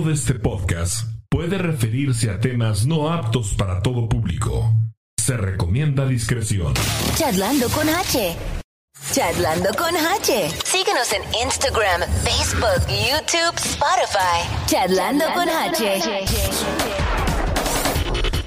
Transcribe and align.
de 0.00 0.14
este 0.14 0.34
podcast 0.34 1.08
puede 1.28 1.58
referirse 1.58 2.30
a 2.30 2.40
temas 2.40 2.86
no 2.86 3.10
aptos 3.10 3.54
para 3.54 3.82
todo 3.82 4.08
público. 4.08 4.72
Se 5.16 5.36
recomienda 5.36 6.06
discreción. 6.06 6.74
Charlando 7.16 7.68
con 7.70 7.88
H. 7.88 8.36
Charlando 9.12 9.70
con 9.76 9.96
H. 9.96 10.50
Síguenos 10.64 11.12
en 11.12 11.22
Instagram, 11.42 12.02
Facebook, 12.22 12.86
YouTube, 12.88 13.56
Spotify. 13.56 14.66
Charlando 14.66 15.24
con 15.34 15.48
H. 15.48 16.87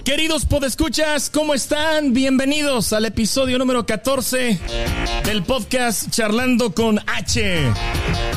Queridos 0.03 0.45
podescuchas, 0.45 1.29
¿cómo 1.29 1.53
están? 1.53 2.13
Bienvenidos 2.13 2.91
al 2.91 3.05
episodio 3.05 3.59
número 3.59 3.85
14 3.85 4.59
del 5.25 5.43
podcast 5.43 6.09
Charlando 6.09 6.73
con 6.73 6.99
H. 7.05 7.71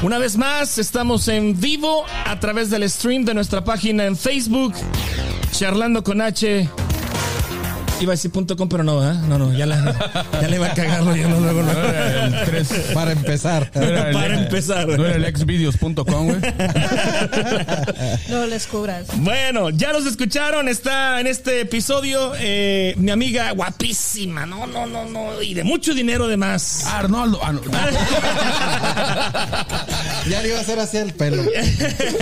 Una 0.02 0.18
vez 0.18 0.36
más, 0.36 0.76
estamos 0.76 1.26
en 1.28 1.58
vivo 1.58 2.04
a 2.26 2.38
través 2.38 2.68
del 2.68 2.88
stream 2.90 3.24
de 3.24 3.32
nuestra 3.32 3.64
página 3.64 4.04
en 4.04 4.14
Facebook, 4.14 4.74
Charlando 5.52 6.04
con 6.04 6.20
H. 6.20 6.68
Iba 8.00 8.12
a 8.12 8.16
decir 8.16 8.30
punto 8.30 8.56
.com, 8.56 8.68
pero 8.68 8.82
no, 8.82 9.08
¿eh? 9.08 9.14
No, 9.28 9.38
no, 9.38 9.52
ya, 9.52 9.66
la, 9.66 10.26
ya 10.40 10.48
le 10.48 10.56
iba 10.56 10.66
a 10.66 10.74
cagarlo 10.74 11.14
yo 11.14 11.28
no, 11.28 11.40
luego, 11.40 11.62
no. 11.62 11.72
Para 12.92 13.12
empezar. 13.12 13.70
Para 13.70 14.40
empezar. 14.40 14.88
No 14.88 15.06
era 15.06 15.16
el 15.16 15.24
exvideos.com, 15.24 16.26
güey. 16.26 16.40
No 18.28 18.46
les 18.46 18.66
cubras. 18.66 19.06
Bueno, 19.16 19.70
ya 19.70 19.92
los 19.92 20.06
escucharon, 20.06 20.68
está 20.68 21.20
en 21.20 21.28
este 21.28 21.60
episodio 21.60 22.32
eh, 22.36 22.94
mi 22.96 23.10
amiga 23.10 23.52
guapísima, 23.52 24.44
no, 24.44 24.66
no, 24.66 24.86
no, 24.86 25.04
no, 25.04 25.40
y 25.40 25.54
de 25.54 25.64
mucho 25.64 25.94
dinero 25.94 26.24
además. 26.24 26.84
Arnoldo. 26.86 27.40
Ah, 27.42 27.52
no. 27.52 27.60
Ya 30.30 30.40
le 30.40 30.48
iba 30.48 30.58
a 30.58 30.62
hacer 30.62 30.78
así 30.78 30.96
el 30.96 31.12
pelo. 31.12 31.42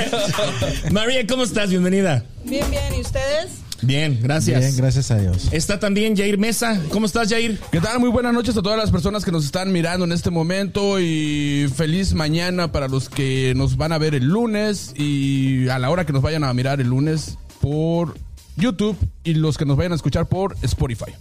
María, 0.91 1.25
¿cómo 1.25 1.45
estás? 1.45 1.71
Bienvenida. 1.71 2.25
Bien, 2.45 2.69
bien. 2.69 2.93
¿Y 2.97 3.01
ustedes? 3.01 3.62
Bien, 3.83 4.19
gracias. 4.23 4.61
Bien, 4.61 4.77
gracias 4.77 5.11
a 5.11 5.19
Dios. 5.19 5.49
Está 5.51 5.79
también 5.81 6.17
Jair 6.17 6.39
Mesa. 6.39 6.81
¿Cómo 6.91 7.07
estás, 7.07 7.29
Jair? 7.29 7.59
¿Qué 7.71 7.81
tal? 7.81 7.99
Muy 7.99 8.11
buenas 8.11 8.33
noches 8.33 8.57
a 8.57 8.63
todas 8.63 8.79
las 8.79 8.91
personas 8.91 9.25
que 9.25 9.33
nos 9.33 9.45
están 9.45 9.73
mirando 9.73 10.05
en 10.05 10.13
este 10.13 10.31
momento 10.31 11.01
y 11.01 11.67
feliz 11.75 12.15
mañana 12.15 12.71
para 12.71 12.87
los 12.89 13.09
que 13.09 13.55
nos 13.57 13.77
van 13.77 13.93
a 13.93 13.99
ver 13.99 14.15
el 14.15 14.25
lunes 14.27 14.95
y 14.97 15.69
a 15.69 15.79
la 15.79 15.91
hora 15.91 16.07
que 16.07 16.13
nos 16.13 16.23
vayan 16.23 16.45
a 16.45 16.55
mirar 16.55 16.81
el 16.81 16.89
lunes 16.89 17.39
por 17.61 18.17
YouTube 18.57 18.97
y 19.25 19.35
los 19.35 19.59
que 19.59 19.65
nos 19.65 19.77
vayan 19.77 19.93
a 19.93 19.97
escuchar 19.97 20.27
por 20.27 20.57
Spotify. 20.63 21.13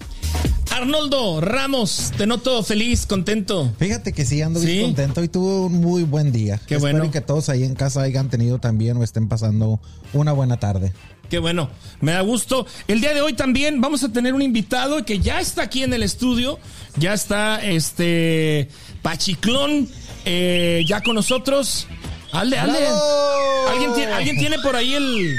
Arnoldo 0.72 1.42
Ramos, 1.42 2.14
te 2.18 2.26
noto 2.26 2.64
feliz, 2.64 3.06
contento. 3.06 3.74
Fíjate 3.78 4.14
que 4.14 4.26
sí, 4.26 4.42
ando 4.42 4.60
¿Sí? 4.60 4.68
bien 4.68 4.86
contento 4.86 5.24
y 5.24 5.28
tuve 5.28 5.66
un 5.66 5.82
muy 5.82 6.04
buen 6.04 6.32
día. 6.32 6.60
Qué 6.66 6.76
Espero 6.76 6.98
bueno. 7.00 7.12
que 7.12 7.22
todos 7.22 7.50
ahí 7.50 7.64
en 7.64 7.76
casa 7.76 8.02
hayan 8.02 8.30
tenido 8.30 8.60
también 8.60 8.98
o 8.98 9.04
estén 9.04 9.28
pasando 9.28 9.82
una 10.14 10.32
buena 10.32 10.58
tarde. 10.60 10.94
Qué 11.32 11.40
bueno, 11.40 11.70
me 12.02 12.12
da 12.12 12.20
gusto. 12.22 12.68
El 12.90 13.00
día 13.02 13.14
de 13.14 13.22
hoy 13.22 13.32
también 13.34 13.80
vamos 13.80 14.04
a 14.04 14.12
tener 14.12 14.34
un 14.34 14.42
invitado 14.42 15.06
que 15.06 15.20
ya 15.20 15.40
está 15.40 15.64
aquí 15.64 15.82
en 15.82 15.94
el 15.94 16.04
estudio. 16.04 16.60
Ya 16.98 17.14
está 17.14 17.64
este 17.66 18.68
Pachiclón 19.02 19.88
eh, 20.26 20.84
ya 20.86 21.00
con 21.02 21.16
nosotros. 21.16 21.88
Alde, 22.34 22.60
alde. 22.60 22.80
¿Alguien 23.72 23.94
tiene, 23.96 24.12
alguien 24.12 24.38
tiene 24.38 24.60
por 24.60 24.76
ahí 24.76 24.94
el. 24.94 25.38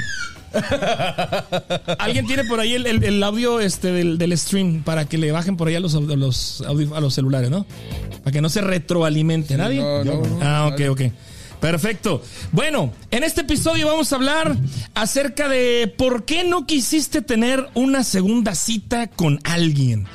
Alguien 1.98 2.26
tiene 2.26 2.44
por 2.44 2.60
ahí 2.60 2.74
el, 2.74 2.86
el- 2.86 3.04
el 3.04 3.22
audio 3.22 3.60
este 3.60 3.92
del, 3.92 4.18
del 4.18 4.36
stream 4.38 4.82
para 4.82 5.04
que 5.06 5.18
le 5.18 5.30
bajen 5.32 5.56
por 5.56 5.68
ahí 5.68 5.74
a 5.74 5.80
los, 5.80 5.94
a 5.94 6.00
los, 6.00 6.62
a 6.66 7.00
los 7.00 7.14
celulares, 7.14 7.50
¿no? 7.50 7.66
Para 8.24 8.32
que 8.32 8.40
no 8.40 8.48
se 8.48 8.60
retroalimente. 8.60 9.56
¿Nadie? 9.56 9.80
no. 10.04 10.38
ah, 10.42 10.70
ok, 10.72 10.80
ok. 10.90 11.00
Perfecto. 11.62 12.20
Bueno, 12.50 12.92
en 13.12 13.22
este 13.22 13.42
episodio 13.42 13.86
vamos 13.86 14.12
a 14.12 14.16
hablar 14.16 14.56
acerca 14.94 15.48
de 15.48 15.94
por 15.96 16.24
qué 16.24 16.42
no 16.42 16.66
quisiste 16.66 17.22
tener 17.22 17.68
una 17.74 18.02
segunda 18.02 18.56
cita 18.56 19.06
con 19.06 19.38
alguien. 19.44 20.08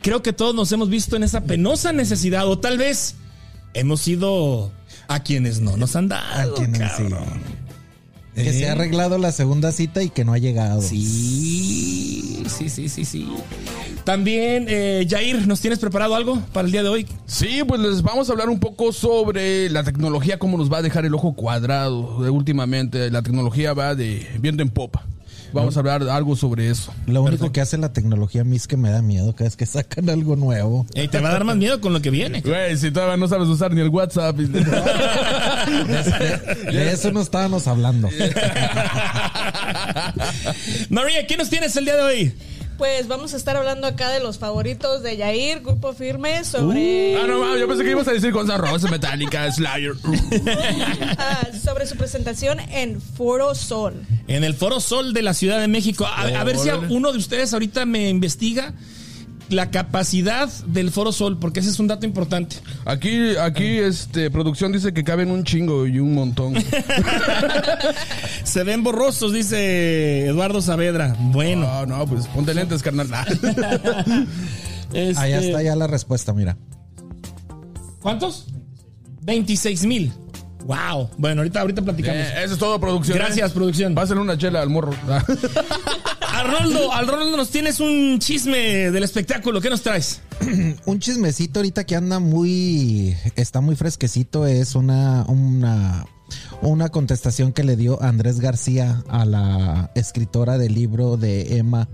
Creo 0.00 0.22
que 0.22 0.32
todos 0.32 0.54
nos 0.54 0.70
hemos 0.70 0.88
visto 0.88 1.16
en 1.16 1.24
esa 1.24 1.40
penosa 1.40 1.92
necesidad 1.92 2.46
o 2.46 2.60
tal 2.60 2.78
vez 2.78 3.16
hemos 3.74 4.06
ido 4.06 4.70
a 5.08 5.24
quienes 5.24 5.60
no 5.60 5.76
nos 5.76 5.96
han 5.96 6.06
dado. 6.06 6.52
A 6.52 6.54
quienes 6.54 6.92
sí. 6.92 7.02
Que 8.34 8.48
¿Eh? 8.48 8.52
se 8.52 8.68
ha 8.68 8.72
arreglado 8.72 9.18
la 9.18 9.30
segunda 9.30 9.72
cita 9.72 10.02
y 10.02 10.08
que 10.08 10.24
no 10.24 10.32
ha 10.32 10.38
llegado. 10.38 10.80
Sí, 10.80 12.42
sí, 12.48 12.68
sí, 12.68 12.88
sí, 12.88 13.04
sí. 13.04 13.28
También, 14.04 14.66
eh, 14.68 15.06
Jair, 15.08 15.46
¿nos 15.46 15.60
tienes 15.60 15.78
preparado 15.78 16.14
algo 16.14 16.40
para 16.52 16.66
el 16.66 16.72
día 16.72 16.82
de 16.82 16.88
hoy? 16.88 17.06
Sí, 17.26 17.60
pues 17.66 17.80
les 17.80 18.02
vamos 18.02 18.28
a 18.28 18.32
hablar 18.32 18.48
un 18.48 18.58
poco 18.58 18.92
sobre 18.92 19.68
la 19.70 19.84
tecnología, 19.84 20.38
cómo 20.38 20.56
nos 20.58 20.72
va 20.72 20.78
a 20.78 20.82
dejar 20.82 21.04
el 21.04 21.14
ojo 21.14 21.34
cuadrado. 21.34 22.26
Eh, 22.26 22.30
Últimamente 22.30 23.10
la 23.10 23.22
tecnología 23.22 23.74
va 23.74 23.94
de 23.94 24.26
viento 24.40 24.62
en 24.62 24.70
popa. 24.70 25.04
Vamos 25.52 25.76
a 25.76 25.80
hablar 25.80 26.02
algo 26.08 26.36
sobre 26.36 26.70
eso. 26.70 26.92
Lo 27.06 27.22
único 27.22 27.52
que 27.52 27.60
hace 27.60 27.78
la 27.78 27.92
tecnología 27.92 28.42
a 28.42 28.44
mí 28.44 28.56
es 28.56 28.66
que 28.66 28.76
me 28.76 28.90
da 28.90 29.02
miedo 29.02 29.32
cada 29.34 29.44
vez 29.44 29.56
que 29.56 29.66
sacan 29.66 30.08
algo 30.10 30.36
nuevo. 30.36 30.86
Ey, 30.94 31.08
te 31.08 31.20
va 31.20 31.30
a 31.30 31.32
dar 31.32 31.44
más 31.44 31.56
miedo 31.56 31.80
con 31.80 31.92
lo 31.92 32.00
que 32.00 32.10
viene. 32.10 32.40
Güey, 32.40 32.76
si 32.76 32.90
todavía 32.90 33.16
no 33.16 33.28
sabes 33.28 33.48
usar 33.48 33.72
ni 33.72 33.80
el 33.80 33.88
WhatsApp. 33.88 34.36
De 34.42 34.62
eso 36.92 37.12
no 37.12 37.20
estábamos 37.20 37.66
hablando. 37.66 38.08
María, 40.90 41.26
¿qué 41.26 41.36
nos 41.36 41.50
tienes 41.50 41.76
el 41.76 41.84
día 41.84 41.96
de 41.96 42.02
hoy? 42.02 42.32
Pues 42.82 43.06
vamos 43.06 43.32
a 43.32 43.36
estar 43.36 43.56
hablando 43.56 43.86
acá 43.86 44.10
de 44.10 44.18
los 44.18 44.38
favoritos 44.38 45.04
de 45.04 45.16
Yair, 45.16 45.60
Grupo 45.60 45.92
Firme, 45.92 46.44
sobre, 46.44 47.16
ah, 47.16 47.28
no, 47.28 47.38
mames, 47.38 47.60
yo 47.60 47.68
pensé 47.68 47.84
que 47.84 47.92
ibas 47.92 48.08
a 48.08 48.12
decir 48.12 48.32
Gonzalo 48.32 48.66
Rosa, 48.66 48.90
Metallica, 48.90 49.52
Slayer. 49.52 49.92
ah, 51.16 51.46
sobre 51.64 51.86
su 51.86 51.96
presentación 51.96 52.58
en 52.58 53.00
Foro 53.00 53.54
Sol. 53.54 54.04
En 54.26 54.42
el 54.42 54.54
Foro 54.54 54.80
Sol 54.80 55.12
de 55.12 55.22
la 55.22 55.32
Ciudad 55.32 55.60
de 55.60 55.68
México. 55.68 56.06
A, 56.06 56.22
a 56.22 56.42
ver 56.42 56.58
si 56.58 56.70
a 56.70 56.76
uno 56.76 57.12
de 57.12 57.18
ustedes 57.18 57.52
ahorita 57.52 57.86
me 57.86 58.08
investiga 58.08 58.74
la 59.52 59.70
capacidad 59.70 60.48
del 60.66 60.90
Foro 60.90 61.12
Sol, 61.12 61.38
porque 61.38 61.60
ese 61.60 61.70
es 61.70 61.78
un 61.78 61.86
dato 61.86 62.06
importante. 62.06 62.56
Aquí, 62.84 63.36
aquí, 63.36 63.78
este, 63.78 64.30
producción 64.30 64.72
dice 64.72 64.92
que 64.92 65.04
caben 65.04 65.30
un 65.30 65.44
chingo 65.44 65.86
y 65.86 65.98
un 65.98 66.14
montón. 66.14 66.54
Se 68.44 68.64
ven 68.64 68.82
borrosos, 68.82 69.32
dice 69.32 70.26
Eduardo 70.26 70.60
Saavedra. 70.60 71.16
Bueno. 71.18 71.62
No, 71.62 71.86
no, 71.86 72.06
pues 72.06 72.26
ponte 72.28 72.54
lentes, 72.54 72.82
carnal. 72.82 73.08
este, 74.92 75.20
Allá 75.20 75.40
está 75.40 75.62
ya 75.62 75.76
la 75.76 75.86
respuesta, 75.86 76.32
mira. 76.32 76.56
¿Cuántos? 78.00 78.46
26 79.22 79.86
mil. 79.86 80.12
Wow. 80.66 81.10
Bueno, 81.18 81.40
ahorita, 81.40 81.60
ahorita 81.60 81.82
platicamos. 81.82 82.26
Eh, 82.26 82.44
eso 82.44 82.54
es 82.54 82.58
todo, 82.58 82.80
producción. 82.80 83.18
Gracias, 83.18 83.50
¿eh? 83.50 83.54
producción. 83.54 83.94
Pásenle 83.94 84.22
una 84.22 84.38
chela 84.38 84.62
al 84.62 84.70
morro. 84.70 84.92
Arnoldo, 86.32 86.92
Arnoldo, 86.92 87.36
nos 87.36 87.50
tienes 87.50 87.80
un 87.80 88.18
chisme 88.18 88.90
del 88.90 89.02
espectáculo. 89.02 89.60
¿Qué 89.60 89.70
nos 89.70 89.82
traes? 89.82 90.20
Un 90.86 90.98
chismecito 90.98 91.60
ahorita 91.60 91.84
que 91.84 91.94
anda 91.94 92.18
muy, 92.18 93.16
está 93.36 93.60
muy 93.60 93.76
fresquecito 93.76 94.46
es 94.46 94.74
una, 94.74 95.24
una, 95.28 96.06
una 96.62 96.88
contestación 96.88 97.52
que 97.52 97.64
le 97.64 97.76
dio 97.76 98.02
Andrés 98.02 98.40
García 98.40 99.04
a 99.08 99.24
la 99.24 99.92
escritora 99.94 100.58
del 100.58 100.74
libro 100.74 101.16
de 101.16 101.58
Emma 101.58 101.88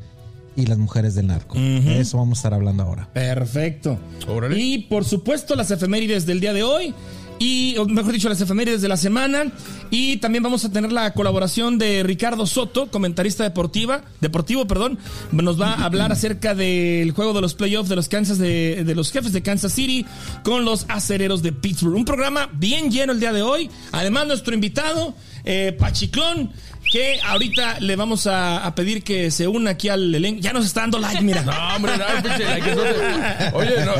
y 0.56 0.66
las 0.66 0.78
mujeres 0.78 1.14
del 1.14 1.28
narco. 1.28 1.56
De 1.56 2.00
eso 2.00 2.18
vamos 2.18 2.38
a 2.38 2.40
estar 2.40 2.54
hablando 2.54 2.82
ahora. 2.82 3.08
Perfecto. 3.12 3.98
Órale. 4.26 4.58
Y 4.58 4.78
por 4.78 5.04
supuesto 5.04 5.54
las 5.54 5.70
efemérides 5.70 6.26
del 6.26 6.40
día 6.40 6.52
de 6.52 6.64
hoy. 6.64 6.94
Y, 7.38 7.76
o 7.76 7.86
mejor 7.86 8.12
dicho, 8.12 8.28
las 8.28 8.40
efemérides 8.40 8.82
de 8.82 8.88
la 8.88 8.96
semana. 8.96 9.52
Y 9.90 10.18
también 10.18 10.42
vamos 10.42 10.64
a 10.64 10.72
tener 10.72 10.92
la 10.92 11.12
colaboración 11.12 11.78
de 11.78 12.02
Ricardo 12.02 12.46
Soto, 12.46 12.90
comentarista 12.90 13.44
deportiva, 13.44 14.02
deportivo, 14.20 14.66
perdón. 14.66 14.98
Nos 15.32 15.60
va 15.60 15.74
a 15.74 15.84
hablar 15.84 16.12
acerca 16.12 16.54
del 16.54 17.12
juego 17.12 17.32
de 17.32 17.40
los 17.40 17.54
playoffs 17.54 17.88
de 17.88 17.96
los 17.96 18.08
Kansas 18.08 18.38
de, 18.38 18.84
de 18.84 18.94
los 18.94 19.12
jefes 19.12 19.32
de 19.32 19.42
Kansas 19.42 19.72
City 19.72 20.04
con 20.42 20.64
los 20.64 20.86
acereros 20.88 21.42
de 21.42 21.52
Pittsburgh. 21.52 21.94
Un 21.94 22.04
programa 22.04 22.48
bien 22.52 22.90
lleno 22.90 23.12
el 23.12 23.20
día 23.20 23.32
de 23.32 23.42
hoy. 23.42 23.70
Además, 23.92 24.26
nuestro 24.26 24.54
invitado, 24.54 25.14
eh, 25.44 25.74
Pachiclón, 25.78 26.52
que 26.90 27.18
ahorita 27.24 27.80
le 27.80 27.96
vamos 27.96 28.26
a, 28.26 28.72
pedir 28.74 29.02
que 29.02 29.30
se 29.30 29.46
una 29.46 29.70
aquí 29.70 29.88
al 29.88 30.14
elenco. 30.14 30.40
Ya 30.40 30.52
nos 30.52 30.64
está 30.64 30.82
dando 30.82 30.98
like, 30.98 31.22
mira. 31.22 31.42
No, 31.42 31.76
hombre, 31.76 31.92
no, 31.96 32.04
pinche 32.22 32.54
likezote. 32.54 33.50
Oye, 33.54 33.84
no, 33.84 33.92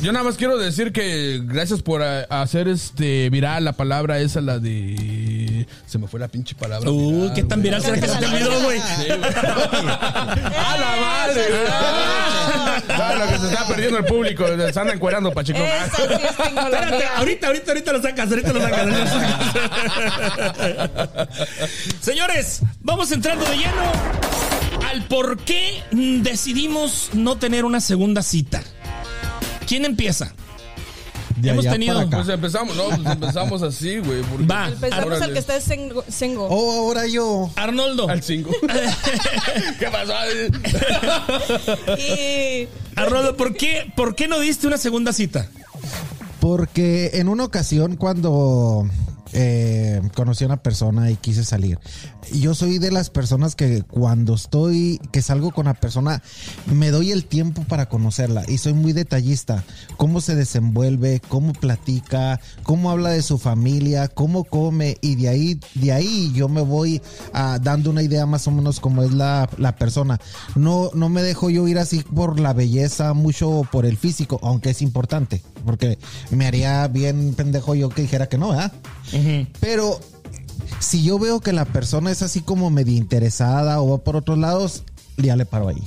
yo 0.00 0.12
nada 0.12 0.24
más 0.24 0.36
quiero 0.36 0.58
decir 0.58 0.92
que 0.92 1.40
gracias 1.44 1.82
por 1.82 2.02
a- 2.02 2.22
hacer 2.24 2.68
este 2.68 3.30
viral 3.30 3.64
la 3.64 3.72
palabra 3.72 4.18
esa, 4.20 4.40
la 4.40 4.58
de. 4.58 5.66
Se 5.86 5.98
me 5.98 6.06
fue 6.08 6.20
la 6.20 6.28
pinche 6.28 6.54
palabra. 6.54 6.90
Uh, 6.90 7.10
viral, 7.22 7.34
qué 7.34 7.42
tan 7.44 7.62
viral 7.62 7.82
será 7.82 7.98
que 8.00 8.06
se 8.08 8.16
te 8.18 8.26
olvidó, 8.26 8.60
güey. 8.62 8.78
¡A 8.80 10.76
la 10.78 10.96
madre! 11.00 11.42
Ah, 12.88 13.14
lo 13.18 13.26
que 13.32 13.38
se 13.38 13.46
está 13.52 13.66
perdiendo 13.66 13.98
el 13.98 14.04
público. 14.04 14.44
Se 14.72 14.80
anda 14.80 14.92
encuerando, 14.94 15.32
Pacheco. 15.32 15.58
Sí 15.58 16.02
es 16.02 16.28
Espérate, 16.30 17.04
ahorita, 17.16 17.46
ahorita, 17.46 17.70
ahorita 17.72 17.92
lo 17.92 18.02
sacas, 18.02 18.30
ahorita 18.30 18.52
lo 18.52 18.60
sacas. 18.60 18.78
ahorita 18.80 19.04
lo 19.04 19.06
sacas. 21.06 21.28
Señores, 22.00 22.60
vamos 22.82 23.10
entrando 23.12 23.44
de 23.46 23.56
lleno 23.56 23.92
al 24.88 25.04
por 25.04 25.38
qué 25.38 25.82
decidimos 25.90 27.10
no 27.14 27.36
tener 27.38 27.64
una 27.64 27.80
segunda 27.80 28.22
cita. 28.22 28.62
¿Quién 29.66 29.84
empieza? 29.84 30.32
De 31.36 31.50
Hemos 31.50 31.64
tenido. 31.64 32.08
Pues 32.08 32.28
empezamos, 32.28 32.76
no, 32.76 32.88
pues 32.88 33.06
empezamos 33.06 33.62
así, 33.62 33.98
güey. 33.98 34.22
Va. 34.50 34.70
Órale. 34.80 35.24
al 35.24 35.32
que 35.32 35.38
está 35.38 35.60
sengo. 35.60 36.46
Oh, 36.48 36.80
ahora 36.80 37.06
yo. 37.06 37.50
Arnoldo. 37.56 38.08
Al 38.08 38.22
5. 38.22 38.50
¿Qué 39.78 39.86
pasó? 39.88 40.14
Y 41.98 42.68
Arnoldo, 42.94 43.36
¿por 43.36 43.54
qué, 43.54 43.92
¿por 43.94 44.14
qué 44.14 44.28
no 44.28 44.38
diste 44.40 44.66
una 44.66 44.78
segunda 44.78 45.12
cita? 45.12 45.50
Porque 46.40 47.10
en 47.14 47.28
una 47.28 47.44
ocasión 47.44 47.96
cuando 47.96 48.88
eh, 49.38 50.00
conocí 50.14 50.44
a 50.44 50.46
una 50.46 50.62
persona 50.62 51.10
y 51.10 51.16
quise 51.16 51.44
salir, 51.44 51.78
yo 52.32 52.54
soy 52.54 52.78
de 52.78 52.90
las 52.90 53.10
personas 53.10 53.54
que 53.54 53.82
cuando 53.82 54.34
estoy, 54.34 54.98
que 55.12 55.20
salgo 55.20 55.50
con 55.50 55.66
la 55.66 55.74
persona, 55.74 56.22
me 56.72 56.90
doy 56.90 57.12
el 57.12 57.26
tiempo 57.26 57.62
para 57.64 57.86
conocerla 57.86 58.44
y 58.48 58.56
soy 58.56 58.72
muy 58.72 58.94
detallista. 58.94 59.62
Cómo 59.98 60.22
se 60.22 60.34
desenvuelve, 60.34 61.20
cómo 61.28 61.52
platica, 61.52 62.40
cómo 62.62 62.90
habla 62.90 63.10
de 63.10 63.20
su 63.20 63.36
familia, 63.36 64.08
cómo 64.08 64.44
come 64.44 64.96
y 65.02 65.16
de 65.16 65.28
ahí, 65.28 65.60
de 65.74 65.92
ahí 65.92 66.32
yo 66.34 66.48
me 66.48 66.62
voy 66.62 67.02
ah, 67.34 67.58
dando 67.62 67.90
una 67.90 68.02
idea 68.02 68.24
más 68.24 68.48
o 68.48 68.50
menos 68.50 68.80
cómo 68.80 69.02
es 69.02 69.12
la, 69.12 69.50
la 69.58 69.76
persona. 69.76 70.18
No, 70.54 70.90
no 70.94 71.10
me 71.10 71.22
dejo 71.22 71.50
yo 71.50 71.68
ir 71.68 71.78
así 71.78 72.02
por 72.02 72.40
la 72.40 72.54
belleza, 72.54 73.12
mucho 73.12 73.68
por 73.70 73.84
el 73.84 73.98
físico, 73.98 74.40
aunque 74.42 74.70
es 74.70 74.80
importante, 74.80 75.42
porque 75.66 75.98
me 76.30 76.46
haría 76.46 76.88
bien 76.88 77.34
pendejo 77.34 77.74
yo 77.74 77.90
que 77.90 78.00
dijera 78.00 78.30
que 78.30 78.38
no, 78.38 78.48
¿verdad? 78.48 78.72
Pero 79.60 80.00
si 80.80 81.02
yo 81.02 81.18
veo 81.18 81.40
que 81.40 81.52
la 81.52 81.64
persona 81.64 82.10
es 82.10 82.22
así 82.22 82.40
como 82.40 82.70
medio 82.70 82.96
interesada 82.96 83.80
o 83.80 83.90
va 83.90 83.98
por 84.04 84.16
otros 84.16 84.38
lados, 84.38 84.82
ya 85.16 85.36
le 85.36 85.46
paro 85.46 85.68
ahí. 85.68 85.82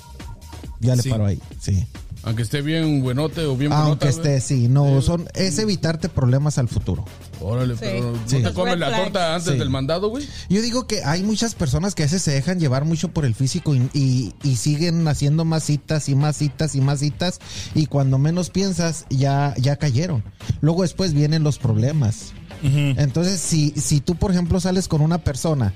Ya 0.80 0.96
le 0.96 1.04
Sí. 1.04 1.10
paro 1.10 1.26
ahí, 1.26 1.40
sí. 1.60 1.86
Aunque 2.24 2.42
esté 2.44 2.62
bien 2.62 3.02
buenote 3.02 3.46
o 3.46 3.56
bien 3.56 3.72
Aunque 3.72 4.08
buenota, 4.08 4.10
esté, 4.10 4.42
sí, 4.42 4.68
no, 4.68 5.02
son, 5.02 5.28
es 5.36 5.58
evitarte 5.58 6.10
problemas 6.10 6.58
al 6.58 6.68
futuro. 6.68 7.06
Órale, 7.40 7.76
Sí. 7.76 7.80
pero 7.82 8.12
¿no 8.12 8.18
Sí. 8.28 8.44
te 8.44 8.54
comes 8.54 8.78
la 8.78 8.94
torta 8.94 9.36
antes 9.36 9.54
Sí. 9.54 9.58
del 9.60 9.70
mandado, 9.70 10.10
güey? 10.10 10.28
Yo 10.50 10.62
digo 10.62 10.86
que 10.86 11.02
hay 11.06 11.24
muchas 11.24 11.56
personas 11.56 11.96
que 11.96 12.04
a 12.04 12.06
veces 12.08 12.22
se 12.22 12.32
dejan 12.32 12.60
llevar 12.60 12.84
mucho 12.84 13.08
por 13.14 13.24
el 13.24 13.36
físico 13.36 13.74
y, 13.74 13.90
y- 13.94 14.34
y 14.44 14.58
siguen 14.58 15.08
haciendo 15.08 15.46
más 15.46 15.64
citas 15.64 16.10
y 16.10 16.16
más 16.16 16.36
citas 16.36 16.76
y 16.76 16.82
más 16.82 17.00
citas 17.00 17.40
y 17.74 17.86
cuando 17.86 18.18
menos 18.18 18.50
piensas 18.50 19.06
ya, 19.10 19.54
ya 19.58 19.78
cayeron. 19.78 20.22
Luego 20.60 20.82
después 20.82 21.14
vienen 21.14 21.44
los 21.44 21.58
problemas. 21.58 22.34
Entonces, 22.64 23.40
si, 23.40 23.72
si 23.72 24.02
tú, 24.02 24.16
por 24.16 24.32
ejemplo, 24.32 24.60
sales 24.60 24.88
con 24.88 25.02
una 25.02 25.20
persona 25.20 25.74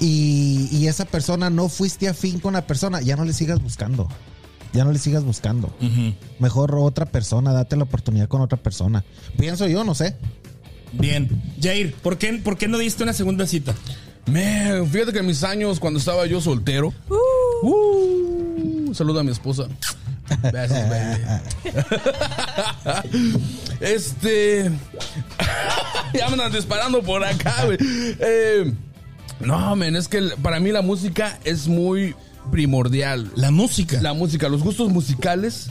y, 0.00 0.68
y 0.72 0.88
esa 0.88 1.04
persona 1.04 1.50
no 1.50 1.68
fuiste 1.68 2.08
afín 2.08 2.40
con 2.40 2.54
la 2.54 2.66
persona, 2.66 3.00
ya 3.00 3.16
no 3.16 3.24
le 3.24 3.32
sigas 3.32 3.62
buscando. 3.62 4.08
Ya 4.72 4.84
no 4.84 4.90
le 4.90 4.98
sigas 4.98 5.22
buscando. 5.24 5.72
Mejor 6.40 6.74
otra 6.74 7.06
persona, 7.06 7.52
date 7.52 7.76
la 7.76 7.84
oportunidad 7.84 8.26
con 8.26 8.40
otra 8.40 8.58
persona. 8.60 9.04
Pienso 9.38 9.68
yo, 9.68 9.84
no 9.84 9.94
sé. 9.94 10.16
Bien. 10.92 11.42
Jair, 11.62 11.94
¿por 11.94 12.18
qué, 12.18 12.32
¿por 12.34 12.58
qué 12.58 12.66
no 12.66 12.78
diste 12.78 13.04
una 13.04 13.12
segunda 13.12 13.46
cita? 13.46 13.72
Man, 14.26 14.88
fíjate 14.90 15.12
que 15.12 15.20
en 15.20 15.26
mis 15.26 15.44
años, 15.44 15.78
cuando 15.78 16.00
estaba 16.00 16.26
yo 16.26 16.40
soltero. 16.40 16.92
Uh, 17.62 18.92
saluda 18.94 19.20
a 19.20 19.24
mi 19.24 19.30
esposa. 19.30 19.68
Besos, 20.52 20.78
baby. 20.88 21.20
este. 23.80 24.70
ya 26.14 26.26
me 26.28 26.32
andan 26.34 26.52
disparando 26.52 27.02
por 27.02 27.24
acá, 27.24 27.64
güey. 27.64 27.78
Eh, 27.80 28.72
no, 29.40 29.76
men, 29.76 29.96
es 29.96 30.08
que 30.08 30.20
para 30.42 30.60
mí 30.60 30.70
la 30.72 30.82
música 30.82 31.38
es 31.44 31.68
muy 31.68 32.14
primordial. 32.50 33.30
La 33.36 33.50
música. 33.50 34.00
La 34.00 34.12
música, 34.14 34.48
los 34.48 34.62
gustos 34.62 34.90
musicales. 34.90 35.68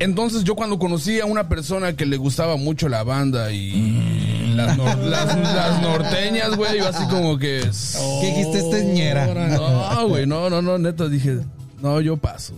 Entonces 0.00 0.44
yo 0.44 0.54
cuando 0.54 0.78
conocí 0.78 1.18
a 1.18 1.24
una 1.26 1.48
persona 1.48 1.94
que 1.94 2.06
le 2.06 2.16
gustaba 2.16 2.56
mucho 2.56 2.88
la 2.88 3.02
banda 3.02 3.50
y 3.50 4.52
las, 4.54 4.76
nor- 4.78 4.96
las- 4.98 5.36
las 5.36 5.82
norteñas, 5.82 6.54
güey, 6.56 6.78
yo 6.78 6.86
así 6.88 7.04
como 7.08 7.36
que... 7.36 7.68
¿Qué 8.20 8.26
dijiste, 8.28 8.58
este 8.60 8.78
es 8.78 8.84
ñera? 8.84 9.26
No, 9.26 10.06
güey, 10.08 10.24
no, 10.24 10.48
no, 10.50 10.62
no, 10.62 10.78
neta, 10.78 11.08
dije, 11.08 11.38
no, 11.82 12.00
yo 12.00 12.16
paso. 12.16 12.54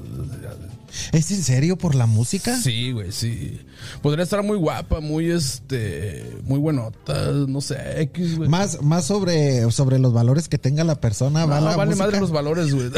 ¿Es 1.12 1.30
en 1.30 1.42
serio 1.42 1.76
por 1.76 1.94
la 1.94 2.06
música? 2.06 2.56
Sí, 2.60 2.92
güey, 2.92 3.12
sí. 3.12 3.60
Podría 4.02 4.24
estar 4.24 4.42
muy 4.42 4.56
guapa, 4.58 5.00
muy, 5.00 5.30
este, 5.30 6.38
muy 6.44 6.58
buenota, 6.58 7.30
no 7.48 7.60
sé, 7.60 7.76
X, 8.02 8.36
güey. 8.36 8.48
Más, 8.48 8.82
más 8.82 9.04
sobre, 9.06 9.70
sobre 9.70 9.98
los 9.98 10.12
valores 10.12 10.48
que 10.48 10.58
tenga 10.58 10.84
la 10.84 11.00
persona. 11.00 11.40
No, 11.42 11.48
va 11.48 11.60
la 11.60 11.76
vale 11.76 11.90
música? 11.90 12.04
madre 12.06 12.20
los 12.20 12.30
valores, 12.30 12.74
güey. 12.74 12.90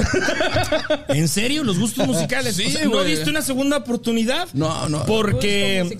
¿En 1.09 1.29
serio? 1.29 1.65
¿Los 1.65 1.79
gustos 1.79 2.07
musicales? 2.07 2.57
Sí, 2.57 2.65
O 2.67 2.71
sea, 2.71 2.85
¿No 2.87 3.05
diste 3.05 3.31
una 3.31 3.43
segunda 3.43 3.77
oportunidad? 3.79 4.49
No, 4.53 4.89
no. 4.89 5.05
Porque, 5.07 5.99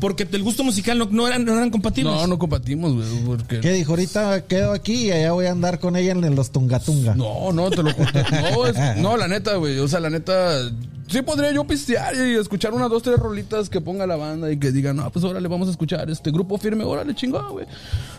porque 0.00 0.26
el 0.32 0.42
gusto 0.42 0.64
musical 0.64 0.98
no, 0.98 1.08
no 1.10 1.26
eran, 1.26 1.44
no 1.44 1.54
eran 1.54 1.70
compatibles. 1.70 2.12
No, 2.14 2.26
no 2.26 2.38
compartimos, 2.38 2.92
güey, 2.94 3.06
porque... 3.24 3.60
¿Qué 3.60 3.72
dijo? 3.72 3.92
Ahorita 3.92 4.44
quedo 4.46 4.72
aquí 4.72 5.06
y 5.06 5.10
allá 5.12 5.32
voy 5.32 5.46
a 5.46 5.50
andar 5.52 5.78
con 5.78 5.96
ella 5.96 6.12
en 6.12 6.34
los 6.34 6.50
Tungatunga. 6.50 7.14
No, 7.14 7.52
no, 7.52 7.70
te 7.70 7.82
lo 7.82 7.92
juro. 7.92 8.10
No, 8.54 8.66
es- 8.66 8.96
no, 8.98 9.16
la 9.16 9.28
neta, 9.28 9.54
güey. 9.56 9.78
O 9.78 9.88
sea, 9.88 10.00
la 10.00 10.10
neta. 10.10 10.58
Sí 11.06 11.22
podría 11.22 11.52
yo 11.52 11.64
pistear 11.64 12.14
y 12.14 12.34
escuchar 12.36 12.72
unas 12.72 12.90
dos, 12.90 13.02
tres 13.02 13.18
rolitas 13.18 13.68
que 13.68 13.80
ponga 13.80 14.06
la 14.06 14.16
banda 14.16 14.50
y 14.50 14.58
que 14.58 14.72
digan, 14.72 14.96
no, 14.96 15.10
pues 15.10 15.24
órale, 15.24 15.46
vamos 15.48 15.68
a 15.68 15.70
escuchar 15.70 16.08
este 16.10 16.30
grupo 16.30 16.58
firme, 16.58 16.84
órale, 16.84 17.14
chingón, 17.14 17.52
güey. 17.52 17.66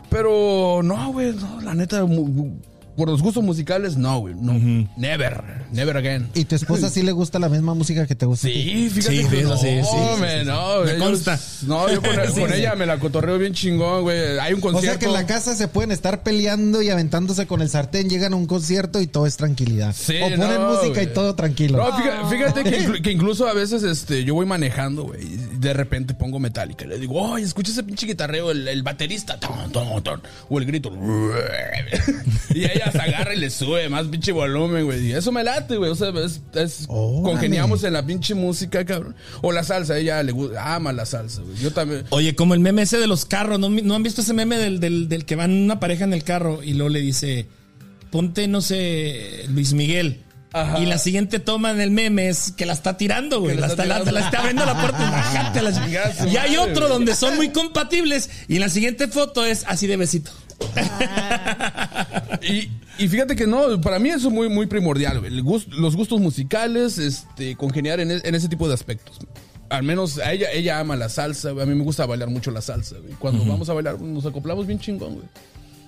Pero 0.09 0.81
no, 0.83 1.11
güey, 1.11 1.33
no, 1.33 1.61
la 1.61 1.73
neta, 1.73 2.05
por 2.95 3.09
los 3.09 3.21
gustos 3.21 3.43
musicales, 3.43 3.97
no, 3.97 4.19
güey. 4.19 4.35
No, 4.35 4.53
never, 4.97 5.43
never 5.71 5.97
again. 5.97 6.29
¿Y 6.33 6.45
tu 6.45 6.55
esposa 6.55 6.89
sí 6.89 7.03
le 7.03 7.11
gusta 7.11 7.39
la 7.39 7.49
misma 7.49 7.73
música 7.73 8.05
que 8.07 8.15
te 8.15 8.25
gusta? 8.25 8.47
Sí, 8.47 8.89
fíjate 8.91 9.23
Sí, 9.23 9.27
que 9.29 9.43
no, 9.43 9.57
sí, 9.57 9.67
sí, 9.67 9.87
sí, 9.89 10.21
man, 10.21 10.29
sí. 10.41 10.45
no, 10.45 10.81
Me 10.83 10.91
ellos- 10.91 11.03
consta. 11.03 11.39
No, 11.67 11.89
yo 11.91 12.01
con, 12.01 12.11
Sí, 12.33 12.39
con 12.41 12.49
sí. 12.49 12.55
ella 12.59 12.75
me 12.75 12.85
la 12.85 12.97
cotorreo 12.99 13.37
bien 13.37 13.53
chingón, 13.53 14.03
güey. 14.03 14.39
Hay 14.39 14.53
un 14.53 14.59
O 14.59 14.61
concierto. 14.61 14.87
sea 14.91 14.99
que 14.99 15.05
en 15.05 15.13
la 15.13 15.25
casa 15.25 15.55
se 15.55 15.67
pueden 15.67 15.91
estar 15.91 16.23
peleando 16.23 16.81
y 16.81 16.89
aventándose 16.89 17.47
con 17.47 17.61
el 17.61 17.69
sartén, 17.69 18.09
llegan 18.09 18.33
a 18.33 18.35
un 18.35 18.45
concierto 18.47 19.01
y 19.01 19.07
todo 19.07 19.25
es 19.27 19.37
tranquilidad. 19.37 19.93
Sí, 19.97 20.15
o 20.17 20.29
ponen 20.29 20.39
no, 20.39 20.69
música 20.73 20.93
güey. 20.93 21.05
y 21.05 21.07
todo 21.13 21.35
tranquilo. 21.35 21.77
No, 21.77 21.97
fíjate, 21.97 22.35
fíjate 22.35 22.63
que, 22.63 22.81
inclu- 22.87 23.01
que 23.01 23.11
incluso 23.15 23.47
a 23.47 23.53
veces 23.53 23.83
este, 23.83 24.23
yo 24.23 24.33
voy 24.35 24.45
manejando, 24.45 25.03
güey, 25.03 25.21
y 25.23 25.37
de 25.59 25.73
repente 25.73 26.13
pongo 26.13 26.39
metálica. 26.39 26.85
Le 26.85 26.97
digo, 26.99 27.21
oye, 27.21 27.43
escucha 27.45 27.71
ese 27.71 27.83
pinche 27.83 28.05
guitarreo, 28.05 28.51
el, 28.51 28.67
el 28.67 28.83
baterista, 28.83 29.39
ton, 29.39 29.71
ton, 29.71 30.03
ton", 30.03 30.21
o 30.49 30.59
el 30.59 30.65
grito. 30.65 30.91
y 32.53 32.63
ella 32.65 32.84
se 32.91 33.01
agarra 33.01 33.33
y 33.33 33.39
le 33.39 33.49
sube 33.49 33.87
más 33.89 34.07
pinche 34.07 34.31
volumen, 34.31 34.85
güey. 34.85 35.07
Y 35.07 35.13
eso 35.13 35.31
me 35.31 35.43
late, 35.43 35.77
güey. 35.77 35.91
O 35.91 35.95
sea, 35.95 36.11
es, 36.55 36.87
congeniamos 36.87 37.83
en 37.83 37.93
la 37.93 38.05
pinche 38.05 38.35
música, 38.35 38.85
cabrón. 38.85 39.15
O 39.41 39.51
la 39.51 39.63
salsa, 39.63 39.97
ella 39.97 40.21
le 40.23 40.31
gusta, 40.31 40.75
ama 40.75 40.93
la 40.93 41.05
salsa, 41.05 41.41
güey. 41.41 41.57
Yo 41.57 41.71
también. 41.71 42.05
Oye, 42.09 42.35
como 42.35 42.53
el 42.53 42.59
meme 42.59 42.83
ese 42.83 42.97
de 42.97 43.07
los 43.07 43.25
carros, 43.25 43.59
¿no, 43.59 43.69
¿no 43.69 43.95
han 43.95 44.03
visto 44.03 44.21
ese 44.21 44.33
meme 44.33 44.57
del, 44.57 44.79
del, 44.79 45.09
del 45.09 45.25
que 45.25 45.35
van 45.35 45.51
una 45.51 45.79
pareja 45.79 46.03
en 46.03 46.13
el 46.13 46.23
carro 46.23 46.63
y 46.63 46.73
luego 46.73 46.89
le 46.89 46.99
dice, 47.01 47.47
ponte, 48.11 48.47
no 48.47 48.61
sé, 48.61 49.45
Luis 49.49 49.73
Miguel? 49.73 50.21
Ajá. 50.55 50.79
Y 50.79 50.85
la 50.85 50.97
siguiente 50.97 51.39
toma 51.39 51.71
en 51.71 51.81
el 51.81 51.91
meme 51.91 52.29
es 52.29 52.53
que 52.55 52.65
la 52.65 52.71
está 52.71 52.95
tirando, 52.95 53.41
güey. 53.41 53.57
La 53.57 53.67
está, 53.67 53.83
está 53.83 53.85
la, 53.85 54.05
tirando. 54.05 54.19
la 54.19 54.25
está 54.25 54.39
abriendo 54.39 54.65
la 54.65 54.79
puerta 54.79 55.03
y 55.05 55.11
bájate 55.11 55.59
a 55.59 55.61
la 55.63 56.31
Y 56.31 56.37
hay 56.37 56.55
otro 56.55 56.87
donde 56.87 57.13
son 57.13 57.35
muy 57.35 57.49
compatibles 57.49 58.29
y 58.47 58.59
la 58.59 58.69
siguiente 58.69 59.09
foto 59.09 59.45
es 59.45 59.65
así 59.67 59.85
de 59.85 59.97
besito. 59.97 60.31
Y, 62.41 62.69
y 62.97 63.07
fíjate 63.07 63.35
que 63.35 63.47
no, 63.47 63.79
para 63.81 63.99
mí 63.99 64.09
eso 64.09 64.27
es 64.27 64.33
muy, 64.33 64.49
muy 64.49 64.65
primordial, 64.67 65.19
güey. 65.19 65.33
El 65.33 65.43
gust- 65.43 65.69
los 65.69 65.95
gustos 65.95 66.19
musicales, 66.19 66.97
este, 66.97 67.55
congeniar 67.55 67.99
en, 67.99 68.11
e- 68.11 68.21
en 68.23 68.35
ese 68.35 68.49
tipo 68.49 68.67
de 68.67 68.73
aspectos. 68.73 69.19
Al 69.69 69.83
menos 69.83 70.19
a 70.19 70.31
ella, 70.31 70.51
ella 70.51 70.79
ama 70.79 70.95
la 70.95 71.09
salsa, 71.09 71.51
güey. 71.51 71.63
A 71.63 71.65
mí 71.65 71.75
me 71.75 71.83
gusta 71.83 72.05
bailar 72.05 72.29
mucho 72.29 72.51
la 72.51 72.61
salsa, 72.61 72.97
güey. 73.01 73.13
Cuando 73.15 73.43
vamos 73.45 73.67
a 73.69 73.73
bailar, 73.73 73.99
nos 73.99 74.25
acoplamos 74.25 74.67
bien 74.67 74.79
chingón, 74.79 75.15
güey. 75.15 75.25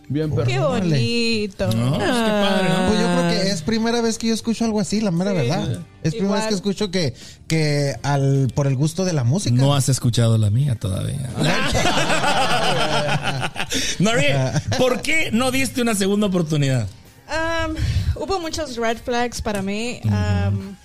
Bien, 0.10 0.32
perro. 0.34 0.48
Qué 0.48 0.58
bonito. 0.58 1.68
No, 1.74 1.96
pues, 1.98 2.08
qué 2.08 2.32
padre, 2.32 2.70
¿no? 2.70 2.88
Pues 2.88 3.00
yo 3.02 3.08
creo 3.08 3.30
que 3.30 3.50
es 3.52 3.62
primera 3.62 4.00
vez 4.02 4.18
que 4.18 4.28
yo 4.28 4.34
escucho 4.34 4.64
algo 4.64 4.80
así, 4.80 5.02
la 5.02 5.12
mera 5.12 5.34
verdad. 5.34 5.82
Es 6.02 6.16
primera 6.16 6.36
vez 6.40 6.48
que 6.48 6.56
escucho 6.56 6.90
que, 6.92 7.14
que 7.48 7.94
al, 8.04 8.48
por 8.56 8.68
el 8.68 8.78
gusto 8.78 9.04
de 9.04 9.12
la 9.12 9.26
música. 9.26 9.54
No 9.58 9.76
has 9.76 9.90
escuchado 9.90 10.38
la 10.38 10.50
mía 10.50 10.76
todavía. 10.76 11.30
María, 14.00 14.62
¿por 14.78 15.02
qué 15.02 15.30
no 15.32 15.52
diste 15.52 15.82
una 15.82 15.96
segunda 15.96 16.28
oportunidad? 16.28 16.88
Um, 17.30 17.76
hubo 18.24 18.40
muchos 18.40 18.76
red 18.78 18.98
flags 18.98 19.42
para 19.42 19.62
mí. 19.62 20.00
Um, 20.06 20.76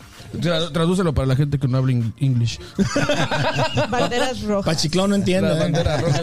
Tra- 0.40 0.72
Tradúcelo 0.72 1.12
para 1.12 1.26
la 1.26 1.36
gente 1.36 1.58
que 1.58 1.68
no 1.68 1.76
habla 1.76 1.92
ing- 1.92 2.14
English. 2.18 2.58
banderas 3.90 4.40
rojas. 4.44 4.64
Pachiclón 4.74 5.10
no 5.10 5.16
entiende. 5.16 5.48
La 5.50 5.54
bandera 5.56 5.98
roja. 5.98 6.20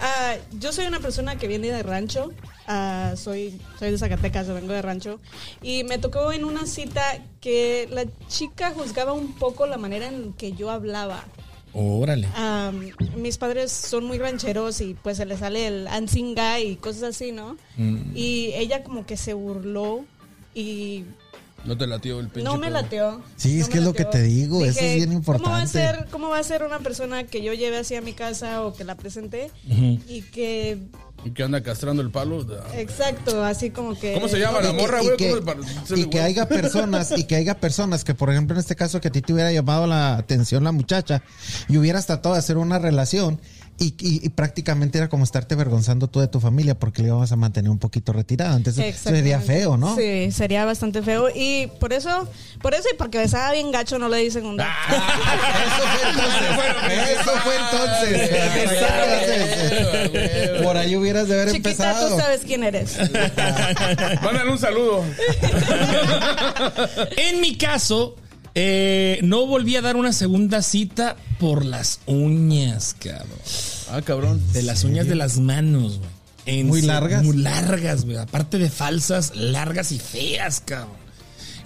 Ah, 0.00 0.34
yo 0.58 0.72
soy 0.72 0.86
una 0.86 1.00
persona 1.00 1.36
que 1.36 1.48
viene 1.48 1.68
de 1.72 1.82
rancho. 1.82 2.30
Ah, 2.66 3.14
soy, 3.16 3.58
soy 3.78 3.90
de 3.92 3.98
Zacatecas, 3.98 4.46
yo 4.46 4.54
vengo 4.54 4.72
de 4.74 4.82
rancho. 4.82 5.20
Y 5.62 5.84
me 5.84 5.98
tocó 5.98 6.32
en 6.32 6.44
una 6.44 6.66
cita 6.66 7.02
que 7.40 7.88
la 7.90 8.04
chica 8.28 8.72
juzgaba 8.72 9.14
un 9.14 9.32
poco 9.34 9.66
la 9.66 9.78
manera 9.78 10.06
en 10.06 10.34
que 10.34 10.52
yo 10.52 10.70
hablaba. 10.70 11.24
Órale. 11.80 12.26
Mis 13.16 13.38
padres 13.38 13.70
son 13.70 14.04
muy 14.04 14.18
rancheros 14.18 14.80
y 14.80 14.94
pues 14.94 15.16
se 15.18 15.26
les 15.26 15.38
sale 15.38 15.68
el 15.68 15.86
ansinga 15.86 16.58
y 16.58 16.74
cosas 16.74 17.02
así, 17.04 17.30
¿no? 17.30 17.56
Y 18.14 18.50
ella 18.54 18.82
como 18.82 19.06
que 19.06 19.16
se 19.16 19.32
burló 19.32 20.04
y 20.54 21.04
No 21.64 21.78
te 21.78 21.86
latió 21.86 22.18
el 22.18 22.28
pinche. 22.28 22.42
No 22.42 22.58
me 22.58 22.70
lateó. 22.70 23.22
Sí, 23.36 23.60
es 23.60 23.68
que 23.68 23.78
es 23.78 23.84
lo 23.84 23.92
que 23.92 24.02
lateó. 24.02 24.20
te 24.20 24.26
digo, 24.26 24.64
eso 24.64 24.80
es 24.80 24.96
bien 24.96 25.22
¿cómo 25.22 25.44
va, 25.44 25.58
a 25.58 25.62
importante. 25.62 25.68
ser, 25.68 26.08
¿Cómo 26.10 26.28
va 26.30 26.38
a 26.38 26.42
ser 26.42 26.64
una 26.64 26.80
persona 26.80 27.24
que 27.24 27.42
yo 27.42 27.52
lleve 27.54 27.76
así 27.78 27.94
a 27.94 28.00
mi 28.00 28.12
casa 28.12 28.64
o 28.64 28.74
que 28.74 28.82
la 28.82 28.96
presente. 28.96 29.52
Y 29.68 30.22
que 30.22 30.78
anda 31.44 31.62
castrando 31.62 32.02
el 32.02 32.10
palo. 32.10 32.44
Exacto, 32.74 33.44
así 33.44 33.70
como 33.70 33.98
que... 33.98 34.14
¿Cómo 34.14 34.28
se 34.28 34.38
llama 34.38 34.60
la 34.60 34.68
Y 34.70 34.72
que- 34.72 34.78
morra, 34.82 35.02
y 35.02 35.06
güey? 35.06 35.16
que- 35.16 35.40
¿Cómo 35.40 35.62
se- 35.62 35.94
se- 35.94 36.00
Y 36.00 36.06
que 36.10 36.20
haya 36.20 36.48
personas, 36.48 37.12
y 37.16 37.24
que 37.24 37.36
haya 37.36 37.58
personas 37.58 38.04
que, 38.04 38.14
por 38.14 38.30
ejemplo, 38.30 38.54
en 38.54 38.60
este 38.60 38.76
caso, 38.76 39.00
que 39.00 39.08
a 39.08 39.12
ti 39.12 39.20
te 39.22 39.32
hubiera 39.32 39.52
llamado 39.52 39.86
la 39.86 40.16
atención 40.16 40.64
la 40.64 40.72
muchacha 40.72 41.22
y 41.68 41.76
hubieras 41.76 42.06
tratado 42.06 42.34
de 42.34 42.38
hacer 42.40 42.56
una 42.56 42.78
relación 42.78 43.40
y, 43.78 43.94
y- 43.98 44.20
y 44.26 44.28
prácticamente 44.30 44.98
era 44.98 45.08
como 45.08 45.24
estarte 45.24 45.54
avergonzando 45.54 46.08
tú 46.08 46.20
de 46.20 46.28
tu 46.28 46.40
familia 46.40 46.78
porque 46.78 47.02
le 47.02 47.08
íbamos 47.08 47.30
a 47.32 47.36
mantener 47.36 47.70
un 47.70 47.78
poquito 47.78 48.12
retirado. 48.12 48.56
Entonces 48.56 48.96
sería 48.96 49.40
feo, 49.40 49.76
¿no? 49.76 49.94
Sí, 49.96 50.30
sería 50.32 50.64
bastante 50.64 51.02
feo. 51.02 51.28
Y 51.34 51.68
por 51.80 51.92
eso, 51.92 52.28
por 52.60 52.74
eso 52.74 52.88
y 52.92 52.96
porque 52.96 53.18
besaba 53.18 53.52
bien 53.52 53.70
gacho 53.70 53.98
no 53.98 54.08
le 54.08 54.18
di 54.18 54.30
segunda. 54.30 54.68
Eso 56.88 57.30
fue 57.44 57.54
entonces. 57.56 58.30
Eso 58.64 58.86
fue 58.86 59.44
entonces. 60.06 60.62
Por 60.62 60.76
ahí 60.76 60.96
hubieras 60.96 61.28
de 61.28 61.34
haber 61.34 61.48
Chiquita, 61.52 61.70
empezado. 61.70 62.08
tú 62.10 62.16
sabes 62.18 62.40
quién 62.46 62.64
eres. 62.64 62.96
Mándale 64.22 64.50
un 64.50 64.58
saludo. 64.58 65.04
En 67.16 67.40
mi 67.40 67.56
caso, 67.56 68.16
eh, 68.60 69.20
no 69.22 69.46
volví 69.46 69.76
a 69.76 69.80
dar 69.82 69.94
una 69.94 70.12
segunda 70.12 70.62
cita 70.62 71.14
por 71.38 71.64
las 71.64 72.00
uñas, 72.06 72.96
cabrón. 72.98 73.38
Ah, 73.88 74.02
cabrón. 74.02 74.42
De 74.52 74.62
las 74.62 74.82
uñas 74.82 75.06
de 75.06 75.14
las 75.14 75.38
manos, 75.38 75.98
güey. 75.98 76.10
En 76.46 76.66
¿Muy 76.66 76.82
largas? 76.82 77.22
Muy 77.22 77.36
largas, 77.36 78.04
güey. 78.04 78.16
Aparte 78.16 78.58
de 78.58 78.68
falsas, 78.68 79.36
largas 79.36 79.92
y 79.92 80.00
feas, 80.00 80.60
cabrón. 80.64 80.96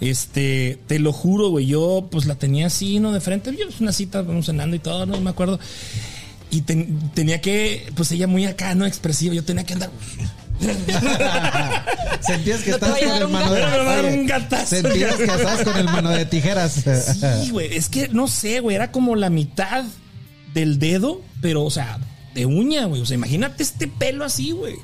Este, 0.00 0.78
te 0.86 0.98
lo 0.98 1.12
juro, 1.14 1.48
güey. 1.48 1.64
Yo, 1.66 2.08
pues 2.10 2.26
la 2.26 2.34
tenía 2.34 2.66
así, 2.66 2.98
¿no? 2.98 3.12
De 3.12 3.20
frente. 3.22 3.56
Yo, 3.56 3.64
una 3.80 3.92
cita, 3.92 4.20
vamos 4.20 4.44
cenando 4.46 4.76
y 4.76 4.80
todo, 4.80 5.06
no 5.06 5.18
me 5.20 5.30
acuerdo. 5.30 5.58
Y 6.50 6.60
ten- 6.62 7.10
tenía 7.14 7.40
que, 7.40 7.90
pues 7.94 8.12
ella 8.12 8.26
muy 8.26 8.44
acá, 8.44 8.74
¿no? 8.74 8.84
Expresiva. 8.84 9.34
Yo 9.34 9.44
tenía 9.44 9.64
que 9.64 9.72
andar. 9.72 9.90
Sentías 12.20 12.60
que 12.62 12.70
estabas 12.70 12.98
con 12.98 13.10
el 13.10 13.28
mano 13.28 13.52
de 13.52 14.24
gatazo. 14.26 14.66
Sentías 14.66 15.16
que 15.16 15.24
estabas 15.24 15.64
con 15.64 15.76
el 15.76 15.84
mano 15.86 16.10
de 16.10 16.24
tijeras. 16.26 16.82
Sí, 17.42 17.50
güey. 17.50 17.74
Es 17.74 17.88
que 17.88 18.08
no 18.08 18.28
sé, 18.28 18.60
güey. 18.60 18.76
Era 18.76 18.92
como 18.92 19.16
la 19.16 19.30
mitad 19.30 19.84
del 20.54 20.78
dedo, 20.78 21.20
pero, 21.40 21.64
o 21.64 21.70
sea, 21.70 21.98
de 22.34 22.46
uña, 22.46 22.84
güey. 22.86 23.00
O 23.02 23.06
sea, 23.06 23.14
imagínate 23.16 23.62
este 23.62 23.88
pelo 23.88 24.24
así, 24.24 24.52
güey. 24.52 24.76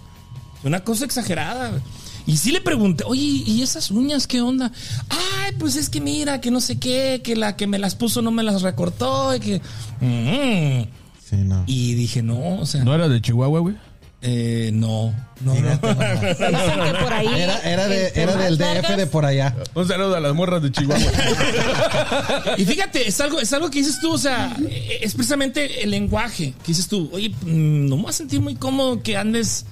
Una 0.65 0.83
cosa 0.85 1.05
exagerada. 1.05 1.71
güey. 1.71 1.83
Y 2.27 2.37
sí 2.37 2.53
le 2.53 2.61
pregunté, 2.61 3.05
oye, 3.07 3.23
¿y 3.23 3.63
esas 3.63 3.91
uñas 3.91 4.27
qué 4.27 4.43
onda? 4.43 4.71
Ay, 5.09 5.53
pues 5.59 5.77
es 5.77 5.89
que 5.89 5.99
mira, 5.99 6.43
que 6.43 6.51
no 6.51 6.61
sé 6.61 6.79
qué, 6.79 7.23
que 7.25 7.35
la 7.35 7.57
que 7.57 7.67
me 7.67 7.79
las 7.79 7.95
puso 7.95 8.21
no 8.21 8.31
me 8.31 8.43
las 8.43 8.61
recortó, 8.61 9.35
y 9.35 9.41
que. 9.41 9.61
Mm. 10.01 10.89
Sí, 11.25 11.37
no. 11.37 11.65
Y 11.67 11.95
dije, 11.95 12.23
no, 12.23 12.57
o 12.59 12.67
sea, 12.67 12.85
¿No 12.85 12.95
era 12.95 13.09
de 13.09 13.23
Chihuahua, 13.23 13.61
güey? 13.61 13.77
Eh, 14.21 14.71
no, 14.73 15.15
no, 15.43 15.55
no. 15.55 15.61
Dicen 15.61 15.77
que 15.79 16.99
por 17.01 17.13
ahí. 17.13 17.29
Era, 17.41 17.59
era, 17.61 17.87
de, 17.87 18.09
entre 18.09 18.23
era 18.23 18.35
más 18.35 18.45
del 18.45 18.59
DF 18.59 18.61
largas, 18.61 18.97
de 18.97 19.07
por 19.07 19.25
allá. 19.25 19.55
Un 19.75 19.87
saludo 19.87 20.17
a 20.17 20.21
las 20.21 20.35
morras 20.35 20.63
de 20.63 20.73
Chihuahua. 20.73 21.07
Y 22.57 22.65
fíjate, 22.65 23.07
es 23.07 23.21
algo, 23.21 23.39
es 23.39 23.53
algo 23.53 23.71
que 23.71 23.79
dices 23.79 24.01
tú, 24.01 24.13
o 24.13 24.19
sea, 24.19 24.57
eh, 24.69 24.99
es 25.03 25.15
precisamente 25.15 25.85
el 25.85 25.91
lenguaje 25.91 26.53
que 26.63 26.69
dices 26.69 26.89
tú, 26.89 27.09
oye, 27.13 27.29
mm, 27.31 27.89
no 27.89 27.97
me 27.97 28.03
voy 28.03 28.11
a 28.11 28.13
sentir 28.13 28.41
muy 28.41 28.57
cómodo 28.57 29.03
que 29.03 29.17
andes 29.17 29.67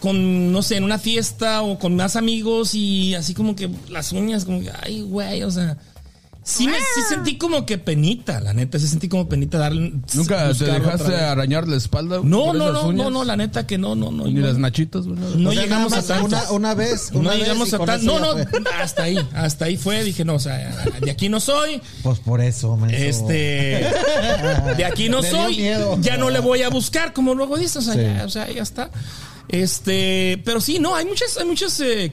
con, 0.00 0.52
no 0.52 0.62
sé, 0.62 0.76
en 0.76 0.84
una 0.84 0.98
fiesta 0.98 1.62
o 1.62 1.78
con 1.78 1.96
más 1.96 2.14
amigos 2.14 2.74
y 2.74 3.14
así 3.14 3.34
como 3.34 3.56
que 3.56 3.68
las 3.88 4.12
uñas, 4.12 4.44
como 4.44 4.60
que, 4.60 4.70
ay, 4.82 5.00
güey, 5.02 5.42
o 5.42 5.50
sea, 5.50 5.76
sí 6.44 6.66
me 6.66 6.76
sí 6.78 7.00
sentí 7.08 7.38
como 7.38 7.64
que 7.66 7.78
penita, 7.78 8.40
la 8.40 8.52
neta, 8.52 8.78
sí 8.78 8.88
sentí 8.88 9.08
como 9.08 9.28
penita 9.28 9.58
darle. 9.58 9.92
¿Nunca 10.14 10.52
te 10.52 10.64
dejaste 10.64 11.14
arañar 11.14 11.68
la 11.68 11.76
espalda? 11.76 12.20
No, 12.22 12.52
no, 12.52 12.72
no, 12.72 12.88
uñas? 12.88 12.96
no, 13.04 13.10
no, 13.10 13.24
la 13.24 13.36
neta 13.36 13.66
que 13.66 13.78
no, 13.78 13.94
no, 13.94 14.10
no. 14.10 14.24
Ni 14.24 14.34
no. 14.34 14.46
las 14.46 14.58
nachitas, 14.58 15.06
güey. 15.06 15.18
No 15.36 15.50
O 15.50 15.52
sea, 15.52 15.62
llegamos 15.62 15.92
a 15.92 16.02
tanto. 16.02 16.24
una, 16.26 16.50
una 16.50 16.74
vez. 16.74 17.10
Una 17.12 17.22
no 17.22 17.30
vez 17.30 17.38
llegamos 17.40 17.72
a 17.74 17.78
tanto. 17.78 18.06
No, 18.06 18.18
no, 18.18 18.32
fue. 18.48 18.62
hasta 18.80 19.02
ahí, 19.04 19.28
hasta 19.34 19.64
ahí 19.66 19.76
fue. 19.76 20.02
Dije, 20.04 20.24
no, 20.24 20.34
o 20.34 20.40
sea, 20.40 20.74
de 21.00 21.10
aquí 21.10 21.28
no 21.28 21.40
soy. 21.40 21.80
Pues 22.02 22.18
por 22.20 22.40
eso, 22.40 22.76
menso. 22.76 22.96
Este. 22.96 23.86
De 24.76 24.84
aquí 24.84 25.08
no 25.08 25.22
soy. 25.22 25.56
miedo. 25.58 25.96
Ya 26.00 26.16
no 26.16 26.30
le 26.30 26.40
voy 26.40 26.62
a 26.62 26.68
buscar, 26.70 27.12
como 27.12 27.34
luego 27.34 27.56
dices. 27.56 27.76
O 27.76 27.82
sea, 27.82 27.94
Sí. 27.94 28.00
ya, 28.00 28.24
o 28.24 28.28
sea, 28.28 28.50
ya 28.50 28.62
está. 28.62 28.90
Este. 29.48 30.40
Pero 30.44 30.60
sí, 30.60 30.78
no, 30.78 30.94
hay 30.96 31.04
muchos, 31.04 31.36
hay 31.36 31.46
muchos 31.46 31.78
eh, 31.80 32.12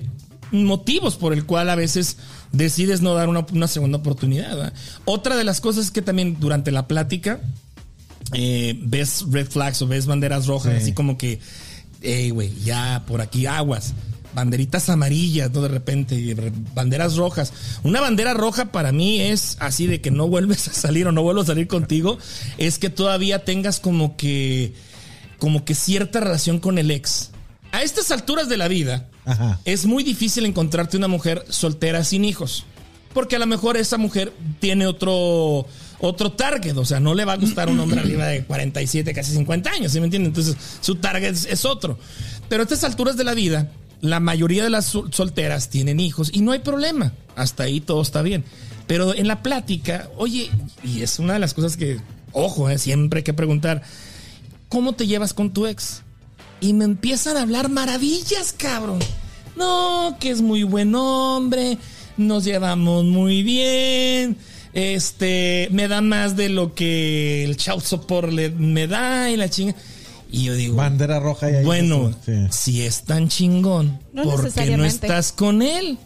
motivos 0.51 1.15
por 1.15 1.33
el 1.33 1.45
cual 1.45 1.69
a 1.69 1.75
veces 1.75 2.17
decides 2.51 3.01
no 3.01 3.13
dar 3.13 3.29
una, 3.29 3.45
una 3.51 3.67
segunda 3.67 3.97
oportunidad. 3.97 4.49
¿verdad? 4.55 4.73
Otra 5.05 5.35
de 5.37 5.43
las 5.43 5.61
cosas 5.61 5.85
es 5.85 5.91
que 5.91 6.01
también 6.01 6.37
durante 6.39 6.71
la 6.71 6.87
plática 6.87 7.39
eh, 8.33 8.77
ves 8.81 9.25
red 9.31 9.47
flags 9.49 9.81
o 9.81 9.87
ves 9.87 10.05
banderas 10.05 10.45
rojas, 10.47 10.73
Sí. 10.73 10.81
así 10.83 10.93
como 10.93 11.17
que, 11.17 11.39
hey, 12.01 12.29
güey, 12.29 12.53
ya 12.63 13.03
por 13.07 13.21
aquí 13.21 13.45
aguas. 13.45 13.93
Banderitas 14.35 14.89
amarillas, 14.89 15.49
¿no? 15.51 15.61
De 15.61 15.69
repente, 15.69 16.35
banderas 16.75 17.15
rojas. 17.15 17.51
Una 17.83 17.99
bandera 17.99 18.35
roja 18.35 18.71
para 18.71 18.91
mí 18.91 19.19
es 19.21 19.57
así 19.59 19.87
de 19.87 20.01
que 20.01 20.11
no 20.11 20.27
vuelves 20.27 20.67
a 20.67 20.73
salir 20.73 21.07
o 21.07 21.11
no 21.11 21.23
vuelvo 21.23 21.41
a 21.41 21.45
salir 21.45 21.67
contigo. 21.67 22.19
Es 22.59 22.77
que 22.77 22.91
todavía 22.91 23.43
tengas 23.43 23.79
como 23.79 24.15
que, 24.17 24.73
como 25.39 25.65
que 25.65 25.73
cierta 25.73 26.19
relación 26.19 26.59
con 26.59 26.77
el 26.77 26.91
ex. 26.91 27.31
A 27.71 27.83
estas 27.83 28.11
alturas 28.11 28.49
de 28.49 28.57
la 28.57 28.67
vida, 28.67 29.07
Ajá. 29.25 29.59
es 29.65 29.85
muy 29.85 30.03
difícil 30.03 30.45
encontrarte 30.45 30.97
una 30.97 31.07
mujer 31.07 31.45
soltera 31.49 32.03
sin 32.03 32.25
hijos. 32.25 32.65
Porque 33.13 33.35
a 33.35 33.39
lo 33.39 33.47
mejor 33.47 33.75
esa 33.77 33.97
mujer 33.97 34.31
tiene 34.59 34.85
otro, 34.85 35.65
otro 35.99 36.31
target. 36.31 36.77
O 36.77 36.85
sea, 36.85 36.99
no 36.99 37.13
le 37.15 37.25
va 37.25 37.33
a 37.33 37.37
gustar 37.37 37.69
un 37.69 37.79
hombre 37.79 37.99
arriba 38.01 38.27
de 38.27 38.43
47, 38.45 39.13
casi 39.13 39.31
50 39.33 39.69
años. 39.71 39.91
¿Sí 39.91 39.99
me 39.99 40.05
entiendes? 40.05 40.29
Entonces, 40.29 40.55
su 40.81 40.95
target 40.95 41.35
es, 41.49 41.65
otro. 41.65 41.97
Pero 42.49 42.61
a 42.61 42.65
estas 42.65 42.83
alturas 42.83 43.17
de 43.17 43.23
la 43.23 43.33
vida, 43.33 43.71
la 44.01 44.19
mayoría 44.19 44.63
de 44.63 44.69
las 44.69 44.85
sol- 44.85 45.09
solteras 45.11 45.69
tienen 45.69 45.99
hijos 45.99 46.29
y 46.33 46.41
no 46.41 46.51
hay 46.51 46.59
problema. 46.59 47.13
Hasta 47.35 47.63
ahí 47.63 47.81
todo 47.81 48.01
está 48.01 48.21
bien. 48.21 48.43
Pero 48.85 49.15
en 49.15 49.27
la 49.27 49.41
plática, 49.41 50.09
oye, 50.17 50.49
y 50.83 51.01
es 51.01 51.17
una 51.19 51.33
de 51.33 51.39
las 51.39 51.53
cosas 51.55 51.77
que, 51.77 51.99
ojo, 52.31 52.69
eh, 52.69 52.77
siempre 52.77 53.19
hay 53.19 53.23
que 53.23 53.33
preguntar, 53.33 53.81
¿cómo 54.69 54.93
te 54.93 55.07
llevas 55.07 55.33
con 55.33 55.51
tu 55.51 55.65
ex? 55.65 56.03
Y 56.61 56.73
me 56.73 56.85
empiezan 56.85 57.37
a 57.37 57.41
hablar 57.41 57.69
maravillas, 57.69 58.53
cabrón. 58.57 58.99
No, 59.55 60.17
que 60.19 60.29
es 60.29 60.41
muy 60.41 60.63
buen 60.63 60.93
hombre, 60.95 61.77
nos 62.17 62.43
llevamos 62.45 63.03
muy 63.05 63.43
bien, 63.43 64.37
este, 64.73 65.67
me 65.71 65.87
da 65.89 65.99
más 66.01 66.37
de 66.37 66.47
lo 66.49 66.73
que 66.75 67.43
el 67.43 67.57
chau 67.57 67.81
sopor 67.81 68.31
le, 68.31 68.49
me 68.51 68.87
da 68.87 69.29
y 69.29 69.35
la 69.37 69.49
chinga. 69.49 69.75
Y 70.31 70.43
yo 70.45 70.53
digo, 70.53 70.75
Bandera 70.75 71.19
roja 71.19 71.49
y 71.51 71.55
ahí. 71.55 71.65
bueno, 71.65 72.11
Sí. 72.25 72.31
si 72.51 72.81
es 72.83 73.03
tan 73.03 73.27
chingón, 73.29 73.99
No 74.13 74.23
¿por 74.23 74.53
qué 74.53 74.77
no 74.77 74.85
estás 74.85 75.31
con 75.33 75.61
él? 75.61 75.97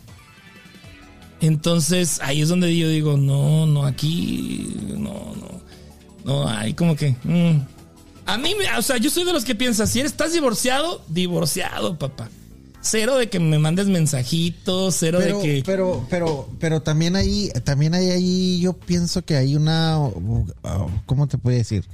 Entonces 1.42 2.20
ahí 2.24 2.42
es 2.42 2.48
donde 2.50 2.76
yo 2.76 2.88
digo, 2.88 3.18
no, 3.18 3.66
no, 3.66 3.86
aquí, 3.86 4.76
no, 4.98 5.36
no, 5.36 5.62
no, 6.24 6.48
hay 6.48 6.74
como 6.74 6.96
que... 6.96 7.16
mm. 7.24 7.73
A 8.26 8.38
mí, 8.38 8.54
o 8.78 8.82
sea, 8.82 8.98
yo 8.98 9.10
soy 9.10 9.26
de 9.26 9.34
los 9.34 9.44
que 9.46 9.56
piensan, 9.56 9.88
si 9.88 10.00
eres, 10.00 10.12
estás 10.14 10.34
divorciado, 10.34 11.04
divorciado, 11.10 11.98
papá. 12.00 12.30
Cero 12.82 13.16
de 13.16 13.30
que 13.30 13.40
me 13.40 13.60
mandes 13.60 13.88
mensajitos, 13.88 14.96
cero 15.00 15.20
Pero, 15.22 15.38
de 15.40 15.44
que... 15.44 15.64
pero, 15.66 16.06
pero, 16.10 16.50
pero 16.60 16.82
también 16.82 17.16
ahí, 17.16 17.50
también 17.64 17.94
hay 17.94 18.10
ahí, 18.10 18.60
yo 18.60 18.74
pienso 18.74 19.24
que 19.24 19.38
hay 19.38 19.56
una, 19.56 19.98
¿cómo 21.06 21.28
te 21.28 21.38
puedo 21.38 21.58
decir? 21.58 21.86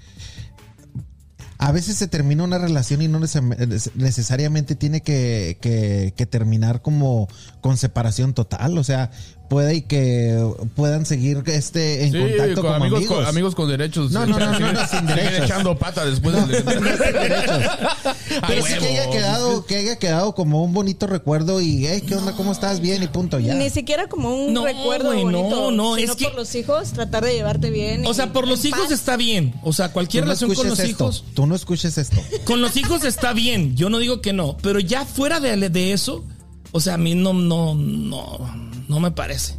A 1.59 1.71
veces 1.73 1.97
se 1.97 2.07
termina 2.07 2.43
una 2.43 2.57
relación 2.57 3.01
y 3.01 3.07
no 3.07 3.19
neces- 3.19 3.91
necesariamente 3.95 4.75
tiene 4.75 5.01
que, 5.01 5.57
que- 5.61 6.13
que 6.15 6.25
terminar 6.25 6.81
como 6.81 7.27
con 7.59 7.75
separación 7.75 8.33
total. 8.33 8.77
O 8.77 8.83
sea, 8.83 9.11
puede 9.49 9.75
y 9.75 9.81
que 9.81 10.41
puedan 10.75 11.05
seguir 11.05 11.41
este 11.47 12.05
en 12.05 12.11
Sí, 12.13 12.19
contacto 12.19 12.55
con 12.61 12.63
como 12.63 12.75
amigos, 12.75 12.97
amigos. 12.99 13.17
Con, 13.17 13.25
amigos 13.25 13.55
con 13.55 13.69
derechos. 13.69 14.11
No, 14.11 14.25
no, 14.25 14.37
no, 14.39 14.59
no, 14.59 14.73
no, 14.73 14.87
sin 14.91 15.05
derechos. 15.07 15.45
echando 15.45 15.77
pata 15.77 16.05
después 16.05 16.35
No, 16.35 16.47
de... 16.47 16.63
no. 16.63 16.71
Pero 18.47 18.65
sí 18.65 18.73
que 18.79 18.85
haya 18.87 19.09
quedado, 19.09 19.65
que 19.65 19.75
haya 19.75 19.95
quedado 19.97 20.35
como 20.35 20.63
un 20.63 20.73
bonito 20.73 21.07
recuerdo 21.07 21.61
y, 21.61 21.85
hey, 21.87 22.03
¿qué 22.07 22.15
onda? 22.15 22.33
¿Cómo 22.35 22.51
estás? 22.51 22.79
Bien 22.79 23.01
y 23.03 23.07
punto, 23.07 23.39
ya. 23.39 23.53
Ni 23.55 23.69
siquiera 23.69 24.07
como 24.07 24.35
un 24.35 24.53
No, 24.53 24.65
recuerdo 24.65 25.13
no, 25.13 25.21
bonito. 25.23 25.71
no, 25.71 25.95
sino 25.95 26.11
es 26.11 26.15
que- 26.17 26.25
por 26.25 26.35
los 26.35 26.53
hijos, 26.55 26.91
tratar 26.93 27.25
de 27.25 27.33
llevarte 27.33 27.69
bien. 27.71 28.05
O 28.05 28.13
sea, 28.13 28.31
por 28.31 28.47
los 28.47 28.63
hijos 28.65 28.83
paz. 28.83 28.91
está 28.91 29.17
bien. 29.17 29.53
O 29.63 29.73
sea, 29.73 29.91
cualquier 29.91 30.23
no 30.23 30.27
relación 30.27 30.53
con 30.53 30.67
los 30.69 30.79
esto. 30.79 30.89
hijos... 31.05 31.23
Tú 31.33 31.45
no 31.47 31.55
escuches 31.55 31.97
esto. 31.97 32.17
Con 32.45 32.61
los 32.61 32.75
hijos 32.77 33.03
está 33.03 33.33
bien, 33.33 33.75
yo 33.75 33.89
no 33.89 33.97
digo 33.99 34.21
que 34.21 34.33
no, 34.33 34.57
pero 34.61 34.79
ya 34.79 35.05
fuera 35.05 35.39
de, 35.39 35.69
de 35.69 35.93
eso, 35.93 36.23
o 36.71 36.79
sea, 36.79 36.95
a 36.95 36.97
mí 36.97 37.15
no, 37.15 37.33
no, 37.33 37.73
no, 37.75 38.68
no 38.89 38.99
me 38.99 39.11
parece. 39.11 39.55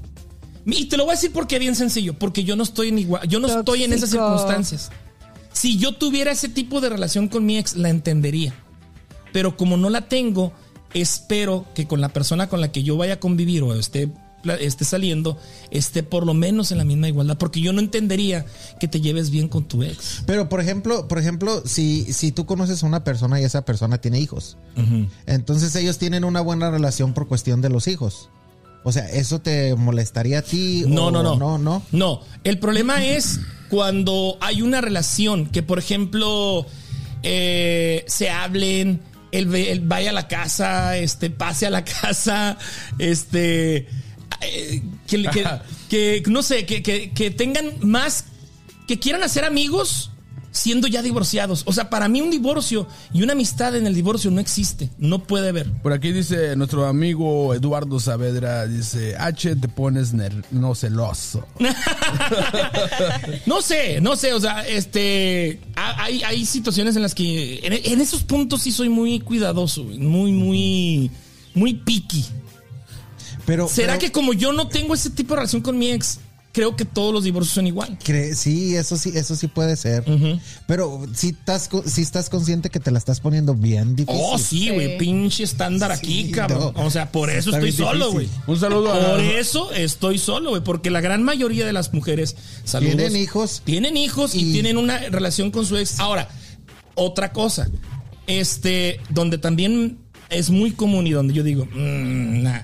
Y 0.67 0.87
te 0.87 0.99
lo 0.99 1.05
voy 1.05 1.13
a 1.13 1.15
decir 1.15 1.33
porque 1.33 1.57
es 1.57 1.61
bien 1.61 1.75
sencillo, 1.75 2.19
porque 2.19 2.45
yo 2.45 2.55
no 2.57 2.63
estoy 2.63 2.89
en 2.89 2.99
igual, 2.99 3.27
yo 3.27 3.41
no 3.41 3.49
estoy 3.49 3.85
en 3.85 3.95
esas 3.95 4.11
circunstancias. 4.11 4.91
Si 5.53 5.79
yo 5.79 5.95
tuviera 5.95 6.31
ese 6.31 6.49
tipo 6.49 6.81
de 6.81 6.91
relación 6.91 7.29
con 7.29 7.47
mi 7.47 7.57
ex, 7.57 7.77
la 7.77 7.89
entendería. 7.89 8.55
Pero 9.33 9.57
como 9.57 9.77
no 9.77 9.89
la 9.89 10.09
tengo, 10.09 10.53
espero 10.93 11.67
que 11.75 11.87
con 11.87 12.01
la 12.01 12.11
persona 12.11 12.49
con 12.49 12.61
la 12.61 12.71
que 12.73 12.83
yo 12.83 12.97
vaya 12.97 13.15
a 13.15 13.21
convivir 13.21 13.63
o 13.63 13.75
esté 13.75 14.13
esté 14.59 14.87
saliendo 14.87 15.37
esté 15.71 16.03
por 16.03 16.25
lo 16.25 16.33
menos 16.33 16.73
en 16.73 16.79
la 16.79 16.85
misma 16.85 17.09
igualdad. 17.09 17.39
Porque 17.39 17.61
yo 17.61 17.73
no 17.73 17.81
entendería 17.81 18.47
que 18.79 18.89
te 18.89 19.01
lleves 19.01 19.31
bien 19.31 19.49
con 19.49 19.65
tu 19.65 19.83
ex. 19.83 20.23
Pero 20.27 20.49
por 20.49 20.61
ejemplo, 20.61 21.09
por 21.09 21.19
ejemplo, 21.19 21.63
si, 21.67 22.13
si 22.13 22.33
tú 22.33 22.47
conoces 22.47 22.83
a 22.83 22.87
una 22.87 23.05
persona 23.05 23.41
y 23.41 23.45
esa 23.45 23.65
persona 23.65 23.99
tiene 23.99 24.21
hijos, 24.21 24.57
entonces 25.27 25.75
ellos 25.77 25.99
tienen 25.99 26.25
una 26.25 26.41
buena 26.41 26.71
relación 26.71 27.13
por 27.13 27.29
cuestión 27.29 27.61
de 27.61 27.71
los 27.71 27.87
hijos. 27.87 28.31
O 28.83 28.93
sea, 28.93 29.09
¿eso 29.11 29.41
te 29.41 29.75
molestaría 29.75 30.39
a 30.39 30.43
ti? 30.43 30.85
No, 30.87 31.07
o 31.07 31.11
no, 31.11 31.23
no. 31.23 31.37
No, 31.37 31.59
no. 31.59 31.83
No, 31.93 32.23
el 32.45 32.59
problema 32.59 33.05
es 33.05 33.41
cuando 33.69 34.39
hay 34.41 34.63
una 34.63 34.81
relación 34.81 35.47
que, 35.47 35.63
por 35.63 35.79
ejemplo, 35.79 36.67
eh, 37.23 38.05
se 38.09 38.31
hablen, 38.31 39.01
él, 39.33 39.55
él 39.55 39.81
vaya 39.81 40.11
a 40.11 40.13
la 40.15 40.29
casa, 40.29 40.97
este, 40.97 41.29
pase 41.31 41.67
a 41.67 41.71
la 41.71 41.85
casa, 42.03 42.57
este, 42.99 43.87
eh, 44.41 44.83
que, 45.07 45.19
le- 45.19 45.31
que- 45.31 46.23
que, 46.23 46.23
no 46.31 46.43
sé, 46.43 46.65
que, 46.65 46.83
que- 46.83 47.11
que 47.13 47.31
tengan 47.31 47.73
más, 47.83 48.25
que 48.89 48.99
quieran 48.99 49.23
hacer 49.23 49.45
amigos 49.45 50.10
siendo 50.53 50.89
ya 50.89 51.03
divorciados. 51.03 51.63
O 51.67 51.73
sea, 51.73 51.91
para 51.91 52.09
mí 52.09 52.21
un 52.21 52.31
divorcio 52.31 52.87
y 53.13 53.23
una 53.23 53.33
amistad 53.35 53.77
en 53.77 53.87
el 53.87 53.95
divorcio 53.95 54.31
no 54.31 54.41
existe, 54.41 54.91
no 54.99 55.23
puede 55.23 55.49
haber. 55.51 55.71
Por 55.83 55.93
aquí 55.93 56.13
dice 56.13 56.57
nuestro 56.57 56.87
amigo 56.87 57.55
Eduardo 57.55 58.01
Saavedra, 58.01 58.67
dice, 58.67 59.17
H, 59.17 59.57
te 59.57 59.69
pones 59.69 60.13
ner- 60.13 60.45
no 60.51 60.75
celoso. 60.75 61.47
No 63.47 63.63
sé, 63.63 64.01
no 64.01 64.17
sé, 64.17 64.33
o 64.33 64.41
sea, 64.41 64.67
este, 64.67 65.61
ha- 65.77 66.05
hay, 66.05 66.23
hay 66.23 66.45
situaciones 66.47 66.97
en 66.97 67.03
las 67.03 67.15
que, 67.15 67.61
en, 67.63 67.73
en 67.73 68.01
esos 68.01 68.23
puntos 68.23 68.63
sí 68.63 68.73
soy 68.73 68.89
muy 68.89 69.21
cuidadoso, 69.21 69.85
muy, 69.85 70.33
muy, 70.33 71.11
muy 71.55 71.75
picky. 71.75 72.25
Pero, 73.47 73.69
¿Será 73.69 73.95
pero- 73.95 74.01
que 74.01 74.13
como 74.13 74.33
yo 74.33 74.53
no 74.53 74.69
tengo 74.69 74.95
ese 74.95 75.11
tipo 75.11 75.35
de 75.35 75.41
relación 75.41 75.63
con 75.63 75.79
mi 75.79 75.91
ex, 75.91 76.21
creo 76.53 76.75
que 76.77 76.85
todos 76.85 77.15
los 77.15 77.25
divorcios 77.25 77.55
son 77.55 77.67
igual? 77.67 77.97
Sí, 78.35 78.75
eso 78.77 78.97
sí, 78.97 79.13
eso 79.15 79.37
sí 79.37 79.47
puede 79.47 79.77
ser. 79.77 80.05
Pero 80.67 81.07
si 81.15 81.29
estás, 81.29 81.69
si 81.87 82.03
estás 82.03 82.29
consciente 82.29 82.71
que 82.71 82.81
te 82.81 82.91
la 82.91 82.99
estás 82.99 83.21
poniendo 83.21 83.55
bien 83.55 83.95
difícil. 83.97 84.21
Oh, 84.25 84.37
sí, 84.39 84.69
güey, 84.71 84.93
Sí. 84.93 84.97
pinche 84.99 85.45
estándar 85.45 85.93
aquí, 85.93 86.25
Sí, 86.27 86.31
cabrón. 86.33 86.73
no. 86.77 86.85
O 86.87 86.91
sea, 86.91 87.13
por 87.13 87.31
eso 87.31 87.51
Está 87.51 87.59
estoy 87.67 87.73
solo, 87.87 88.13
güey. 88.13 88.29
Un 88.47 88.59
saludo 88.59 88.93
a... 88.93 89.11
Por 89.17 89.21
eso 89.21 89.73
estoy 89.73 90.19
solo, 90.19 90.51
güey, 90.51 90.63
porque 90.65 90.91
la 90.91 91.01
gran 91.01 91.23
mayoría 91.23 91.65
de 91.65 91.73
las 91.73 91.93
mujeres 91.93 92.37
saludos, 92.65 92.97
Tienen 92.97 93.17
hijos. 93.17 93.63
tienen 93.65 93.97
hijos 93.97 94.35
y, 94.35 94.49
Y- 94.49 94.53
tienen 94.53 94.77
una 94.77 94.99
relación 94.99 95.51
con 95.51 95.65
su 95.67 95.77
ex. 95.77 96.01
Ahora, 96.01 96.29
otra 96.95 97.33
cosa, 97.33 97.69
este, 98.27 99.01
donde 99.11 99.39
también 99.39 99.99
es 100.29 100.51
muy 100.51 100.73
común 100.73 101.07
y 101.07 101.11
donde 101.13 101.33
yo 101.35 101.43
digo, 101.43 101.67
"Mm, 101.67 102.43
nah". 102.43 102.63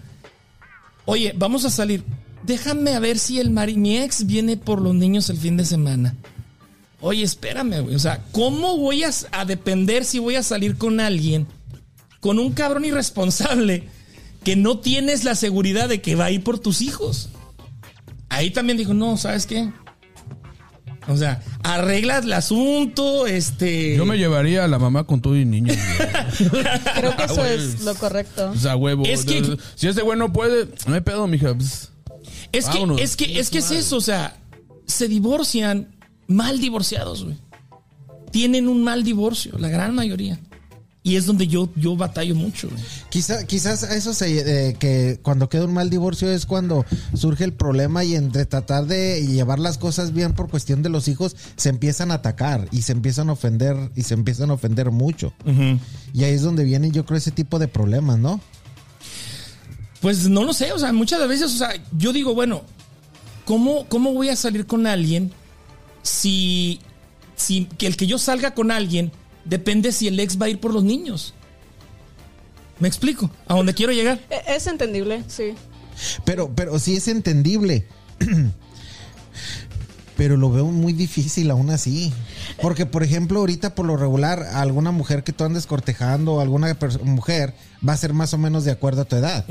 oye, 1.05 1.33
vamos 1.37 1.64
a 1.64 1.71
salir. 1.71 2.05
Déjame 2.47 2.95
a 2.95 3.00
ver 3.00 3.19
si 3.19 3.41
el 3.41 3.50
mari 3.50 3.76
mi 3.76 3.99
ex 3.99 4.26
viene 4.26 4.57
por 4.57 4.81
los 4.81 4.95
niños 4.95 5.29
el 5.31 5.37
fin 5.37 5.57
de 5.57 5.65
semana. 5.65 6.15
Oye, 7.00 7.23
espérame, 7.25 7.81
güey. 7.83 7.95
O 7.95 7.99
sea, 7.99 8.23
¿cómo 8.33 8.76
voy 8.79 9.05
a, 9.05 9.11
a 9.33 9.45
depender 9.45 10.05
si 10.05 10.19
voy 10.19 10.37
a 10.37 10.43
salir 10.43 10.76
con 10.79 11.00
alguien, 11.00 11.47
con 12.21 12.38
un 12.38 12.53
cabrón 12.53 12.85
irresponsable, 12.85 13.85
que 14.45 14.57
no 14.57 14.79
tienes 14.79 15.25
la 15.25 15.35
seguridad 15.35 15.88
de 15.88 16.00
que 16.00 16.15
va 16.15 16.26
a 16.26 16.31
ir 16.31 16.43
por 16.45 16.59
tus 16.59 16.81
hijos? 16.83 17.29
Ahí 18.29 18.50
también 18.50 18.76
dijo, 18.79 18.95
no, 18.95 19.17
¿sabes 19.17 19.47
qué? 19.47 19.71
O 21.09 21.17
sea, 21.17 21.41
arreglas 21.62 22.25
el 22.25 22.33
asunto, 22.33 23.26
este... 23.29 23.97
Yo 23.97 24.05
me 24.07 24.19
llevaría 24.19 24.65
a 24.65 24.69
la 24.69 24.79
mamá 24.81 25.05
con 25.05 25.21
todo 25.21 25.37
y 25.37 25.45
niños. 25.45 25.76
güey. 26.50 26.65
Creo 26.97 27.17
que 27.17 27.25
eso 27.25 27.35
güey. 27.37 27.55
es 27.55 27.83
lo 27.83 27.95
correcto. 27.95 28.50
O 28.50 28.57
sea, 28.57 28.75
huevo. 28.75 29.05
Es 29.07 29.25
que- 29.25 29.57
Si 29.76 29.87
ese 29.87 30.03
güey 30.03 30.19
no 30.19 30.33
puede, 30.33 30.67
no 30.88 30.95
hay 30.95 31.00
pedo, 31.03 31.26
mija. 31.29 31.55
pues, 31.55 31.93
Es 32.53 32.69
que, 32.69 32.79
es 32.99 33.17
que, 33.17 33.38
es 33.38 33.50
que 33.50 33.59
es 33.59 33.71
eso, 33.71 33.97
o 33.97 34.00
sea, 34.00 34.37
se 34.87 35.09
divorcian 35.09 35.97
mal 36.26 36.61
divorciados, 36.61 37.25
güey. 37.25 37.37
Tienen 38.31 38.69
un 38.69 38.83
mal 38.85 39.05
divorcio, 39.05 39.59
la 39.59 39.69
gran 39.69 39.95
mayoría. 39.95 40.38
Y 41.03 41.15
es 41.15 41.25
donde 41.25 41.47
yo, 41.47 41.69
yo 41.76 41.97
batallo 41.97 42.35
mucho, 42.35 42.69
güey. 42.69 42.83
Quizá, 43.11 43.47
quizás 43.47 43.85
eso 43.85 44.12
se, 44.12 44.71
eh, 44.71 44.75
que 44.75 45.21
cuando 45.23 45.49
queda 45.49 45.65
un 45.65 45.73
mal 45.73 45.88
divorcio 45.88 46.28
es 46.28 46.47
cuando 46.47 46.85
surge 47.15 47.45
el 47.45 47.52
problema 47.52 48.02
y 48.02 48.17
entre 48.17 48.45
tratar 48.45 48.87
de 48.87 49.25
llevar 49.25 49.61
las 49.61 49.78
cosas 49.78 50.13
bien 50.13 50.32
por 50.32 50.50
cuestión 50.50 50.82
de 50.82 50.89
los 50.89 51.06
hijos 51.06 51.37
se 51.54 51.69
empiezan 51.69 52.11
a 52.11 52.15
atacar 52.15 52.67
y 52.73 52.82
se 52.82 52.91
empiezan 52.91 53.28
a 53.28 53.35
ofender 53.35 53.76
y 53.95 54.02
se 54.02 54.15
empiezan 54.15 54.50
a 54.50 54.54
ofender 54.54 54.91
mucho. 54.91 55.32
Y 56.13 56.25
ahí 56.25 56.35
es 56.35 56.43
donde 56.43 56.65
vienen 56.65 56.91
yo 56.91 57.06
creo 57.06 57.19
ese 57.19 57.30
tipo 57.30 57.61
de 57.61 57.69
problemas, 57.69 58.19
¿no? 58.19 58.41
Pues 60.06 60.28
no 60.28 60.45
lo 60.45 60.52
sé, 60.52 60.71
o 60.71 60.78
sea, 60.78 60.92
muchas 60.92 61.26
veces, 61.26 61.52
o 61.52 61.58
sea, 61.58 61.75
yo 61.99 62.12
digo, 62.12 62.32
bueno, 62.32 62.62
¿cómo, 63.45 63.88
cómo 63.88 64.12
voy 64.12 64.28
a 64.28 64.36
salir 64.36 64.64
con 64.64 64.86
alguien 64.86 65.32
si, 66.02 66.78
si 67.34 67.64
que 67.64 67.88
el 67.88 67.97
que 67.97 68.06
yo 68.06 68.16
salga 68.16 68.54
con 68.54 68.71
alguien 68.71 69.10
depende 69.45 69.90
si 69.90 70.06
el 70.06 70.21
ex 70.21 70.40
va 70.40 70.47
a 70.47 70.49
ir 70.49 70.60
por 70.60 70.73
los 70.73 70.84
niños? 70.84 71.34
¿Me 72.78 72.86
explico? 72.86 73.32
¿A 73.49 73.54
dónde 73.56 73.75
quiero 73.75 73.90
llegar? 73.90 74.21
E- 74.30 74.54
Es 74.54 74.69
entendible, 74.69 75.25
sí. 75.26 75.54
Pero, 76.25 76.52
pero 76.54 76.78
sí 76.78 76.95
es 76.95 77.08
entendible. 77.08 77.84
Pero 80.17 80.37
lo 80.37 80.50
veo 80.50 80.67
muy 80.67 80.93
difícil 80.95 81.50
aún 81.50 81.69
así. 81.71 82.13
Porque, 82.63 82.87
por 82.87 83.02
ejemplo, 83.02 83.41
ahorita 83.41 83.75
por 83.75 83.85
lo 83.87 83.97
regular, 83.97 84.43
alguna 84.55 84.91
mujer 84.91 85.25
que 85.25 85.33
tú 85.33 85.45
andes 85.45 85.67
cortejando, 85.67 86.41
alguna 86.41 86.69
pers- 86.79 87.02
mujer, 87.02 87.52
va 87.87 87.93
a 87.93 87.97
ser 87.99 88.15
más 88.15 88.33
o 88.33 88.39
menos 88.39 88.65
de 88.65 88.71
acuerdo 88.71 89.02
a 89.02 89.05
tu 89.05 89.17
edad. 89.17 89.45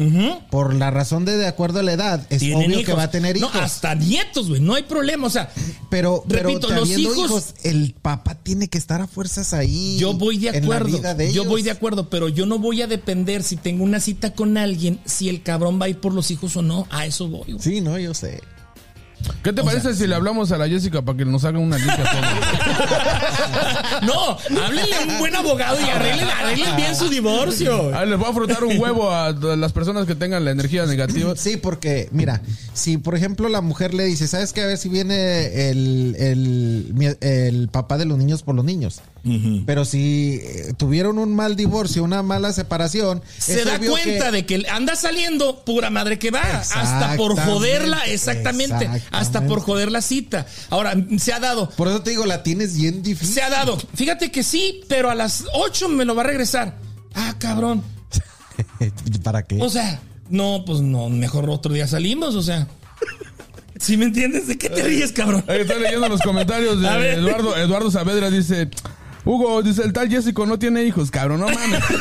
Por 0.49 0.73
la 0.73 0.89
razón 0.89 1.23
de 1.25 1.38
de 1.38 1.45
acuerdo 1.47 1.80
a 1.80 1.84
la 1.84 1.93
edad, 1.93 2.25
es 2.30 2.41
obvio 2.41 2.78
que 2.78 2.82
hijos. 2.82 2.97
va 2.97 3.04
a 3.04 3.12
tener 3.12 3.38
hijos. 3.38 3.54
No, 3.54 3.62
hasta 3.62 3.93
nietos, 3.93 4.49
güey, 4.49 4.60
no 4.62 4.73
hay 4.73 4.84
problema, 4.84 5.28
o 5.28 5.30
sea, 5.30 5.51
pero, 5.89 6.23
pero 6.28 6.49
repito, 6.49 6.69
los 6.71 6.82
habiendo 6.89 7.13
hijos- 7.25 7.54
el 7.63 7.93
papá 8.01 8.36
tiene 8.36 8.67
que 8.67 8.78
estar 8.80 9.01
a 9.01 9.08
fuerzas 9.08 9.54
ahí. 9.54 9.97
Yo 9.99 10.13
voy 10.13 10.38
de 10.39 10.49
acuerdo. 10.49 10.97
de 11.15 11.32
Yo 11.32 11.45
voy 11.45 11.62
de 11.62 11.71
acuerdo, 11.71 12.10
pero 12.10 12.28
yo 12.30 12.45
no 12.47 12.58
voy 12.58 12.82
a 12.82 12.88
depender 12.88 13.43
si 13.43 13.56
tengo 13.56 13.84
una 13.84 13.99
cita 13.99 14.34
con 14.34 14.58
alguien, 14.58 14.99
si 15.06 15.30
el 15.30 15.43
cabrón 15.43 15.80
va 15.80 15.86
a 15.86 15.89
ir 15.89 15.99
por 15.99 16.13
los 16.13 16.32
hijos 16.32 16.56
o 16.58 16.62
no. 16.63 16.88
A 16.89 17.06
eso 17.06 17.28
voy. 17.28 17.54
güey. 17.54 17.60
Sí, 17.60 17.82
no, 17.82 17.99
yo 17.99 18.13
sé. 18.15 18.41
¿Qué 19.43 19.53
te 19.53 19.63
parece 19.63 19.93
si 19.95 20.07
le 20.07 20.15
hablamos 20.15 20.51
a 20.51 20.57
la 20.57 20.67
Jessica 20.67 21.01
para 21.01 21.17
que 21.17 21.25
nos 21.25 21.43
haga 21.45 21.59
una 21.59 21.77
todo? 21.77 21.95
No, 24.01 24.38
háblenle 24.63 24.95
a 24.95 25.01
un 25.01 25.19
buen 25.19 25.35
abogado 25.35 25.79
y 25.79 25.89
arreglen, 25.89 26.27
arreglen 26.27 26.75
bien 26.75 26.95
su 26.95 27.09
divorcio. 27.09 27.91
Ah, 27.95 28.05
les 28.05 28.17
voy 28.19 28.29
a 28.29 28.33
frotar 28.33 28.63
un 28.63 28.77
huevo 28.79 29.11
a 29.11 29.31
las 29.31 29.71
personas 29.73 30.05
que 30.05 30.15
tengan 30.15 30.45
la 30.45 30.51
energía 30.51 30.85
negativa. 30.85 31.35
Sí, 31.35 31.57
porque, 31.57 32.09
mira, 32.11 32.41
si 32.73 32.97
por 32.97 33.15
ejemplo 33.15 33.49
la 33.49 33.61
mujer 33.61 33.93
le 33.93 34.05
dice, 34.05 34.27
¿sabes 34.27 34.53
qué? 34.53 34.61
A 34.61 34.67
ver 34.67 34.77
si 34.77 34.89
viene 34.89 35.69
el, 35.69 36.15
el, 36.19 37.17
el 37.21 37.67
papá 37.69 37.97
de 37.97 38.05
los 38.05 38.17
niños 38.17 38.43
por 38.43 38.55
los 38.55 38.65
niños. 38.65 39.01
Pero 39.65 39.85
si 39.85 40.39
eh, 40.43 40.73
tuvieron 40.77 41.17
un 41.17 41.35
mal 41.35 41.55
divorcio, 41.55 42.03
una 42.03 42.21
mala 42.21 42.53
separación, 42.53 43.23
Se 43.39 43.65
da 43.65 43.79
cuenta 43.79 44.25
que- 44.25 44.31
de 44.31 44.45
que 44.45 44.65
anda 44.69 44.95
saliendo 44.95 45.63
pura 45.65 45.89
madre 45.89 46.19
que 46.19 46.29
va. 46.29 46.41
Hasta 46.41 47.15
por 47.17 47.31
Exactamente, 47.31 47.41
joderla, 47.51 48.05
exactamente. 48.05 48.88
Hasta 49.19 49.45
por 49.47 49.62
joder 49.62 49.91
la 49.91 50.01
cita. 50.01 50.45
Ahora, 50.69 50.93
se 51.17 51.34
ha 51.34 51.39
dado. 51.39 51.69
Por 51.69 51.88
eso 51.88 52.01
te 52.01 52.12
digo, 52.12 52.25
la 52.25 52.43
tienes 52.43 52.78
bien 52.78 53.01
difícil. 53.01 53.36
Se 53.36 53.41
ha 53.41 53.49
dado. 53.49 53.78
Fíjate 53.95 54.32
que 54.32 54.43
sí, 54.43 54.82
pero 54.88 55.10
a 55.10 55.15
las 55.15 55.45
8 55.54 55.89
me 55.89 56.06
lo 56.06 56.15
va 56.15 56.23
a 56.23 56.25
regresar. 56.25 56.78
Ah, 57.13 57.36
cabrón. 57.39 57.84
¿Para 59.23 59.43
qué? 59.43 59.58
O 59.62 59.69
sea, 59.69 59.99
no, 60.30 60.63
pues 60.65 60.82
no, 60.82 61.10
mejor 61.10 61.49
otro 61.49 61.73
día 61.73 61.88
salimos, 61.88 62.36
o 62.36 62.43
sea. 62.43 62.67
¿Sí 63.80 63.97
me 63.97 64.06
entiendes? 64.06 64.47
¿De 64.47 64.58
qué 64.58 64.69
te 64.69 64.84
ríes, 64.84 65.12
cabrón? 65.12 65.43
Ahí 65.47 65.62
estoy 65.62 65.82
leyendo 65.82 66.08
los 66.08 66.21
comentarios 66.21 66.82
de. 66.82 66.88
Eduardo. 67.13 67.56
Eduardo 67.58 67.91
Saavedra 67.91 68.30
dice: 68.32 68.69
Hugo, 69.25 69.62
dice 69.62 69.84
el 69.84 69.91
tal 69.91 70.10
Jessico 70.10 70.45
no 70.45 70.58
tiene 70.58 70.84
hijos, 70.84 71.12
cabrón, 71.12 71.41
no 71.41 71.47
mames. 71.47 71.84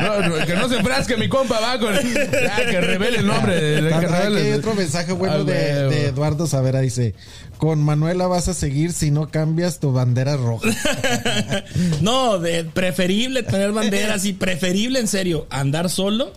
No, 0.00 0.28
no, 0.28 0.46
que 0.46 0.54
no 0.54 0.68
se 0.68 0.82
frasque 0.82 1.16
mi 1.16 1.28
compa, 1.28 1.60
va 1.60 1.78
con. 1.78 1.94
Ya, 1.94 2.56
que 2.70 2.80
revele 2.80 3.18
el 3.18 3.26
nombre. 3.26 3.54
de- 3.60 3.82
que 3.82 3.88
También 3.90 4.14
aquí 4.14 4.22
revele- 4.24 4.42
hay 4.42 4.52
otro 4.52 4.74
mensaje 4.74 5.12
bueno 5.12 5.34
Ah, 5.36 5.44
de, 5.44 6.06
Eduardo 6.06 6.46
Savera. 6.46 6.80
Dice, 6.80 7.14
con 7.58 7.82
Manuela 7.82 8.26
vas 8.26 8.48
a 8.48 8.54
seguir 8.54 8.92
si 8.92 9.10
no 9.10 9.28
cambias 9.30 9.78
tu 9.80 9.92
bandera 9.92 10.36
roja. 10.36 10.68
No, 12.00 12.38
de 12.38 12.64
preferible 12.64 13.42
tener 13.42 13.72
banderas 13.72 14.24
y 14.24 14.32
preferible, 14.32 14.98
en 15.00 15.08
serio, 15.08 15.46
andar 15.50 15.90
solo 15.90 16.32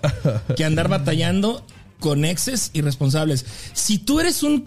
que 0.56 0.66
andar 0.66 0.88
batallando 0.90 1.66
con 2.00 2.26
exes 2.26 2.70
irresponsables. 2.74 3.46
Si 3.74 3.98
tú 3.98 4.20
eres 4.20 4.44
un 4.44 4.66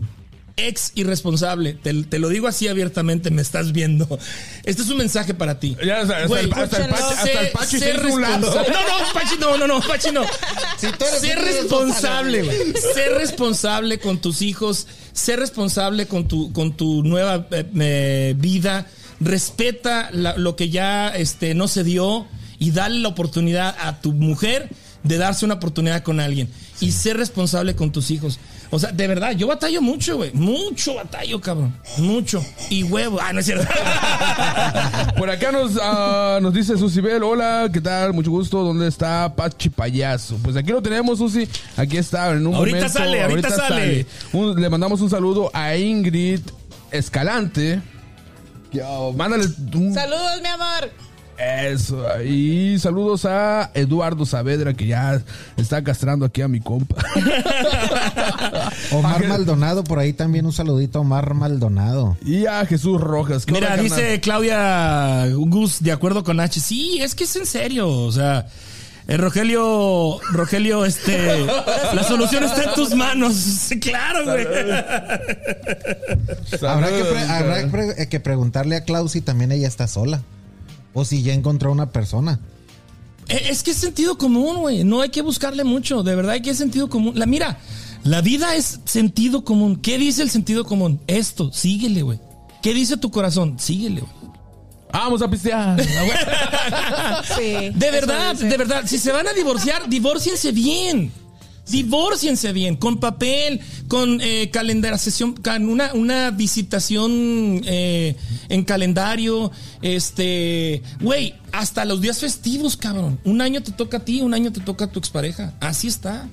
ex 0.56 0.92
irresponsable, 0.94 1.74
te, 1.74 1.92
te 2.04 2.18
lo 2.18 2.28
digo 2.30 2.46
así 2.48 2.66
abiertamente, 2.68 3.30
me 3.30 3.42
estás 3.42 3.72
viendo. 3.72 4.18
Este 4.64 4.82
es 4.82 4.88
un 4.88 4.96
mensaje 4.96 5.34
para 5.34 5.60
ti. 5.60 5.76
Ya, 5.84 6.00
hasta, 6.00 6.14
hasta 6.16 6.26
Güey, 6.28 6.44
el, 6.44 6.52
hasta 6.54 6.84
el 6.84 6.90
Pachi, 6.90 7.02
hasta 7.02 7.40
el 7.40 7.50
Pachi. 7.50 7.78
No, 8.48 8.52
no, 8.62 9.12
Pachi, 9.12 9.36
no, 9.38 9.56
no, 9.58 9.66
no, 9.66 9.80
Pachi, 9.80 10.10
no. 10.12 10.22
Si 10.78 10.86
tú 10.92 11.04
eres 11.04 11.20
Ser 11.20 11.38
responsable, 11.38 12.42
güey. 12.42 12.58
Ser 12.94 13.12
responsable 13.18 13.98
con 13.98 14.18
tus 14.18 14.40
hijos, 14.42 14.86
ser 15.12 15.38
responsable 15.40 16.06
con 16.06 16.26
tu, 16.26 16.52
con 16.52 16.76
tu 16.76 17.02
nueva 17.02 17.46
eh, 17.50 17.66
eh, 17.80 18.34
vida. 18.38 18.86
Respeta 19.20 20.10
la- 20.12 20.36
lo 20.36 20.56
que 20.56 20.68
ya 20.70 21.08
este, 21.08 21.54
no 21.54 21.68
se 21.68 21.84
dio 21.84 22.26
y 22.58 22.70
dale 22.70 22.98
la 23.00 23.08
oportunidad 23.08 23.76
a 23.78 24.00
tu 24.00 24.12
mujer 24.12 24.68
de 25.02 25.18
darse 25.18 25.44
una 25.44 25.54
oportunidad 25.54 26.02
con 26.02 26.20
alguien 26.20 26.48
y 26.80 26.92
ser 26.92 27.16
responsable 27.16 27.74
con 27.76 27.92
tus 27.92 28.10
hijos. 28.10 28.38
O 28.70 28.78
sea, 28.78 28.90
de 28.92 29.06
verdad, 29.06 29.32
yo 29.32 29.46
batallo 29.46 29.80
mucho, 29.80 30.16
güey. 30.16 30.32
Mucho 30.32 30.94
batallo, 30.94 31.40
cabrón. 31.40 31.74
Mucho. 31.98 32.44
Y 32.68 32.82
huevo. 32.82 33.18
Ah, 33.20 33.32
no 33.32 33.40
es 33.40 33.46
cierto. 33.46 33.66
Por 35.16 35.30
acá 35.30 35.52
nos, 35.52 35.78
ah, 35.80 36.38
nos 36.42 36.52
dice 36.52 36.76
Susibel, 36.76 37.22
hola, 37.22 37.68
¿qué 37.72 37.80
tal? 37.80 38.12
Mucho 38.12 38.30
gusto, 38.30 38.62
¿dónde 38.64 38.88
está 38.88 39.34
Pachi 39.34 39.68
Payaso? 39.70 40.36
Pues 40.42 40.56
aquí 40.56 40.70
lo 40.72 40.82
tenemos, 40.82 41.18
Susi, 41.18 41.48
aquí 41.76 41.96
está, 41.96 42.30
en 42.32 42.46
un 42.46 42.54
Ahorita 42.54 42.76
momento. 42.78 42.98
sale, 42.98 43.22
ahorita 43.22 43.50
sale. 43.50 44.06
Un- 44.32 44.60
le 44.60 44.68
mandamos 44.68 45.00
un 45.00 45.10
saludo 45.10 45.50
a 45.54 45.76
Ingrid 45.76 46.40
Escalante. 46.90 47.80
Yo, 48.72 49.12
mándale 49.16 49.46
un 49.74 49.94
Saludos, 49.94 50.40
mi 50.42 50.48
amor. 50.48 50.90
Eso. 51.38 52.04
Y 52.22 52.78
saludos 52.78 53.24
a 53.24 53.70
Eduardo 53.74 54.24
Saavedra, 54.26 54.74
que 54.74 54.86
ya 54.86 55.20
está 55.56 55.82
castrando 55.84 56.24
aquí 56.26 56.42
a 56.42 56.48
mi 56.48 56.60
compa. 56.60 56.96
Omar 58.92 59.26
Maldonado, 59.26 59.84
por 59.84 59.98
ahí 59.98 60.12
también 60.12 60.46
un 60.46 60.52
saludito 60.52 60.98
a 60.98 61.02
Omar 61.02 61.34
Maldonado. 61.34 62.16
y 62.24 62.46
a 62.46 62.64
Jesús 62.66 63.00
Rojas. 63.00 63.44
¿Qué 63.46 63.52
Mira, 63.52 63.68
onda, 63.74 63.82
carnal? 63.82 63.96
dice 63.98 64.20
Claudia 64.20 65.26
Gus, 65.34 65.82
de 65.82 65.92
acuerdo 65.92 66.24
con 66.24 66.40
H. 66.40 66.60
Sí, 66.60 67.00
es 67.02 67.14
que 67.14 67.24
es 67.24 67.36
en 67.36 67.46
serio. 67.46 67.88
O 67.88 68.12
sea, 68.12 68.46
eh, 69.08 69.16
Rogelio, 69.16 70.18
Rogelio, 70.32 70.84
este, 70.84 71.44
la 71.94 72.02
solución 72.02 72.44
está 72.44 72.64
en 72.64 72.74
tus 72.74 72.94
manos. 72.94 73.34
Sí, 73.34 73.78
claro, 73.78 74.24
güey. 74.24 74.46
Habrá, 76.68 76.88
que, 76.88 77.04
pre- 77.04 77.26
Saludos, 77.26 77.30
habrá 77.30 77.60
que 77.62 77.66
pre- 77.68 78.02
eh, 78.02 78.08
que 78.08 78.20
preguntarle 78.20 78.76
a 78.76 78.84
Klaus 78.84 79.12
si 79.12 79.20
también 79.20 79.52
ella 79.52 79.68
está 79.68 79.86
sola. 79.86 80.22
O 80.98 81.04
si 81.04 81.22
ya 81.22 81.34
encontró 81.34 81.70
una 81.70 81.90
persona. 81.92 82.40
Eh, 83.28 83.48
Es 83.50 83.62
que 83.62 83.72
es 83.72 83.76
sentido 83.76 84.16
común, 84.16 84.56
güey. 84.56 84.82
No 84.82 85.02
hay 85.02 85.10
que 85.10 85.20
buscarle 85.20 85.62
mucho. 85.62 86.02
De 86.02 86.14
verdad 86.16 86.32
hay 86.32 86.40
que 86.40 86.50
es 86.50 86.56
sentido 86.58 86.88
común. 86.88 87.12
La 87.18 87.26
mira, 87.26 87.58
la 88.02 88.22
vida 88.22 88.54
es 88.56 88.80
sentido 88.86 89.44
común. 89.44 89.76
¿Qué 89.76 89.98
dice 89.98 90.22
el 90.22 90.30
sentido 90.30 90.64
común? 90.64 90.98
Esto, 91.06 91.52
síguele, 91.52 92.00
güey. 92.00 92.18
¿Qué 92.62 92.72
dice 92.72 92.96
tu 92.96 93.10
corazón? 93.10 93.58
Síguele, 93.58 94.00
güey. 94.00 94.12
Vamos 94.90 95.20
a 95.20 95.28
pistear. 95.28 95.76
Sí. 97.36 97.70
De 97.74 97.90
verdad, 97.90 98.34
de 98.34 98.56
verdad. 98.56 98.82
Si 98.86 98.98
se 98.98 99.12
van 99.12 99.28
a 99.28 99.32
divorciar, 99.32 99.88
divórciense 99.88 100.50
bien. 100.52 101.12
Divórciense 101.68 102.52
bien, 102.52 102.76
con 102.76 102.98
papel, 103.00 103.60
con 103.88 104.20
eh, 104.20 104.50
calendarización, 104.52 105.34
con 105.34 105.68
una, 105.68 105.92
una 105.94 106.30
visitación 106.30 107.60
eh, 107.64 108.16
en 108.48 108.64
calendario, 108.64 109.50
este, 109.82 110.82
güey, 111.00 111.34
hasta 111.52 111.84
los 111.84 112.00
días 112.00 112.18
festivos, 112.20 112.76
cabrón. 112.76 113.18
Un 113.24 113.40
año 113.40 113.62
te 113.62 113.72
toca 113.72 113.96
a 113.98 114.04
ti, 114.04 114.20
un 114.20 114.34
año 114.34 114.52
te 114.52 114.60
toca 114.60 114.84
a 114.86 114.88
tu 114.92 114.98
expareja. 114.98 115.54
Así 115.60 115.88
está. 115.88 116.28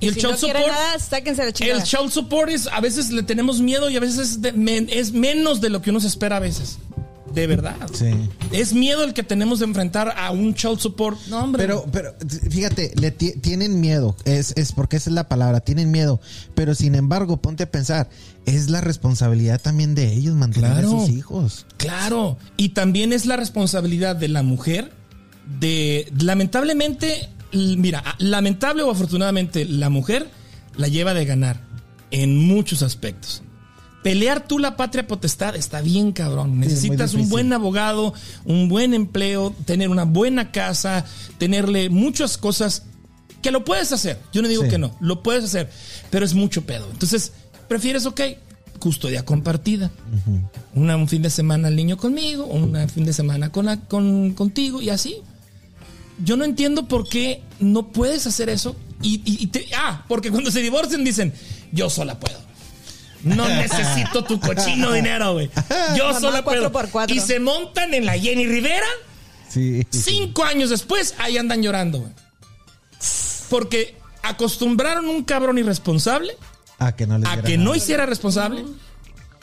Y 0.00 0.06
el 0.06 0.14
si 0.14 0.20
child 0.20 0.32
no 0.32 0.38
support, 0.38 0.66
nada, 0.68 0.98
sáquense 1.00 1.44
la 1.44 1.52
chingada. 1.52 1.78
el 1.80 1.84
child 1.84 2.10
support 2.12 2.50
es, 2.50 2.68
a 2.68 2.80
veces 2.80 3.10
le 3.10 3.24
tenemos 3.24 3.60
miedo 3.60 3.90
y 3.90 3.96
a 3.96 4.00
veces 4.00 4.18
es, 4.18 4.42
de- 4.42 4.52
men- 4.52 4.88
es 4.92 5.10
menos 5.12 5.60
de 5.60 5.70
lo 5.70 5.82
que 5.82 5.90
uno 5.90 5.98
se 5.98 6.06
espera 6.06 6.36
a 6.36 6.40
veces. 6.40 6.78
De 7.34 7.46
verdad. 7.46 7.76
Sí. 7.92 8.06
Es 8.52 8.72
miedo 8.72 9.04
el 9.04 9.12
que 9.14 9.22
tenemos 9.22 9.58
de 9.60 9.66
enfrentar 9.66 10.14
a 10.16 10.30
un 10.30 10.54
child 10.54 10.78
support. 10.78 11.18
No, 11.28 11.44
hombre. 11.44 11.62
Pero, 11.62 11.84
pero 11.92 12.14
fíjate, 12.50 12.92
le 12.96 13.10
ti- 13.10 13.34
tienen 13.40 13.80
miedo, 13.80 14.16
es, 14.24 14.52
es 14.56 14.72
porque 14.72 14.96
esa 14.96 15.10
es 15.10 15.14
la 15.14 15.28
palabra, 15.28 15.60
tienen 15.60 15.90
miedo. 15.90 16.20
Pero 16.54 16.74
sin 16.74 16.94
embargo, 16.94 17.36
ponte 17.36 17.64
a 17.64 17.70
pensar, 17.70 18.08
es 18.46 18.70
la 18.70 18.80
responsabilidad 18.80 19.60
también 19.60 19.94
de 19.94 20.12
ellos 20.12 20.34
mantener 20.34 20.72
Claro. 20.72 20.88
a 21.02 21.06
sus 21.06 21.10
hijos. 21.14 21.66
Claro. 21.76 22.38
Y 22.56 22.70
también 22.70 23.12
es 23.12 23.26
la 23.26 23.36
responsabilidad 23.36 24.16
de 24.16 24.28
la 24.28 24.42
mujer 24.42 24.90
de, 25.60 26.10
lamentablemente, 26.18 27.28
mira, 27.52 28.02
lamentable 28.18 28.82
o 28.82 28.90
afortunadamente, 28.90 29.64
la 29.64 29.90
mujer 29.90 30.30
la 30.76 30.88
lleva 30.88 31.14
de 31.14 31.24
ganar 31.24 31.60
en 32.10 32.36
muchos 32.36 32.82
aspectos. 32.82 33.42
Pelear 34.08 34.48
tú 34.48 34.58
la 34.58 34.74
patria 34.74 35.06
potestad 35.06 35.54
está 35.54 35.82
bien, 35.82 36.12
cabrón. 36.12 36.58
Necesitas 36.60 37.12
un 37.12 37.28
buen 37.28 37.52
abogado, 37.52 38.14
un 38.46 38.68
buen 38.70 38.94
empleo, 38.94 39.54
tener 39.66 39.90
una 39.90 40.04
buena 40.04 40.50
casa, 40.50 41.04
tenerle 41.36 41.90
muchas 41.90 42.38
cosas 42.38 42.84
que 43.42 43.50
lo 43.50 43.66
puedes 43.66 43.92
hacer. 43.92 44.18
Yo 44.32 44.40
no 44.40 44.48
digo 44.48 44.62
Sí. 44.62 44.70
que 44.70 44.78
no, 44.78 44.96
lo 45.00 45.22
puedes 45.22 45.44
hacer, 45.44 45.68
pero 46.08 46.24
es 46.24 46.32
mucho 46.32 46.62
pedo. 46.64 46.88
Entonces, 46.90 47.32
prefieres, 47.68 48.06
ok, 48.06 48.20
custodia 48.78 49.26
compartida. 49.26 49.90
Una- 50.74 50.96
un 50.96 51.06
fin 51.06 51.20
de 51.20 51.28
semana 51.28 51.68
el 51.68 51.76
niño 51.76 51.98
conmigo, 51.98 52.46
un 52.46 52.88
fin 52.88 53.04
de 53.04 53.12
semana 53.12 53.52
con 53.52 53.66
la- 53.66 53.80
con, 53.80 54.32
contigo 54.32 54.80
y 54.80 54.88
así. 54.88 55.16
Yo 56.24 56.38
no 56.38 56.46
entiendo 56.46 56.88
por 56.88 57.06
qué 57.06 57.42
no 57.60 57.88
puedes 57.92 58.26
hacer 58.26 58.48
eso. 58.48 58.74
Y, 59.02 59.16
y- 59.26 59.42
y 59.44 59.46
te- 59.48 59.66
ah, 59.76 60.06
porque 60.08 60.30
cuando 60.30 60.50
se 60.50 60.62
divorcian 60.62 61.04
dicen, 61.04 61.34
yo 61.72 61.90
sola 61.90 62.18
puedo. 62.18 62.47
No 63.22 63.48
necesito 63.48 64.22
tu 64.24 64.38
cochino 64.40 64.92
dinero, 64.92 65.32
güey. 65.34 65.50
Yo 65.96 66.12
Mamá, 66.12 66.20
cuatro 66.20 66.44
puedo. 66.44 66.72
por 66.72 66.88
cuatro. 66.90 67.14
Y 67.14 67.20
se 67.20 67.40
montan 67.40 67.92
en 67.94 68.06
la 68.06 68.18
Jenny 68.18 68.46
Rivera. 68.46 68.86
Sí. 69.48 69.86
Cinco 69.90 70.44
años 70.44 70.70
después, 70.70 71.14
ahí 71.18 71.36
andan 71.38 71.62
llorando, 71.62 72.00
güey. 72.00 72.12
Porque 73.48 73.96
acostumbraron 74.22 75.08
un 75.08 75.24
cabrón 75.24 75.58
irresponsable 75.58 76.36
A 76.78 76.94
que 76.94 77.06
no 77.06 77.18
les 77.18 77.28
a 77.28 77.42
que 77.42 77.56
nada. 77.56 77.64
no 77.70 77.74
hiciera 77.74 78.06
responsable. 78.06 78.64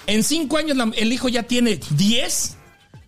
En 0.07 0.23
cinco 0.23 0.57
años 0.57 0.77
la- 0.77 0.91
el 0.95 1.11
hijo 1.11 1.27
ya 1.29 1.43
tiene 1.43 1.79
10. 1.91 2.57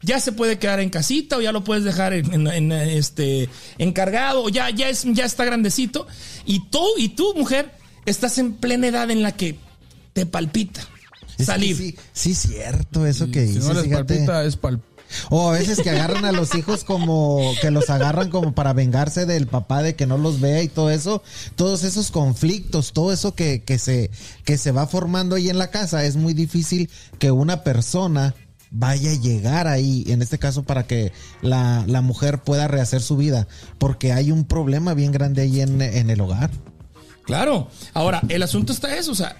Ya 0.01 0.19
se 0.19 0.31
puede 0.31 0.57
quedar 0.59 0.79
en 0.79 0.89
casita 0.89 1.37
o 1.37 1.41
ya 1.41 1.51
lo 1.51 1.63
puedes 1.63 1.83
dejar 1.83 2.13
en, 2.13 2.31
en- 2.33 2.47
en, 2.47 2.71
este 2.71 3.49
encargado 3.77 4.43
o 4.43 4.49
ya, 4.49 4.69
ya, 4.69 4.89
es, 4.89 5.03
ya 5.05 5.25
está 5.25 5.43
grandecito. 5.45 6.07
Y 6.45 6.67
tú, 6.69 6.83
y 6.97 7.09
tú, 7.09 7.33
mujer, 7.35 7.71
estás 8.05 8.37
en 8.37 8.53
plena 8.53 8.87
edad 8.87 9.09
en 9.11 9.21
la 9.21 9.33
que 9.33 9.59
te 10.17 10.25
palpita 10.25 10.81
Es 11.37 11.45
salir. 11.45 11.75
Sí, 11.77 11.95
sí, 12.11 12.33
cierto, 12.33 13.05
eso 13.05 13.29
que 13.29 13.41
si 13.41 13.53
dices, 13.53 13.65
no 13.65 13.73
les 13.75 13.83
fíjate. 13.83 14.15
palpita, 14.15 14.43
es 14.45 14.55
pal... 14.55 14.81
O 15.29 15.51
a 15.51 15.53
veces 15.53 15.79
que 15.79 15.91
agarran 15.91 16.25
a 16.25 16.31
los 16.31 16.55
hijos 16.55 16.83
como 16.83 17.53
que 17.61 17.69
los 17.69 17.91
agarran 17.91 18.31
como 18.31 18.55
para 18.55 18.73
vengarse 18.73 19.27
del 19.27 19.45
papá 19.45 19.83
de 19.83 19.95
que 19.95 20.07
no 20.07 20.17
los 20.17 20.41
vea 20.41 20.63
y 20.63 20.69
todo 20.69 20.89
eso, 20.89 21.21
todos 21.55 21.83
esos 21.83 22.09
conflictos, 22.09 22.93
todo 22.93 23.13
eso 23.13 23.35
que, 23.35 23.61
que 23.63 23.77
se 23.77 24.09
que 24.43 24.57
se 24.57 24.71
va 24.71 24.87
formando 24.87 25.35
ahí 25.35 25.49
en 25.51 25.59
la 25.59 25.69
casa, 25.69 26.03
es 26.03 26.15
muy 26.15 26.33
difícil 26.33 26.89
que 27.19 27.29
una 27.29 27.63
persona 27.63 28.33
vaya 28.71 29.11
a 29.11 29.21
llegar 29.21 29.67
ahí, 29.67 30.03
en 30.07 30.23
este 30.23 30.39
caso 30.39 30.63
para 30.63 30.87
que 30.87 31.13
la, 31.43 31.85
la 31.87 32.01
mujer 32.01 32.39
pueda 32.39 32.67
rehacer 32.67 33.01
su 33.01 33.15
vida, 33.17 33.47
porque 33.77 34.13
hay 34.13 34.31
un 34.31 34.45
problema 34.45 34.95
bien 34.95 35.11
grande 35.11 35.43
ahí 35.43 35.61
en, 35.61 35.79
en 35.81 36.09
el 36.09 36.19
hogar. 36.19 36.49
Claro. 37.23 37.69
Ahora, 37.93 38.21
el 38.29 38.41
asunto 38.41 38.73
está 38.73 38.97
eso, 38.97 39.11
o 39.11 39.15
sea, 39.15 39.37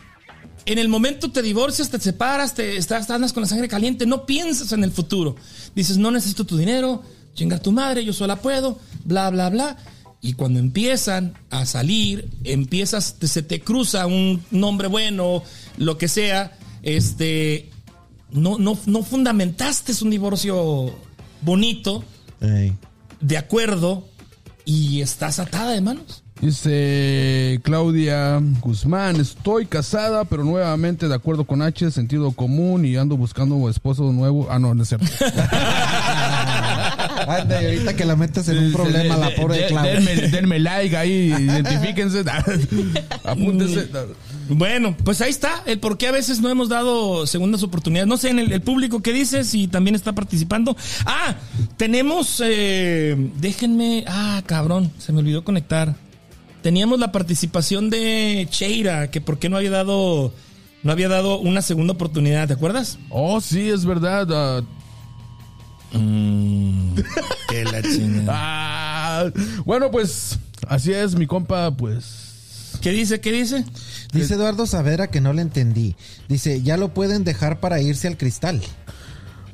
en 0.67 0.77
el 0.79 0.89
momento 0.89 1.31
te 1.31 1.41
divorcias, 1.41 1.89
te 1.89 1.99
separas, 1.99 2.53
te 2.53 2.77
estás, 2.77 3.09
andas 3.09 3.33
con 3.33 3.41
la 3.41 3.47
sangre 3.47 3.67
caliente, 3.67 4.05
no 4.05 4.25
piensas 4.25 4.71
en 4.73 4.83
el 4.83 4.91
futuro. 4.91 5.35
Dices, 5.75 5.97
no 5.97 6.11
necesito 6.11 6.45
tu 6.45 6.57
dinero, 6.57 7.03
chingar 7.33 7.59
tu 7.61 7.71
madre, 7.71 8.03
yo 8.05 8.13
sola 8.13 8.35
puedo, 8.41 8.77
bla, 9.05 9.29
bla, 9.29 9.49
bla. 9.49 9.77
Y 10.21 10.33
cuando 10.33 10.59
empiezan 10.59 11.35
a 11.51 11.65
salir, 11.65 12.29
empiezas, 12.43 13.15
te- 13.19 13.27
se 13.27 13.43
te 13.43 13.61
cruza 13.61 14.07
un 14.07 14.43
nombre 14.51 14.87
bueno, 14.87 15.43
lo 15.77 15.97
que 15.97 16.07
sea, 16.07 16.57
este, 16.83 17.69
no, 18.31 18.57
no, 18.57 18.77
no 18.87 19.03
fundamentaste 19.03 19.93
un 20.01 20.09
divorcio 20.09 20.93
bonito, 21.41 22.03
de 23.21 23.37
acuerdo, 23.37 24.07
y 24.65 25.01
estás 25.01 25.39
atada 25.39 25.71
de 25.71 25.81
manos. 25.81 26.23
Dice 26.41 27.59
Claudia 27.63 28.39
Guzmán, 28.61 29.15
estoy 29.17 29.65
casada, 29.65 30.23
pero 30.25 30.43
nuevamente 30.43 31.07
de 31.07 31.15
acuerdo 31.15 31.45
con 31.45 31.61
H, 31.63 31.89
sentido 31.91 32.31
común 32.31 32.85
y 32.85 32.95
ando 32.95 33.17
buscando 33.17 33.55
un 33.55 33.69
esposo 33.69 34.11
nuevo. 34.13 34.47
Ah, 34.49 34.59
no, 34.59 34.73
no 34.75 34.83
es 34.83 34.89
cierto. 34.89 35.07
Anda, 37.27 37.61
y 37.61 37.65
ahorita 37.65 37.95
que 37.95 38.05
la 38.05 38.15
metes 38.15 38.47
en 38.49 38.57
un 38.59 38.71
problema, 38.71 39.17
la 39.17 39.33
pobre 39.35 39.57
De- 39.57 39.67
Claudia. 39.67 39.93
denme, 39.99 40.15
denme 40.29 40.59
like 40.59 40.95
ahí, 40.95 41.33
identifíquense, 41.39 42.23
apúntense. 43.23 43.89
Bueno, 44.49 44.95
pues 45.03 45.19
ahí 45.21 45.29
está 45.31 45.63
el 45.65 45.79
por 45.79 45.97
qué 45.97 46.07
a 46.07 46.11
veces 46.11 46.39
no 46.39 46.49
hemos 46.49 46.69
dado 46.69 47.25
segundas 47.27 47.63
oportunidades. 47.63 48.07
No 48.07 48.17
sé, 48.17 48.29
en 48.29 48.39
el, 48.39 48.51
el 48.51 48.61
público 48.61 49.01
qué 49.01 49.11
dice, 49.11 49.43
si 49.43 49.67
también 49.67 49.95
está 49.95 50.13
participando. 50.13 50.77
Ah, 51.05 51.35
tenemos, 51.77 52.41
eh, 52.45 53.31
déjenme, 53.39 54.05
ah, 54.07 54.41
cabrón, 54.45 54.91
se 54.99 55.11
me 55.11 55.19
olvidó 55.19 55.43
conectar. 55.43 55.95
Teníamos 56.67 56.99
la 56.99 57.13
participación 57.13 57.89
de 57.89 58.45
Cheira, 58.51 59.09
que 59.09 59.21
por 59.21 59.39
qué 59.39 59.47
no 59.47 59.55
había 59.55 59.69
dado, 59.69 60.33
no 60.83 60.91
había 60.91 61.07
dado 61.07 61.39
una 61.39 61.61
segunda 61.61 61.93
oportunidad, 61.93 62.45
¿te 62.45 62.55
acuerdas? 62.55 62.99
Oh, 63.09 63.39
sí, 63.39 63.69
es 63.69 63.85
verdad. 63.85 64.27
ah, 64.33 64.61
Que 67.49 67.63
la 67.63 67.81
chingada. 67.81 68.33
ah, 68.33 69.31
bueno, 69.63 69.89
pues 69.91 70.39
así 70.67 70.91
es, 70.91 71.15
mi 71.15 71.25
compa, 71.25 71.71
pues. 71.71 72.73
¿Qué 72.81 72.91
dice? 72.91 73.21
¿Qué 73.21 73.31
dice? 73.31 73.63
Dice 74.11 74.33
Eduardo 74.33 74.65
Savera 74.65 75.07
que 75.07 75.21
no 75.21 75.31
le 75.31 75.43
entendí. 75.43 75.95
Dice, 76.27 76.61
ya 76.63 76.75
lo 76.75 76.93
pueden 76.93 77.23
dejar 77.23 77.61
para 77.61 77.79
irse 77.81 78.09
al 78.09 78.17
cristal. 78.17 78.61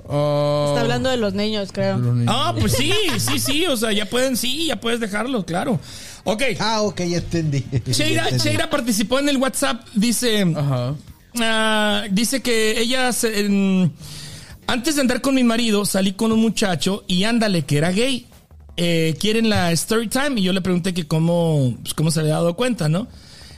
Ah, 0.10 0.66
Está 0.70 0.82
hablando 0.82 1.10
de 1.10 1.18
los 1.18 1.34
niños, 1.34 1.70
creo. 1.72 1.98
los 1.98 2.16
niños. 2.16 2.34
Ah, 2.36 2.54
pues 2.60 2.74
sí, 2.74 2.92
sí, 3.20 3.40
sí. 3.40 3.66
O 3.68 3.78
sea, 3.78 3.92
ya 3.92 4.06
pueden, 4.06 4.36
sí, 4.38 4.68
ya 4.68 4.80
puedes 4.80 5.00
dejarlo, 5.00 5.46
claro. 5.46 5.80
Ok. 6.26 6.42
Ah, 6.60 6.82
ok, 6.82 7.02
ya 7.02 7.18
entendí. 7.18 7.66
Ya 7.72 7.94
Sheira, 7.94 8.24
entendí. 8.24 8.44
Sheira 8.44 8.70
participó 8.70 9.20
en 9.20 9.30
el 9.30 9.38
WhatsApp. 9.38 9.86
Dice. 9.94 10.42
Ajá. 10.56 10.96
Ah, 11.40 12.04
dice 12.12 12.42
que 12.42 12.80
ella 12.80 13.12
se- 13.14 13.40
en- 13.46 13.92
antes 14.68 14.96
de 14.96 15.02
andar 15.02 15.22
con 15.22 15.36
mi 15.36 15.44
marido 15.44 15.86
salí 15.86 16.14
con 16.14 16.32
un 16.32 16.40
muchacho 16.42 17.04
y 17.08 17.24
ándale 17.24 17.64
que 17.64 17.78
era 17.78 17.92
gay. 17.92 18.28
Eh, 18.78 19.16
quieren 19.20 19.50
la 19.50 19.72
story 19.72 20.08
time 20.08 20.40
y 20.40 20.44
yo 20.44 20.54
le 20.54 20.62
pregunté 20.62 20.94
que 20.94 21.08
cómo, 21.08 21.76
pues, 21.82 21.94
cómo 21.94 22.12
se 22.12 22.20
había 22.22 22.34
dado 22.34 22.56
cuenta, 22.56 22.90
¿no? 22.90 23.08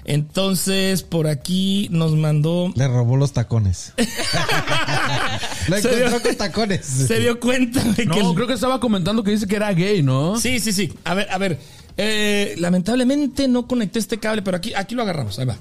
Entonces 0.06 1.02
por 1.04 1.28
aquí 1.28 1.88
nos 1.92 2.16
mandó, 2.16 2.72
Le 2.76 2.88
robó 2.88 3.18
los 3.18 3.34
tacones. 3.34 3.94
Lo 5.68 5.78
Se 5.80 5.88
encontró 5.88 6.10
dio- 6.10 6.22
con 6.22 6.36
tacones. 6.36 6.86
se 6.86 7.20
dio 7.20 7.40
cuenta 7.40 7.82
de 7.84 8.06
No, 8.06 8.14
que 8.14 8.20
el- 8.22 8.34
creo 8.36 8.48
que 8.48 8.54
estaba 8.54 8.80
comentando 8.80 9.24
que 9.24 9.32
dice 9.32 9.48
que 9.48 9.56
era 9.56 9.74
gay, 9.74 10.04
¿no? 10.04 10.40
sí, 10.40 10.60
sí, 10.60 10.72
sí. 10.74 10.94
A 11.04 11.14
ver, 11.16 11.28
a 11.32 11.38
ver. 11.38 11.60
Eh, 11.98 12.56
lamentablemente 12.60 13.48
no 13.48 13.68
conecté 13.68 14.00
este 14.00 14.20
cable, 14.20 14.42
pero 14.42 14.58
aquí, 14.58 14.74
aquí 14.76 14.96
lo 14.96 15.02
agarramos. 15.02 15.40
Ahí 15.40 15.46
va. 15.46 15.58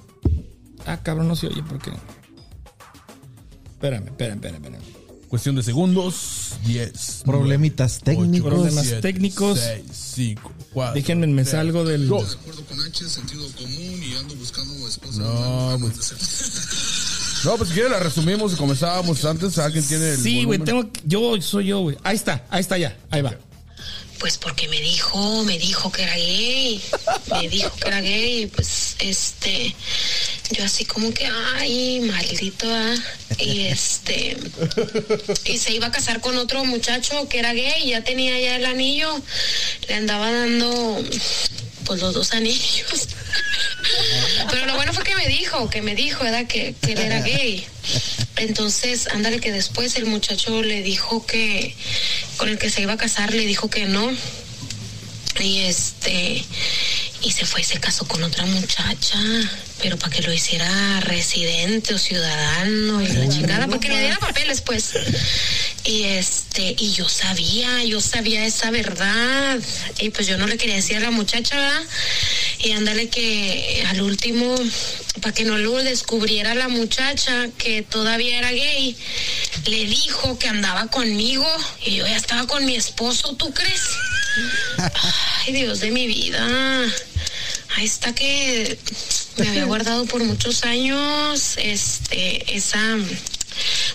Ah, 0.85 0.98
cabrón, 1.02 1.28
no 1.28 1.37
se 1.37 1.46
oye 1.46 1.62
porque. 1.68 1.90
Espérame, 3.72 4.07
espérame, 4.09 4.35
espérame, 4.37 4.57
espérame. 4.64 4.93
Cuestión 5.34 5.56
de 5.56 5.64
segundos. 5.64 6.52
10. 6.64 7.22
Problemitas 7.24 7.98
técnicos. 7.98 8.48
Problemas 8.52 8.86
técnicos. 9.00 9.58
6, 9.58 9.82
5, 10.14 10.52
4. 10.72 10.94
Déjenme, 10.94 11.26
me 11.26 11.44
salgo 11.44 11.84
del. 11.84 12.06
Dos. 12.06 12.38
acuerdo 12.40 12.64
con 12.66 12.80
H, 12.80 13.08
sentido 13.08 13.44
común 13.56 14.00
y 14.00 14.14
ando 14.14 14.36
buscando 14.36 14.86
esposa. 14.86 15.18
No, 15.18 15.76
pues. 15.80 16.14
No, 17.44 17.56
pues 17.56 17.68
si 17.68 17.74
quieres 17.74 17.90
la 17.90 17.98
resumimos 17.98 18.52
y 18.52 18.54
comenzábamos 18.54 19.24
antes. 19.24 19.58
¿Alguien 19.58 19.84
tiene 19.84 20.10
el 20.10 20.20
Sí, 20.22 20.44
güey, 20.44 20.60
tengo 20.60 20.92
que- 20.92 21.00
yo 21.04 21.42
soy 21.42 21.66
yo, 21.66 21.80
güey. 21.80 21.96
Ahí 22.04 22.14
está, 22.14 22.46
ahí 22.48 22.60
está 22.60 22.78
ya, 22.78 22.96
ahí 23.10 23.20
va. 23.20 23.36
Pues 24.20 24.38
porque 24.38 24.68
me 24.68 24.80
dijo, 24.80 25.42
me 25.42 25.58
dijo 25.58 25.90
que 25.90 26.02
era 26.04 26.14
gay, 26.14 26.80
me 27.32 27.48
dijo 27.48 27.72
que 27.74 27.88
era 27.88 28.00
gay, 28.00 28.46
pues 28.46 28.94
este, 29.00 29.74
yo 30.50 30.64
así 30.64 30.85
como 30.85 31.12
que, 31.12 31.26
ay, 31.57 32.00
maldito, 32.00 32.66
ah. 32.70 32.94
y 33.38 33.61
este, 33.68 34.37
y 35.44 35.59
se 35.59 35.72
iba 35.72 35.87
a 35.87 35.92
casar 35.92 36.20
con 36.20 36.37
otro 36.37 36.64
muchacho 36.64 37.28
que 37.28 37.38
era 37.38 37.52
gay, 37.52 37.88
ya 37.88 38.04
tenía 38.04 38.38
ya 38.38 38.57
el 38.57 38.66
anillo, 38.66 39.20
le 39.88 39.94
andaba 39.94 40.30
dando, 40.30 41.04
pues 41.85 42.00
los 42.00 42.14
dos 42.14 42.33
anillos. 42.33 43.09
Pero 44.50 44.66
lo 44.66 44.76
bueno 44.76 44.92
fue 44.92 45.04
que 45.04 45.16
me 45.16 45.26
dijo, 45.26 45.68
que 45.70 45.83
me 45.83 45.94
dijo, 45.94 46.24
era 46.24 46.46
que, 46.46 46.74
que 46.80 46.92
él 46.92 46.98
era 46.98 47.20
gay. 47.20 47.66
Entonces, 48.37 49.09
ándale 49.09 49.40
que 49.40 49.52
después 49.52 49.96
el 49.96 50.07
muchacho 50.07 50.62
le 50.62 50.83
dijo 50.83 51.24
que 51.26 51.74
con 52.37 52.48
el 52.48 52.59
que 52.59 52.70
se 52.70 52.83
iba 52.83 52.94
a 52.94 52.96
casar 52.96 53.33
le 53.33 53.46
dijo 53.46 53.68
que 53.68 53.87
no. 53.87 54.11
Y 55.40 55.61
este 55.61 56.44
y 57.24 57.30
se 57.30 57.46
fue 57.46 57.62
y 57.62 57.64
se 57.64 57.80
casó 57.80 58.06
con 58.06 58.22
otra 58.22 58.44
muchacha, 58.44 59.18
pero 59.80 59.98
para 59.98 60.14
que 60.14 60.22
lo 60.22 60.32
hiciera 60.32 61.00
residente 61.00 61.94
o 61.94 61.98
ciudadano 61.98 63.00
y 63.00 63.08
la 63.08 63.28
chingada, 63.28 63.66
para 63.66 63.80
que 63.80 63.88
le 63.88 63.98
diera 63.98 64.18
papeles, 64.18 64.60
pues. 64.60 64.92
Y 65.84 66.04
este, 66.04 66.76
y 66.78 66.92
yo 66.92 67.08
sabía, 67.08 67.82
yo 67.84 68.00
sabía 68.00 68.44
esa 68.44 68.70
verdad. 68.70 69.58
Y 70.00 70.10
pues 70.10 70.26
yo 70.26 70.37
no 70.37 70.46
le 70.46 70.58
quería 70.58 70.76
decir 70.76 70.98
a 70.98 71.00
la 71.00 71.10
muchacha, 71.10 71.56
¿verdad? 71.56 71.82
Y 72.58 72.72
ándale 72.72 73.08
que 73.08 73.84
al 73.88 74.02
último, 74.02 74.54
para 75.22 75.34
que 75.34 75.44
no 75.44 75.56
lo 75.56 75.82
descubriera 75.82 76.54
la 76.54 76.68
muchacha 76.68 77.48
que 77.56 77.82
todavía 77.82 78.38
era 78.38 78.50
gay, 78.50 78.96
le 79.66 79.84
dijo 79.87 80.38
que 80.38 80.48
andaba 80.48 80.88
conmigo 80.88 81.46
y 81.87 81.96
yo 81.96 82.06
ya 82.06 82.16
estaba 82.16 82.46
con 82.46 82.66
mi 82.66 82.76
esposo, 82.76 83.34
¿tú 83.37 83.52
crees? 83.54 83.82
Ay, 85.46 85.52
Dios 85.54 85.80
de 85.80 85.90
mi 85.90 86.06
vida. 86.06 86.46
Ahí 87.76 87.84
está 87.84 88.14
que 88.14 88.78
me 89.37 89.48
había 89.48 89.64
guardado 89.64 90.04
por 90.06 90.22
muchos 90.22 90.64
años 90.64 91.54
este 91.56 92.54
esa 92.54 92.96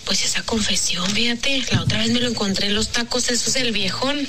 pues 0.06 0.24
esa 0.24 0.42
confesión, 0.44 1.10
fíjate, 1.12 1.64
la 1.72 1.82
otra 1.82 2.00
vez 2.00 2.10
me 2.12 2.20
lo 2.20 2.30
encontré 2.30 2.68
en 2.68 2.76
los 2.76 2.90
tacos 2.90 3.30
esos 3.30 3.54
del 3.54 3.72
viejón 3.72 4.28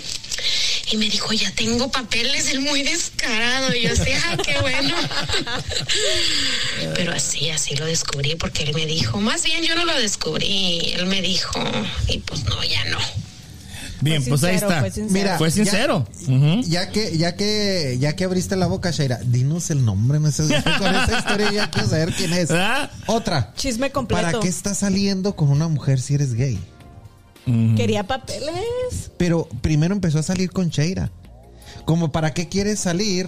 y 0.90 0.96
me 0.96 1.08
dijo, 1.08 1.32
"Ya 1.32 1.50
tengo 1.52 1.90
papeles", 1.90 2.48
el 2.48 2.60
muy 2.60 2.82
descarado 2.82 3.74
y 3.74 3.82
yo 3.82 3.92
así, 3.92 4.10
"Ay, 4.10 4.36
qué 4.44 4.58
bueno." 4.60 4.94
Pero 6.94 7.12
así, 7.12 7.50
así 7.50 7.76
lo 7.76 7.86
descubrí 7.86 8.34
porque 8.34 8.64
él 8.64 8.74
me 8.74 8.86
dijo, 8.86 9.20
más 9.20 9.42
bien 9.44 9.62
yo 9.62 9.74
no 9.74 9.84
lo 9.84 9.94
descubrí, 9.98 10.92
él 10.94 11.06
me 11.06 11.22
dijo, 11.22 11.60
y 12.08 12.18
pues 12.18 12.44
no, 12.44 12.62
ya 12.64 12.84
no. 12.86 12.98
Bien, 14.00 14.24
pues 14.24 14.42
ahí 14.44 14.54
está. 14.56 14.80
fue 14.80 14.90
sincero. 14.90 15.12
Mira, 15.12 15.38
Fue 15.38 15.50
ya- 15.50 15.54
sincero. 15.54 16.06
Ya 16.66 16.90
que, 16.90 17.18
ya 17.18 17.36
que, 17.36 17.96
ya 18.00 18.16
que 18.16 18.24
abriste 18.24 18.56
la 18.56 18.66
boca, 18.66 18.90
Shaira, 18.90 19.18
dinos 19.18 19.70
el 19.70 19.84
nombre, 19.84 20.18
no 20.20 20.30
sé, 20.30 20.42
con 20.78 20.94
esa 20.94 21.18
historia 21.18 21.52
ya 21.52 21.70
quiero 21.70 21.88
saber 21.88 22.12
quién 22.14 22.32
es. 22.32 22.48
¿Verdad? 22.48 22.90
Otra. 23.06 23.52
Chisme 23.56 23.90
completo. 23.90 24.22
¿Para 24.22 24.40
qué 24.40 24.48
estás 24.48 24.78
saliendo 24.78 25.36
con 25.36 25.50
una 25.50 25.68
mujer 25.68 26.00
si 26.00 26.14
eres 26.14 26.34
gay? 26.34 26.58
Quería 27.76 28.06
papeles. 28.06 29.10
Pero 29.16 29.48
primero 29.60 29.94
empezó 29.94 30.18
a 30.18 30.22
salir 30.22 30.50
con 30.50 30.68
Sheira. 30.68 31.10
Como 31.84 32.12
para 32.12 32.32
qué 32.32 32.48
quieres 32.48 32.78
salir, 32.78 33.26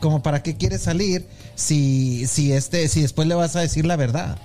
como 0.00 0.22
para 0.22 0.42
qué 0.42 0.56
quieres 0.56 0.82
salir 0.82 1.26
si, 1.54 2.26
si 2.28 2.52
este, 2.52 2.88
si 2.88 3.02
después 3.02 3.26
le 3.26 3.34
vas 3.34 3.56
a 3.56 3.60
decir 3.60 3.84
la 3.84 3.96
verdad. 3.96 4.38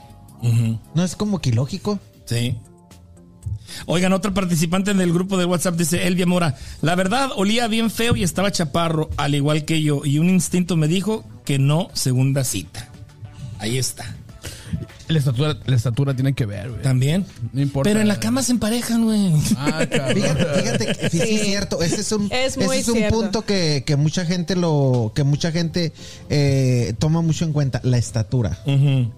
No 0.96 1.04
es 1.04 1.16
como 1.16 1.40
que 1.40 1.50
ilógico. 1.50 2.00
Sí. 2.26 2.58
Oigan, 3.86 4.14
otro 4.14 4.34
participante 4.34 4.94
del 4.94 5.14
grupo 5.14 5.38
de 5.38 5.46
WhatsApp 5.46 5.76
dice, 5.76 6.08
Elvia 6.08 6.26
Mora, 6.26 6.56
la 6.82 6.96
verdad 6.96 7.30
olía 7.36 7.68
bien 7.68 7.90
feo 7.90 8.16
y 8.16 8.24
estaba 8.24 8.52
chaparro, 8.52 9.10
al 9.18 9.36
igual 9.36 9.66
que 9.66 9.82
yo, 9.82 10.02
y 10.06 10.20
un 10.20 10.30
instinto 10.30 10.78
me 10.78 10.88
dijo 10.88 11.24
que 11.46 11.60
no, 11.60 11.90
segunda 11.94 12.44
cita. 12.44 12.90
Ahí 13.60 13.78
está. 13.78 14.16
La 15.08 15.20
estatura, 15.20 15.58
la 15.66 15.76
estatura 15.76 16.16
tiene 16.16 16.34
que 16.34 16.46
ver, 16.46 16.70
güey. 16.70 16.82
También. 16.82 17.26
No 17.52 17.62
importa. 17.62 17.90
Pero 17.90 18.02
en 18.02 18.08
la 18.08 18.20
cama 18.20 18.42
se 18.42 18.54
emparejan, 18.54 19.04
güey. 19.04 19.34
Ah, 19.58 19.86
cabrón. 19.90 20.16
Fíjate, 20.16 20.62
fíjate 20.62 20.86
que 20.86 21.10
sí, 21.10 21.20
sí 21.20 21.36
es 21.36 21.42
cierto. 21.42 21.84
Ese 21.84 22.02
es 22.02 22.12
un, 22.12 22.30
Es 22.32 22.58
ese 22.58 22.80
es 22.80 22.88
un 22.88 23.08
punto 23.10 23.44
que, 23.44 23.84
que 23.86 23.96
mucha 23.96 24.26
gente 24.26 24.56
lo, 24.56 25.12
que 25.14 25.24
mucha 25.24 25.52
gente 25.52 25.94
eh, 26.30 26.94
toma 27.00 27.22
mucho 27.22 27.46
en 27.46 27.54
cuenta, 27.54 27.82
la 27.84 27.98
estatura. 27.98 28.58
Hay, 28.66 29.12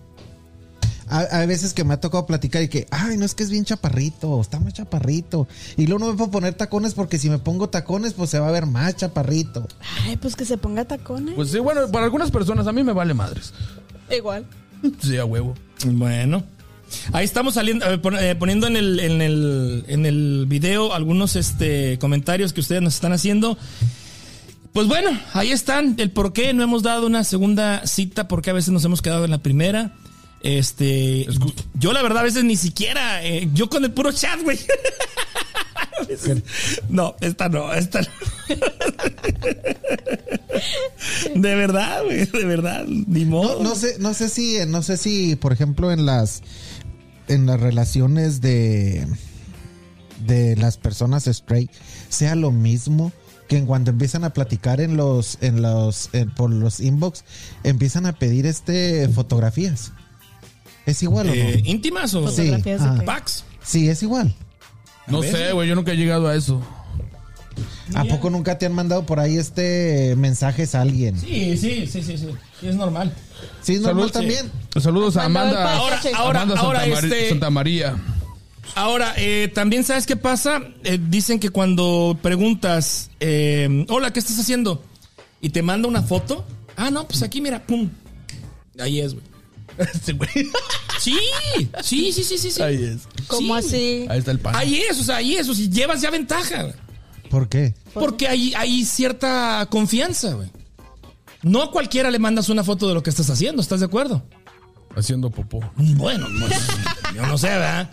hay 1.08 1.46
veces 1.48 1.74
que 1.74 1.84
me 1.84 1.94
ha 1.94 2.00
tocado 2.00 2.26
platicar 2.26 2.62
y 2.64 2.68
que, 2.68 2.88
ay, 2.92 3.18
no 3.18 3.26
es 3.26 3.36
que 3.36 3.44
es 3.44 3.50
bien 3.50 3.66
chaparrito, 3.66 4.42
está 4.42 4.60
más 4.60 4.74
chaparrito. 4.74 5.48
Y 5.78 5.88
luego 5.88 6.06
no 6.06 6.12
me 6.12 6.18
puedo 6.18 6.32
poner 6.32 6.54
tacones 6.56 6.94
porque 6.94 7.18
si 7.20 7.30
me 7.30 7.38
pongo 7.40 7.70
tacones, 7.70 8.14
pues 8.14 8.30
se 8.30 8.40
va 8.40 8.48
a 8.48 8.52
ver 8.52 8.66
más 8.66 8.96
chaparrito. 8.96 9.68
Ay, 10.06 10.18
pues 10.18 10.36
que 10.36 10.46
se 10.46 10.58
ponga 10.58 10.86
tacones. 10.86 11.36
Pues 11.36 11.52
sí, 11.52 11.60
bueno, 11.60 11.90
para 11.92 12.06
algunas 12.06 12.32
personas 12.32 12.68
a 12.68 12.72
mí 12.72 12.84
me 12.84 12.94
vale 12.94 13.14
madres. 13.14 13.54
Igual. 14.16 14.46
Sí, 15.02 15.18
a 15.18 15.26
huevo. 15.26 15.54
Bueno. 15.86 16.44
Ahí 17.14 17.26
estamos 17.26 17.56
saliendo, 17.56 17.86
eh, 17.92 17.98
pon- 17.98 18.18
eh, 18.18 18.36
poniendo 18.36 18.68
en 18.68 18.76
el, 18.78 19.00
en 19.00 19.22
el, 19.22 19.86
en 19.88 20.06
el 20.06 20.46
video 20.48 20.94
algunos 20.94 21.36
este, 21.36 21.98
comentarios 22.00 22.54
que 22.54 22.62
ustedes 22.62 22.82
nos 22.82 22.94
están 22.96 23.12
haciendo. 23.12 23.58
Pues 24.72 24.88
bueno, 24.88 25.10
ahí 25.34 25.52
están 25.52 25.96
el 25.98 26.12
por 26.12 26.34
qué 26.34 26.54
no 26.54 26.62
hemos 26.64 26.84
dado 26.84 27.08
una 27.08 27.24
segunda 27.24 27.88
cita, 27.88 28.28
porque 28.28 28.50
a 28.50 28.54
veces 28.54 28.72
nos 28.74 28.84
hemos 28.86 29.02
quedado 29.02 29.26
en 29.26 29.32
la 29.32 29.38
primera. 29.40 29.94
Este, 30.48 31.26
yo 31.74 31.92
la 31.92 32.04
verdad 32.04 32.20
a 32.20 32.24
veces 32.24 32.44
ni 32.44 32.56
siquiera, 32.56 33.26
eh, 33.26 33.50
yo 33.56 33.68
con 33.68 33.84
el 33.84 33.92
puro 33.92 34.12
chat, 34.12 34.40
güey. 34.44 34.60
No, 36.90 37.16
esta 37.20 37.50
no, 37.50 37.74
esta 37.74 38.02
no. 38.02 38.08
De 41.36 41.56
verdad, 41.56 42.04
güey, 42.04 42.26
de 42.26 42.46
verdad, 42.46 42.86
ni 42.86 43.26
modo. 43.26 43.64
No, 43.64 43.70
no 43.70 43.76
sé, 43.76 43.96
no 44.00 44.14
sé 44.14 44.30
si, 44.30 44.58
no 44.68 44.84
sé 44.84 44.98
si, 44.98 45.36
por 45.36 45.52
ejemplo, 45.52 45.92
en 45.92 46.06
las, 46.06 46.42
en 47.28 47.46
las 47.46 47.60
relaciones 47.60 48.40
de, 48.42 49.08
de 50.28 50.56
las 50.58 50.78
personas 50.78 51.28
straight 51.28 51.72
sea 52.10 52.36
lo 52.36 52.52
mismo 52.52 53.12
que 53.48 53.58
en 53.58 53.66
cuando 53.66 53.92
empiezan 53.92 54.24
a 54.24 54.34
platicar 54.34 54.82
en 54.82 54.98
los, 54.98 55.38
en 55.42 55.62
los, 55.62 56.10
en- 56.14 56.30
por 56.32 56.50
los 56.52 56.80
inbox, 56.80 57.24
empiezan 57.64 58.06
a 58.06 58.14
pedir 58.14 58.46
este 58.46 59.08
fotografías. 59.10 59.92
¿Es 60.86 61.02
igual 61.04 61.30
o 61.30 61.34
Eh, 61.34 61.62
no? 61.64 61.70
¿Íntimas 61.70 62.14
o 62.14 62.28
Sí, 62.30 62.38
Fotografías 62.50 62.82
de 62.84 62.88
ah. 63.02 63.04
packs? 63.06 63.44
Sí, 63.64 63.90
es 63.90 64.04
igual. 64.04 64.34
No 65.08 65.22
sé, 65.22 65.52
güey, 65.54 65.68
yo 65.70 65.76
nunca 65.76 65.92
he 65.92 65.98
llegado 65.98 66.28
a 66.28 66.36
eso. 66.36 66.62
¿A 67.94 68.04
poco 68.06 68.30
nunca 68.30 68.58
te 68.58 68.66
han 68.66 68.74
mandado 68.74 69.06
por 69.06 69.20
ahí 69.20 69.38
este 69.38 70.16
mensajes 70.18 70.74
a 70.76 70.82
alguien? 70.82 71.18
Sí, 71.20 71.56
sí, 71.58 71.86
sí, 71.88 72.02
sí, 72.02 72.18
sí. 72.18 72.28
Es 72.64 72.76
normal. 72.76 73.14
Sí, 73.62 73.76
es 73.76 73.82
normal 73.82 74.10
Salud, 74.12 74.12
también. 74.12 74.52
Saludos 74.82 75.18
a 75.18 75.22
el 75.22 75.26
Amanda. 75.28 75.76
Ahora, 75.76 76.02
ahora, 76.16 76.42
Amanda 76.42 76.62
ahora, 76.62 76.80
Santa, 76.82 76.96
Mari- 76.96 77.08
este, 77.14 77.30
Santa 77.30 77.50
María. 77.52 77.96
ahora, 78.76 79.14
eh, 79.18 79.52
también 79.54 79.84
sabes 79.84 80.06
qué 80.08 80.16
pasa. 80.16 80.62
Eh, 80.84 81.00
dicen 81.10 81.40
que 81.40 81.50
cuando 81.50 82.18
preguntas, 82.22 83.12
eh, 83.20 83.86
hola, 83.90 84.12
¿qué 84.12 84.20
estás 84.20 84.40
haciendo? 84.40 84.84
Y 85.40 85.50
te 85.50 85.62
manda 85.62 85.88
una 85.88 86.02
foto. 86.02 86.46
Ah, 86.76 86.90
no, 86.90 87.08
pues 87.08 87.22
aquí 87.22 87.40
mira, 87.40 87.66
pum. 87.66 87.90
Ahí 88.80 89.00
es, 89.00 89.14
güey. 89.14 89.26
Este 89.78 90.14
güey. 90.14 90.30
Sí, 91.00 91.18
sí, 91.84 92.12
sí, 92.12 92.24
sí, 92.24 92.38
sí. 92.38 92.52
sí. 92.52 92.62
Ahí 92.62 92.84
es. 92.84 93.02
¿Cómo 93.28 93.60
Sí. 93.62 93.68
así? 93.68 94.06
Ahí 94.10 94.20
está 94.20 94.32
el 94.32 94.40
pan. 94.40 94.56
Ahí 94.56 94.82
es, 94.90 95.00
o 95.00 95.04
sea, 95.04 95.18
ahí 95.18 95.36
es, 95.36 95.48
o 95.50 95.54
sea, 95.54 95.66
llevas 95.68 96.02
ya 96.02 96.10
ventaja. 96.10 96.64
güey. 96.64 96.74
¿Por 97.30 97.50
qué? 97.50 97.74
Porque 97.94 98.28
hay, 98.28 98.54
hay 98.56 98.86
cierta 98.86 99.68
confianza, 99.70 100.34
güey. 100.34 100.50
No 101.44 101.62
a 101.62 101.72
cualquiera 101.72 102.10
le 102.10 102.20
mandas 102.20 102.50
una 102.50 102.64
foto 102.64 102.88
de 102.88 102.94
lo 102.94 103.04
que 103.04 103.10
estás 103.10 103.30
haciendo, 103.30 103.62
¿estás 103.62 103.82
de 103.82 103.86
acuerdo? 103.88 104.24
Haciendo 104.96 105.30
popó. 105.30 105.60
Bueno, 105.76 106.28
pues, 106.40 106.54
yo 107.14 107.26
no 107.26 107.38
sé, 107.38 107.50
¿verdad? 107.50 107.90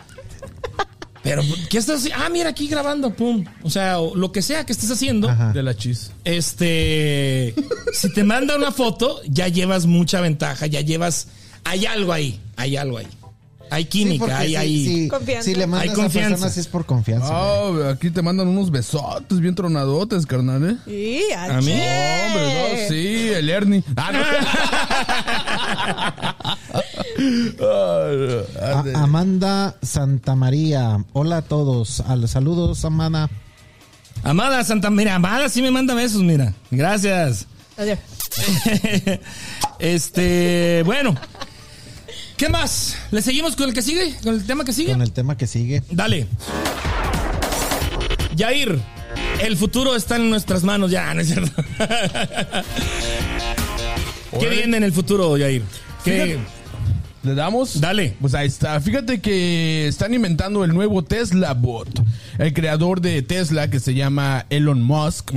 Pero, 1.22 1.42
¿qué 1.70 1.78
estás 1.78 2.00
haciendo? 2.00 2.24
Ah, 2.24 2.28
mira, 2.30 2.50
aquí 2.50 2.66
grabando, 2.66 3.14
pum. 3.14 3.44
O 3.62 3.70
sea, 3.70 4.00
o 4.00 4.16
lo 4.16 4.32
que 4.32 4.42
sea 4.42 4.64
que 4.66 4.72
estés 4.72 4.90
haciendo, 4.90 5.28
Ajá. 5.28 5.52
De 5.52 5.62
la 5.62 5.76
chis. 5.76 6.10
este. 6.24 7.54
Si 7.92 8.12
te 8.12 8.24
manda 8.24 8.56
una 8.56 8.72
foto, 8.72 9.20
ya 9.28 9.48
llevas 9.48 9.86
mucha 9.86 10.20
ventaja, 10.20 10.66
ya 10.66 10.80
llevas. 10.80 11.28
Hay 11.64 11.86
algo 11.86 12.12
ahí, 12.12 12.40
hay 12.56 12.76
algo 12.76 12.98
ahí. 12.98 13.06
Hay 13.70 13.84
Sí, 13.84 13.88
química, 13.88 14.18
porque 14.26 14.34
hay, 14.34 14.48
si, 14.50 14.56
hay. 14.56 14.84
si- 14.84 15.08
Confianza. 15.08 15.44
si 15.44 15.54
le 15.54 15.62
Hay 15.62 15.66
mandas 15.70 15.90
a 15.92 15.94
confianza. 15.94 16.28
personas 16.30 16.56
es 16.58 16.66
por 16.66 16.84
confianza. 16.84 17.28
Ah, 17.30 17.90
aquí 17.94 18.10
te 18.10 18.20
mandan 18.20 18.48
unos 18.48 18.70
besotes 18.70 19.40
bien 19.40 19.54
tronadotes, 19.54 20.26
carnal, 20.26 20.78
¿eh? 20.86 20.90
Y 20.90 21.32
¿A 21.32 21.58
mí? 21.62 21.72
Hombre, 21.72 22.82
no, 22.82 22.88
sí, 22.88 23.28
el 23.34 23.48
Ernie. 23.48 23.82
Ah, 23.96 24.12
no. 24.12 24.18
Ah, 27.62 28.84
A- 28.94 29.02
Amanda 29.02 29.76
Santamaría. 29.82 31.04
Hola 31.14 31.38
a 31.38 31.42
todos. 31.42 32.00
Al, 32.00 32.28
saludos, 32.28 32.84
Amanda. 32.84 33.30
Amada 34.22 34.62
Santa, 34.64 34.90
mira, 34.90 35.14
Amada 35.14 35.48
sí 35.48 35.62
me 35.62 35.70
manda 35.70 35.94
besos, 35.94 36.22
mira. 36.22 36.52
Gracias. 36.70 37.46
Adiós. 37.78 37.98
este, 39.78 40.82
bueno. 40.84 41.14
¿Qué 42.42 42.48
más? 42.48 42.96
¿Le 43.12 43.22
seguimos 43.22 43.54
con 43.54 43.68
el 43.68 43.72
que 43.72 43.82
sigue? 43.82 44.16
¿Con 44.20 44.34
el 44.34 44.44
tema 44.44 44.64
que 44.64 44.72
sigue? 44.72 44.90
Con 44.90 45.00
el 45.00 45.12
tema 45.12 45.36
que 45.36 45.46
sigue. 45.46 45.80
Dale. 45.92 46.26
Yair, 48.34 48.80
el 49.40 49.56
futuro 49.56 49.94
está 49.94 50.16
en 50.16 50.28
nuestras 50.28 50.64
manos 50.64 50.90
ya, 50.90 51.14
¿no 51.14 51.20
es 51.20 51.28
cierto? 51.28 51.62
¿Qué 54.40 54.48
viene 54.48 54.78
en 54.78 54.82
el 54.82 54.92
futuro, 54.92 55.36
Yair? 55.36 55.62
¿Qué? 56.04 56.40
¿Le 57.22 57.36
damos? 57.36 57.80
Dale. 57.80 58.16
Pues 58.20 58.34
ahí 58.34 58.48
está. 58.48 58.80
Fíjate 58.80 59.20
que 59.20 59.86
están 59.86 60.12
inventando 60.12 60.64
el 60.64 60.74
nuevo 60.74 61.04
Tesla 61.04 61.54
Bot. 61.54 61.88
El 62.38 62.52
creador 62.52 63.00
de 63.00 63.22
Tesla, 63.22 63.70
que 63.70 63.78
se 63.78 63.94
llama 63.94 64.44
Elon 64.50 64.82
Musk. 64.82 65.30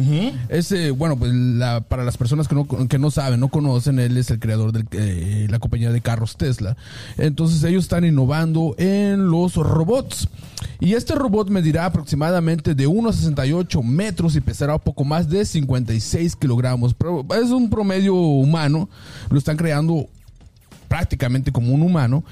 Ese, 0.49 0.89
bueno, 0.89 1.15
pues 1.15 1.31
la- 1.31 1.81
para 1.81 2.03
las 2.03 2.17
personas 2.17 2.47
que 2.47 2.55
no, 2.55 2.67
que 2.67 2.97
no 2.97 3.11
saben, 3.11 3.39
no 3.39 3.49
conocen, 3.49 3.99
él 3.99 4.17
es 4.17 4.31
el 4.31 4.39
creador 4.39 4.71
de 4.71 5.47
la 5.47 5.59
compañía 5.59 5.91
de 5.91 6.01
carros 6.01 6.37
Tesla. 6.37 6.75
Entonces 7.19 7.63
ellos 7.63 7.83
están 7.83 8.03
innovando 8.03 8.73
en 8.79 9.29
los 9.29 9.53
robots. 9.55 10.27
Y 10.79 10.93
este 10.93 11.13
robot 11.13 11.49
medirá 11.49 11.85
aproximadamente 11.85 12.73
de 12.73 12.87
1,68 12.87 13.83
metros 13.83 14.35
y 14.35 14.41
pesará 14.41 14.73
un 14.75 14.81
poco 14.81 15.03
más 15.03 15.29
de 15.29 15.45
56 15.45 16.35
kilogramos. 16.35 16.95
Pero 16.95 17.23
es 17.39 17.51
un 17.51 17.69
promedio 17.69 18.15
humano. 18.15 18.89
Lo 19.29 19.37
están 19.37 19.55
creando 19.55 20.07
prácticamente 20.87 21.51
como 21.51 21.73
un 21.73 21.81
humano 21.81 22.23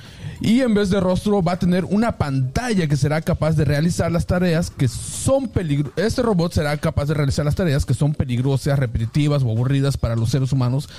y 0.44 0.60
en 0.62 0.74
vez 0.76 0.90
de 0.92 1.00
rostro 1.00 1.42
va 1.42 1.54
a 1.54 1.60
tener 1.60 1.86
una 1.86 2.18
pantalla 2.18 2.88
que 2.88 2.98
será 2.98 3.22
capaz 3.22 3.54
de 3.54 3.66
realizar 3.66 4.12
las 4.12 4.26
tareas 4.28 4.70
que 4.70 4.88
son 4.88 5.48
peligrosas. 5.48 5.98
Este 5.98 6.22
robot 6.22 6.54
será 6.54 6.76
capaz 6.78 7.06
de 7.06 7.14
realizar 7.14 7.46
las 7.46 7.56
tareas 7.56 7.86
que 7.86 7.94
son 7.94 8.14
peligrosas, 8.14 8.78
repetitivas 8.78 9.42
o 9.44 9.50
aburridas 9.52 9.96
para 9.96 10.16
los 10.18 10.30
seres 10.30 10.52
humanos. 10.52 10.90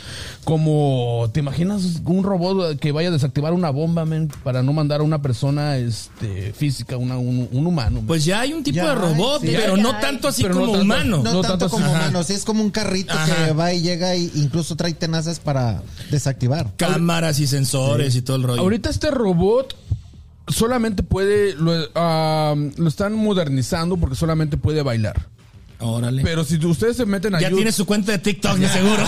Como, 0.44 1.28
¿te 1.32 1.40
imaginas 1.40 2.00
un 2.06 2.22
robot 2.24 2.78
que 2.78 2.90
vaya 2.92 3.08
a 3.10 3.12
desactivar 3.12 3.52
una 3.52 3.68
bomba 3.70 4.06
men, 4.06 4.28
para 4.42 4.62
no 4.62 4.72
mandar 4.72 5.00
a 5.00 5.04
una 5.04 5.20
persona 5.20 5.76
este, 5.76 6.52
física, 6.54 6.96
una- 6.96 7.18
un, 7.18 7.46
un 7.52 7.66
humano? 7.66 7.96
men? 7.98 8.06
Pues 8.06 8.24
ya 8.24 8.40
hay 8.40 8.54
un 8.54 8.62
tipo 8.64 8.76
Ya 8.76 8.88
de 8.88 8.94
robot, 8.94 9.42
hay, 9.42 9.48
sí. 9.50 9.54
pero 9.56 9.76
no 9.76 9.92
hay. 9.92 10.00
tanto 10.00 10.28
así 10.28 10.42
Pero 10.42 10.54
no 10.54 10.60
como 10.60 10.72
tanto. 10.72 10.84
humano. 10.84 11.16
No, 11.18 11.22
No 11.34 11.40
tanto, 11.42 11.58
tanto 11.58 11.68
como 11.68 11.86
humano, 11.90 12.22
sí 12.22 12.32
es 12.32 12.44
como 12.44 12.62
un 12.62 12.70
carrito 12.70 13.12
Ajá. 13.12 13.46
que 13.46 13.52
va 13.52 13.72
y 13.74 13.82
llega 13.82 14.14
e 14.14 14.30
incluso 14.36 14.74
trae 14.74 14.94
tenazas 14.94 15.38
para 15.38 15.82
desactivar. 16.10 16.70
Cámaras 16.76 17.38
y 17.40 17.46
sensores 17.46 18.16
y 18.16 18.22
todo 18.22 18.38
el 18.38 18.42
rollo. 18.44 18.60
Ahorita 18.62 18.88
este 18.88 19.10
robot 19.10 19.33
solamente 20.48 21.02
puede, 21.02 21.54
lo, 21.54 21.72
ah, 21.94 22.54
lo 22.76 22.88
están 22.88 23.14
modernizando 23.14 23.96
porque 23.96 24.16
solamente 24.16 24.56
puede 24.56 24.82
bailar. 24.82 25.26
Órale. 25.80 26.22
Pero 26.22 26.44
si 26.44 26.56
ustedes 26.64 26.96
se 26.96 27.04
meten 27.04 27.34
a 27.34 27.40
ya 27.40 27.50
YouTube- 27.50 27.56
tiene 27.56 27.72
su 27.72 27.84
cuenta 27.84 28.12
de 28.12 28.18
TikTok, 28.18 28.56
de 28.56 28.68
seguro. 28.68 29.02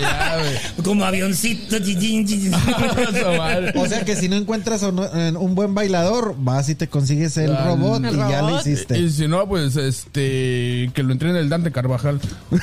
Ya, 0.00 0.38
como 0.84 1.04
avioncito. 1.04 1.76
O 3.76 3.86
sea 3.86 4.04
que 4.04 4.14
si 4.14 4.28
no 4.28 4.36
encuentras 4.36 4.82
un- 4.82 5.02
en 5.18 5.36
un 5.36 5.54
buen 5.54 5.74
bailador, 5.74 6.34
vas 6.38 6.68
y 6.68 6.74
te 6.74 6.88
consigues 6.88 7.36
el 7.38 7.56
robot 7.56 8.04
El 8.04 8.14
y 8.14 8.18
ya 8.18 8.42
lo 8.42 8.48
robot. 8.48 8.66
hiciste. 8.66 8.98
Y 8.98 9.10
si 9.10 9.26
no, 9.28 9.48
pues 9.48 9.76
este 9.76 10.90
que 10.94 11.02
lo 11.02 11.12
entrene 11.12 11.40
el 11.40 11.48
Dante 11.48 11.72
Carvajal. 11.72 12.20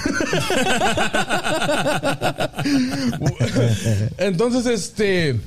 Entonces, 4.18 4.66
este. 4.66 5.40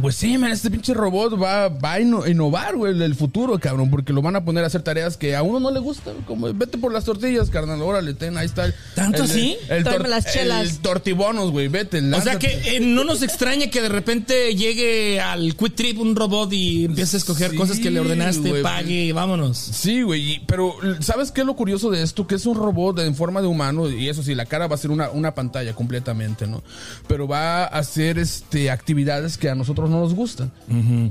Pues 0.00 0.14
sí, 0.16 0.36
man, 0.38 0.52
este 0.52 0.70
pinche 0.70 0.92
robot 0.94 1.40
va, 1.42 1.68
va 1.68 1.94
a 1.94 2.00
inno- 2.00 2.28
innovar, 2.30 2.76
güey, 2.76 3.00
el 3.02 3.14
futuro, 3.14 3.58
cabrón, 3.58 3.90
porque 3.90 4.12
lo 4.12 4.22
van 4.22 4.36
a 4.36 4.44
poner 4.44 4.62
a 4.62 4.66
hacer 4.68 4.82
tareas 4.82 5.16
que 5.16 5.34
a 5.34 5.42
uno 5.42 5.58
no 5.58 5.70
le 5.70 5.80
gustan. 5.80 6.14
Como, 6.26 6.52
vete 6.52 6.78
por 6.78 6.92
las 6.92 7.04
tortillas, 7.04 7.50
carnal, 7.50 7.80
órale, 7.82 8.14
ten, 8.14 8.36
ahí 8.36 8.46
está. 8.46 8.66
el- 8.66 8.74
¿Tanto 8.94 9.24
el- 9.24 9.30
así? 9.30 9.56
El, 9.68 9.84
las 10.08 10.32
chelas. 10.32 10.62
el 10.68 10.78
tortibonos, 10.78 11.50
güey, 11.50 11.68
vete. 11.68 11.98
O 11.98 12.00
sea 12.00 12.08
lánzate. 12.10 12.38
que 12.38 12.76
eh, 12.76 12.80
no 12.80 13.04
nos 13.04 13.22
extraña 13.22 13.68
que 13.68 13.80
de 13.82 13.88
repente 13.88 14.54
llegue 14.54 15.20
al 15.20 15.56
Quick 15.56 15.74
Trip 15.74 15.98
un 15.98 16.14
robot 16.14 16.52
y 16.52 16.84
empiece 16.84 17.16
a 17.16 17.18
escoger 17.18 17.50
Sí, 17.52 17.56
cosas 17.56 17.78
que 17.78 17.90
le 17.90 18.00
ordenaste, 18.00 18.62
pague 18.62 19.04
y 19.06 19.12
vámonos. 19.12 19.56
Sí, 19.58 20.02
güey, 20.02 20.40
pero 20.46 20.74
¿sabes 21.00 21.32
qué 21.32 21.40
es 21.40 21.46
lo 21.46 21.56
curioso 21.56 21.90
de 21.90 22.02
esto? 22.02 22.26
Que 22.26 22.34
es 22.36 22.46
un 22.46 22.56
robot 22.56 22.98
en 23.00 23.14
forma 23.14 23.40
de 23.40 23.46
humano 23.48 23.88
y 23.90 24.08
eso 24.08 24.22
sí, 24.22 24.34
la 24.34 24.46
cara 24.46 24.66
va 24.66 24.74
a 24.74 24.78
ser 24.78 24.90
una, 24.90 25.10
una 25.10 25.34
pantalla 25.34 25.74
completamente, 25.74 26.46
¿no? 26.46 26.62
Pero 27.08 27.26
va 27.26 27.64
a 27.64 27.66
hacer 27.66 28.18
este, 28.18 28.70
actividades 28.70 29.38
que 29.38 29.48
a 29.48 29.54
nosotros 29.54 29.85
no 29.88 30.00
nos 30.00 30.14
gustan, 30.14 30.52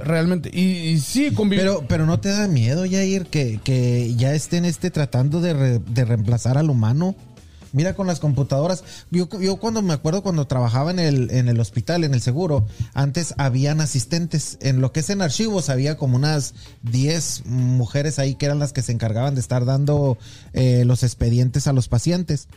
realmente. 0.03 0.49
Y, 0.53 0.89
y 0.89 0.99
sí. 0.99 1.31
Pero, 1.61 1.85
pero 1.87 2.05
no 2.05 2.19
te 2.19 2.29
da 2.29 2.47
miedo, 2.47 2.83
Jair, 2.89 3.25
que, 3.27 3.59
que 3.63 4.13
ya 4.15 4.33
estén 4.33 4.65
este 4.65 4.91
tratando 4.91 5.41
de, 5.41 5.53
re- 5.53 5.79
de 5.79 6.05
reemplazar 6.05 6.57
al 6.57 6.69
humano. 6.69 7.15
Mira 7.73 7.93
con 7.93 8.07
las 8.07 8.21
computadoras. 8.21 8.85
Yo, 9.11 9.27
yo 9.41 9.57
cuando 9.57 9.81
me 9.81 9.93
acuerdo 9.93 10.23
cuando 10.23 10.47
trabajaba 10.47 10.91
en 10.91 10.99
el, 10.99 11.29
en 11.31 11.49
el 11.49 11.59
hospital, 11.59 12.05
en 12.05 12.13
el 12.13 12.21
seguro, 12.21 12.65
antes 12.93 13.33
habían 13.37 13.81
asistentes. 13.81 14.57
En 14.61 14.79
lo 14.79 14.93
que 14.93 15.01
es 15.01 15.09
en 15.09 15.21
archivos 15.21 15.69
había 15.69 15.97
como 15.97 16.15
unas 16.15 16.53
10 16.83 17.43
mujeres 17.47 18.17
ahí 18.17 18.35
que 18.35 18.45
eran 18.45 18.59
las 18.59 18.71
que 18.71 18.81
se 18.81 18.93
encargaban 18.93 19.35
de 19.35 19.41
estar 19.41 19.65
dando 19.65 20.17
eh, 20.53 20.83
los 20.85 21.03
expedientes 21.03 21.67
a 21.67 21.73
los 21.73 21.89
pacientes. 21.89 22.47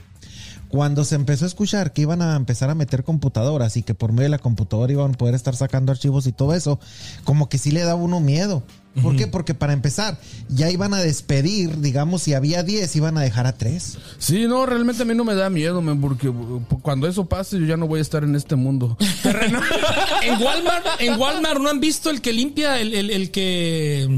Cuando 0.69 1.05
se 1.05 1.15
empezó 1.15 1.45
a 1.45 1.49
escuchar 1.49 1.93
que 1.93 2.03
iban 2.03 2.21
a 2.21 2.37
empezar 2.37 2.69
a 2.69 2.75
meter 2.75 3.03
computadoras 3.03 3.77
y 3.79 3.83
que 3.83 3.95
por 3.95 4.13
medio 4.13 4.25
de 4.25 4.29
la 4.31 4.39
computadora 4.39 4.93
iban 4.93 5.13
a 5.15 5.17
poder 5.17 5.35
estar 5.35 5.57
sacando 5.57 5.93
archivos 5.93 6.27
y 6.27 6.33
todo 6.33 6.55
eso, 6.55 6.79
como 7.25 7.49
que 7.49 7.57
sí 7.59 7.71
le 7.71 7.81
daba 7.83 7.95
uno 8.01 8.21
miedo. 8.21 8.63
¿Por 9.03 9.15
qué? 9.15 9.29
Porque 9.29 9.55
para 9.55 9.73
empezar, 9.75 10.19
ya 10.49 10.71
iban 10.71 10.93
a 10.93 10.99
despedir, 10.99 11.81
digamos, 11.81 12.21
si 12.23 12.35
había 12.35 12.65
10, 12.65 12.97
iban 12.97 13.17
a 13.17 13.21
dejar 13.21 13.47
a 13.47 13.53
3. 13.53 13.97
Sí, 14.19 14.47
no, 14.49 14.67
realmente 14.67 15.05
a 15.05 15.07
mí 15.07 15.15
no 15.15 15.25
me 15.25 15.37
da 15.37 15.49
miedo, 15.51 15.81
man, 15.81 16.01
porque 16.01 16.29
uh, 16.29 16.65
cuando 16.83 17.07
eso 17.07 17.27
pase 17.27 17.61
yo 17.61 17.67
ya 17.67 17.77
no 17.77 17.87
voy 17.87 18.01
a 18.01 18.03
estar 18.03 18.25
en 18.25 18.35
este 18.35 18.57
mundo. 18.57 18.97
terreno. 19.23 19.61
En 20.25 20.43
Walmart, 20.43 20.85
en 20.99 21.19
Walmart 21.21 21.61
no 21.61 21.69
han 21.71 21.79
visto 21.79 22.11
el 22.11 22.21
que 22.21 22.33
limpia, 22.33 22.81
el, 22.81 22.93
el- 22.93 23.11
el 23.11 23.31
que. 23.31 24.09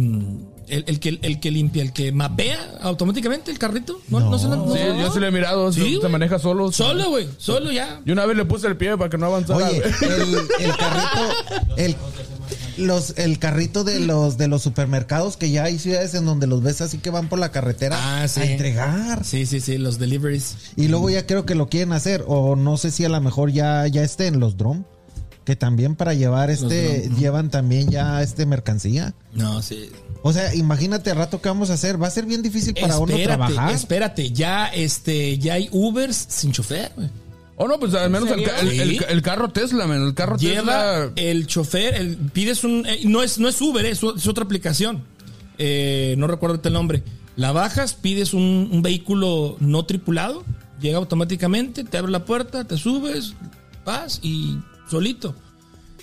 El, 0.70 0.84
el 0.86 1.00
que, 1.00 1.18
el 1.22 1.40
que 1.40 1.50
limpia, 1.50 1.82
el 1.82 1.92
que 1.92 2.12
mapea 2.12 2.78
automáticamente 2.82 3.50
el 3.50 3.58
carrito. 3.58 4.00
No, 4.08 4.20
no, 4.20 4.38
se 4.38 4.48
lo- 4.48 4.56
no. 4.56 4.72
Sí, 4.74 4.80
yo 4.98 5.12
sí 5.12 5.18
lo 5.20 5.26
he 5.26 5.30
mirado, 5.30 5.72
Sí, 5.72 5.98
se, 6.00 6.08
maneja 6.08 6.38
solo. 6.38 6.70
Solo, 6.72 7.10
güey. 7.10 7.28
Solo 7.38 7.72
ya. 7.72 8.00
Y 8.04 8.12
una 8.12 8.24
vez 8.26 8.36
le 8.36 8.44
puse 8.44 8.66
el 8.66 8.76
pie 8.76 8.96
para 8.96 9.10
que 9.10 9.18
no 9.18 9.26
avanzara. 9.26 9.68
Oye, 9.68 9.82
el, 10.02 10.34
el 10.64 10.76
carrito, 10.76 11.76
el, 11.76 11.96
los, 12.76 13.14
el 13.18 13.38
carrito 13.38 13.84
de 13.84 14.00
los, 14.00 14.38
de 14.38 14.48
los 14.48 14.62
supermercados, 14.62 15.36
que 15.36 15.50
ya 15.50 15.64
hay 15.64 15.78
ciudades 15.78 16.14
en 16.14 16.24
donde 16.24 16.46
los 16.46 16.62
ves 16.62 16.80
así 16.80 16.98
que 16.98 17.10
van 17.10 17.28
por 17.28 17.38
la 17.38 17.50
carretera 17.50 17.96
Ah, 18.22 18.28
sí. 18.28 18.40
a 18.40 18.44
entregar. 18.44 19.24
Sí, 19.24 19.46
sí, 19.46 19.60
sí, 19.60 19.76
los 19.78 19.98
deliveries. 19.98 20.56
Y 20.76 20.88
luego 20.88 21.10
ya 21.10 21.26
creo 21.26 21.44
que 21.44 21.54
lo 21.54 21.68
quieren 21.68 21.92
hacer, 21.92 22.24
o 22.26 22.56
no 22.56 22.76
sé 22.76 22.90
si 22.90 23.04
a 23.04 23.08
lo 23.08 23.20
mejor 23.20 23.50
ya, 23.52 23.86
ya 23.86 24.02
esté 24.02 24.26
en 24.28 24.40
los 24.40 24.56
drum, 24.56 24.84
que 25.44 25.56
también 25.56 25.96
para 25.96 26.14
llevar 26.14 26.50
este, 26.50 27.10
llevan 27.18 27.50
también 27.50 27.88
ya 27.90 28.22
este 28.22 28.46
mercancía. 28.46 29.14
No, 29.32 29.62
sí. 29.62 29.90
O 30.22 30.32
sea, 30.32 30.54
imagínate 30.54 31.10
el 31.10 31.16
rato 31.16 31.40
que 31.40 31.48
vamos 31.48 31.70
a 31.70 31.74
hacer, 31.74 32.00
va 32.00 32.06
a 32.06 32.10
ser 32.10 32.26
bien 32.26 32.42
difícil 32.42 32.74
para 32.74 32.98
uno 32.98 33.12
espérate, 33.12 33.52
trabajar. 33.52 33.74
espérate. 33.74 34.30
Ya, 34.32 34.66
este, 34.66 35.38
ya 35.38 35.54
hay 35.54 35.68
Ubers 35.72 36.26
sin 36.28 36.52
chofer, 36.52 36.92
güey. 36.94 37.08
Oh, 37.56 37.68
no, 37.68 37.78
pues 37.78 37.92
al 37.94 38.08
menos 38.10 38.30
el, 38.30 38.42
ca- 38.42 38.58
el- 38.60 38.68
el- 38.80 38.98
Sí. 38.98 39.04
el 39.08 39.22
carro 39.22 39.50
Tesla, 39.50 39.86
man, 39.86 40.02
el 40.02 40.14
carro 40.14 40.36
Lleva 40.38 40.56
Tesla. 41.06 41.12
el 41.16 41.46
chofer, 41.46 41.94
el- 41.94 42.16
pides 42.16 42.64
un. 42.64 42.86
eh, 42.86 43.00
no, 43.04 43.22
es, 43.22 43.38
no 43.38 43.48
es 43.48 43.60
Uber, 43.60 43.84
es, 43.84 44.00
es 44.02 44.26
otra 44.26 44.44
aplicación. 44.44 45.04
Eh, 45.58 46.14
no 46.16 46.26
recuerdo 46.26 46.60
el 46.62 46.72
nombre. 46.72 47.02
La 47.36 47.52
bajas, 47.52 47.92
pides 47.94 48.32
un, 48.34 48.68
un 48.72 48.80
vehículo 48.82 49.56
no 49.60 49.84
tripulado, 49.84 50.42
llega 50.80 50.98
automáticamente, 50.98 51.84
te 51.84 51.98
abre 51.98 52.10
la 52.12 52.24
puerta, 52.24 52.64
te 52.64 52.76
subes, 52.78 53.34
vas 53.84 54.20
y 54.22 54.58
solito. 54.90 55.34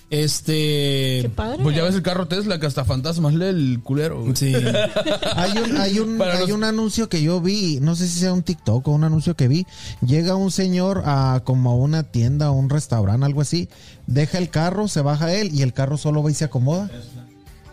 Este. 0.09 1.19
Qué 1.23 1.29
padre. 1.35 1.61
Pues 1.63 1.75
ya 1.75 1.83
ves 1.83 1.93
el 1.95 2.01
carro 2.01 2.27
Tesla 2.27 2.59
que 2.59 2.65
hasta 2.65 2.85
fantasmas 2.85 3.33
lee 3.33 3.45
el 3.47 3.79
culero. 3.83 4.21
güey. 4.21 4.35
Sí. 4.35 4.53
Hay 5.35 5.57
un, 5.57 5.77
hay 5.77 5.99
un, 5.99 6.17
Para 6.17 6.35
hay 6.35 6.39
los- 6.41 6.51
un 6.51 6.63
anuncio 6.63 7.09
que 7.09 7.21
yo 7.21 7.41
vi, 7.41 7.79
no 7.81 7.95
sé 7.95 8.07
si 8.07 8.19
sea 8.19 8.31
un 8.33 8.41
TikTok 8.41 8.87
o 8.87 8.91
un 8.91 9.03
anuncio 9.03 9.35
que 9.35 9.47
vi. 9.49 9.65
Llega 10.05 10.35
un 10.35 10.49
señor 10.51 11.03
a 11.05 11.41
como 11.43 11.71
a 11.71 11.75
una 11.75 12.03
tienda 12.03 12.49
o 12.51 12.53
un 12.53 12.69
restaurante, 12.69 13.25
algo 13.25 13.41
así. 13.41 13.67
Deja 14.07 14.37
el 14.37 14.49
carro, 14.49 14.87
se 14.87 15.01
baja 15.01 15.33
él 15.33 15.51
y 15.53 15.61
el 15.61 15.73
carro 15.73 15.97
solo 15.97 16.23
va 16.23 16.31
y 16.31 16.35
se 16.35 16.45
acomoda. 16.45 16.89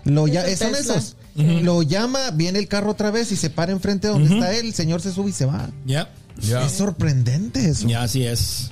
Lo 0.04 0.26
ya, 0.26 0.42
son 0.56 0.72
Tesla. 0.72 0.96
esos. 0.96 1.16
Lo 1.36 1.82
llama, 1.82 2.30
viene 2.32 2.58
el 2.58 2.68
carro 2.68 2.90
otra 2.90 3.10
vez 3.10 3.30
y 3.32 3.36
se 3.36 3.48
para 3.50 3.70
enfrente 3.72 4.08
de 4.08 4.12
donde 4.12 4.34
está 4.34 4.52
él. 4.54 4.66
El 4.66 4.74
señor 4.74 5.00
se 5.00 5.12
sube 5.12 5.30
y 5.30 5.32
se 5.32 5.46
va. 5.46 5.70
Ya. 5.86 6.10
Ya. 6.40 6.64
Es 6.66 6.72
sorprendente 6.72 7.68
eso. 7.68 7.86
Ya, 7.86 8.02
así 8.02 8.24
es. 8.26 8.70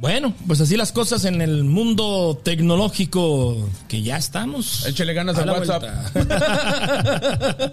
Bueno, 0.00 0.32
pues 0.46 0.60
así 0.62 0.76
las 0.78 0.92
cosas 0.92 1.26
en 1.26 1.42
el 1.42 1.62
mundo 1.64 2.40
tecnológico 2.42 3.68
que 3.86 4.02
ya 4.02 4.16
estamos. 4.16 4.86
Échale 4.86 5.12
ganas 5.12 5.36
A 5.36 5.44
la 5.44 5.52
WhatsApp. 5.52 5.82
vuelta. 6.14 7.72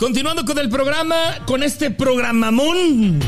Continuando 0.00 0.44
con 0.44 0.58
el 0.58 0.68
programa, 0.70 1.14
con 1.46 1.62
este 1.62 1.90
programamón. 1.92 3.20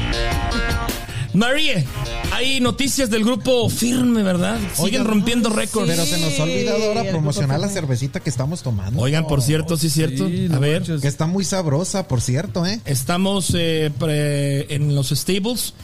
María, 1.34 1.84
hay 2.32 2.60
noticias 2.60 3.08
del 3.08 3.24
grupo 3.24 3.68
Firme, 3.68 4.22
¿verdad? 4.24 4.56
Siguen 4.74 4.84
Oigan, 4.84 5.04
rompiendo 5.06 5.48
récords. 5.50 5.88
Pero 5.90 6.04
se 6.04 6.18
nos 6.18 6.38
ha 6.40 6.42
olvidado 6.42 6.82
ahora 6.84 7.04
promocionar 7.08 7.60
la 7.60 7.68
cervecita 7.68 8.18
que 8.20 8.30
estamos 8.30 8.62
tomando. 8.62 9.00
Oigan, 9.00 9.26
por 9.28 9.42
cierto, 9.42 9.76
sí 9.76 9.86
es 9.86 9.92
cierto. 9.92 10.26
Sí, 10.28 10.46
A 10.46 10.54
no 10.54 10.60
ver, 10.60 10.80
manches. 10.80 11.00
Que 11.02 11.08
está 11.08 11.26
muy 11.26 11.44
sabrosa, 11.44 12.08
por 12.08 12.20
cierto, 12.20 12.66
¿eh? 12.66 12.80
estamos 12.84 13.52
eh, 13.54 13.92
pre- 13.98 14.74
en 14.74 14.94
los 14.94 15.10
stables 15.10 15.74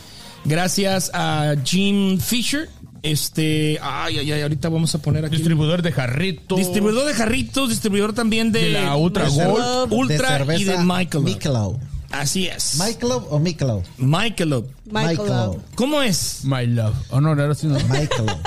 gracias 0.45 1.11
a 1.15 1.55
Jim 1.65 2.19
Fisher. 2.19 2.69
Este, 3.03 3.79
ay, 3.81 4.19
ay, 4.19 4.33
ay, 4.33 4.43
ahorita 4.43 4.69
vamos 4.69 4.95
a 4.95 5.01
poner 5.01 5.25
aquí. 5.25 5.37
Distribuidor 5.37 5.83
de 5.83 5.93
jarrito. 5.93 6.57
Distribuidor 6.57 7.07
de 7.07 7.15
jarritos, 7.15 7.71
distribuidor 7.71 8.13
también 8.13 8.51
de, 8.51 8.63
De 8.63 8.71
la 8.71 8.97
Ultra 8.97 9.31
de 9.31 9.47
Gold. 9.47 9.93
Ultra 9.93 10.45
y 10.59 10.65
de 10.65 10.79
Michelob. 10.79 11.25
Michelob. 11.25 11.79
Así 12.11 12.47
es. 12.47 12.81
Michelob 12.85 13.33
o 13.33 13.39
Michelob. 13.39 13.85
Michelob. 13.99 14.67
Michael. 14.91 15.61
¿Cómo 15.75 16.03
es? 16.03 16.41
My 16.45 16.67
love. 16.67 16.95
Oh, 17.11 17.21
no, 17.21 17.33
era 17.33 17.53
así, 17.53 17.67
¿no? 17.67 17.75
Michelob. 17.75 18.29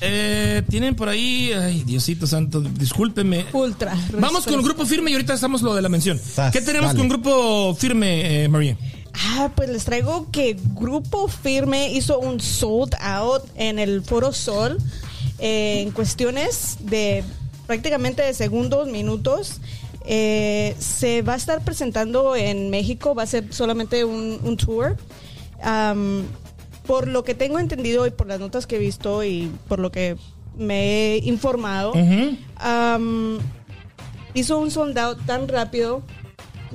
Eh, 0.00 0.62
tienen 0.68 0.94
por 0.94 1.08
ahí, 1.08 1.52
ay, 1.52 1.82
Diosito 1.84 2.26
santo, 2.26 2.60
discúlpeme. 2.60 3.46
Ultra. 3.52 3.96
Vamos 4.18 4.44
con 4.44 4.54
el 4.54 4.62
grupo 4.62 4.84
firme 4.84 5.10
y 5.10 5.14
ahorita 5.14 5.34
estamos 5.34 5.62
lo 5.62 5.74
de 5.74 5.80
la 5.80 5.88
mención. 5.88 6.18
Sas, 6.18 6.52
¿Qué 6.52 6.60
tenemos 6.60 6.88
dale. 6.88 6.98
con 6.98 7.08
grupo 7.08 7.74
firme, 7.74 8.44
eh, 8.44 8.48
María? 8.48 8.76
Ah, 9.18 9.50
pues 9.54 9.70
les 9.70 9.84
traigo 9.84 10.30
que 10.30 10.56
Grupo 10.74 11.28
Firme 11.28 11.90
hizo 11.92 12.18
un 12.18 12.40
sold 12.40 12.94
out 13.00 13.42
en 13.54 13.78
el 13.78 14.02
Foro 14.02 14.32
Sol 14.32 14.78
eh, 15.38 15.80
en 15.80 15.90
cuestiones 15.90 16.76
de 16.80 17.24
prácticamente 17.66 18.22
de 18.22 18.34
segundos, 18.34 18.88
minutos. 18.88 19.60
Eh, 20.04 20.76
se 20.78 21.22
va 21.22 21.32
a 21.32 21.36
estar 21.36 21.64
presentando 21.64 22.36
en 22.36 22.70
México, 22.70 23.14
va 23.14 23.22
a 23.22 23.26
ser 23.26 23.52
solamente 23.52 24.04
un, 24.04 24.38
un 24.42 24.56
tour. 24.56 24.96
Por 26.86 27.08
lo 27.08 27.24
que 27.24 27.34
tengo 27.34 27.58
entendido 27.58 28.06
y 28.06 28.10
por 28.10 28.28
las 28.28 28.38
notas 28.38 28.66
que 28.66 28.76
he 28.76 28.78
visto 28.78 29.24
y 29.24 29.50
por 29.66 29.80
lo 29.80 29.90
que 29.90 30.16
me 30.56 31.14
he 31.14 31.18
informado, 31.24 31.92
hizo 34.34 34.58
un 34.58 34.70
sold 34.70 34.96
out 34.98 35.18
tan 35.26 35.48
rápido 35.48 36.02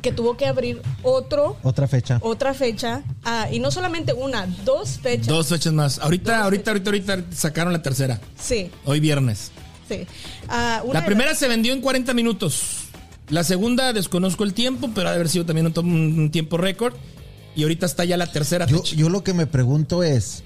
que 0.01 0.11
tuvo 0.11 0.35
que 0.37 0.45
abrir 0.47 0.81
otro 1.03 1.57
Otra 1.63 1.87
fecha. 1.87 2.19
otra 2.21 2.53
fecha 2.53 3.03
ah, 3.23 3.47
y 3.51 3.59
no 3.59 3.71
solamente 3.71 4.13
una, 4.13 4.47
dos 4.65 4.99
fechas. 4.99 5.27
Dos 5.27 5.47
fechas 5.47 5.71
más. 5.73 5.99
Ahorita, 5.99 6.35
Dos 6.37 6.43
ahorita, 6.45 6.71
ahorita, 6.71 6.89
ahorita 7.13 7.35
sacaron 7.35 7.71
la 7.73 7.81
tercera. 7.81 8.19
Sí, 8.39 8.69
Hoy 8.85 8.99
viernes. 8.99 9.51
sí. 9.87 10.05
Ah, 10.49 10.81
una 10.83 10.99
La 11.01 11.05
primera 11.05 11.29
las- 11.31 11.39
se 11.39 11.47
vendió 11.47 11.73
en 11.73 11.81
40 11.81 12.13
minutos. 12.13 12.77
La 13.29 13.43
segunda 13.43 13.93
desconozco 13.93 14.43
el 14.43 14.53
tiempo, 14.53 14.89
pero 14.93 15.07
ha 15.07 15.11
de 15.11 15.15
haber 15.15 15.29
sido 15.29 15.45
también 15.45 15.67
un, 15.67 15.87
un 16.19 16.31
tiempo 16.31 16.57
récord. 16.57 16.95
Y 17.55 17.63
ahorita 17.63 17.85
está 17.85 18.03
ya 18.05 18.17
la 18.17 18.27
tercera 18.31 18.65
Yo, 18.65 18.77
fecha. 18.77 18.95
yo 18.95 19.09
lo 19.09 19.23
que 19.23 19.33
me 19.33 19.45
pregunto 19.45 20.03
es, 20.03 20.43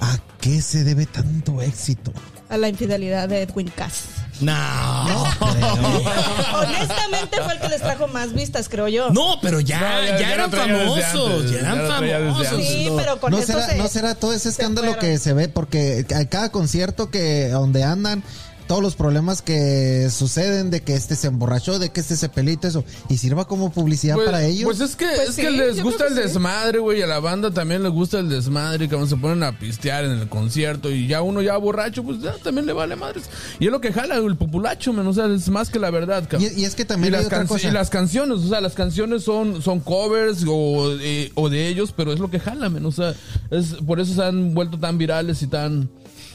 ¿a 0.00 0.18
qué 0.40 0.60
se 0.62 0.84
debe 0.84 1.06
tanto 1.06 1.60
éxito? 1.62 2.12
a 2.48 2.56
la 2.56 2.68
infidelidad 2.68 3.28
de 3.28 3.42
Edwin 3.42 3.68
Cass. 3.76 4.06
No. 4.40 5.24
Honestamente 6.54 7.40
fue 7.42 7.52
el 7.54 7.60
que 7.60 7.68
les 7.68 7.80
trajo 7.80 8.08
más 8.08 8.32
vistas, 8.32 8.68
creo 8.68 8.88
yo. 8.88 9.10
No, 9.10 9.36
pero 9.42 9.60
ya, 9.60 9.80
No, 9.80 10.02
ya- 10.04 10.06
ya, 10.06 10.18
ya 10.20 10.28
lo 10.28 10.32
eran 10.34 10.50
famosos. 10.50 11.30
antes, 11.34 11.50
ya 11.52 11.58
eran 11.60 11.88
famosos. 11.88 12.56
Sí, 12.66 12.86
No. 12.88 12.96
pero 12.96 13.20
con 13.20 13.30
¿No 13.32 13.38
esto 13.38 13.52
será, 13.52 13.66
se- 13.68 13.76
¿No 13.76 13.88
será 13.88 14.14
todo 14.14 14.32
ese 14.32 14.40
se 14.44 14.48
escándalo 14.50 14.92
fueron. 14.94 15.04
que 15.10 15.18
se 15.18 15.32
ve? 15.32 15.48
Porque 15.48 16.06
a 16.14 16.24
cada 16.26 16.50
concierto 16.50 17.10
que 17.10 17.48
donde 17.48 17.84
andan, 17.84 18.22
todos 18.70 18.84
los 18.84 18.94
problemas 18.94 19.42
que 19.42 20.08
suceden 20.12 20.70
de 20.70 20.80
que 20.82 20.94
este 20.94 21.16
se 21.16 21.26
emborrachó, 21.26 21.80
de 21.80 21.90
que 21.90 21.98
este 21.98 22.14
se 22.14 22.28
pelita, 22.28 22.68
eso, 22.68 22.84
y 23.08 23.16
sirva 23.16 23.44
como 23.44 23.72
publicidad 23.72 24.14
Pues, 24.14 24.26
para 24.26 24.44
ellos. 24.44 24.62
Pues 24.62 24.78
es 24.80 24.94
que, 24.94 25.06
Pues 25.16 25.30
es 25.30 25.34
sí, 25.34 25.42
que 25.42 25.50
les 25.50 25.82
gusta 25.82 26.04
el 26.06 26.14
sí. 26.14 26.20
desmadre, 26.20 26.78
güey. 26.78 27.02
A 27.02 27.08
la 27.08 27.18
banda 27.18 27.50
también 27.50 27.82
les 27.82 27.90
gusta 27.90 28.20
el 28.20 28.28
desmadre, 28.28 28.88
que 28.88 29.06
se 29.08 29.16
ponen 29.16 29.42
a 29.42 29.58
pistear 29.58 30.04
en 30.04 30.12
el 30.12 30.28
concierto. 30.28 30.88
Y 30.88 31.08
ya 31.08 31.20
uno 31.20 31.42
ya 31.42 31.56
borracho, 31.56 32.04
pues 32.04 32.20
ya 32.22 32.32
también 32.44 32.64
le 32.64 32.72
vale 32.72 32.94
madres. 32.94 33.24
Y 33.58 33.66
es 33.66 33.72
lo 33.72 33.80
que 33.80 33.92
jala 33.92 34.14
el 34.14 34.36
populacho, 34.36 34.92
men. 34.92 35.04
O 35.08 35.12
sea, 35.12 35.26
es 35.26 35.48
más 35.48 35.68
que 35.68 35.80
la 35.80 35.90
verdad, 35.90 36.28
cabrón. 36.28 36.48
Y- 36.56 36.60
y 36.60 36.64
es 36.64 36.76
que 36.76 36.84
también 36.84 37.12
Y 37.12 37.16
hay 37.16 37.22
las, 37.24 37.26
otra 37.26 37.44
cosa. 37.46 37.66
y 37.66 37.72
las 37.72 37.90
canciones, 37.90 38.38
o 38.38 38.48
sea, 38.48 38.60
las 38.60 38.74
canciones 38.74 39.24
son, 39.24 39.62
son 39.62 39.80
covers 39.80 40.44
o, 40.46 40.92
eh, 41.00 41.32
o 41.34 41.48
de 41.50 41.66
ellos, 41.66 41.92
pero 41.96 42.12
es 42.12 42.20
lo 42.20 42.30
que 42.30 42.38
jala, 42.38 42.68
men. 42.68 42.86
O 42.86 42.92
sea, 42.92 43.14
es, 43.50 43.72
por 43.84 43.98
eso 43.98 44.14
se 44.14 44.22
han 44.22 44.54
vuelto 44.54 44.78
tan 44.78 44.96
virales 44.96 45.42
y 45.42 45.48
tan. 45.48 45.90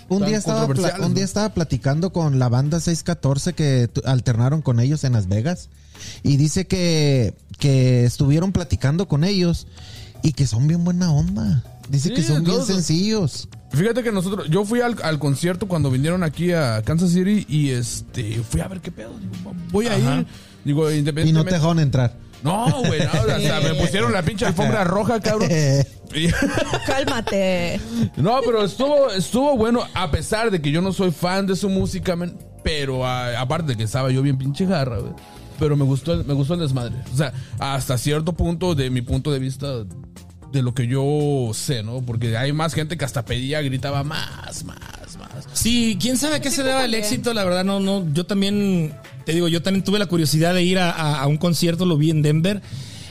Un 0.10 0.26
día, 0.26 0.38
estaba 0.38 0.66
un 0.66 1.14
día 1.14 1.24
estaba 1.24 1.50
platicando 1.54 2.12
con 2.12 2.40
la 2.40 2.50
banda 2.50 2.80
614 2.80 3.54
que 3.54 3.90
alternaron 4.06 4.62
con 4.62 4.80
ellos 4.80 5.04
en 5.04 5.14
Las 5.14 5.28
Vegas 5.28 5.70
y 6.24 6.38
dice 6.38 6.68
que, 6.68 7.34
que 7.60 8.06
estuvieron 8.06 8.52
platicando 8.52 9.08
con 9.08 9.24
ellos 9.24 9.68
y 10.24 10.34
que 10.34 10.48
son 10.48 10.68
bien 10.68 10.84
buena 10.84 11.12
onda. 11.12 11.64
Dice 11.90 12.10
Sí, 12.10 12.16
que 12.16 12.24
son 12.24 12.44
bien 12.44 12.64
sencillos. 12.66 13.48
Fíjate 13.72 14.02
que 14.04 14.12
nosotros, 14.12 14.48
yo 14.50 14.66
fui 14.66 14.82
al, 14.82 14.96
al 15.04 15.20
concierto 15.20 15.68
cuando 15.68 15.92
vinieron 15.92 16.24
aquí 16.24 16.52
a 16.52 16.82
Kansas 16.84 17.12
City 17.12 17.46
y 17.48 17.70
este, 17.70 18.42
fui 18.50 18.62
a 18.62 18.68
ver 18.68 18.82
qué 18.82 18.92
pedo. 18.92 19.12
Digo, 19.20 19.54
voy 19.72 19.88
a 19.88 19.94
Ajá. 19.96 20.20
ir. 20.20 20.28
Digo, 20.64 20.82
Y 20.84 20.86
no 20.86 20.90
te 20.94 20.98
independientemente. 21.00 21.54
dejaron 21.54 21.80
entrar. 21.80 22.16
No, 22.44 22.68
güey, 22.86 23.00
no, 23.00 23.12
hasta 23.34 23.60
me 23.62 23.74
pusieron 23.76 24.12
la 24.14 24.22
pinche 24.22 24.46
alfombra 24.46 24.84
roja, 24.84 25.20
cabrón. 25.20 25.50
Cálmate. 26.86 27.80
no, 28.18 28.40
pero 28.46 28.64
estuvo, 28.64 29.10
estuvo 29.12 29.58
bueno, 29.58 29.84
a 29.94 30.12
pesar 30.12 30.52
de 30.52 30.62
que 30.62 30.72
yo 30.72 30.82
no 30.82 30.94
soy 30.94 31.12
fan 31.12 31.48
de 31.48 31.56
su 31.56 31.70
música, 31.70 32.16
pero 32.64 33.06
a- 33.06 33.40
aparte 33.40 33.72
de 33.72 33.78
que 33.78 33.84
estaba 33.84 34.12
yo 34.12 34.22
bien 34.22 34.38
pinche 34.38 34.66
jarra, 34.68 35.00
güey. 35.00 35.14
Pero 35.60 35.78
me 35.78 35.86
gustó, 35.86 36.14
el, 36.14 36.26
me 36.26 36.34
gustó 36.34 36.54
el 36.56 36.60
desmadre. 36.60 36.96
O 37.14 37.18
sea, 37.18 37.32
hasta 37.60 37.98
cierto 37.98 38.34
punto, 38.34 38.76
de 38.76 38.90
mi 38.90 39.02
punto 39.02 39.32
de 39.32 39.40
vista, 39.40 39.68
de 40.52 40.62
lo 40.62 40.74
que 40.74 40.86
yo 40.88 41.52
sé, 41.54 41.82
¿no? 41.82 42.02
Porque 42.02 42.38
hay 42.38 42.52
más 42.52 42.74
gente 42.74 42.98
que 42.98 43.06
hasta 43.06 43.24
pedía, 43.26 43.62
gritaba 43.62 44.04
más, 44.04 44.64
más, 44.64 44.64
más. 44.66 44.78
Sí, 45.56 45.98
quién 46.00 46.18
sabe 46.18 46.36
a 46.36 46.42
qué 46.42 46.52
se 46.52 46.64
deba 46.64 46.86
el 46.86 46.94
éxito, 46.94 47.34
la 47.34 47.44
verdad, 47.44 47.64
no, 47.66 47.80
no. 47.80 48.06
Yo 48.14 48.26
también, 48.26 48.94
te 49.26 49.34
digo, 49.34 49.48
yo 49.48 49.62
también 49.62 49.84
tuve 49.84 49.98
la 50.00 50.06
curiosidad 50.06 50.54
de 50.54 50.64
ir 50.64 50.78
a, 50.80 50.92
a- 50.92 51.22
a 51.22 51.28
un 51.28 51.38
concierto, 51.38 51.86
lo 51.86 51.98
vi 51.98 52.10
en 52.12 52.22
Denver, 52.22 52.62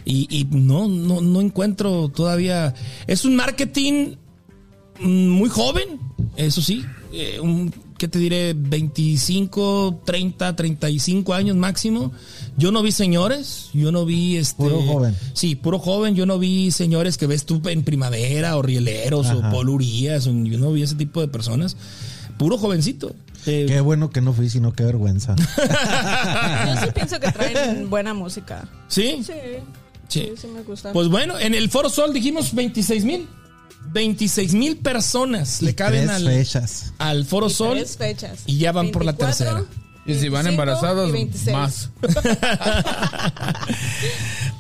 y, 0.04 0.26
y 0.30 0.44
no, 0.44 0.86
no, 0.86 1.20
no 1.20 1.40
encuentro 1.40 2.08
todavía. 2.10 2.74
Es 3.06 3.24
un 3.24 3.34
marketing 3.36 4.16
mm, 5.00 5.28
muy 5.28 5.48
joven, 5.48 5.98
eso 6.36 6.60
sí. 6.62 6.84
eh, 7.12 7.40
un, 7.40 7.72
¿Qué 7.96 8.08
te 8.08 8.18
diré? 8.18 8.54
25, 8.54 10.02
30, 10.04 10.56
35 10.56 11.32
años 11.32 11.56
máximo. 11.56 12.10
Yo 12.58 12.72
no 12.72 12.82
vi 12.82 12.90
señores, 12.90 13.70
yo 13.72 13.92
no 13.92 14.04
vi 14.04 14.36
este. 14.36 14.56
Puro 14.64 14.82
joven. 14.82 15.16
Sí, 15.32 15.54
puro 15.54 15.78
joven. 15.78 16.16
Yo 16.16 16.26
no 16.26 16.38
vi 16.40 16.72
señores 16.72 17.16
que 17.16 17.28
ves 17.28 17.46
tú 17.46 17.62
en 17.66 17.84
primavera 17.84 18.56
o 18.56 18.62
rieleros 18.62 19.28
o 19.30 19.40
polurías. 19.50 20.24
Yo 20.24 20.32
no 20.58 20.72
vi 20.72 20.82
ese 20.82 20.96
tipo 20.96 21.20
de 21.20 21.28
personas. 21.28 21.76
Puro 22.38 22.58
jovencito. 22.58 23.14
Eh, 23.46 23.66
Qué 23.68 23.80
bueno 23.80 24.10
que 24.10 24.20
no 24.20 24.32
fui, 24.32 24.48
sino 24.48 24.72
qué 24.72 24.84
vergüenza. 24.84 25.34
Yo 25.36 26.80
sí 26.80 26.86
pienso 26.94 27.20
que 27.20 27.30
traen 27.30 27.90
buena 27.90 28.14
música. 28.14 28.66
¿Sí? 28.88 29.22
Sí. 29.24 29.32
Sí. 30.08 30.20
Sí, 30.26 30.32
sí 30.40 30.46
me 30.48 30.62
gusta. 30.62 30.92
Pues 30.92 31.08
bueno, 31.08 31.38
en 31.38 31.54
el 31.54 31.68
Foro 31.70 31.88
Sol 31.90 32.12
dijimos 32.12 32.54
26 32.54 33.04
mil. 33.04 33.28
26 33.92 34.54
mil 34.54 34.78
personas 34.78 35.60
le 35.60 35.72
Y 35.72 35.74
caben 35.74 36.06
tres 36.06 36.16
al, 36.16 36.24
fechas. 36.26 36.92
al 36.98 37.24
Foro 37.26 37.48
Y 37.48 37.50
Sol. 37.50 37.76
tres 37.78 37.96
fechas. 37.98 38.38
y 38.46 38.56
ya 38.58 38.72
van 38.72 38.90
por 38.90 39.04
la 39.04 39.12
24, 39.12 39.26
tercera. 39.46 39.64
Y 40.06 40.14
si 40.14 40.28
van 40.30 40.44
25 40.44 40.50
embarazadas, 40.50 41.08
y 41.08 41.12
26. 41.12 41.56
más. 41.56 41.90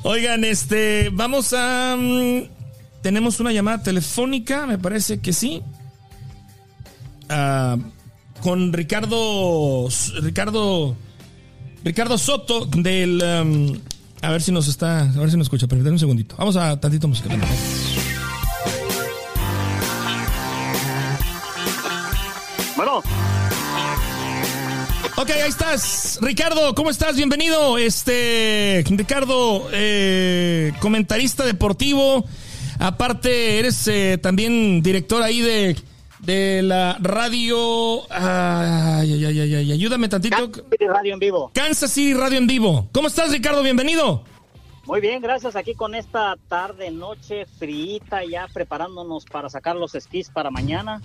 Oigan, 0.02 0.44
este, 0.44 1.10
vamos 1.12 1.52
a. 1.56 1.96
mm, 1.98 2.42
tenemos 3.02 3.40
una 3.40 3.52
llamada 3.52 3.82
telefónica, 3.82 4.66
me 4.66 4.78
parece 4.78 5.20
que 5.20 5.32
sí. 5.32 5.62
Ah, 7.28 7.76
con 8.42 8.72
Ricardo, 8.72 9.88
Ricardo, 10.20 10.96
Ricardo 11.82 12.18
Soto 12.18 12.66
del, 12.66 13.22
um, 13.22 13.78
a 14.20 14.30
ver 14.30 14.42
si 14.42 14.52
nos 14.52 14.68
está, 14.68 15.00
a 15.00 15.18
ver 15.18 15.30
si 15.30 15.36
nos 15.36 15.46
escucha, 15.46 15.66
permítanme 15.66 15.94
un 15.94 15.98
segundito. 15.98 16.34
Vamos 16.36 16.56
a 16.56 16.78
tantito 16.78 17.08
música. 17.08 17.30
Bueno. 22.76 23.02
Ok, 25.16 25.30
ahí 25.30 25.48
estás. 25.48 26.18
Ricardo, 26.20 26.74
¿cómo 26.74 26.90
estás? 26.90 27.16
Bienvenido. 27.16 27.78
Este, 27.78 28.84
Ricardo, 28.90 29.68
eh, 29.72 30.72
comentarista 30.80 31.44
deportivo. 31.44 32.26
Aparte, 32.78 33.58
eres 33.58 33.86
eh, 33.88 34.18
también 34.20 34.82
director 34.82 35.22
ahí 35.22 35.40
de 35.40 35.76
de 36.24 36.62
la 36.62 36.96
radio. 37.00 38.02
Ay, 38.10 39.12
ay, 39.12 39.24
ay, 39.24 39.40
ay, 39.40 39.54
ay, 39.54 39.72
ayúdame 39.72 40.08
tantito. 40.08 40.36
Kansas 40.36 40.64
City 40.70 40.86
Radio 40.86 41.12
en 41.14 41.18
vivo. 41.18 41.50
Kansas 41.54 41.90
City 41.92 42.14
Radio 42.14 42.38
en 42.38 42.46
vivo. 42.46 42.88
¿Cómo 42.92 43.08
estás, 43.08 43.30
Ricardo? 43.30 43.62
Bienvenido. 43.62 44.24
Muy 44.86 45.00
bien, 45.00 45.22
gracias. 45.22 45.56
Aquí 45.56 45.74
con 45.74 45.94
esta 45.94 46.36
tarde, 46.48 46.90
noche, 46.90 47.46
fríita, 47.58 48.22
ya 48.24 48.46
preparándonos 48.52 49.24
para 49.24 49.48
sacar 49.48 49.76
los 49.76 49.94
esquís 49.94 50.28
para 50.28 50.50
mañana. 50.50 51.00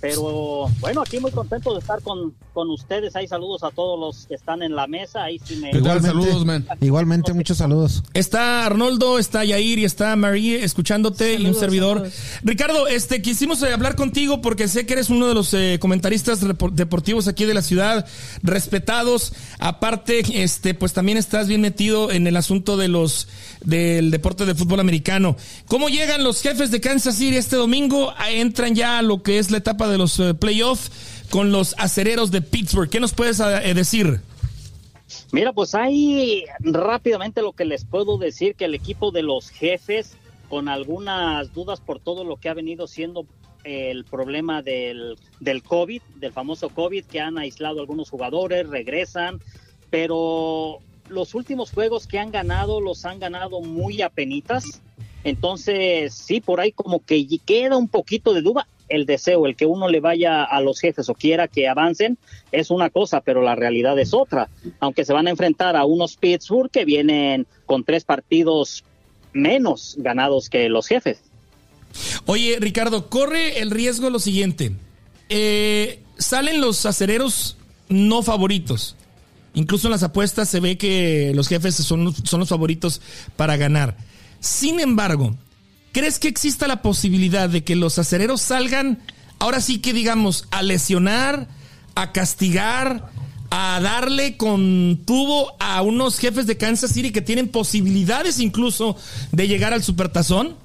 Pero 0.00 0.66
bueno, 0.80 1.02
aquí 1.02 1.20
muy 1.20 1.30
contento 1.30 1.74
de 1.74 1.80
estar 1.80 2.00
con, 2.02 2.32
con 2.54 2.70
ustedes. 2.70 3.14
Ahí 3.16 3.28
saludos 3.28 3.62
a 3.62 3.70
todos 3.70 4.00
los 4.00 4.26
que 4.26 4.34
están 4.34 4.62
en 4.62 4.74
la 4.74 4.86
mesa. 4.86 5.24
Ahí 5.24 5.38
sí 5.44 5.56
me... 5.56 5.70
Igual, 5.70 6.00
saludos, 6.00 6.46
man. 6.46 6.66
Igualmente, 6.80 7.34
muchos 7.34 7.58
saludos. 7.58 8.02
Está 8.14 8.64
Arnoldo, 8.64 9.18
está 9.18 9.44
Yair 9.44 9.78
y 9.78 9.84
está 9.84 10.16
Marie 10.16 10.64
escuchándote 10.64 11.34
y 11.34 11.44
un 11.46 11.54
servidor. 11.54 11.98
saludos. 11.98 12.14
Ricardo, 12.42 12.86
este 12.88 13.20
quisimos 13.20 13.62
eh, 13.62 13.72
hablar 13.72 13.94
contigo 13.94 14.40
porque 14.40 14.68
sé 14.68 14.86
que 14.86 14.94
eres 14.94 15.10
uno 15.10 15.26
de 15.28 15.34
los 15.34 15.52
eh, 15.52 15.78
comentaristas 15.80 16.40
deportivos 16.72 17.28
aquí 17.28 17.44
de 17.44 17.54
la 17.54 17.62
ciudad, 17.62 18.06
respetados. 18.42 19.34
Aparte, 19.58 20.22
este, 20.42 20.72
pues 20.74 20.94
también 20.94 21.18
estás 21.18 21.46
bien 21.46 21.60
metido 21.60 22.10
en 22.10 22.26
el 22.26 22.36
asunto 22.36 22.76
de 22.78 22.88
los 22.88 23.28
del 23.64 24.10
deporte 24.10 24.46
de 24.46 24.54
fútbol 24.54 24.80
americano. 24.80 25.36
¿Cómo 25.66 25.90
llegan 25.90 26.24
los 26.24 26.40
jefes 26.40 26.70
de 26.70 26.80
Kansas 26.80 27.16
City 27.16 27.36
este 27.36 27.56
domingo? 27.56 28.14
Ah, 28.16 28.30
Entran 28.30 28.74
ya 28.74 28.98
a 28.98 29.02
lo 29.02 29.22
que 29.22 29.38
es 29.38 29.50
la 29.50 29.58
etapa 29.58 29.89
de 29.90 29.98
los 29.98 30.18
eh, 30.20 30.34
playoffs 30.34 30.90
con 31.30 31.52
los 31.52 31.74
acereros 31.78 32.30
de 32.30 32.42
Pittsburgh. 32.42 32.88
¿Qué 32.88 33.00
nos 33.00 33.12
puedes 33.12 33.40
eh, 33.40 33.74
decir? 33.74 34.20
Mira, 35.32 35.52
pues 35.52 35.74
ahí 35.74 36.44
rápidamente 36.60 37.42
lo 37.42 37.52
que 37.52 37.64
les 37.64 37.84
puedo 37.84 38.18
decir 38.18 38.54
que 38.54 38.64
el 38.64 38.74
equipo 38.74 39.10
de 39.10 39.22
los 39.22 39.50
jefes, 39.50 40.16
con 40.48 40.68
algunas 40.68 41.52
dudas 41.52 41.80
por 41.80 42.00
todo 42.00 42.24
lo 42.24 42.36
que 42.36 42.48
ha 42.48 42.54
venido 42.54 42.86
siendo 42.86 43.26
el 43.64 44.04
problema 44.04 44.62
del, 44.62 45.16
del 45.38 45.62
COVID, 45.62 46.02
del 46.16 46.32
famoso 46.32 46.70
COVID, 46.70 47.04
que 47.04 47.20
han 47.20 47.38
aislado 47.38 47.80
algunos 47.80 48.10
jugadores, 48.10 48.68
regresan, 48.68 49.40
pero 49.90 50.80
los 51.08 51.34
últimos 51.34 51.72
juegos 51.72 52.06
que 52.06 52.18
han 52.18 52.30
ganado 52.30 52.80
los 52.80 53.04
han 53.04 53.18
ganado 53.18 53.60
muy 53.60 54.02
apenitas. 54.02 54.80
Entonces, 55.24 56.14
sí, 56.14 56.40
por 56.40 56.60
ahí 56.60 56.72
como 56.72 57.04
que 57.04 57.26
queda 57.44 57.76
un 57.76 57.88
poquito 57.88 58.32
de 58.32 58.42
duda. 58.42 58.66
El 58.90 59.06
deseo, 59.06 59.46
el 59.46 59.56
que 59.56 59.64
uno 59.64 59.88
le 59.88 60.00
vaya 60.00 60.44
a 60.44 60.60
los 60.60 60.80
jefes 60.80 61.08
o 61.08 61.14
quiera 61.14 61.48
que 61.48 61.68
avancen, 61.68 62.18
es 62.52 62.70
una 62.70 62.90
cosa, 62.90 63.22
pero 63.22 63.40
la 63.40 63.54
realidad 63.54 63.98
es 63.98 64.12
otra. 64.12 64.50
Aunque 64.80 65.06
se 65.06 65.14
van 65.14 65.26
a 65.26 65.30
enfrentar 65.30 65.76
a 65.76 65.86
unos 65.86 66.16
Pittsburgh 66.16 66.70
que 66.70 66.84
vienen 66.84 67.46
con 67.66 67.84
tres 67.84 68.04
partidos 68.04 68.84
menos 69.32 69.94
ganados 69.98 70.50
que 70.50 70.68
los 70.68 70.86
jefes. 70.86 71.22
Oye, 72.26 72.58
Ricardo, 72.60 73.08
corre 73.08 73.60
el 73.60 73.70
riesgo 73.70 74.10
lo 74.10 74.18
siguiente. 74.18 74.72
Eh, 75.28 76.00
salen 76.18 76.60
los 76.60 76.84
acereros 76.84 77.56
no 77.88 78.22
favoritos. 78.22 78.96
Incluso 79.54 79.88
en 79.88 79.92
las 79.92 80.02
apuestas 80.02 80.48
se 80.48 80.60
ve 80.60 80.78
que 80.78 81.32
los 81.34 81.48
jefes 81.48 81.74
son, 81.74 82.14
son 82.24 82.40
los 82.40 82.48
favoritos 82.48 83.00
para 83.36 83.56
ganar. 83.56 83.96
Sin 84.38 84.80
embargo, 84.80 85.36
¿crees 85.92 86.18
que 86.18 86.28
exista 86.28 86.66
la 86.66 86.82
posibilidad 86.82 87.48
de 87.48 87.64
que 87.64 87.76
los 87.76 87.98
acereros 87.98 88.40
salgan, 88.40 89.00
ahora 89.38 89.60
sí 89.60 89.80
que 89.80 89.92
digamos, 89.92 90.46
a 90.50 90.62
lesionar, 90.62 91.48
a 91.94 92.12
castigar, 92.12 93.10
a 93.50 93.80
darle 93.80 94.36
con 94.36 95.00
tubo 95.04 95.54
a 95.58 95.82
unos 95.82 96.18
jefes 96.18 96.46
de 96.46 96.56
Kansas 96.56 96.92
City 96.92 97.10
que 97.10 97.20
tienen 97.20 97.48
posibilidades 97.48 98.38
incluso 98.38 98.96
de 99.32 99.48
llegar 99.48 99.72
al 99.72 99.82
supertazón? 99.82 100.56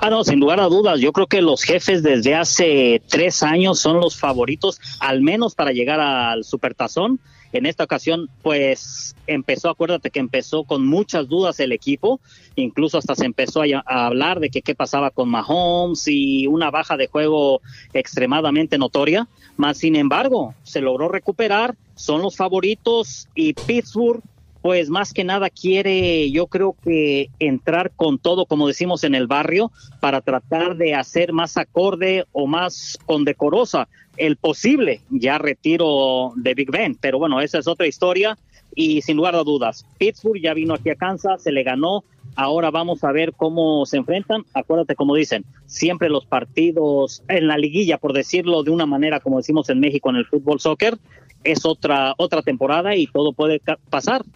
Ah, 0.00 0.10
no, 0.10 0.24
sin 0.24 0.40
lugar 0.40 0.60
a 0.60 0.64
dudas. 0.64 1.00
Yo 1.00 1.12
creo 1.12 1.26
que 1.26 1.42
los 1.42 1.62
jefes 1.62 2.02
desde 2.02 2.34
hace 2.34 3.02
tres 3.08 3.42
años 3.42 3.78
son 3.78 4.00
los 4.00 4.16
favoritos, 4.16 4.80
al 4.98 5.20
menos 5.20 5.54
para 5.54 5.72
llegar 5.72 6.00
al 6.00 6.44
Supertazón. 6.44 7.20
En 7.52 7.66
esta 7.66 7.84
ocasión, 7.84 8.28
pues 8.42 9.16
empezó, 9.26 9.70
acuérdate 9.70 10.10
que 10.10 10.20
empezó 10.20 10.64
con 10.64 10.86
muchas 10.86 11.28
dudas 11.28 11.60
el 11.60 11.72
equipo, 11.72 12.20
incluso 12.56 12.98
hasta 12.98 13.14
se 13.14 13.24
empezó 13.24 13.62
a, 13.62 13.82
a 13.86 14.06
hablar 14.06 14.40
de 14.40 14.50
que 14.50 14.62
qué 14.62 14.74
pasaba 14.74 15.10
con 15.10 15.30
Mahomes 15.30 16.06
y 16.08 16.46
una 16.46 16.70
baja 16.70 16.96
de 16.96 17.06
juego 17.06 17.62
extremadamente 17.94 18.76
notoria. 18.76 19.28
Más 19.56 19.78
sin 19.78 19.96
embargo, 19.96 20.54
se 20.62 20.80
logró 20.80 21.08
recuperar, 21.08 21.76
son 21.94 22.22
los 22.22 22.36
favoritos 22.36 23.28
y 23.34 23.54
Pittsburgh 23.54 24.22
pues 24.68 24.90
más 24.90 25.14
que 25.14 25.24
nada 25.24 25.48
quiere, 25.48 26.30
yo 26.30 26.46
creo 26.46 26.76
que 26.84 27.30
entrar 27.38 27.90
con 27.96 28.18
todo, 28.18 28.44
como 28.44 28.68
decimos 28.68 29.02
en 29.02 29.14
el 29.14 29.26
barrio, 29.26 29.72
para 29.98 30.20
tratar 30.20 30.76
de 30.76 30.94
hacer 30.94 31.32
más 31.32 31.56
acorde 31.56 32.26
o 32.32 32.46
más 32.46 32.98
condecorosa 33.06 33.88
el 34.18 34.36
posible 34.36 35.00
ya 35.08 35.38
retiro 35.38 36.32
de 36.36 36.52
Big 36.52 36.70
Ben. 36.70 36.98
Pero 37.00 37.18
bueno, 37.18 37.40
esa 37.40 37.60
es 37.60 37.66
otra 37.66 37.86
historia 37.86 38.36
y 38.74 39.00
sin 39.00 39.16
lugar 39.16 39.36
a 39.36 39.42
dudas, 39.42 39.86
Pittsburgh 39.96 40.42
ya 40.42 40.52
vino 40.52 40.74
aquí 40.74 40.90
a 40.90 40.96
Kansas, 40.96 41.42
se 41.42 41.50
le 41.50 41.62
ganó. 41.62 42.04
Ahora 42.36 42.70
vamos 42.70 43.02
a 43.04 43.10
ver 43.10 43.32
cómo 43.32 43.86
se 43.86 43.96
enfrentan. 43.96 44.44
Acuérdate, 44.52 44.96
como 44.96 45.14
dicen, 45.14 45.46
siempre 45.64 46.10
los 46.10 46.26
partidos 46.26 47.22
en 47.28 47.46
la 47.46 47.56
liguilla, 47.56 47.96
por 47.96 48.12
decirlo 48.12 48.62
de 48.64 48.70
una 48.70 48.84
manera, 48.84 49.20
como 49.20 49.38
decimos 49.38 49.70
en 49.70 49.80
México 49.80 50.10
en 50.10 50.16
el 50.16 50.26
fútbol 50.26 50.60
soccer, 50.60 50.98
es 51.42 51.64
otra 51.64 52.14
otra 52.18 52.42
temporada 52.42 52.94
y 52.96 53.06
todo 53.06 53.32
puede 53.32 53.62
pasar. 53.88 54.26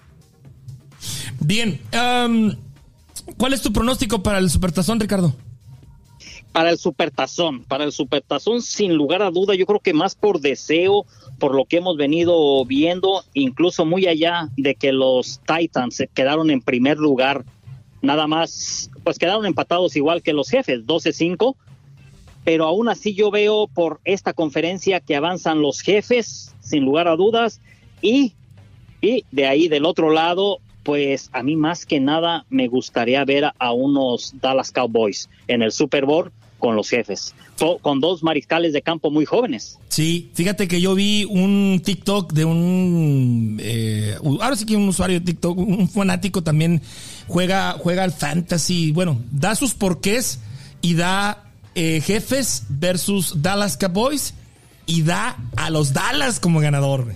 Bien, 1.44 1.80
am, 1.92 2.56
¿cuál 3.36 3.52
es 3.52 3.62
tu 3.62 3.72
pronóstico 3.72 4.22
para 4.22 4.38
el 4.38 4.50
Supertazón, 4.50 5.00
Ricardo? 5.00 5.34
para 6.52 6.70
el 6.70 6.78
supertazón, 6.78 7.64
para 7.64 7.84
el 7.84 7.92
supertazón 7.92 8.60
sin 8.60 8.94
lugar 8.94 9.22
a 9.22 9.30
duda, 9.30 9.54
yo 9.54 9.66
creo 9.66 9.80
que 9.80 9.94
más 9.94 10.14
por 10.14 10.40
deseo, 10.40 11.06
por 11.38 11.54
lo 11.54 11.64
que 11.64 11.78
hemos 11.78 11.96
venido 11.96 12.64
viendo, 12.66 13.24
incluso 13.32 13.86
muy 13.86 14.06
allá 14.06 14.50
de 14.56 14.74
que 14.74 14.92
los 14.92 15.40
Titans 15.46 15.96
se 15.96 16.08
quedaron 16.08 16.50
en 16.50 16.60
primer 16.60 16.98
lugar, 16.98 17.44
nada 18.02 18.26
más, 18.26 18.90
pues 19.02 19.18
quedaron 19.18 19.46
empatados 19.46 19.96
igual 19.96 20.22
que 20.22 20.34
los 20.34 20.50
jefes, 20.50 20.84
12-5, 20.84 21.56
pero 22.44 22.66
aún 22.66 22.88
así 22.88 23.14
yo 23.14 23.30
veo 23.30 23.66
por 23.66 24.00
esta 24.04 24.34
conferencia 24.34 25.00
que 25.00 25.16
avanzan 25.16 25.62
los 25.62 25.80
jefes, 25.80 26.54
sin 26.60 26.84
lugar 26.84 27.08
a 27.08 27.16
dudas, 27.16 27.60
y, 28.02 28.34
y 29.00 29.24
de 29.30 29.46
ahí 29.46 29.68
del 29.68 29.86
otro 29.86 30.10
lado, 30.10 30.58
pues 30.82 31.30
a 31.32 31.42
mí 31.42 31.56
más 31.56 31.86
que 31.86 32.00
nada 32.00 32.44
me 32.50 32.68
gustaría 32.68 33.24
ver 33.24 33.44
a, 33.58 33.72
unos 33.72 34.32
Dallas 34.40 34.70
Cowboys 34.72 35.28
en 35.48 35.62
el 35.62 35.72
Super 35.72 36.04
Bowl 36.06 36.32
con 36.58 36.76
los 36.76 36.88
jefes, 36.88 37.34
co- 37.58 37.78
con 37.78 37.98
dos 38.00 38.22
mariscales 38.22 38.72
de 38.72 38.82
campo 38.82 39.10
muy 39.10 39.24
jóvenes. 39.24 39.78
Sí, 39.88 40.30
fíjate 40.34 40.68
que 40.68 40.80
yo 40.80 40.94
vi 40.94 41.24
un 41.24 41.82
TikTok 41.84 42.32
de 42.32 42.44
un, 42.44 43.58
eh, 43.60 44.16
ahora 44.22 44.54
sí 44.56 44.64
que 44.64 44.76
un 44.76 44.88
usuario 44.88 45.18
de 45.20 45.26
TikTok, 45.26 45.58
un 45.58 45.88
fanático 45.88 46.42
también 46.42 46.80
juega, 47.26 47.72
juega 47.78 48.04
al 48.04 48.12
fantasy, 48.12 48.92
bueno, 48.92 49.20
da 49.32 49.54
sus 49.56 49.74
porqués 49.74 50.38
y 50.82 50.94
da 50.94 51.44
eh, 51.74 52.00
jefes 52.00 52.64
versus 52.68 53.42
Dallas 53.42 53.76
Cowboys 53.76 54.34
y 54.86 55.02
da 55.02 55.36
a 55.56 55.68
los 55.70 55.92
Dallas 55.92 56.38
como 56.38 56.60
ganador. 56.60 57.12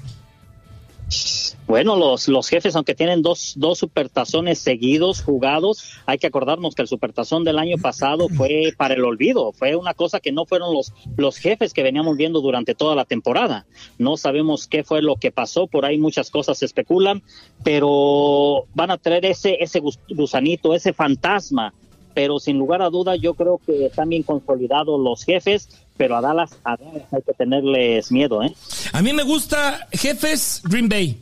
Bueno, 1.66 1.96
los, 1.96 2.28
los 2.28 2.48
jefes, 2.48 2.76
aunque 2.76 2.94
tienen 2.94 3.22
dos, 3.22 3.54
dos 3.56 3.78
supertazones 3.78 4.60
seguidos 4.60 5.20
jugados, 5.22 5.94
hay 6.06 6.16
que 6.18 6.28
acordarnos 6.28 6.76
que 6.76 6.82
el 6.82 6.88
supertazón 6.88 7.42
del 7.42 7.58
año 7.58 7.76
pasado 7.76 8.28
fue 8.28 8.72
para 8.76 8.94
el 8.94 9.04
olvido, 9.04 9.52
fue 9.52 9.74
una 9.74 9.92
cosa 9.92 10.20
que 10.20 10.30
no 10.30 10.46
fueron 10.46 10.72
los, 10.72 10.92
los 11.16 11.38
jefes 11.38 11.72
que 11.72 11.82
veníamos 11.82 12.16
viendo 12.16 12.40
durante 12.40 12.76
toda 12.76 12.94
la 12.94 13.04
temporada. 13.04 13.66
No 13.98 14.16
sabemos 14.16 14.68
qué 14.68 14.84
fue 14.84 15.02
lo 15.02 15.16
que 15.16 15.32
pasó, 15.32 15.66
por 15.66 15.84
ahí 15.84 15.98
muchas 15.98 16.30
cosas 16.30 16.56
se 16.58 16.66
especulan, 16.66 17.24
pero 17.64 18.66
van 18.74 18.92
a 18.92 18.96
traer 18.98 19.24
ese, 19.26 19.56
ese 19.60 19.80
gus- 19.80 19.98
gusanito, 20.08 20.72
ese 20.72 20.92
fantasma. 20.92 21.74
Pero 22.14 22.38
sin 22.38 22.56
lugar 22.58 22.80
a 22.80 22.88
duda, 22.90 23.16
yo 23.16 23.34
creo 23.34 23.60
que 23.66 23.86
están 23.86 24.08
bien 24.08 24.22
consolidados 24.22 24.98
los 25.00 25.24
jefes, 25.24 25.68
pero 25.98 26.16
a 26.16 26.20
Dallas, 26.22 26.56
a 26.64 26.76
Dallas 26.76 27.12
hay 27.12 27.22
que 27.22 27.32
tenerles 27.34 28.10
miedo, 28.10 28.42
¿eh? 28.42 28.54
A 28.92 29.02
mí 29.02 29.12
me 29.12 29.24
gusta 29.24 29.86
jefes 29.92 30.62
Green 30.64 30.88
Bay. 30.88 31.18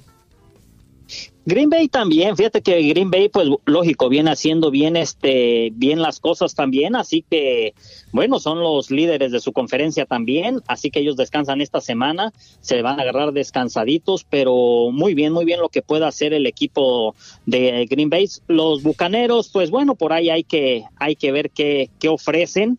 Green 1.47 1.69
Bay 1.69 1.89
también, 1.89 2.37
fíjate 2.37 2.63
que 2.63 2.81
Green 2.89 3.11
Bay, 3.11 3.29
pues 3.29 3.49
lógico, 3.67 4.09
viene 4.09 4.31
haciendo 4.31 4.71
bien 4.71 4.97
este, 4.97 5.71
bien 5.75 6.01
las 6.01 6.19
cosas 6.19 6.55
también, 6.55 6.97
así 6.97 7.23
que, 7.29 7.75
bueno, 8.13 8.41
son 8.41 8.61
los 8.61 8.91
líderes 8.91 9.31
de 9.31 9.41
su 9.41 9.53
conferencia 9.53 10.07
también, 10.07 10.63
así 10.69 10.91
que 10.91 11.01
ellos 11.01 11.17
descansan 11.17 11.61
esta 11.61 11.83
semana, 11.83 12.33
se 12.61 12.81
van 12.81 12.99
a 12.99 13.03
agarrar 13.03 13.33
descansaditos, 13.33 14.25
pero 14.25 14.91
muy 14.91 15.13
bien, 15.13 15.35
muy 15.35 15.45
bien 15.45 15.61
lo 15.61 15.69
que 15.69 15.83
pueda 15.83 16.09
hacer 16.09 16.33
el 16.33 16.47
equipo 16.47 17.15
de 17.45 17.87
Green 17.91 18.09
Bay. 18.09 18.27
Los 18.49 18.83
bucaneros, 18.83 19.51
pues 19.53 19.71
bueno, 19.71 19.97
por 19.97 20.15
ahí 20.15 20.31
hay 20.31 20.45
que, 20.45 20.85
hay 20.97 21.15
que 21.15 21.31
ver 21.31 21.51
qué, 21.51 21.91
qué 21.99 22.09
ofrecen. 22.09 22.79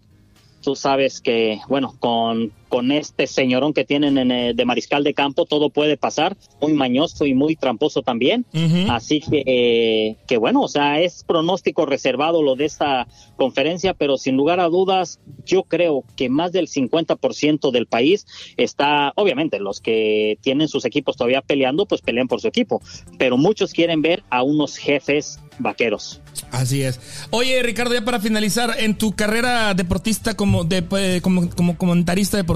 Tú 0.63 0.75
sabes 0.75 1.21
que, 1.21 1.59
bueno, 1.67 1.95
con 1.99 2.51
con 2.69 2.91
este 2.91 3.27
señorón 3.27 3.73
que 3.73 3.85
tienen 3.85 4.17
en, 4.17 4.31
eh, 4.31 4.53
de 4.53 4.65
mariscal 4.65 5.03
de 5.03 5.13
campo, 5.13 5.45
todo 5.45 5.69
puede 5.69 5.97
pasar, 5.97 6.35
muy 6.61 6.73
mañoso 6.73 7.25
y 7.25 7.33
muy 7.33 7.55
tramposo 7.55 8.01
también. 8.01 8.45
Así 8.89 9.21
que, 9.21 9.43
eh, 9.45 10.15
que 10.27 10.37
bueno, 10.37 10.61
o 10.61 10.67
sea, 10.67 10.99
es 10.99 11.23
pronóstico 11.23 11.85
reservado 11.85 12.41
lo 12.41 12.55
de 12.55 12.65
esta 12.65 13.07
conferencia, 13.35 13.93
pero 13.93 14.17
sin 14.17 14.35
lugar 14.35 14.59
a 14.59 14.69
dudas, 14.69 15.19
yo 15.45 15.63
creo 15.63 16.03
que 16.15 16.29
más 16.29 16.51
del 16.51 16.67
50% 16.67 17.71
del 17.71 17.87
país 17.87 18.25
está, 18.57 19.13
obviamente, 19.15 19.59
los 19.59 19.81
que 19.81 20.37
tienen 20.41 20.67
sus 20.67 20.85
equipos 20.85 21.17
todavía 21.17 21.41
peleando, 21.41 21.85
pues 21.85 22.01
pelean 22.01 22.27
por 22.27 22.41
su 22.41 22.47
equipo, 22.47 22.81
pero 23.17 23.37
muchos 23.37 23.73
quieren 23.73 24.01
ver 24.01 24.23
a 24.29 24.43
unos 24.43 24.77
jefes 24.77 25.39
vaqueros. 25.59 26.21
Así 26.51 26.83
es. 26.83 26.99
Oye, 27.31 27.61
Ricardo, 27.63 27.93
ya 27.93 28.03
para 28.03 28.19
finalizar, 28.19 28.75
en 28.79 28.97
tu 28.97 29.13
carrera 29.13 29.73
deportista 29.73 30.35
como, 30.35 30.63
de, 30.63 30.83
eh, 30.97 31.19
como, 31.21 31.49
como 31.49 31.77
comentarista 31.77 32.37
deportivo, 32.37 32.54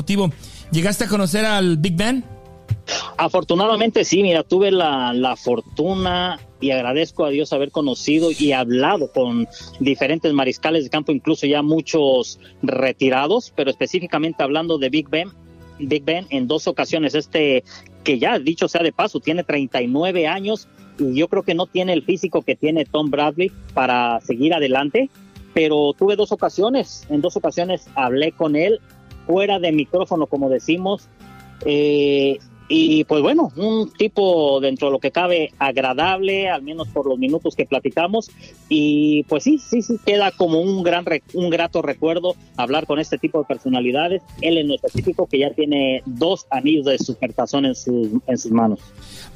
¿llegaste 0.71 1.05
a 1.05 1.07
conocer 1.07 1.45
al 1.45 1.77
Big 1.77 1.95
Ben? 1.95 2.23
Afortunadamente 3.17 4.03
sí, 4.05 4.23
mira, 4.23 4.43
tuve 4.43 4.71
la, 4.71 5.13
la 5.13 5.35
fortuna 5.35 6.39
y 6.61 6.71
agradezco 6.71 7.25
a 7.25 7.29
Dios 7.29 7.53
haber 7.53 7.71
conocido 7.71 8.29
y 8.37 8.51
hablado 8.51 9.11
con 9.11 9.47
diferentes 9.79 10.33
mariscales 10.33 10.83
de 10.83 10.89
campo, 10.89 11.11
incluso 11.11 11.45
ya 11.45 11.61
muchos 11.61 12.39
retirados, 12.61 13.53
pero 13.55 13.69
específicamente 13.69 14.43
hablando 14.43 14.77
de 14.77 14.89
Big 14.89 15.09
Ben, 15.09 15.29
Big 15.79 16.03
Ben 16.03 16.27
en 16.29 16.47
dos 16.47 16.67
ocasiones, 16.67 17.15
este 17.15 17.63
que 18.03 18.19
ya 18.19 18.39
dicho 18.39 18.67
sea 18.67 18.83
de 18.83 18.91
paso, 18.91 19.19
tiene 19.19 19.43
39 19.43 20.27
años 20.27 20.67
y 20.97 21.15
yo 21.15 21.27
creo 21.27 21.43
que 21.43 21.53
no 21.53 21.67
tiene 21.67 21.93
el 21.93 22.03
físico 22.03 22.41
que 22.41 22.55
tiene 22.55 22.85
Tom 22.85 23.09
Bradley 23.09 23.51
para 23.73 24.19
seguir 24.21 24.53
adelante, 24.53 25.09
pero 25.53 25.93
tuve 25.97 26.15
dos 26.15 26.31
ocasiones, 26.31 27.05
en 27.09 27.21
dos 27.21 27.37
ocasiones 27.37 27.87
hablé 27.95 28.31
con 28.31 28.55
él 28.55 28.79
fuera 29.30 29.59
de 29.59 29.71
micrófono, 29.71 30.25
como 30.25 30.49
decimos, 30.49 31.07
eh, 31.63 32.39
y 32.72 33.03
pues 33.05 33.24
bueno, 33.24 33.51
un 33.55 33.91
tipo 33.91 34.59
dentro 34.61 34.88
de 34.88 34.91
lo 34.91 34.99
que 34.99 35.09
cabe 35.09 35.51
agradable, 35.57 36.49
al 36.49 36.61
menos 36.61 36.88
por 36.88 37.07
los 37.07 37.17
minutos 37.17 37.55
que 37.55 37.65
platicamos. 37.65 38.30
Y 38.70 39.24
pues 39.24 39.43
sí, 39.43 39.57
sí, 39.57 39.82
sí, 39.82 39.99
queda 40.05 40.32
como 40.32 40.61
un 40.61 40.84
gran, 40.84 41.03
un 41.34 41.49
grato 41.49 41.82
recuerdo 41.82 42.36
hablar 42.57 42.86
con 42.86 42.99
este 42.99 43.17
tipo 43.17 43.39
de 43.39 43.45
personalidades. 43.45 44.22
Él 44.41 44.59
en 44.59 44.67
lo 44.67 44.76
específico 44.76 45.26
que 45.26 45.39
ya 45.39 45.49
tiene 45.49 46.03
dos 46.05 46.45
anillos 46.51 46.86
de 46.86 46.99
supertazón 46.99 47.65
en 47.65 47.74
sus, 47.74 48.09
en 48.28 48.38
sus 48.38 48.51
manos. 48.51 48.80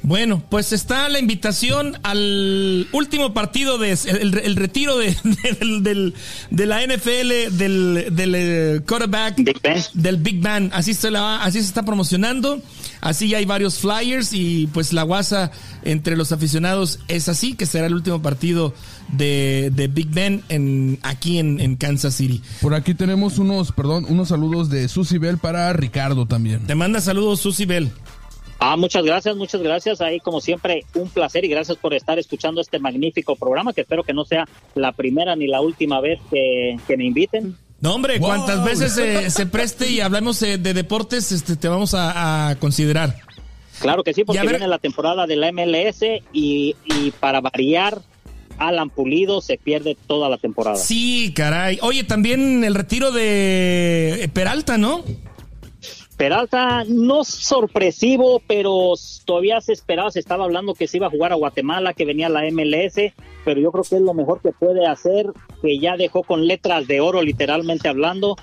Bueno, 0.02 0.40
pues 0.48 0.72
está 0.72 1.08
la 1.08 1.18
invitación 1.18 1.96
al 2.04 2.86
último 2.92 3.34
partido 3.34 3.78
de 3.78 3.98
el, 4.06 4.38
el 4.38 4.54
retiro 4.54 4.96
de, 4.96 5.16
de 6.50 6.66
la 6.66 6.86
NFL 6.86 7.56
del, 7.56 8.14
del 8.14 8.34
eh, 8.36 8.80
quarterback 8.86 9.36
Big 9.38 9.60
del 9.92 10.16
Big 10.18 10.40
Bang. 10.40 10.70
Así 10.72 10.94
se 10.94 11.10
la, 11.10 11.42
así 11.42 11.60
se 11.60 11.66
está 11.66 11.82
promocionando. 11.82 12.62
Así 13.04 13.28
ya 13.28 13.36
hay 13.36 13.44
varios 13.44 13.78
flyers 13.78 14.32
y 14.32 14.66
pues 14.72 14.94
la 14.94 15.02
guasa 15.02 15.52
entre 15.84 16.16
los 16.16 16.32
aficionados 16.32 17.00
es 17.06 17.28
así 17.28 17.54
que 17.54 17.66
será 17.66 17.86
el 17.86 17.94
último 17.94 18.22
partido 18.22 18.72
de, 19.12 19.70
de 19.74 19.88
Big 19.88 20.08
Ben 20.08 20.42
en 20.48 20.98
aquí 21.02 21.38
en, 21.38 21.60
en 21.60 21.76
Kansas 21.76 22.14
City. 22.14 22.40
Por 22.62 22.72
aquí 22.72 22.94
tenemos 22.94 23.38
unos, 23.38 23.72
perdón, 23.72 24.06
unos 24.08 24.28
saludos 24.28 24.70
de 24.70 24.88
Susy 24.88 25.18
Bell 25.18 25.36
para 25.36 25.70
Ricardo 25.74 26.24
también. 26.24 26.66
Te 26.66 26.74
manda 26.74 26.98
saludos 27.02 27.40
Susy 27.40 27.66
Bell. 27.66 27.92
Ah, 28.58 28.78
muchas 28.78 29.04
gracias, 29.04 29.36
muchas 29.36 29.60
gracias. 29.60 30.00
Ahí, 30.00 30.18
como 30.20 30.40
siempre, 30.40 30.86
un 30.94 31.10
placer 31.10 31.44
y 31.44 31.48
gracias 31.48 31.76
por 31.76 31.92
estar 31.92 32.18
escuchando 32.18 32.62
este 32.62 32.78
magnífico 32.78 33.36
programa, 33.36 33.74
que 33.74 33.82
espero 33.82 34.02
que 34.04 34.14
no 34.14 34.24
sea 34.24 34.48
la 34.74 34.92
primera 34.92 35.36
ni 35.36 35.46
la 35.46 35.60
última 35.60 36.00
vez 36.00 36.20
que, 36.30 36.78
que 36.86 36.96
me 36.96 37.04
inviten. 37.04 37.58
No, 37.84 37.94
hombre, 37.94 38.18
Wow. 38.18 38.28
cuantas 38.28 38.64
veces 38.64 38.92
se, 38.94 39.28
se 39.30 39.44
preste 39.46 39.90
y 39.90 40.00
hablamos 40.00 40.42
eh, 40.42 40.56
de 40.58 40.72
deportes, 40.74 41.30
este, 41.32 41.54
te 41.54 41.68
vamos 41.68 41.92
a, 41.94 42.48
a 42.48 42.56
considerar. 42.56 43.14
Claro 43.78 44.02
que 44.02 44.14
sí, 44.14 44.24
porque 44.24 44.40
viene 44.40 44.66
la 44.66 44.78
temporada 44.78 45.26
de 45.26 45.36
la 45.36 45.52
MLS 45.52 46.00
y, 46.32 46.74
y 46.86 47.10
para 47.20 47.42
variar, 47.42 48.00
Alan 48.56 48.88
Pulido 48.88 49.40
se 49.42 49.58
pierde 49.58 49.96
toda 50.06 50.30
la 50.30 50.38
temporada. 50.38 50.76
Sí, 50.76 51.34
caray. 51.36 51.78
Oye, 51.82 52.04
también 52.04 52.64
el 52.64 52.74
retiro 52.74 53.12
de 53.12 54.30
Peralta, 54.32 54.78
¿no? 54.78 55.04
Peralta, 56.16 56.84
no 56.88 57.24
sorpresivo, 57.24 58.40
pero 58.46 58.94
todavía 59.24 59.60
se 59.60 59.72
esperaba, 59.72 60.10
se 60.10 60.20
estaba 60.20 60.44
hablando 60.44 60.74
que 60.74 60.86
se 60.86 60.96
iba 60.98 61.08
a 61.08 61.10
jugar 61.10 61.32
a 61.32 61.34
Guatemala, 61.34 61.92
que 61.92 62.04
venía 62.04 62.28
la 62.28 62.42
MLS, 62.50 63.12
pero 63.44 63.60
yo 63.60 63.70
creo 63.72 63.84
que 63.84 63.96
es 63.96 64.02
lo 64.02 64.14
mejor 64.14 64.40
que 64.40 64.52
puede 64.52 64.86
hacer, 64.86 65.26
que 65.60 65.78
ya 65.78 65.96
dejó 65.96 66.22
con 66.22 66.46
letras 66.46 66.86
de 66.86 67.00
oro, 67.00 67.22
literalmente 67.22 67.88
hablando, 67.88 68.36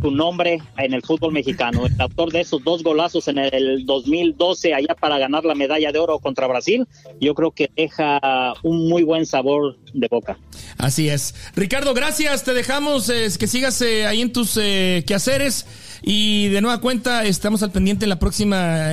su 0.00 0.10
nombre 0.10 0.62
en 0.78 0.94
el 0.94 1.02
fútbol 1.02 1.32
mexicano. 1.32 1.86
El 1.86 2.00
autor 2.00 2.32
de 2.32 2.40
esos 2.40 2.62
dos 2.64 2.82
golazos 2.82 3.28
en 3.28 3.38
el 3.38 3.84
2012 3.84 4.74
allá 4.74 4.94
para 4.94 5.18
ganar 5.18 5.44
la 5.44 5.54
medalla 5.54 5.92
de 5.92 5.98
oro 5.98 6.18
contra 6.18 6.46
Brasil, 6.46 6.86
yo 7.20 7.34
creo 7.34 7.50
que 7.50 7.70
deja 7.76 8.54
un 8.62 8.88
muy 8.88 9.02
buen 9.02 9.26
sabor 9.26 9.76
de 9.92 10.08
boca. 10.08 10.38
Así 10.78 11.08
es. 11.08 11.34
Ricardo, 11.54 11.92
gracias. 11.94 12.44
Te 12.44 12.54
dejamos 12.54 13.08
eh, 13.10 13.28
que 13.38 13.46
sigas 13.46 13.80
eh, 13.82 14.06
ahí 14.06 14.22
en 14.22 14.32
tus 14.32 14.56
eh, 14.56 15.04
quehaceres. 15.06 15.66
Y 16.02 16.48
de 16.48 16.62
nueva 16.62 16.80
cuenta, 16.80 17.26
estamos 17.26 17.62
al 17.62 17.72
pendiente 17.72 18.06
en 18.06 18.08
la 18.08 18.18
próxima 18.18 18.90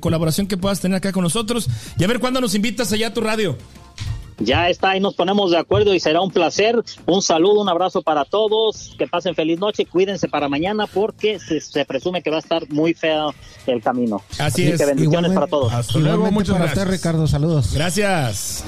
colaboración 0.00 0.48
que 0.48 0.56
puedas 0.56 0.80
tener 0.80 0.96
acá 0.96 1.12
con 1.12 1.22
nosotros. 1.22 1.68
Y 1.96 2.02
a 2.02 2.08
ver 2.08 2.18
cuándo 2.18 2.40
nos 2.40 2.56
invitas 2.56 2.92
allá 2.92 3.08
a 3.08 3.14
tu 3.14 3.20
radio. 3.20 3.56
Ya 4.40 4.68
está, 4.68 4.90
ahí 4.90 5.00
nos 5.00 5.14
ponemos 5.14 5.50
de 5.50 5.58
acuerdo 5.58 5.94
y 5.94 6.00
será 6.00 6.20
un 6.20 6.30
placer. 6.30 6.80
Un 7.06 7.22
saludo, 7.22 7.60
un 7.60 7.68
abrazo 7.68 8.02
para 8.02 8.24
todos. 8.24 8.94
Que 8.98 9.06
pasen 9.06 9.34
feliz 9.34 9.58
noche. 9.58 9.84
Cuídense 9.84 10.28
para 10.28 10.48
mañana 10.48 10.86
porque 10.86 11.38
se, 11.40 11.60
se 11.60 11.84
presume 11.84 12.22
que 12.22 12.30
va 12.30 12.36
a 12.36 12.40
estar 12.40 12.68
muy 12.70 12.94
feo 12.94 13.34
el 13.66 13.82
camino. 13.82 14.22
Así 14.38 14.66
es. 14.68 14.78
que 14.78 14.86
bendiciones 14.86 15.30
Igualmente- 15.30 15.34
para 15.34 15.46
todos. 15.48 15.72
Hasta 15.72 15.98
luego, 15.98 16.30
muchas 16.30 16.52
para 16.52 16.64
gracias. 16.66 16.84
usted, 16.86 16.96
Ricardo. 16.96 17.26
Saludos. 17.26 17.72
Gracias. 17.74 18.64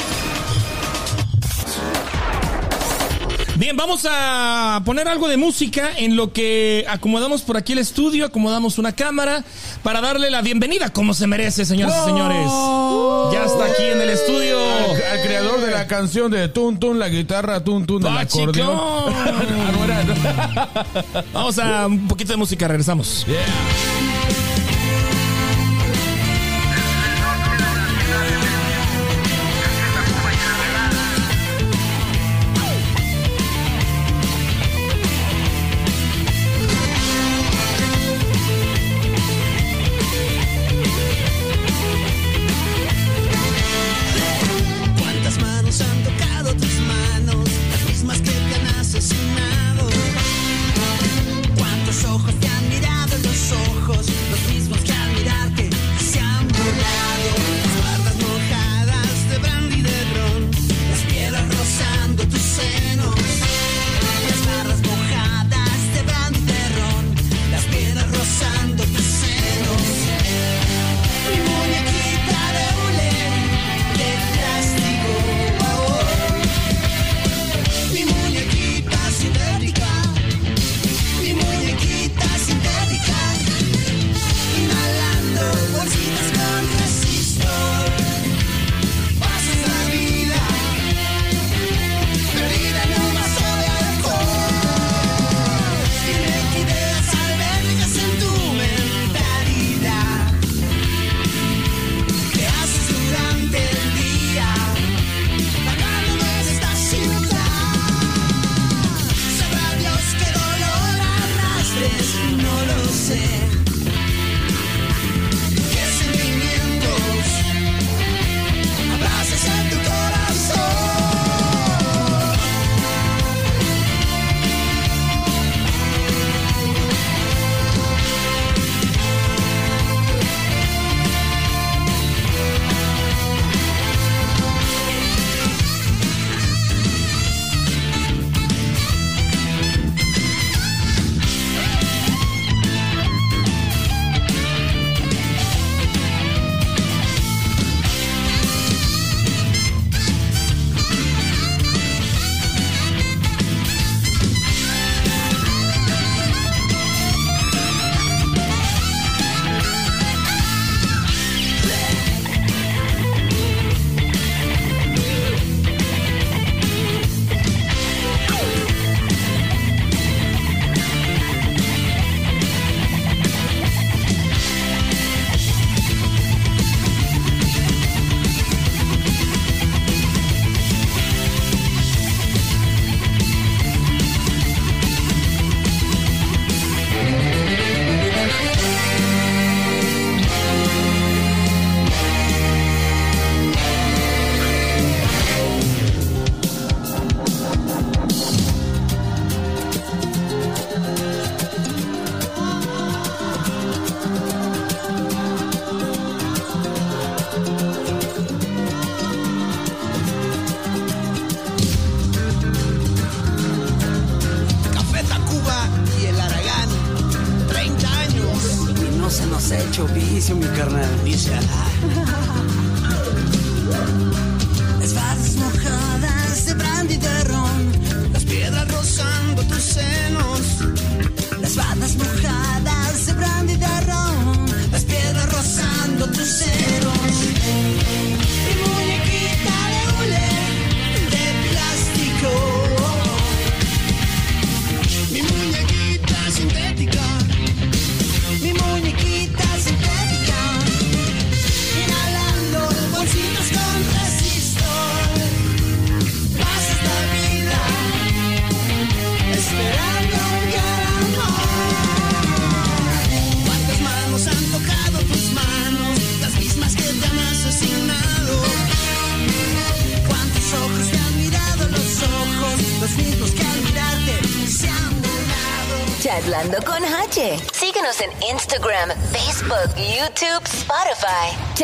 Bien, 3.60 3.76
vamos 3.76 4.08
a 4.10 4.80
poner 4.86 5.06
algo 5.06 5.28
de 5.28 5.36
música 5.36 5.90
en 5.98 6.16
lo 6.16 6.32
que 6.32 6.86
acomodamos 6.88 7.42
por 7.42 7.58
aquí 7.58 7.74
el 7.74 7.78
estudio, 7.80 8.24
acomodamos 8.24 8.78
una 8.78 8.92
cámara 8.92 9.44
para 9.82 10.00
darle 10.00 10.30
la 10.30 10.40
bienvenida 10.40 10.88
como 10.88 11.12
se 11.12 11.26
merece, 11.26 11.66
señoras 11.66 11.94
y 12.00 12.04
señores. 12.06 12.50
Ya 13.34 13.44
está 13.44 13.66
aquí 13.66 13.82
en 13.82 14.00
el 14.00 14.08
estudio. 14.08 14.58
Al, 14.58 15.02
al 15.12 15.22
creador 15.22 15.60
de 15.60 15.72
la 15.72 15.86
canción 15.86 16.30
de 16.30 16.48
Tun 16.48 16.80
Tun, 16.80 16.98
la 16.98 17.10
guitarra 17.10 17.62
Tun 17.62 17.84
Tun, 17.84 18.02
del 18.02 18.16
acordeón. 18.16 18.80
Ah, 19.12 19.42
no 19.72 19.84
era. 19.84 21.24
Vamos 21.34 21.58
a 21.58 21.86
un 21.86 22.08
poquito 22.08 22.32
de 22.32 22.38
música, 22.38 22.66
regresamos. 22.66 23.26
¿Cuántas 23.26 24.49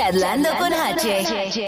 Spotify. 0.06 0.12
Chatlando 0.12 0.48
con 0.58 0.72
H. 0.72 1.66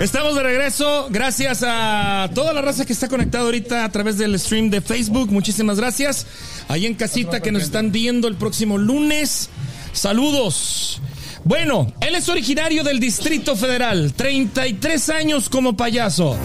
Estamos 0.00 0.34
de 0.34 0.42
regreso. 0.42 1.08
Gracias 1.10 1.64
a 1.66 2.28
toda 2.34 2.52
la 2.52 2.62
raza 2.62 2.84
que 2.84 2.92
está 2.92 3.08
conectada 3.08 3.44
ahorita 3.44 3.84
a 3.84 3.92
través 3.92 4.18
del 4.18 4.38
stream 4.38 4.70
de 4.70 4.80
Facebook. 4.80 5.30
Muchísimas 5.30 5.78
gracias. 5.78 6.26
Ahí 6.68 6.86
en 6.86 6.94
casita 6.94 7.40
que 7.40 7.52
nos 7.52 7.62
están 7.62 7.92
viendo 7.92 8.28
el 8.28 8.36
próximo 8.36 8.78
lunes. 8.78 9.48
Saludos. 9.92 11.00
Bueno, 11.44 11.92
él 12.00 12.14
es 12.14 12.28
originario 12.28 12.84
del 12.84 13.00
Distrito 13.00 13.56
Federal, 13.56 14.12
33 14.14 15.08
años 15.10 15.48
como 15.48 15.76
payaso. 15.76 16.36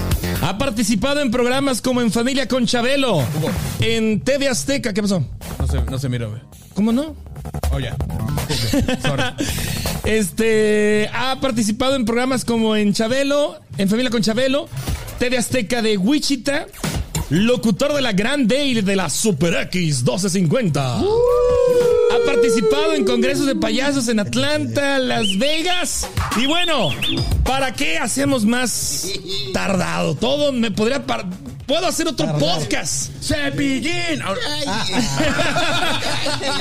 Ha 0.41 0.57
participado 0.57 1.21
en 1.21 1.29
programas 1.29 1.81
como 1.81 2.01
En 2.01 2.11
Familia 2.11 2.47
con 2.47 2.65
Chabelo, 2.65 3.23
en 3.79 4.21
TV 4.21 4.49
Azteca. 4.49 4.93
¿Qué 4.93 5.01
pasó? 5.01 5.23
No 5.59 5.67
se, 5.67 5.81
no 5.81 5.99
se 5.99 6.07
güey. 6.07 6.41
¿Cómo 6.73 6.91
no? 6.91 7.15
Oh, 7.71 7.79
ya. 7.79 7.95
Este 10.03 11.09
ha 11.13 11.39
participado 11.41 11.95
en 11.95 12.05
programas 12.05 12.45
como 12.45 12.75
en 12.75 12.93
Chabelo, 12.93 13.59
en 13.77 13.89
Familia 13.89 14.09
con 14.09 14.21
Chabelo, 14.21 14.69
TV 15.19 15.37
Azteca 15.37 15.81
de 15.81 15.97
Wichita, 15.97 16.67
locutor 17.29 17.93
de 17.93 18.01
la 18.01 18.13
Grande 18.13 18.65
y 18.65 18.81
de 18.81 18.95
la 18.95 19.09
Super 19.09 19.53
X 19.63 20.03
1250. 20.03 20.99
Ha 20.99 22.25
participado 22.25 22.93
en 22.93 23.03
congresos 23.03 23.47
de 23.47 23.55
payasos 23.55 24.07
en 24.07 24.19
Atlanta, 24.19 24.97
Las 24.99 25.37
Vegas. 25.37 26.07
Y 26.37 26.45
bueno, 26.45 26.91
¿para 27.43 27.73
qué 27.73 27.97
hacemos 27.97 28.45
más 28.45 29.11
tardado? 29.53 30.15
Todo 30.15 30.53
me 30.53 30.71
podría 30.71 31.03
Puedo 31.67 31.85
hacer 31.85 32.07
otro 32.07 32.37
podcast. 32.37 33.11
Cepillín. 33.21 34.21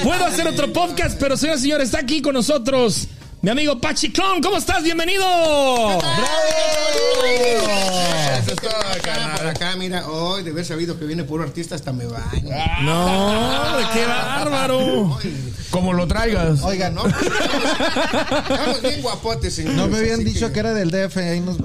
Puedo 0.02 0.26
hacer 0.26 0.48
otro 0.48 0.72
podcast, 0.72 1.16
pero 1.20 1.36
señor 1.36 1.58
señor, 1.60 1.80
está 1.80 2.00
aquí 2.00 2.20
con 2.20 2.34
nosotros 2.34 3.06
mi 3.40 3.50
amigo 3.50 3.80
Pachi 3.80 4.10
Clon. 4.10 4.42
¿Cómo 4.42 4.56
estás? 4.56 4.82
Bienvenido. 4.82 5.22
Eso 8.40 8.50
es 8.50 8.56
todo, 8.56 8.70
Acá, 8.80 9.00
carnal. 9.02 9.38
por 9.38 9.46
acá, 9.46 9.76
mira, 9.76 10.08
hoy 10.08 10.42
de 10.42 10.50
haber 10.50 10.64
sabido 10.64 10.98
que 10.98 11.04
viene 11.04 11.22
puro 11.22 11.44
artista 11.44 11.76
hasta 11.76 11.92
me 11.92 12.06
baño. 12.06 12.50
No, 12.82 13.76
qué 13.92 14.04
bárbaro. 14.06 15.18
Como 15.76 15.92
lo 15.92 16.06
traigas. 16.08 16.62
Oiga, 16.62 16.88
no. 16.88 17.06
Estamos 17.06 18.80
bien 18.80 19.02
guapotes, 19.02 19.52
señores. 19.54 19.76
No 19.76 19.88
me 19.88 19.98
habían 19.98 20.24
dicho 20.24 20.50
que 20.50 20.58
era 20.60 20.72
del 20.72 20.90
DF, 20.90 21.18
ahí 21.18 21.40
nos 21.40 21.58
que 21.58 21.64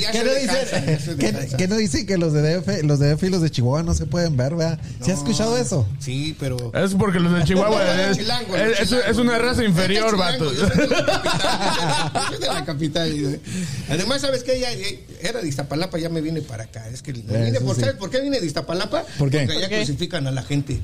ya 0.00 0.10
¿Qué 0.12 0.18
se 0.18 0.24
no, 0.24 0.34
dicen, 0.34 1.00
se 1.00 1.16
¿qué, 1.56 1.68
no 1.68 1.76
dicen 1.76 2.06
que 2.06 2.16
los 2.16 2.32
de 2.32 2.40
DF, 2.56 2.84
los 2.84 2.98
de 2.98 3.14
DF 3.14 3.22
y 3.24 3.28
los 3.28 3.42
de 3.42 3.50
Chihuahua 3.50 3.82
no 3.82 3.92
se 3.92 4.06
pueden 4.06 4.34
ver, 4.36 4.54
¿verdad? 4.54 4.78
¿Sí 5.04 5.10
has 5.10 5.18
escuchado 5.18 5.58
eso? 5.58 5.86
Sí, 5.98 6.34
pero. 6.40 6.72
Es 6.74 6.94
porque 6.94 7.20
los 7.20 7.34
de 7.34 7.44
Chihuahua 7.44 7.84
No, 7.84 7.94
no, 7.94 8.00
es, 8.02 8.16
chilango, 8.16 8.56
es- 8.56 8.80
es- 8.80 8.88
chilango. 8.88 9.10
es 9.10 9.16
una 9.18 9.38
raza 9.38 9.62
inferior, 9.64 10.16
vato. 10.16 10.50
Yo 10.54 10.66
soy 10.68 10.78
de 10.78 10.86
la 10.88 11.04
capital. 11.04 12.12
Yo 12.14 12.28
soy 12.30 12.38
de 12.38 12.46
la 12.46 12.64
capital. 12.64 13.40
Además, 13.90 14.20
¿sabes 14.22 14.42
qué? 14.42 14.58
Ya, 14.58 14.70
era 15.20 15.40
de 15.42 15.48
Iztapalapa, 15.48 15.98
ya 15.98 16.08
me 16.08 16.20
vine 16.22 16.40
para 16.40 16.64
acá. 16.64 16.88
Es 16.88 17.02
que 17.02 17.12
me 17.12 17.44
vine 17.44 17.60
por, 17.60 17.74
sí. 17.74 17.82
¿sabes 17.82 17.96
por 17.96 18.08
qué 18.10 18.20
vine 18.20 18.40
de 18.40 18.46
Iztapalapa? 18.46 19.04
¿Por 19.18 19.28
qué? 19.30 19.40
Porque 19.46 19.58
allá 19.64 19.68
crucifican 19.68 20.26
a 20.26 20.30
la 20.30 20.42
gente. 20.42 20.80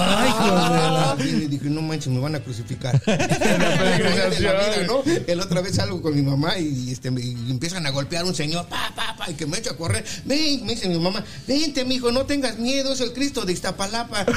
Ay, 0.00 1.24
Vine 1.24 1.44
y 1.44 1.48
dije, 1.48 1.68
no 1.70 1.82
manches, 1.82 2.08
me 2.08 2.20
van 2.20 2.34
a 2.36 2.40
crucificar. 2.40 3.00
la 3.06 4.36
vida, 4.36 4.86
¿no? 4.86 5.02
El 5.26 5.40
otra 5.40 5.60
vez 5.60 5.76
salgo 5.76 6.00
con 6.02 6.14
mi 6.14 6.22
mamá 6.22 6.58
y, 6.58 6.92
este, 6.92 7.08
y 7.08 7.50
empiezan 7.50 7.86
a 7.86 7.90
golpear 7.90 8.22
a 8.24 8.26
un 8.26 8.34
señor, 8.34 8.66
pa, 8.66 8.92
pa, 8.94 9.16
pa, 9.16 9.30
y 9.30 9.34
que 9.34 9.46
me 9.46 9.58
echo 9.58 9.70
a 9.70 9.76
correr. 9.76 10.04
Ven, 10.24 10.64
me 10.64 10.74
dice 10.74 10.88
mi 10.88 10.98
mamá, 10.98 11.24
vente, 11.46 11.84
mijo, 11.84 12.10
no 12.12 12.24
tengas 12.26 12.58
miedo, 12.58 12.92
es 12.92 13.00
el 13.00 13.12
Cristo 13.12 13.44
de 13.44 13.52
Iztapalapa. 13.52 14.24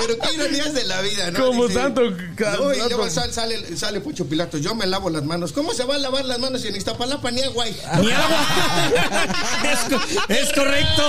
Pero 0.00 0.18
qué 0.18 0.34
ironías 0.34 0.74
de 0.74 0.84
la 0.84 1.00
vida, 1.00 1.30
¿no? 1.30 1.46
Como 1.46 1.68
Dice, 1.68 1.80
ca- 2.36 2.56
no, 2.56 2.74
y 2.74 2.78
luego 2.78 3.08
sale, 3.10 3.32
sale, 3.32 3.76
sale 3.76 4.00
Pilato, 4.00 4.58
yo 4.58 4.74
me 4.74 4.86
lavo 4.86 5.10
las 5.10 5.24
manos. 5.24 5.52
¿Cómo 5.52 5.72
se 5.74 5.84
va 5.84 5.96
a 5.96 5.98
lavar 5.98 6.24
las 6.24 6.38
manos 6.38 6.62
si 6.62 6.68
en 6.68 6.76
Iztapalapa 6.76 7.30
ni 7.30 7.42
agua 7.42 7.64
hay? 7.64 7.76
Ni 8.00 8.10
agua. 8.10 8.46
Es, 10.28 10.38
es 10.40 10.52
correcto. 10.52 11.02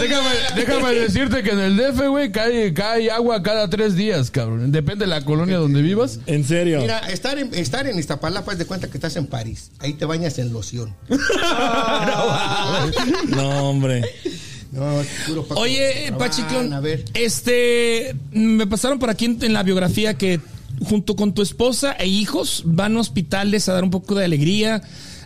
Déjame, 0.00 0.30
déjame 0.56 0.90
decirte 0.94 1.42
que 1.42 1.50
en 1.50 1.60
el 1.60 1.76
DF, 1.76 2.08
güey, 2.08 2.30
cae, 2.32 2.72
cae 2.74 3.10
agua 3.10 3.42
cada 3.42 3.68
tres 3.68 3.94
días, 3.96 4.30
cabrón. 4.30 4.72
Depende 4.72 5.04
de 5.04 5.10
la 5.10 5.24
colonia 5.24 5.58
donde 5.58 5.82
vivas. 5.82 6.20
En 6.26 6.44
serio. 6.44 6.80
Mira, 6.80 6.98
estar 7.10 7.38
en, 7.38 7.54
estar 7.54 7.86
en 7.86 7.98
Iztapalapa 7.98 8.52
es 8.52 8.58
de 8.58 8.66
cuenta 8.66 8.88
que 8.88 8.96
estás 8.96 9.16
en 9.16 9.26
París. 9.26 9.70
Ahí 9.78 9.94
te 9.94 10.04
bañas 10.04 10.38
en 10.38 10.52
loción. 10.52 10.94
No, 13.28 13.68
hombre. 13.70 14.02
No, 14.70 15.02
puro 15.26 15.44
Paco 15.44 15.60
Oye, 15.60 16.06
Rabanne, 16.06 16.18
Pachiclón, 16.18 16.72
A 16.72 16.80
ver. 16.80 17.04
este, 17.14 18.16
me 18.32 18.66
pasaron 18.66 18.98
por 18.98 19.10
aquí 19.10 19.26
en, 19.26 19.38
en 19.42 19.52
la 19.52 19.62
biografía 19.62 20.14
que 20.14 20.40
junto 20.84 21.14
con 21.14 21.34
tu 21.34 21.42
esposa 21.42 21.92
e 21.92 22.06
hijos 22.06 22.62
van 22.64 22.96
a 22.96 23.00
hospitales 23.00 23.68
a 23.68 23.74
dar 23.74 23.84
un 23.84 23.90
poco 23.90 24.14
de 24.14 24.24
alegría 24.24 24.82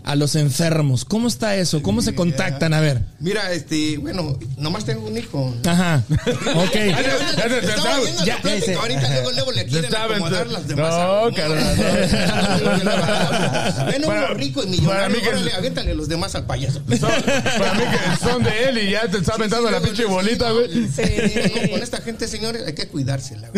a 0.07 0.15
los 0.15 0.37
enfermos. 0.37 1.05
¿Cómo 1.05 1.27
está 1.29 1.57
eso? 1.57 1.83
¿Cómo 1.83 2.01
se 2.01 2.15
contactan? 2.15 2.73
A 2.73 2.81
ver. 2.81 3.03
Mira, 3.19 3.51
este, 3.53 3.99
bueno, 3.99 4.39
nomás 4.57 4.85
tengo 4.85 5.07
un 5.07 5.19
hijo. 5.19 5.53
Ajá. 5.67 6.03
Ok. 6.57 6.75
Ya, 8.25 8.39
ahorita 8.81 9.09
luego, 9.11 9.33
luego 9.33 9.53
le 9.53 9.67
quieren 9.67 9.85
estaba 9.87 10.05
acomodar 10.15 10.47
ent- 10.47 10.51
las 10.53 10.69
demás. 10.69 10.95
No, 10.95 11.35
carnal, 11.35 11.77
Ven 13.91 14.05
uno 14.05 14.27
rico 14.35 14.63
y 14.63 14.67
millonario, 14.69 15.19
órale, 15.29 15.53
aviéntale 15.53 15.95
los 15.95 16.09
demás 16.09 16.35
al 16.35 16.47
payaso. 16.47 16.81
Son- 16.99 17.11
para 17.59 17.75
mí 17.75 17.83
que 17.91 18.17
son 18.25 18.43
de 18.45 18.65
él 18.69 18.79
y 18.79 18.91
ya 18.93 19.09
te 19.09 19.19
está 19.19 19.35
aventando 19.35 19.71
la 19.71 19.81
pinche 19.81 20.05
bolita, 20.05 20.51
güey. 20.53 20.69
Sí, 20.89 21.03
no, 21.65 21.71
con 21.71 21.83
esta 21.83 21.99
gente, 21.99 22.29
señores, 22.29 22.63
hay 22.67 22.75
que 22.75 22.89
cuidársela. 22.89 23.49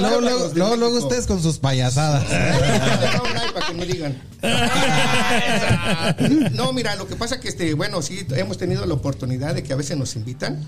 Luego, 0.00 0.76
luego, 0.76 0.98
ustedes 0.98 1.26
con 1.26 1.42
sus 1.42 1.58
payasadas. 1.58 2.24
para 2.24 3.66
que 3.66 3.74
no 3.74 3.84
digan. 3.84 4.16
No, 6.52 6.72
mira, 6.72 6.96
lo 6.96 7.06
que 7.06 7.16
pasa 7.16 7.40
que 7.40 7.48
este, 7.48 7.74
bueno, 7.74 8.02
sí 8.02 8.26
hemos 8.30 8.58
tenido 8.58 8.84
la 8.86 8.94
oportunidad 8.94 9.54
de 9.54 9.62
que 9.62 9.72
a 9.72 9.76
veces 9.76 9.96
nos 9.96 10.16
invitan 10.16 10.64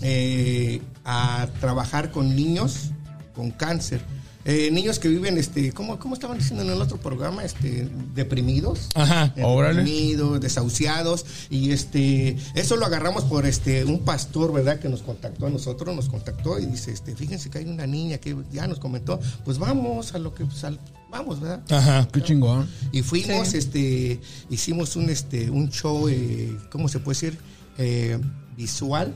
eh, 0.00 0.80
a 1.04 1.48
trabajar 1.60 2.10
con 2.10 2.34
niños 2.34 2.90
con 3.34 3.50
cáncer. 3.50 4.00
Eh, 4.44 4.70
niños 4.72 4.98
que 4.98 5.08
viven, 5.08 5.38
este, 5.38 5.72
¿cómo, 5.72 5.98
¿cómo 6.00 6.14
estaban 6.14 6.38
diciendo 6.38 6.64
en 6.64 6.70
el 6.70 6.82
otro 6.82 6.96
programa? 6.96 7.44
Este, 7.44 7.88
deprimidos. 8.14 8.88
Ajá. 8.94 9.32
Deprimidos, 9.36 10.40
desahuciados 10.40 11.24
y 11.50 11.70
este 11.70 12.36
eso 12.54 12.76
lo 12.76 12.86
agarramos 12.86 13.24
por 13.24 13.46
este 13.46 13.84
un 13.84 14.00
pastor 14.00 14.52
verdad 14.52 14.78
que 14.80 14.88
nos 14.88 15.02
contactó 15.02 15.46
a 15.46 15.50
nosotros 15.50 15.94
nos 15.94 16.08
contactó 16.08 16.58
y 16.58 16.66
dice 16.66 16.90
este 16.92 17.14
fíjense 17.14 17.50
que 17.50 17.58
hay 17.58 17.66
una 17.66 17.86
niña 17.86 18.18
que 18.18 18.36
ya 18.52 18.66
nos 18.66 18.78
comentó 18.78 19.20
pues 19.44 19.58
vamos 19.58 20.14
a 20.14 20.18
lo 20.18 20.34
que 20.34 20.44
pues, 20.44 20.64
al- 20.64 20.78
vamos 21.10 21.40
verdad 21.40 21.62
Ajá. 21.70 22.08
Qué 22.12 22.22
chingón. 22.22 22.68
y 22.90 23.02
fuimos 23.02 23.54
este 23.54 24.20
hicimos 24.50 24.96
un 24.96 25.08
este 25.10 25.50
un 25.50 25.70
show 25.70 26.08
eh, 26.08 26.56
cómo 26.70 26.88
se 26.88 26.98
puede 26.98 27.14
decir 27.16 27.38
Eh, 27.78 28.18
visual 28.56 29.14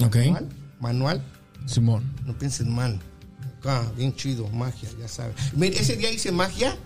Ok. 0.00 0.16
manual, 0.16 0.48
manual 0.80 1.22
Simón. 1.66 2.02
no 2.26 2.38
piensen 2.38 2.72
mal 2.74 3.00
acá 3.62 3.82
bien 3.96 4.14
chido 4.14 4.48
magia 4.48 4.88
ya 5.00 5.06
sabes 5.08 5.34
Mira, 5.54 5.78
ese 5.80 5.96
día 5.96 6.10
hice 6.10 6.32
magia 6.32 6.76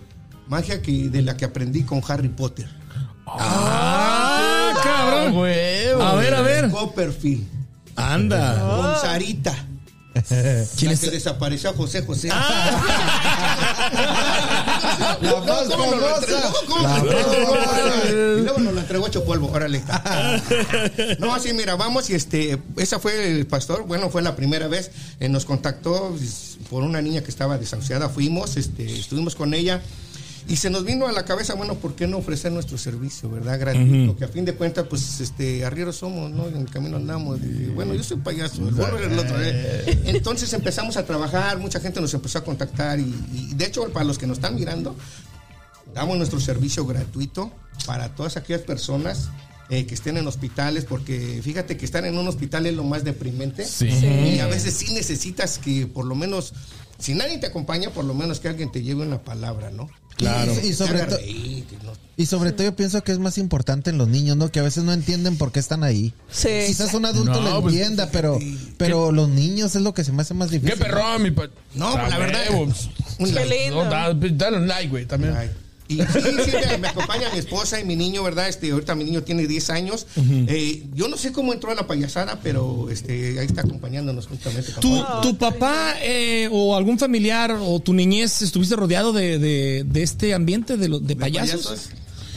magia 0.47 0.83
que 0.83 1.09
de 1.09 1.23
la 1.23 1.37
que 1.37 1.45
aprendí 1.47 1.83
con 1.83 2.03
Harry 2.07 2.29
Potter 2.29 2.69
¡Ah! 3.27 4.73
cabrón. 4.83 5.37
huevo. 5.37 6.03
A 6.03 6.15
ver, 6.15 6.33
a 6.35 6.41
ver. 6.43 6.71
Copperfield. 6.71 7.45
Anda. 7.97 8.61
Con 8.61 9.01
Sarita. 9.01 9.53
¿Quién 10.77 10.91
la 10.91 10.93
es? 10.93 11.01
que 11.01 11.11
desapareció 11.11 11.73
José 11.75 12.03
José. 12.07 12.29
La 15.21 15.41
más 15.41 15.63
¿Cómo 15.69 15.87
nos 15.87 16.01
lo 16.01 16.09
famosa. 16.09 16.53
¿Cómo 16.69 16.83
La 18.45 18.46
polvo, 19.25 19.51
órale. 19.51 19.83
No, 21.19 21.35
así 21.35 21.53
mira, 21.53 21.77
vamos 21.77 22.11
y 22.11 22.15
este, 22.15 22.59
esa 22.77 22.99
fue 22.99 23.31
el 23.31 23.47
pastor, 23.47 23.87
bueno, 23.87 24.11
fue 24.11 24.23
la 24.23 24.37
primera 24.37 24.69
vez, 24.69 24.91
eh, 25.21 25.29
nos 25.29 25.45
contactó 25.45 26.15
pues, 26.17 26.59
por 26.71 26.83
una 26.83 27.01
niña 27.01 27.23
que 27.23 27.31
estaba 27.31 27.59
desahuciada, 27.59 28.09
fuimos, 28.09 28.57
este, 28.57 28.85
estuvimos 28.99 29.35
con 29.35 29.55
ella. 29.55 29.83
Y 30.49 30.57
se 30.57 30.71
nos 30.71 30.85
vino 30.85 31.09
a 31.09 31.13
la 31.13 31.25
cabeza, 31.25 31.55
bueno, 31.55 31.75
¿por 31.75 31.97
qué 31.97 32.07
no 32.07 32.19
ofrecer 32.19 32.53
nuestro 32.53 32.79
servicio, 32.79 33.29
verdad? 33.29 33.59
Gratuito, 33.59 34.17
que 34.17 34.25
a 34.25 34.29
fin 34.29 34.45
de 34.45 34.55
cuentas, 34.55 34.87
pues, 34.89 35.21
este, 35.21 35.65
arrieros 35.65 35.97
somos, 35.97 36.31
¿no? 36.31 36.47
En 36.47 36.59
el 36.59 36.71
camino 36.71 36.99
andamos. 36.99 37.41
Y, 37.41 37.67
bueno, 37.75 37.95
yo 37.95 38.05
soy 38.05 38.19
payaso, 38.19 38.63
el 38.63 39.13
el 39.13 39.19
otro, 39.19 39.43
¿eh? 39.43 39.99
Entonces 40.05 40.53
empezamos 40.53 40.97
a 40.97 41.05
trabajar, 41.05 41.59
mucha 41.59 41.81
gente 41.81 42.01
nos 42.01 42.15
empezó 42.15 42.39
a 42.39 42.45
contactar 42.45 43.01
y, 43.01 43.13
y, 43.35 43.55
de 43.55 43.65
hecho, 43.65 43.89
para 43.93 44.05
los 44.05 44.19
que 44.19 44.29
nos 44.29 44.39
están 44.39 44.55
mirando, 44.55 44.95
damos 45.93 46.17
nuestro 46.17 46.39
servicio 46.39 46.87
gratuito 46.87 47.51
para 47.85 48.09
todas 48.15 48.37
aquellas 48.37 48.63
personas 48.63 49.29
eh, 49.69 49.87
que 49.87 49.95
estén 49.95 50.17
en 50.17 50.27
hospitales, 50.27 50.85
porque 50.85 51.41
fíjate 51.43 51.77
que 51.77 51.85
estar 51.85 52.05
en 52.07 52.17
un 52.17 52.29
hospital 52.29 52.67
es 52.67 52.75
lo 52.75 52.85
más 52.85 53.05
deprimente. 53.05 53.65
Sí. 53.65 53.89
Y 53.89 54.39
a 54.39 54.47
veces 54.47 54.75
sí 54.75 54.93
necesitas 54.95 55.59
que 55.59 55.87
por 55.87 56.05
lo 56.05 56.15
menos, 56.15 56.53
si 56.99 57.15
nadie 57.15 57.39
te 57.39 57.47
acompaña, 57.47 57.91
por 57.91 58.05
lo 58.05 58.15
menos 58.15 58.41
que 58.41 58.49
alguien 58.49 58.71
te 58.71 58.83
lleve 58.83 59.03
una 59.03 59.23
palabra, 59.23 59.71
¿no? 59.71 59.89
Claro. 60.17 60.55
Y, 60.63 60.69
y 60.69 60.73
sobre 60.73 61.01
todo. 61.01 61.19
Y 62.17 62.25
sobre 62.25 62.53
todo 62.53 62.65
yo 62.65 62.75
pienso 62.75 63.03
que 63.05 63.13
es 63.13 63.19
más 63.19 63.37
importante 63.37 63.91
en 63.91 63.99
los 63.99 64.09
niños, 64.09 64.39
¿no? 64.39 64.51
Que 64.51 64.61
a 64.61 64.63
veces 64.63 64.85
no 64.85 64.93
entienden 64.95 65.37
por 65.37 65.53
qué 65.53 65.61
están 65.61 65.85
ahí. 65.85 66.15
Sí. 66.31 66.49
Quizás 66.67 66.95
un 66.95 67.05
adulto 67.05 67.39
No, 67.43 67.51
lo 67.51 67.63
pues, 67.63 67.75
entienda, 67.75 68.09
pero, 68.11 68.39
pero 68.79 69.13
los 69.13 69.29
niños 69.29 69.77
es 69.77 69.83
lo 69.83 69.93
que 69.93 70.05
se 70.05 70.13
me 70.13 70.23
hace 70.23 70.33
más 70.33 70.51
difícil. 70.51 70.79
Qué 70.79 70.83
perrón, 70.83 71.23
mi 71.23 71.31
pa. 71.33 71.49
No, 71.75 71.95
la 71.97 72.17
verdad. 72.17 72.41
Qué 73.19 73.27
like. 73.27 73.65
lindo. 73.65 73.85
No, 73.85 73.91
da- 73.91 74.15
dale 74.15 74.57
un 74.57 74.67
like, 74.67 74.89
güey, 74.89 75.05
también. 75.05 75.37
Ay. 75.37 75.51
Y 75.89 75.97
sí, 75.99 76.05
sí, 76.45 76.51
me, 76.69 76.79
me 76.79 76.89
acompaña 76.89 77.31
mi 77.33 77.39
esposa 77.39 77.79
y 77.81 77.85
mi 77.85 77.95
niño, 77.97 78.23
¿verdad? 78.23 78.49
Este, 78.49 78.71
ahorita 78.73 78.95
mi 78.95 79.05
niño 79.05 79.23
tiene 79.23 79.47
10 79.47 79.71
años. 79.71 80.07
Eh, 80.17 80.85
yo 80.95 81.09
no 81.09 81.17
sé 81.17 81.33
cómo 81.33 81.53
entró 81.53 81.71
a 81.71 81.75
la 81.75 81.87
payasada, 81.87 82.41
pero 82.43 82.89
este, 82.91 83.39
ahí 83.39 83.47
está 83.47 83.61
acompañándonos 83.63 84.27
justamente. 84.27 84.73
¿Tu, 84.81 85.03
tu 85.23 85.37
papá 85.39 85.95
eh, 86.03 86.49
o 86.51 86.75
algún 86.77 86.99
familiar 86.99 87.57
o 87.61 87.79
tu 87.81 87.93
niñez 87.95 88.43
estuviste 88.43 88.75
rodeado 88.77 89.13
de, 89.13 89.39
de- 89.39 89.85
de 89.87 90.03
este 90.03 90.35
ambiente 90.35 90.77
de, 90.77 90.89
lo- 90.89 90.99
de 90.99 91.09
¿De 91.09 91.17
payasos? 91.17 91.91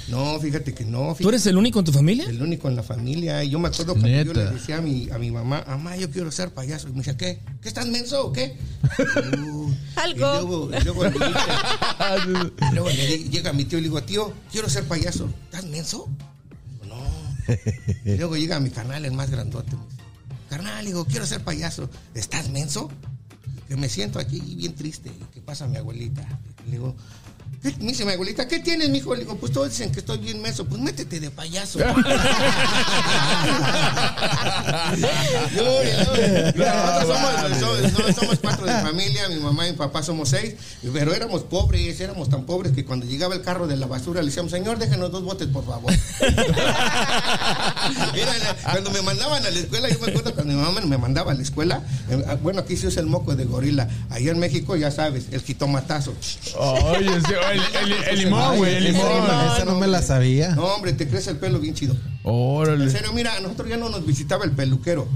No, 0.09 0.39
fíjate 0.39 0.73
que 0.73 0.85
no. 0.85 1.15
¿Tú 1.19 1.29
eres 1.29 1.45
el 1.45 1.57
único 1.57 1.79
en 1.79 1.85
tu 1.85 1.91
familia? 1.91 2.25
El 2.29 2.41
único 2.41 2.67
en 2.67 2.75
la 2.75 2.83
familia. 2.83 3.43
Y 3.43 3.49
yo 3.51 3.59
me 3.59 3.67
acuerdo 3.67 3.93
cuando 3.93 4.07
yo 4.23 4.33
le 4.33 4.45
decía 4.51 4.77
a 4.77 4.81
mi, 4.81 5.09
a 5.11 5.17
mi 5.17 5.29
mamá, 5.31 5.63
mamá, 5.67 5.95
yo 5.97 6.09
quiero 6.09 6.31
ser 6.31 6.51
payaso. 6.53 6.87
Y 6.87 6.91
me 6.91 6.97
decía, 6.99 7.15
¿qué? 7.17 7.39
¿Qué 7.61 7.67
estás 7.67 7.87
menso 7.87 8.27
o 8.27 8.33
qué? 8.33 8.57
Uh, 9.39 9.71
Algo. 9.95 10.17
Y 10.27 10.41
luego, 10.41 10.69
y 10.79 10.83
luego 10.83 11.03
le 11.03 11.09
dije- 11.11 12.51
y 12.71 12.73
luego 12.73 12.89
le 12.89 13.17
llega 13.29 13.53
mi 13.53 13.65
tío 13.65 13.77
y 13.77 13.81
le 13.81 13.87
digo, 13.87 14.01
tío, 14.03 14.33
quiero 14.51 14.69
ser 14.69 14.85
payaso. 14.85 15.29
¿Estás 15.45 15.65
menso? 15.65 16.07
Digo, 16.81 16.95
no. 16.95 17.53
Y 18.05 18.17
luego 18.17 18.35
llega 18.37 18.59
mi 18.59 18.69
carnal, 18.69 19.03
el 19.05 19.11
más 19.11 19.29
grandote. 19.29 19.75
me 19.75 19.81
dice, 19.83 20.03
Carnal, 20.49 20.85
digo, 20.85 21.05
quiero 21.05 21.25
ser 21.25 21.41
payaso. 21.43 21.89
¿Estás 22.15 22.49
menso? 22.49 22.89
Que 23.67 23.75
me 23.75 23.87
siento 23.89 24.17
aquí 24.19 24.39
bien 24.39 24.73
triste. 24.75 25.11
¿Qué 25.33 25.41
pasa 25.41 25.67
mi 25.67 25.77
abuelita? 25.77 26.25
Le 26.65 26.71
digo, 26.71 26.95
¿qué? 27.61 27.75
me 27.79 27.87
dice 27.91 28.05
mi 28.05 28.13
abuelita, 28.13 28.47
¿qué 28.47 28.59
tienes, 28.59 28.89
mijo? 28.89 29.13
Le 29.13 29.21
digo, 29.21 29.35
pues 29.37 29.51
todos 29.51 29.69
dicen 29.69 29.91
que 29.91 29.99
estoy 29.99 30.17
bien 30.19 30.41
menso. 30.41 30.65
Pues 30.65 30.81
métete 30.81 31.19
de 31.19 31.31
payaso. 31.31 31.79
No, 35.59 37.05
no, 37.05 37.49
nosotros 37.49 38.15
somos, 38.15 38.39
cuatro 38.39 38.65
de 38.65 38.73
familia, 38.73 39.29
mi 39.29 39.35
mamá 39.37 39.67
y 39.67 39.71
mi 39.71 39.77
papá 39.77 40.03
somos 40.03 40.29
seis, 40.29 40.55
pero 40.93 41.13
éramos 41.13 41.43
pobres, 41.43 41.99
éramos 41.99 42.29
tan 42.29 42.45
pobres 42.45 42.73
que 42.73 42.85
cuando 42.85 43.05
llegaba 43.05 43.35
el 43.35 43.41
carro 43.41 43.67
de 43.67 43.77
la 43.77 43.87
basura 43.87 44.21
le 44.21 44.27
decíamos, 44.27 44.51
señor, 44.51 44.77
déjenos 44.77 45.11
dos 45.11 45.23
botes, 45.23 45.47
por 45.47 45.65
favor. 45.65 45.93
Cuando 48.63 48.91
me 48.91 49.01
mandaban 49.01 49.45
a 49.45 49.49
la 49.49 49.59
escuela, 49.59 49.89
yo 49.89 49.99
me 49.99 50.07
acuerdo 50.09 50.33
cuando 50.33 50.53
mi 50.53 50.61
mamá 50.61 50.81
me 50.81 50.97
mandaba 50.97 51.31
a 51.31 51.35
la 51.35 51.41
escuela, 51.41 51.81
eh, 52.09 52.37
bueno, 52.41 52.61
aquí 52.61 52.77
se 52.77 52.87
usa 52.87 53.01
el 53.01 53.07
moco 53.07 53.35
de 53.35 53.45
gorila, 53.45 53.89
allá 54.09 54.31
en 54.31 54.39
México 54.39 54.75
ya 54.75 54.91
sabes, 54.91 55.25
el 55.31 55.41
jitomatazo. 55.41 56.13
Oye, 56.57 57.19
sí, 57.21 57.33
el, 57.51 57.91
el- 57.91 58.03
el 58.09 58.19
limón, 58.19 58.57
güey, 58.57 58.75
el 58.75 58.83
limón. 58.85 59.05
no- 59.27 59.55
esa 59.55 59.65
no 59.65 59.75
me 59.75 59.87
la 59.87 60.01
sabía. 60.01 60.55
No, 60.55 60.63
hombre, 60.65 60.93
te 60.93 61.07
crece 61.07 61.29
el 61.31 61.37
pelo 61.37 61.59
bien 61.59 61.73
chido. 61.75 61.95
En 62.85 62.91
serio, 62.91 63.13
mira, 63.13 63.35
a 63.35 63.39
nosotros 63.39 63.69
ya 63.69 63.77
no 63.77 63.89
nos 63.89 64.05
visitaba 64.05 64.45
el 64.45 64.51
peluquero. 64.51 65.07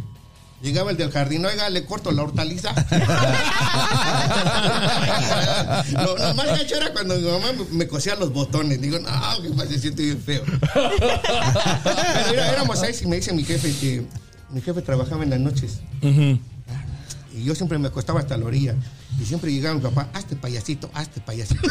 Llegaba 0.62 0.92
el 0.92 0.98
del 0.98 1.12
jardín, 1.12 1.46
oiga, 1.46 1.70
le 1.70 1.86
corto 1.86 2.12
la 2.14 2.24
hortaliza. 2.24 2.74
lo, 5.92 6.18
lo 6.18 6.34
más 6.36 6.46
gacho 6.48 6.76
era 6.76 6.94
cuando 6.94 7.16
mi 7.18 7.24
mamá 7.30 7.48
me, 7.52 7.66
me 7.78 7.88
cosía 7.88 8.16
los 8.16 8.32
botones. 8.32 8.80
Digo, 8.82 8.98
no, 9.00 9.42
que 9.42 9.50
pasa, 9.50 9.68
se 9.70 9.80
siente 9.80 10.04
bien 10.04 10.22
feo. 10.22 10.44
Pero 10.74 12.30
mira, 12.30 12.50
éramos 12.52 12.80
seis 12.80 13.02
y 13.02 13.08
me 13.08 13.18
dice 13.18 13.34
mi 13.34 13.44
jefe 13.44 13.74
que 13.80 14.06
mi 14.52 14.62
jefe 14.62 14.82
trabajaba 14.82 15.24
en 15.24 15.32
las 15.32 15.40
noches. 15.42 15.80
Y 16.02 17.44
yo 17.44 17.56
siempre 17.56 17.78
me 17.78 17.90
acostaba 17.90 18.22
hasta 18.22 18.38
la 18.38 18.46
orilla. 18.46 18.76
Y 19.24 19.26
siempre 19.26 19.52
llegaba 19.54 19.76
mi 19.76 19.82
papá, 19.82 20.10
hazte 20.14 20.36
payasito, 20.36 20.92
hazte 20.94 21.22
payasito. 21.22 21.62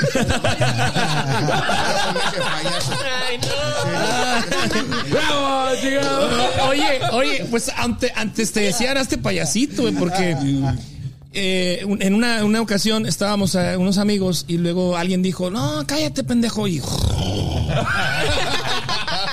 payaso. 2.43 2.93
Ay, 3.29 3.39
no. 3.39 3.47
¡Bravo, 5.11 5.77
chica! 5.83 6.65
Oye, 6.69 7.01
oye, 7.13 7.47
pues 7.51 7.71
ante- 7.77 8.11
antes 8.17 8.53
te 8.53 8.61
decían 8.61 8.97
este 8.97 9.19
payasito, 9.19 9.85
porque 9.99 10.35
eh, 11.35 11.85
en 12.01 12.15
una, 12.15 12.43
una 12.45 12.61
ocasión 12.63 13.05
estábamos 13.07 13.55
eh, 13.55 13.77
unos 13.77 13.99
amigos 13.99 14.45
y 14.49 14.57
luego 14.59 14.97
alguien 14.97 15.21
dijo, 15.23 15.51
no, 15.51 15.85
cállate, 15.87 16.25
pendejo. 16.25 16.67
Y, 16.69 16.81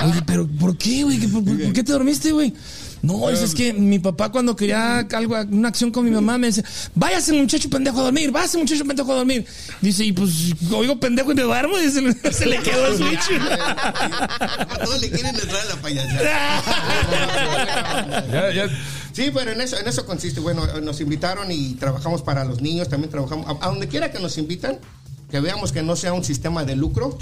Oye, 0.01 0.21
pero 0.25 0.47
¿por 0.47 0.77
qué, 0.77 1.03
güey? 1.03 1.19
¿Por, 1.27 1.43
por- 1.43 1.57
por 1.61 1.73
qué 1.73 1.83
te 1.83 1.91
dormiste, 1.93 2.31
güey? 2.33 2.53
No, 3.01 3.29
es, 3.29 3.41
es 3.41 3.55
que 3.55 3.71
mi 3.73 3.97
papá 3.99 4.29
cuando 4.29 4.55
quería 4.55 4.99
algo, 4.99 5.35
una 5.51 5.69
acción 5.69 5.89
con 5.91 6.03
mi 6.03 6.11
mamá 6.11 6.37
me 6.37 6.47
decía, 6.47 6.63
váyase 6.95 7.31
muchacho 7.33 7.69
pendejo 7.69 7.99
a 8.01 8.03
dormir, 8.03 8.29
váyase 8.31 8.57
muchacho 8.57 8.83
pendejo 8.85 9.11
a 9.13 9.15
dormir. 9.15 9.45
Dice, 9.81 10.03
y 10.03 10.11
pues 10.11 10.53
oigo 10.73 10.99
pendejo 10.99 11.31
y 11.31 11.35
me 11.35 11.43
duermo 11.43 11.79
y 11.79 11.89
se, 11.89 12.01
le- 12.01 12.13
se 12.33 12.45
le 12.45 12.57
quedó 12.57 12.87
el 12.87 12.97
switch. 12.97 13.39
A 13.39 14.77
todos 14.83 14.99
le 14.99 15.09
quieren 15.09 15.33
entrar 15.35 15.61
a 15.61 15.65
la 15.65 15.75
payasada. 15.81 16.63
Ya, 18.31 18.51
ya. 18.53 18.67
Sí, 19.13 19.31
pero 19.33 19.51
en 19.51 19.61
eso, 19.61 19.77
en 19.77 19.87
eso 19.87 20.05
consiste. 20.05 20.39
Bueno, 20.39 20.65
nos 20.81 21.01
invitaron 21.01 21.51
y 21.51 21.73
trabajamos 21.75 22.21
para 22.21 22.43
los 22.45 22.61
niños, 22.61 22.89
también 22.89 23.09
trabajamos. 23.11 23.45
A, 23.47 23.65
a 23.65 23.69
donde 23.69 23.87
quiera 23.87 24.11
que 24.11 24.19
nos 24.19 24.37
invitan, 24.37 24.77
que 25.31 25.39
veamos 25.39 25.71
que 25.71 25.81
no 25.83 25.95
sea 25.95 26.13
un 26.13 26.23
sistema 26.23 26.63
de 26.65 26.75
lucro, 26.75 27.17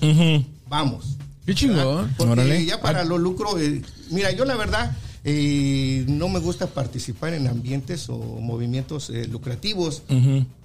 vamos. 0.68 1.06
Qué 1.46 1.56
chingón. 1.56 2.14
Porque 2.18 2.32
Órale. 2.34 2.66
ya 2.66 2.82
para 2.82 3.06
lo 3.06 3.18
lucro, 3.18 3.58
eh, 3.58 3.82
mira, 4.10 4.32
yo 4.32 4.44
la 4.44 4.56
verdad 4.56 4.92
eh, 5.30 6.06
no 6.08 6.30
me 6.30 6.40
gusta 6.40 6.68
participar 6.68 7.34
en 7.34 7.48
ambientes 7.48 8.08
o 8.10 8.18
movimientos 8.18 9.10
eh, 9.10 9.28
lucrativos, 9.28 10.04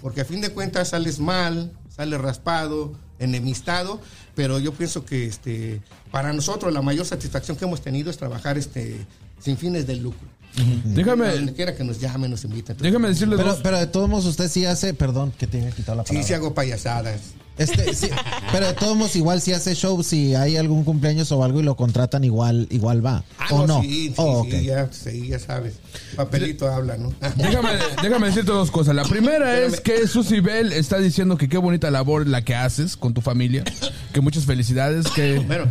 porque 0.00 0.20
a 0.20 0.24
fin 0.24 0.40
de 0.40 0.50
cuentas 0.50 0.90
sales 0.90 1.18
mal, 1.18 1.72
sales 1.94 2.20
raspado, 2.20 2.92
enemistado, 3.18 4.00
pero 4.36 4.60
yo 4.60 4.72
pienso 4.72 5.04
que 5.04 5.26
este, 5.26 5.80
para 6.12 6.32
nosotros 6.32 6.72
la 6.72 6.80
mayor 6.80 7.04
satisfacción 7.06 7.56
que 7.56 7.64
hemos 7.64 7.80
tenido 7.82 8.08
es 8.08 8.16
trabajar 8.18 8.56
este, 8.56 9.04
sin 9.40 9.56
fines 9.56 9.84
de 9.88 9.96
lucro. 9.96 10.28
A 10.56 10.60
Déjame, 10.84 11.34
donde 11.34 11.54
quiera 11.54 11.74
que 11.74 11.82
nos 11.82 11.98
llamen, 11.98 12.30
nos 12.30 12.44
inviten. 12.44 12.76
déjame 12.78 13.08
decirles 13.08 13.38
Pero, 13.38 13.50
dos. 13.52 13.60
pero 13.64 13.78
de 13.78 13.86
todos 13.88 14.08
modos 14.08 14.26
usted 14.26 14.48
sí 14.48 14.64
hace, 14.64 14.94
perdón, 14.94 15.32
que 15.36 15.46
te 15.48 15.58
haya 15.60 15.70
quitado 15.72 15.96
la 15.96 16.02
Sí, 16.04 16.08
palabra. 16.10 16.28
sí 16.28 16.34
hago 16.34 16.54
payasadas. 16.54 17.20
Este, 17.58 17.94
sí, 17.94 18.08
pero 18.50 18.66
de 18.66 18.72
todos 18.72 18.96
modos 18.96 19.14
igual 19.14 19.40
si 19.40 19.52
hace 19.52 19.74
show, 19.74 20.02
si 20.02 20.34
hay 20.34 20.56
algún 20.56 20.84
cumpleaños 20.84 21.30
o 21.32 21.44
algo 21.44 21.60
y 21.60 21.62
lo 21.62 21.76
contratan 21.76 22.24
igual, 22.24 22.66
igual 22.70 23.04
va. 23.04 23.24
Ah, 23.38 23.48
¿O 23.50 23.66
no? 23.66 23.82
Sí, 23.82 24.08
sí, 24.08 24.14
Oh, 24.16 24.44
sí, 24.50 24.64
ya, 24.64 24.88
sí, 24.90 25.28
ya 25.28 25.38
sabes. 25.38 25.74
Papelito 26.16 26.66
habla, 26.68 26.96
¿no? 26.96 27.12
Déjame, 27.36 27.70
déjame 28.02 28.26
decirte 28.28 28.52
dos 28.52 28.70
cosas. 28.70 28.94
La 28.94 29.04
primera 29.04 29.58
es 29.60 29.80
que 29.80 30.08
Susy 30.08 30.40
Bell 30.40 30.72
está 30.72 30.98
diciendo 30.98 31.36
que 31.36 31.48
qué 31.48 31.58
bonita 31.58 31.90
labor 31.90 32.26
la 32.26 32.42
que 32.42 32.54
haces 32.54 32.96
con 32.96 33.12
tu 33.14 33.20
familia. 33.20 33.64
Que 34.12 34.20
muchas 34.20 34.44
felicidades. 34.44 35.06
Que. 35.08 35.38
Bueno, 35.40 35.64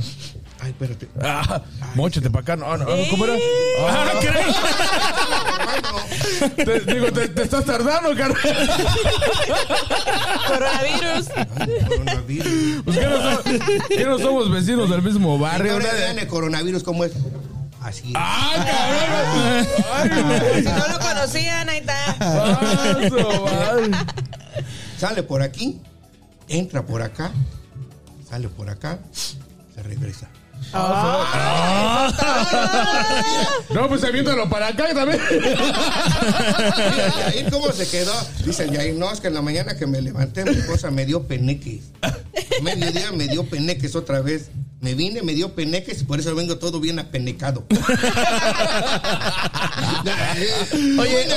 ay, 0.62 0.70
espérate. 0.72 1.10
Ah, 1.22 1.62
móchate 1.96 2.30
para 2.30 2.42
acá. 2.42 2.56
No, 2.56 2.78
no, 2.78 2.86
¿Cómo 3.10 3.26
era? 3.26 3.36
Ah, 3.88 4.12
caray. 4.22 4.54
Te- 6.56 6.80
digo, 6.94 7.12
te, 7.12 7.28
te 7.30 7.44
estás 7.44 7.66
tardando, 7.66 8.16
carnal. 8.16 8.42
Coronavirus. 10.48 11.28
Coronavirus. 11.88 12.84
Pues, 12.84 12.98
¿qué, 12.98 13.06
no 13.06 13.18
somos, 13.22 13.42
qué 13.90 14.06
no 14.06 14.20
somos 14.20 14.52
vecinos 14.52 14.90
del 14.90 15.02
mismo 15.02 15.38
barrio? 15.40 15.78
El 15.78 16.28
coronavirus 16.28 16.84
cómo 16.84 17.04
es. 17.06 17.14
Así 17.82 18.10
es. 18.10 18.14
¡Ah, 18.16 19.66
cabrón! 20.04 20.64
Si 20.64 20.70
no 20.70 20.88
lo 20.88 21.00
conocían, 21.00 21.68
ahí 21.70 21.78
está. 21.80 22.16
Sale 25.00 25.24
por 25.24 25.42
aquí, 25.42 25.82
entra 26.48 26.86
por 26.86 27.02
acá, 27.02 27.32
sale 28.30 28.50
por 28.50 28.70
acá, 28.70 29.00
se 29.12 29.82
regresa. 29.82 30.28
No, 33.74 33.88
pues 33.88 34.04
aviéntalo 34.04 34.50
para 34.50 34.68
acá 34.68 34.94
también. 34.94 35.20
Yair, 37.20 37.50
¿cómo 37.52 37.72
se 37.72 37.88
quedó? 37.90 38.14
Dice 38.46 38.70
Yair, 38.70 38.96
no, 38.96 39.12
es 39.12 39.20
que 39.20 39.28
en 39.28 39.34
la 39.34 39.42
mañana 39.42 39.76
que 39.78 39.88
me 39.88 40.02
levanté, 40.02 40.46
mi 40.46 40.52
esposa 40.52 40.92
me 40.92 41.06
dio 41.06 41.24
peneques. 41.24 41.92
A 42.02 42.14
mediodía 42.62 43.12
me 43.12 43.28
dio 43.28 43.46
peneques 43.46 43.96
otra 43.96 44.22
vez. 44.22 44.50
Me 44.82 44.96
vine, 44.96 45.22
me 45.22 45.34
dio 45.34 45.54
peneques 45.54 46.02
y 46.02 46.06
por 46.06 46.20
eso 46.20 46.34
vengo 46.34 46.58
todo 46.58 46.80
bien 46.80 46.98
apenecado. 47.00 47.66
Oye, 51.00 51.28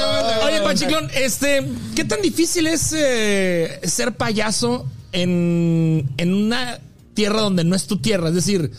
oye, 0.44 0.60
Pachiclón, 0.62 1.10
este, 1.14 1.66
¿qué 1.94 2.04
tan 2.04 2.22
difícil 2.22 2.66
es 2.66 2.94
eh, 2.96 3.80
ser 3.84 4.12
payaso 4.16 4.86
en, 5.12 6.10
en 6.16 6.32
una 6.32 6.78
tierra 7.12 7.42
donde 7.42 7.64
no 7.64 7.76
es 7.76 7.86
tu 7.86 7.98
tierra? 7.98 8.28
Es 8.28 8.34
decir, 8.34 8.70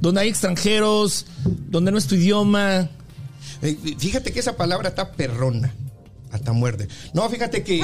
donde 0.00 0.22
hay 0.22 0.28
extranjeros, 0.28 1.26
donde 1.44 1.92
no 1.92 1.98
es 1.98 2.06
tu 2.06 2.14
idioma. 2.14 2.88
Eh, 3.62 3.76
Fíjate 3.98 4.32
que 4.32 4.40
esa 4.40 4.56
palabra 4.56 4.90
está 4.90 5.12
perrona. 5.12 5.74
Hasta 6.30 6.52
muerde. 6.52 6.88
No, 7.12 7.28
fíjate 7.30 7.62
que 7.62 7.80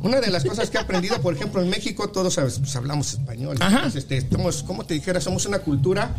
una 0.00 0.20
de 0.22 0.30
las 0.30 0.44
cosas 0.44 0.70
que 0.70 0.78
he 0.78 0.80
aprendido, 0.80 1.20
por 1.20 1.34
ejemplo, 1.34 1.60
en 1.60 1.68
México 1.68 2.08
todos 2.08 2.32
sabes, 2.32 2.58
pues, 2.58 2.74
hablamos 2.74 3.12
español. 3.12 3.58
Ajá. 3.60 3.76
Entonces, 3.76 4.04
este, 4.04 4.16
estamos, 4.16 4.62
como 4.62 4.86
te 4.86 4.94
dijera, 4.94 5.20
somos 5.20 5.44
una 5.44 5.58
cultura 5.58 6.14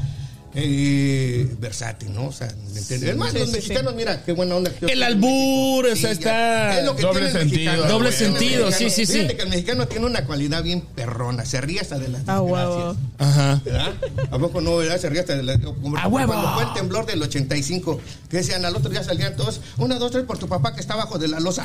eh, 0.56 1.47
versátil, 1.60 2.14
¿no? 2.14 2.28
O 2.28 2.32
sea, 2.32 2.47
¿me 2.74 2.80
entiendes? 2.80 3.10
es 3.10 3.16
más, 3.18 3.32
Sí, 3.32 3.39
los 3.39 3.49
sí, 3.49 3.56
mexicanos, 3.56 3.95
mira, 3.95 4.24
qué 4.24 4.34
buena 4.34 4.56
onda. 4.56 4.72
que- 4.72 4.86
El 4.86 5.01
albur, 5.04 5.86
o 5.88 5.95
sea, 5.95 6.12
está. 6.12 6.80
Es 6.80 6.86
lo 6.86 6.95
que 6.95 7.01
Doble 7.01 7.20
tiene 7.22 7.28
el 7.28 7.39
sentido. 7.49 7.72
mexicano. 7.72 7.91
Doble 7.93 8.12
sentido, 8.12 8.72
sí, 8.72 8.89
sí, 8.89 9.06
sí. 9.06 9.14
Fíjate 9.14 9.36
que 9.38 9.43
el 9.43 9.49
mexicano 9.49 9.88
tiene 9.88 10.06
una 10.06 10.26
cualidad 10.26 10.62
bien 10.64 10.82
perrona. 10.82 11.45
Se 11.45 11.60
ríe 11.62 11.80
hasta 11.80 11.97
de 11.99 12.08
las 12.10 12.22
Ah, 12.28 12.39
desgracias. 12.41 12.95
Ajá. 13.20 13.62
¿Verdad? 13.66 13.93
¿A 14.32 14.38
poco 14.39 14.62
no, 14.62 14.78
verdad? 14.78 14.99
Se 14.99 15.10
ríe 15.10 15.20
hasta 15.22 15.36
de 15.36 15.43
la... 15.43 15.58
Como 15.60 15.97
¡A 15.97 16.08
huevo! 16.08 16.34
Cuando 16.34 16.54
fue 16.54 16.64
el 16.64 16.74
temblor 16.74 17.06
del 17.06 17.22
85, 17.22 17.99
que 18.30 18.38
decían 18.38 18.64
al 18.66 18.76
otro 18.76 18.89
día 18.89 19.04
salían 19.04 19.36
todos, 19.36 19.60
una, 19.78 19.97
dos, 19.97 20.12
tres, 20.12 20.24
por 20.26 20.38
tu 20.38 20.47
papá 20.47 20.74
que 20.74 20.82
está 20.82 20.93
abajo 20.93 21.18
de 21.18 21.28
la 21.30 21.39
losa. 21.39 21.64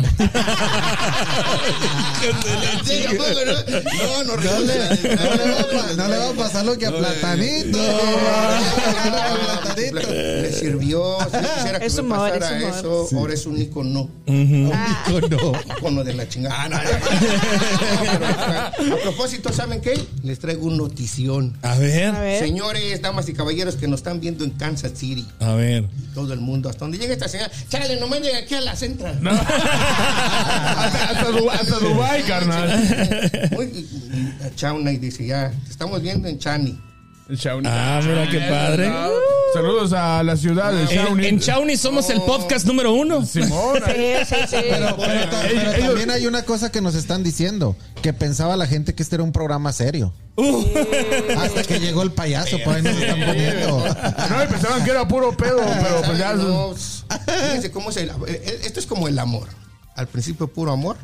Sí, 2.85 3.05
¿a 3.07 3.11
poco 3.11 3.41
no? 3.47 3.53
No, 3.53 4.25
no, 4.25 4.37
No 4.37 4.59
le, 4.61 4.75
no 4.79 4.79
le 4.99 5.17
va 5.17 5.59
a 5.59 5.63
recuerdo. 5.63 5.69
pa- 5.71 5.93
no 5.97 6.09
le 6.09 6.17
va 6.19 6.29
a 6.29 6.33
pasar 6.33 6.65
lo 6.65 6.79
que 6.79 6.87
a 6.87 6.91
Platanito. 6.91 7.79
A 7.79 7.91
Platanito. 7.91 8.78
Le 9.77 10.53
sirvió, 10.53 11.19
si 11.21 11.33
yo 11.33 11.39
quisiera 11.55 11.79
que 11.81 11.87
Es 11.87 11.95
me 11.97 12.01
humor, 12.03 12.29
es 12.29 12.33
pasara 12.39 12.79
eso, 12.79 13.09
ahora 13.17 13.35
es 13.35 13.47
un 13.47 13.61
icono. 13.61 14.09
Icono. 14.27 15.53
Icono 15.79 16.05
de 16.05 16.15
la 16.15 16.29
chingada. 16.29 16.65
Ah, 16.65 16.69
no, 16.69 16.79
no. 18.85 18.89
No, 18.89 18.97
a 18.97 18.99
propósito, 19.01 19.53
¿saben 19.53 19.81
qué? 19.81 19.99
Les 20.23 20.39
traigo 20.39 20.67
un 20.67 20.77
notición. 20.79 21.57
A 21.63 21.77
ver. 21.79 22.15
A 22.15 22.21
ver. 22.21 22.43
Señores, 22.43 23.01
damas 23.03 23.29
y 23.29 23.35
caballeros 23.35 23.77
que 23.77 23.89
nos 23.89 24.01
están 24.01 24.21
viendo 24.21 24.45
en 24.45 24.51
Kansas 24.51 24.93
City, 24.97 25.27
A 25.41 25.55
ver. 25.55 25.85
todo 26.15 26.33
el 26.33 26.41
mundo, 26.41 26.69
hasta 26.69 26.81
donde 26.81 26.99
llega 26.99 27.13
esta 27.13 27.29
señora, 27.29 27.51
chale, 27.69 27.99
nomás 28.01 28.21
llega 28.21 28.39
aquí 28.39 28.55
a 28.55 28.61
la 28.61 28.77
central. 28.77 29.19
hasta, 29.27 31.11
hasta 31.11 31.31
Du- 31.31 31.51
hasta 31.51 31.79
Dubai, 31.79 32.23
carnal. 32.25 33.51
Muy, 33.53 33.67
y- 33.67 33.89
y 34.41 34.45
a 34.45 34.55
Chauna 34.55 34.93
y 34.93 34.97
dice, 34.99 35.27
ya, 35.27 35.51
te 35.65 35.71
estamos 35.71 36.01
viendo 36.03 36.29
en 36.29 36.39
Chani. 36.39 36.79
Shawnee. 37.37 37.69
Ah, 37.71 38.01
mira 38.05 38.29
qué 38.31 38.41
padre. 38.41 38.91
Saludos 39.55 39.93
a 39.93 40.23
la 40.23 40.37
ciudad 40.37 40.73
de 40.73 40.83
En, 40.83 40.89
Shawnee. 40.89 41.29
en 41.29 41.39
Shawnee 41.39 41.77
somos 41.77 42.09
el 42.11 42.21
podcast 42.23 42.67
número 42.67 42.93
uno. 42.93 43.25
Simón. 43.25 43.79
Sí, 43.87 43.93
sí, 44.27 44.35
sí. 44.49 44.57
Pero, 44.71 44.97
pero 44.97 45.31
ta- 45.31 45.41
pero 45.43 45.61
Ellos- 45.73 45.87
también 45.87 46.11
hay 46.11 46.27
una 46.27 46.43
cosa 46.43 46.71
que 46.71 46.81
nos 46.81 46.95
están 46.95 47.23
diciendo, 47.23 47.77
que 48.03 48.13
pensaba 48.13 48.57
la 48.57 48.67
gente 48.67 48.95
que 48.95 49.03
este 49.03 49.17
era 49.17 49.25
un 49.25 49.33
programa 49.33 49.73
serio. 49.73 50.13
Hasta 51.37 51.63
que 51.65 51.81
llegó 51.81 52.03
el 52.03 52.13
payaso, 52.13 52.59
por 52.65 52.77
ahí 52.77 52.83
nos 52.83 52.97
están 52.97 53.21
poniendo. 53.25 53.79
No, 53.79 54.45
y 54.45 54.47
pensaban 54.47 54.85
que 54.85 54.91
era 54.91 55.09
puro 55.09 55.37
pedo, 55.37 55.59
pero 55.83 56.03
pues 56.05 56.19
ya. 56.19 56.35
No, 56.35 56.75
fíjense 56.75 57.71
cómo 57.71 57.91
es 57.91 57.97
el, 57.97 58.11
eh, 58.27 58.61
esto 58.65 58.81
es 58.81 58.87
como 58.87 59.09
el 59.09 59.19
amor. 59.19 59.49
Al 59.97 60.07
principio 60.07 60.47
puro 60.49 60.73
amor. 60.73 60.97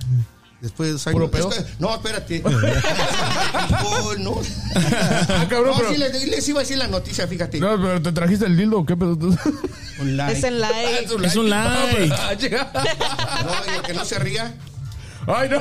Después 0.64 1.06
años- 1.06 1.30
es 1.50 1.64
que- 1.64 1.64
no, 1.78 1.94
espérate. 1.94 2.42
Oh, 3.86 4.14
no. 4.18 4.40
Ah, 4.74 5.46
cabrón, 5.48 5.72
No, 5.72 5.76
pero. 5.76 5.90
sí, 5.90 5.96
les, 5.98 6.26
les 6.26 6.48
iba 6.48 6.60
a 6.60 6.62
decir 6.62 6.78
la 6.78 6.86
noticia, 6.88 7.26
fíjate. 7.28 7.60
No, 7.60 7.76
pero 7.80 8.00
te 8.02 8.12
trajiste 8.12 8.46
el 8.46 8.56
dildo, 8.56 8.84
¿qué 8.86 8.96
pedo? 8.96 9.12
Un 10.00 10.16
like. 10.16 10.38
Es 10.38 10.44
en 10.44 10.60
like. 10.60 11.04
Es 11.24 11.36
un 11.36 11.50
like. 11.50 12.08
No, 12.08 13.72
y 13.72 13.76
el 13.76 13.82
que 13.82 13.94
no 13.94 14.04
se 14.04 14.18
ría. 14.18 14.54
Ay, 15.26 15.48
no. 15.48 15.58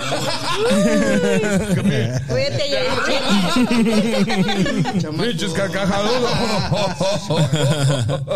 Chamaco. 5.02 5.24
Pinches 5.24 5.54
carcajadudos. 5.54 6.32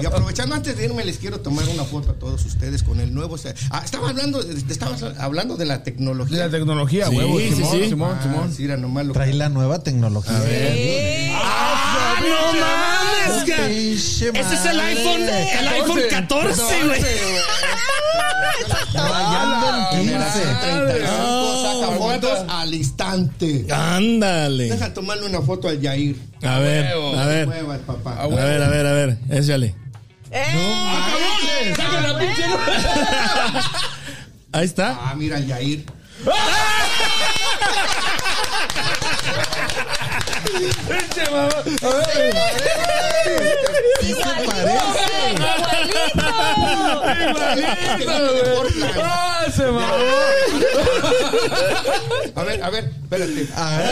Y 0.02 0.06
aprovechando 0.06 0.56
antes 0.56 0.78
de 0.78 0.86
irme, 0.86 1.04
les 1.06 1.18
quiero 1.18 1.40
tomar 1.40 1.66
una 1.68 1.84
foto 1.84 2.12
a 2.12 2.14
todos 2.14 2.46
ustedes 2.46 2.84
con 2.84 3.00
el 3.00 3.14
nuevo. 3.14 3.36
Ah, 3.72 3.82
estaba 3.84 4.10
hablando, 4.10 4.42
estabas 4.70 5.04
hablando 5.20 5.56
de 5.58 5.66
la 5.66 5.78
De 5.80 5.84
tecnología. 5.84 6.38
la 6.46 6.50
tecnología, 6.50 7.08
Sí, 7.08 7.16
huevo. 7.16 7.38
sí, 7.40 7.54
Simón, 7.56 7.72
sí. 7.72 7.90
Simón, 7.90 8.18
Ah, 8.20 8.24
Simón. 8.24 8.54
sí, 8.56 8.66
era 8.66 8.78
nomás 8.78 9.06
lo 9.06 9.14
Trae 9.14 9.34
la 9.34 9.50
nueva 9.50 9.80
tecnología. 9.84 10.34
¡Ah, 11.36 12.16
no 12.22 12.54
mames! 12.60 13.48
Ese 13.50 14.30
es 14.54 14.66
el 14.66 14.80
iPhone, 14.80 15.22
el 15.24 15.68
iPhone 15.68 16.00
14, 16.10 16.62
güey. 16.86 17.02
Rayando 18.94 19.68
en 19.70 20.00
15. 20.02 21.17
Generación 21.18 21.58
35 21.58 21.62
saca 21.62 21.88
Ah, 21.88 21.98
fotos 21.98 22.40
al 22.50 22.74
instante. 22.74 23.66
Ándale. 23.72 24.70
Deja 24.70 24.94
tomarle 24.94 25.26
una 25.26 25.42
foto 25.42 25.68
al 25.70 25.80
Yair. 25.82 26.16
A 26.44 26.60
ver, 26.60 26.88
a 26.88 27.26
ver. 27.26 27.50
A 27.50 28.28
ver, 28.28 28.64
a 28.64 28.68
ver, 28.70 28.86
a 28.86 28.92
ver. 28.94 29.18
Échale. 29.30 29.76
¡Eh! 30.32 30.44
Ahí 34.52 34.66
está. 34.66 34.98
Ah, 35.00 35.16
mira 35.16 35.38
el 35.38 35.48
Yair. 35.48 35.86
Sí 44.02 44.14
se 44.14 44.22
parece. 44.24 44.78
¡Ah, 49.04 49.46
se 49.56 49.66
mamó! 49.66 49.82
A 52.36 52.44
ver, 52.44 52.64
a 52.64 52.70
ver, 52.70 52.92
espérate. 53.04 53.48
A 53.56 53.78
ver. 53.78 53.88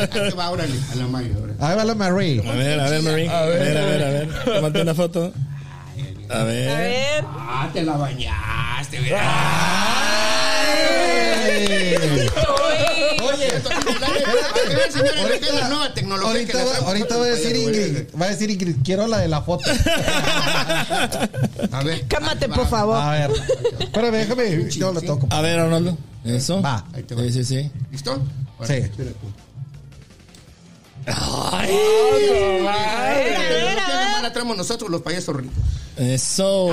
Ahí 0.00 0.08
te 0.08 0.30
va, 0.30 0.50
órale, 0.50 0.74
a 0.90 0.94
la 0.94 1.06
órale. 1.38 1.54
Ahí 1.60 1.76
va 1.76 1.84
la 1.84 1.94
Marie. 1.94 2.42
A 2.48 2.52
ver, 2.54 2.80
a 2.80 2.90
ver, 2.90 3.02
Marie. 3.02 3.28
A 3.28 3.42
ver, 3.46 3.78
a 3.78 3.84
ver, 3.84 4.02
a 4.04 4.08
ver. 4.10 4.28
Tómate 4.44 4.82
una 4.82 4.94
foto. 4.94 5.32
A 6.30 6.40
A 6.40 6.44
ver. 6.44 6.78
ver. 6.78 7.24
Ah, 7.28 7.68
te 7.72 7.82
la 7.82 7.96
bañaste. 7.96 8.98
Oye, 9.00 9.14
Ahorita, 16.22 16.58
la 16.58 16.64
va- 16.64 16.76
ahorita 16.86 17.16
va 17.16 17.24
a 17.24 17.28
decir 17.28 17.56
Ingrid, 17.56 18.20
va 18.20 18.26
a 18.26 18.28
decir 18.30 18.50
Ingrid, 18.50 18.76
quiero 18.84 19.06
la 19.06 19.18
de 19.18 19.28
la 19.28 19.42
foto. 19.42 19.64
A 21.72 21.82
ver. 21.84 22.06
Cámate, 22.08 22.48
por 22.48 22.68
favor. 22.68 22.96
A 22.96 23.10
ver. 23.12 23.30
Espérame, 23.80 24.12
déjame, 24.18 24.70
yo 24.70 24.92
lo 24.92 25.00
toco. 25.02 25.26
A 25.30 25.40
ver, 25.40 25.58
Arnoldo. 25.58 25.96
Eso. 26.24 26.60
Va. 26.62 26.84
Ahí 26.94 27.02
te 27.02 27.14
va. 27.14 27.22
Sí, 27.22 27.32
sí, 27.32 27.44
sí. 27.44 27.70
¿Listo? 27.90 28.22
Sí. 28.64 28.74
Ay, 31.06 31.12
A 31.12 31.60
ver, 31.60 31.70
a 32.68 32.70
ver, 33.12 33.76
¿Qué 33.76 33.92
a 33.92 33.94
ver. 34.14 34.22
la 34.22 34.32
traemos 34.32 34.56
nosotros 34.56 34.88
los 34.90 35.02
payasos 35.02 35.36
ricos? 35.36 35.54
eso. 35.96 36.70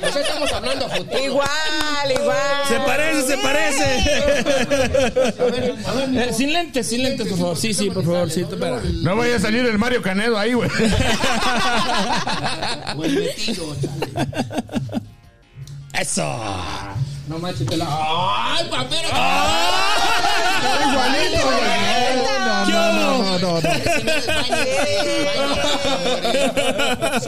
Pues 0.00 0.16
estamos 0.16 0.50
hablando 0.52 0.86
a 0.86 0.88
futuro. 0.88 1.18
Igual, 1.22 2.10
igual. 2.10 2.36
Se 2.68 2.80
parece, 2.80 3.26
se 3.26 3.36
parece. 3.38 3.84
A 3.84 5.44
ver, 5.44 5.74
a 5.86 5.92
ver. 5.92 6.28
Eh, 6.28 6.32
sin 6.32 6.52
lentes, 6.52 6.86
sin 6.88 7.02
lentes, 7.02 7.28
por 7.28 7.38
favor. 7.38 7.56
Sí, 7.56 7.74
sí, 7.74 7.90
por 7.90 8.04
favor. 8.04 8.30
Sí, 8.30 8.44
tú 8.44 8.54
espera. 8.54 8.80
No 9.02 9.16
vaya 9.16 9.36
a 9.36 9.40
salir 9.40 9.64
el 9.66 9.78
Mario 9.78 10.00
Canedo 10.02 10.38
ahí, 10.38 10.52
güey. 10.54 10.70
Metido, 12.96 13.76
chale. 13.80 14.08
Eso. 16.00 16.24
No 17.28 17.38
manches, 17.38 17.66
te 17.66 17.76
la. 17.76 17.86
¡Ay, 17.88 18.66
papero! 18.70 19.08
Igualito. 20.90 21.50
No, 22.68 22.92
no, 22.92 22.92
no, 22.92 23.38
no, 23.38 23.60
no. 23.60 23.68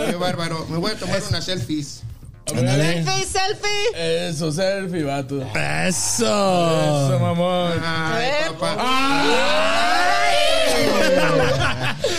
Qué 0.06 0.14
bárbaro. 0.16 0.66
Me 0.68 0.78
voy 0.78 0.92
a 0.92 0.94
tomar 0.96 1.20
unas 1.28 1.44
selfies. 1.44 2.02
Selfie, 2.46 3.24
selfie. 3.24 4.28
Eso, 4.28 4.52
selfie, 4.52 5.02
vato. 5.02 5.40
Eso, 5.54 6.24
Eso. 6.26 7.18
mamón. 7.20 7.80
Ay, 7.82 8.30
papá. 8.58 8.84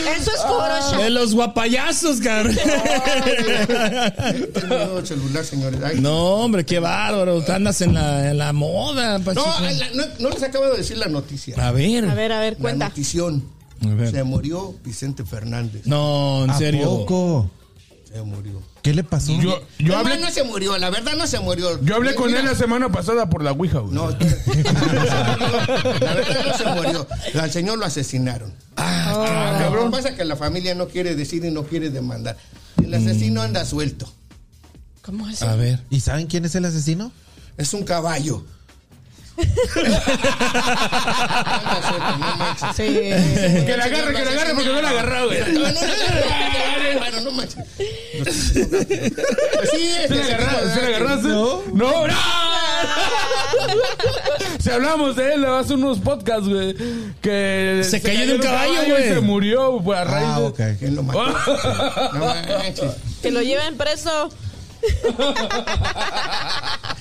Eso 0.07 0.31
es 0.31 0.41
Photoshop. 0.41 0.97
De 1.03 1.09
los 1.09 1.33
guapayazos, 1.33 2.19
cabrón. 2.19 2.55
Tengo 4.53 4.99
el 4.99 5.07
celular, 5.07 5.43
señores. 5.45 5.79
Ay. 5.83 5.99
No, 5.99 6.35
hombre, 6.35 6.65
qué 6.65 6.79
bárbaro. 6.79 7.41
Tú 7.43 7.51
andas 7.51 7.81
en 7.81 7.93
la, 7.93 8.29
en 8.31 8.37
la 8.37 8.53
moda, 8.53 9.17
No, 9.19 9.33
la- 9.33 9.89
no, 9.93 10.03
no 10.19 10.29
les 10.29 10.43
acabo 10.43 10.65
de 10.67 10.77
decir 10.77 10.97
la 10.97 11.07
noticia. 11.07 11.55
A 11.65 11.71
ver. 11.71 12.05
A 12.09 12.13
ver, 12.13 12.31
a 12.31 12.39
ver, 12.39 12.53
La 12.53 12.59
cuenta. 12.59 12.87
notición. 12.89 13.43
A 13.83 13.87
ver. 13.93 14.11
Se 14.11 14.23
murió 14.23 14.73
Vicente 14.83 15.23
Fernández. 15.25 15.81
No, 15.85 16.43
en 16.45 16.49
¿A 16.49 16.57
serio. 16.57 16.83
poco? 16.89 17.49
Se 18.15 18.21
murió. 18.21 18.61
¿Qué 18.81 18.93
le 18.93 19.03
pasó? 19.03 19.33
Yo, 19.41 19.61
yo 19.77 19.91
No, 19.91 19.97
hablé, 19.97 20.17
no 20.17 20.31
se 20.31 20.41
murió, 20.45 20.77
la 20.77 20.89
verdad 20.89 21.15
no 21.17 21.27
se 21.27 21.37
murió. 21.41 21.83
yo 21.83 21.95
hablé 21.97 22.15
con 22.15 22.27
Mira, 22.27 22.39
él 22.39 22.45
la 22.45 22.55
semana 22.55 22.89
pasada 22.89 23.29
por 23.29 23.43
la 23.43 23.51
Ouija, 23.51 23.79
güey. 23.79 23.93
No, 23.93 24.09
la 25.99 26.13
verdad 26.13 26.45
no 26.47 26.57
se 26.57 26.65
murió. 26.65 27.07
Al 27.41 27.51
señor 27.51 27.77
lo 27.77 27.83
asesinaron. 27.83 28.53
Ah, 28.77 29.57
cabrón. 29.59 29.91
Pasa 29.91 30.15
que 30.15 30.23
la 30.23 30.37
familia 30.37 30.73
no 30.75 30.87
quiere 30.87 31.13
decir 31.13 31.43
y 31.43 31.51
no 31.51 31.63
quiere 31.63 31.89
demandar. 31.89 32.37
El 32.81 32.93
asesino 32.93 33.41
anda 33.41 33.65
suelto. 33.65 34.09
¿Cómo 35.01 35.27
es? 35.27 35.41
A 35.41 35.57
ver. 35.57 35.81
¿Y 35.89 35.99
saben 35.99 36.27
quién 36.27 36.45
es 36.45 36.55
el 36.55 36.63
asesino? 36.63 37.11
Es 37.57 37.73
un 37.73 37.83
caballo. 37.83 38.45
Sí. 42.75 42.83
Que 42.83 43.75
la 43.77 43.83
agarre, 43.85 44.13
que 44.13 44.25
la 44.25 44.31
agarre 44.31 44.53
porque 44.53 44.69
no 44.69 44.81
la 44.81 44.89
agarró, 44.89 45.25
güey. 45.27 45.39
No, 45.39 45.59
no, 45.59 45.59
no, 45.59 45.71
no, 45.71 46.99
Bueno, 46.99 47.21
no 47.21 47.31
manches. 47.31 47.65
Pues 48.17 49.69
sí, 49.71 49.91
¿Se 50.07 50.15
la 50.15 50.25
agarraste? 50.25 50.69
¿Se 50.73 50.81
la 50.81 50.87
agarraste? 50.97 51.27
No. 51.27 51.61
No, 51.73 52.07
no. 52.07 52.13
Si 54.59 54.69
hablamos 54.71 55.15
de 55.15 55.33
él 55.33 55.45
hace 55.45 55.73
unos 55.75 55.99
podcasts, 55.99 56.47
güey, 56.47 56.75
que 57.21 57.81
Se 57.87 58.01
cayó 58.01 58.25
de 58.27 58.35
un 58.35 58.41
caballo, 58.41 58.83
güey. 58.87 59.05
y 59.05 59.13
se 59.13 59.19
murió 59.19 59.79
pues, 59.83 59.99
a 59.99 60.03
raíz 60.05 60.27
Ah, 60.29 60.39
ok. 60.39 60.59
¿Quién 60.79 60.95
lo 60.95 61.03
mató? 61.03 61.25
No 62.13 62.25
manches. 62.25 62.91
Que 63.21 63.31
lo 63.31 63.41
lleven 63.41 63.75
preso. 63.77 64.29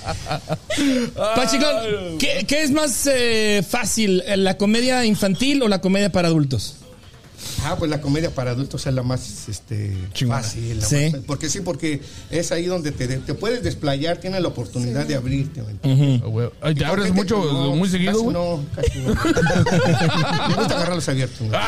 Pachiclón, 1.15 2.19
¿qué, 2.19 2.63
es 2.63 2.71
más 2.71 3.09
eh, 3.13 3.65
fácil, 3.69 4.23
la 4.37 4.57
comedia 4.57 5.05
infantil 5.05 5.63
o 5.63 5.69
la 5.69 5.81
comedia 5.81 6.11
para 6.11 6.29
adultos? 6.29 6.77
Ah, 7.65 7.77
pues 7.79 7.91
la 7.91 8.01
comedia 8.01 8.31
para 8.31 8.53
adultos 8.53 8.87
es 8.87 8.95
la 8.95 9.03
más 9.03 9.49
este, 9.49 9.97
fácil. 10.29 10.81
la 10.81 10.87
Sí. 10.87 11.11
más- 11.13 11.21
porque 11.27 11.49
sí, 11.49 11.61
porque 11.61 12.01
es 12.31 12.53
ahí 12.53 12.67
donde 12.67 12.93
te, 12.93 13.07
te 13.09 13.35
puedes 13.35 13.63
desplayar, 13.63 14.19
tienes 14.19 14.41
la 14.43 14.49
oportunidad 14.49 15.07
de 15.07 15.15
abrirte. 15.15 15.63
¿me 15.63 15.73
entiendes? 15.73 16.23
Ah. 16.25 16.51
Ay, 16.63 16.75
¿Te 16.75 16.81
¿Y 16.81 16.85
por 16.85 16.99
abres 16.99 17.13
mucho, 17.15 17.37
no, 17.53 17.75
muy 17.77 17.89
seguido, 17.89 18.13
casi? 18.13 18.27
No, 18.33 18.65
casi 18.75 18.99
no. 19.01 19.09
Me 20.49 20.55
gusta 20.55 20.75
agarrarlos 20.77 21.09
abiertos. 21.09 21.41
¿no? 21.49 21.59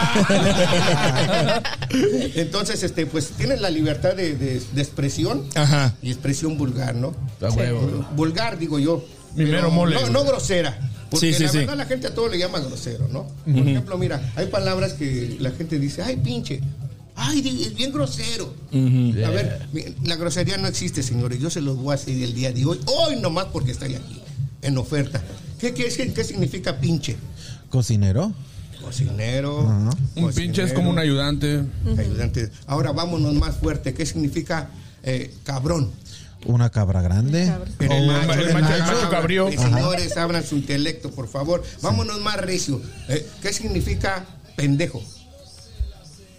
Entonces, 2.34 2.82
este, 2.82 3.06
pues 3.06 3.30
tienes 3.30 3.60
la 3.60 3.70
libertad 3.70 4.14
de, 4.14 4.34
de- 4.36 4.60
de 4.72 4.82
expresión 4.82 5.44
Ajá. 5.54 5.94
y 6.02 6.10
expresión 6.10 6.56
vulgar, 6.58 6.94
¿no? 6.94 7.14
Vulgar, 8.14 8.58
digo 8.58 8.78
yo. 8.78 9.04
Mi 9.34 9.44
mero 9.44 9.70
mole, 9.70 9.96
No, 9.96 10.08
no 10.10 10.24
grosera. 10.24 10.78
Porque 11.20 11.32
Sí, 11.32 11.38
sí, 11.38 11.42
la 11.44 11.48
sí. 11.50 11.58
verdad 11.58 11.76
la 11.76 11.86
gente 11.86 12.06
a 12.06 12.14
todo 12.14 12.28
le 12.28 12.38
llama 12.38 12.60
grosero, 12.60 13.08
¿no? 13.08 13.26
Por 13.44 13.68
ejemplo, 13.68 13.98
mira, 13.98 14.32
hay 14.36 14.46
palabras 14.46 14.92
que 14.94 15.36
la 15.40 15.50
gente 15.52 15.78
dice, 15.78 16.02
ay, 16.02 16.16
pinche. 16.16 16.60
Ay, 17.18 17.62
es 17.66 17.74
bien 17.74 17.92
grosero. 17.92 18.54
A 18.72 19.30
ver, 19.30 19.66
la 20.04 20.16
grosería 20.16 20.58
no 20.58 20.68
existe, 20.68 21.02
señores. 21.02 21.38
Yo 21.40 21.48
se 21.50 21.60
los 21.62 21.76
voy 21.76 21.94
a 21.94 21.96
decir 21.96 22.22
el 22.22 22.34
día 22.34 22.52
de 22.52 22.64
hoy. 22.66 22.78
Hoy 22.86 23.16
nomás 23.20 23.46
porque 23.46 23.70
estoy 23.72 23.94
aquí, 23.94 24.20
en 24.62 24.76
oferta. 24.76 25.22
¿Qué, 25.58 25.72
qué, 25.72 25.86
es- 25.86 25.96
qué 25.96 26.24
significa 26.24 26.78
pinche? 26.78 27.16
¿Cocinero? 27.70 28.34
Cocinero. 28.82 29.60
Un 30.14 30.32
pinche 30.32 30.62
es 30.62 30.72
como 30.72 30.90
un 30.90 30.98
ayudante. 30.98 31.62
ayudante. 31.98 32.50
Ahora 32.66 32.92
vámonos 32.92 33.34
más 33.34 33.56
fuerte. 33.56 33.94
¿Qué 33.94 34.04
significa 34.06 34.68
eh, 35.02 35.34
cabrón? 35.44 35.90
¿Una 36.44 36.70
cabra 36.70 37.02
grande? 37.02 37.52
El 37.80 37.90
¿O 37.90 38.06
macho, 38.06 38.32
el 38.34 38.40
el 38.48 38.54
macho- 38.54 38.74
el 38.74 38.80
macho. 38.82 38.94
macho 38.94 39.10
cabrío. 39.10 39.50
Señores, 39.50 40.16
abran 40.16 40.44
su 40.44 40.56
intelecto, 40.56 41.10
por 41.10 41.28
favor. 41.28 41.62
Vámonos 41.82 42.20
más 42.20 42.36
recio. 42.36 42.80
Eh, 43.08 43.26
¿Qué 43.42 43.52
significa 43.52 44.24
pendejo? 44.56 45.02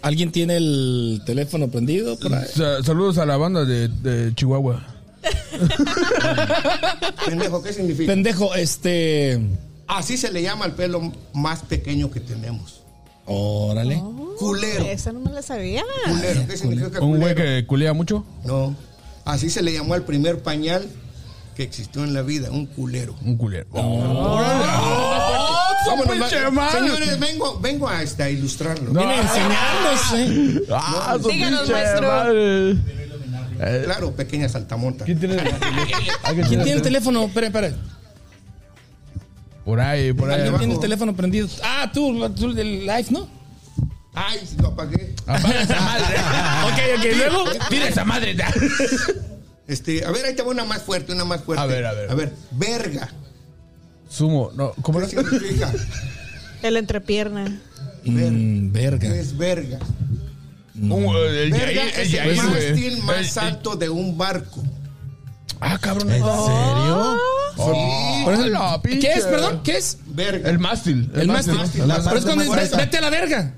¿Alguien 0.00 0.32
tiene 0.32 0.56
el 0.56 1.22
teléfono 1.26 1.68
prendido? 1.68 2.18
por 2.18 2.34
ahí? 2.34 2.46
Sa- 2.54 2.82
saludos 2.82 3.18
a 3.18 3.26
la 3.26 3.36
banda 3.36 3.64
de, 3.64 3.88
de 3.88 4.34
Chihuahua. 4.34 4.86
Pendejo, 7.26 7.62
¿qué 7.62 7.72
significa? 7.72 8.12
Pendejo, 8.12 8.54
este. 8.54 9.40
Así 9.86 10.16
se 10.16 10.30
le 10.32 10.42
llama 10.42 10.64
al 10.66 10.74
pelo 10.74 11.12
más 11.32 11.60
pequeño 11.62 12.10
que 12.10 12.20
tenemos. 12.20 12.82
Órale. 13.26 14.02
Culero. 14.38 14.84
Esa 14.84 15.12
no 15.12 15.20
me 15.20 15.32
la 15.32 15.42
sabía. 15.42 15.82
Culero. 16.06 16.46
¿Qué 16.46 16.56
significa 16.56 17.00
Un 17.00 17.18
güey 17.18 17.34
culero? 17.34 17.36
que 17.60 17.66
culea 17.66 17.92
mucho. 17.92 18.24
No. 18.44 18.74
Así 19.28 19.50
se 19.50 19.62
le 19.62 19.72
llamó 19.74 19.92
al 19.92 20.04
primer 20.04 20.42
pañal 20.42 20.88
que 21.54 21.62
existió 21.62 22.02
en 22.02 22.14
la 22.14 22.22
vida, 22.22 22.50
un 22.50 22.64
culero. 22.66 23.14
Un 23.22 23.36
culero. 23.36 23.66
Pinche 26.10 26.40
va- 26.44 26.50
madre! 26.50 26.78
Señores, 26.80 27.20
vengo, 27.20 27.58
vengo 27.60 27.88
a, 27.88 28.02
este, 28.02 28.22
a 28.22 28.30
ilustrarlo. 28.30 28.90
Viene 28.92 29.16
enseñándose. 29.20 30.62
Ah, 30.72 31.16
su 31.20 31.28
Díganos, 31.28 31.60
pinche 31.60 31.72
maestro. 31.74 32.08
madre. 32.08 32.76
Claro, 33.84 34.12
pequeña 34.12 34.48
saltamonta. 34.48 35.04
¿Quién 35.04 35.18
tiene, 35.18 35.36
¿Quién 36.34 36.48
tiene 36.48 36.72
el 36.72 36.82
teléfono? 36.82 37.24
Espera, 37.24 37.48
espera. 37.48 37.72
Por 39.64 39.80
ahí, 39.80 40.12
por 40.14 40.30
ahí. 40.30 40.42
¿Quién 40.42 40.56
tiene 40.58 40.74
el 40.74 40.80
teléfono 40.80 41.14
prendido? 41.14 41.48
Ah, 41.62 41.90
tú, 41.92 42.26
tú 42.30 42.54
del 42.54 42.80
live, 42.86 43.06
¿no? 43.10 43.28
Ay, 44.14 44.40
lo 44.60 44.68
apagué. 44.68 45.14
Apaga 45.26 45.62
esa 45.62 45.80
madre. 45.80 46.16
Ok, 46.64 46.98
ok, 46.98 47.16
luego. 47.16 47.44
Pide 47.70 47.88
esa 47.88 48.04
madre. 48.04 48.36
Este, 49.66 50.04
a 50.04 50.10
ver, 50.10 50.24
ahí 50.26 50.34
te 50.34 50.42
va 50.42 50.50
una 50.50 50.64
más 50.64 50.82
fuerte, 50.82 51.12
una 51.12 51.24
más 51.24 51.42
fuerte. 51.42 51.62
A 51.62 51.66
ver, 51.66 51.84
a 51.86 51.92
ver. 51.92 52.10
A 52.10 52.14
ver, 52.14 52.32
verga. 52.52 53.08
Sumo. 54.08 54.50
No, 54.54 54.72
¿cómo 54.82 55.00
¿Qué 55.00 55.08
significa? 55.08 55.70
El 56.62 56.76
entrepierna. 56.78 57.60
Mm, 58.04 58.72
¿Qué 58.72 58.80
verga. 58.80 59.14
es 59.14 59.36
verga? 59.36 59.78
Eh, 60.80 61.42
el 61.44 61.50
Verga 61.50 61.82
el 61.82 61.88
es 61.90 62.14
el 62.14 62.36
mástil 62.36 63.02
más 63.02 63.36
El- 63.36 63.42
el- 63.42 63.48
alto 63.48 63.76
de 63.76 63.88
un 63.88 64.16
barco. 64.16 64.62
Ah, 65.60 65.76
cabrón. 65.78 66.08
¿En 66.10 66.22
serio? 66.22 67.16
Oh, 67.56 68.30
eso- 68.32 68.46
la 68.46 68.80
¿Qué 68.82 69.12
es, 69.12 69.24
perdón? 69.24 69.60
¿Qué 69.64 69.76
es? 69.76 69.98
Verga. 70.06 70.48
El 70.48 70.58
mástil. 70.60 71.10
El 71.14 71.26
mástil. 71.26 71.54
mástil. 71.54 71.82
Pero 71.86 72.16
es 72.18 72.24
cuando 72.24 72.50
vete 72.76 72.98
a 72.98 73.00
la 73.00 73.10
verga. 73.10 73.54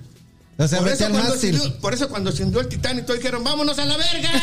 O 0.62 0.68
sea, 0.68 0.78
Por 0.80 0.88
eso, 0.88 1.06
al 1.06 1.12
cuando 1.12 1.30
mástil. 1.30 1.58
sintió- 1.58 1.80
por 1.80 1.94
eso 1.94 2.08
cuando 2.10 2.32
se 2.32 2.42
hundió 2.44 2.60
el 2.60 2.68
Titanic, 2.68 3.06
todos 3.06 3.18
dijeron, 3.18 3.42
vámonos 3.42 3.78
a 3.78 3.84
la 3.86 3.96
verga. 3.96 4.30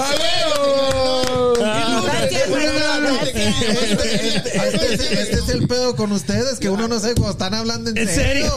¡A 4.60 4.66
Este, 4.66 4.94
es- 4.94 5.00
este 5.12 5.36
es 5.36 5.48
el 5.50 5.66
pedo 5.68 5.96
con 5.96 6.12
ustedes, 6.12 6.58
que 6.58 6.68
uno 6.68 6.88
no 6.88 6.98
sabe 7.00 7.14
cuando 7.14 7.32
están 7.32 7.54
hablando 7.54 7.90
en, 7.90 7.98
¿En 7.98 8.08
serio? 8.08 8.54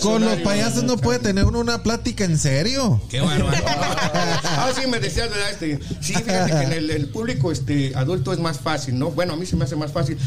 Con 0.00 0.24
los 0.24 0.36
payasos 0.40 0.84
no 0.84 0.96
puede 0.98 1.18
tener 1.18 1.44
uno 1.44 1.58
una 1.58 1.82
plática 1.82 2.24
en 2.24 2.38
serio. 2.38 3.00
Qué 3.10 3.20
bárbaro. 3.20 3.56
Ah, 4.44 4.70
sí, 4.78 4.86
me 4.86 5.00
decías, 5.00 5.28
¿verdad? 5.30 5.50
Este, 5.50 5.80
sí, 6.00 6.14
fíjate 6.14 6.50
que 6.52 6.62
en 6.62 6.72
el, 6.72 6.90
el 6.90 7.08
público 7.08 7.50
este, 7.50 7.92
adulto 7.96 8.32
es 8.32 8.38
más 8.38 8.58
fácil, 8.60 8.98
¿no? 8.98 9.10
Bueno, 9.10 9.32
a 9.32 9.36
mí 9.36 9.46
se 9.46 9.56
me 9.56 9.64
hace 9.64 9.76
más 9.76 9.92
fácil. 9.92 10.18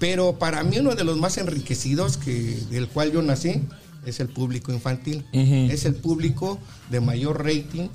Pero 0.00 0.38
para 0.38 0.64
mí 0.64 0.78
uno 0.78 0.96
de 0.96 1.04
los 1.04 1.18
más 1.18 1.38
enriquecidos 1.38 2.16
que, 2.16 2.58
del 2.70 2.88
cual 2.88 3.12
yo 3.12 3.22
nací 3.22 3.62
es 4.06 4.18
el 4.18 4.28
público 4.28 4.72
infantil. 4.72 5.24
Es 5.32 5.84
el 5.84 5.94
público 5.94 6.58
de 6.90 7.00
mayor 7.00 7.44
rating, 7.44 7.88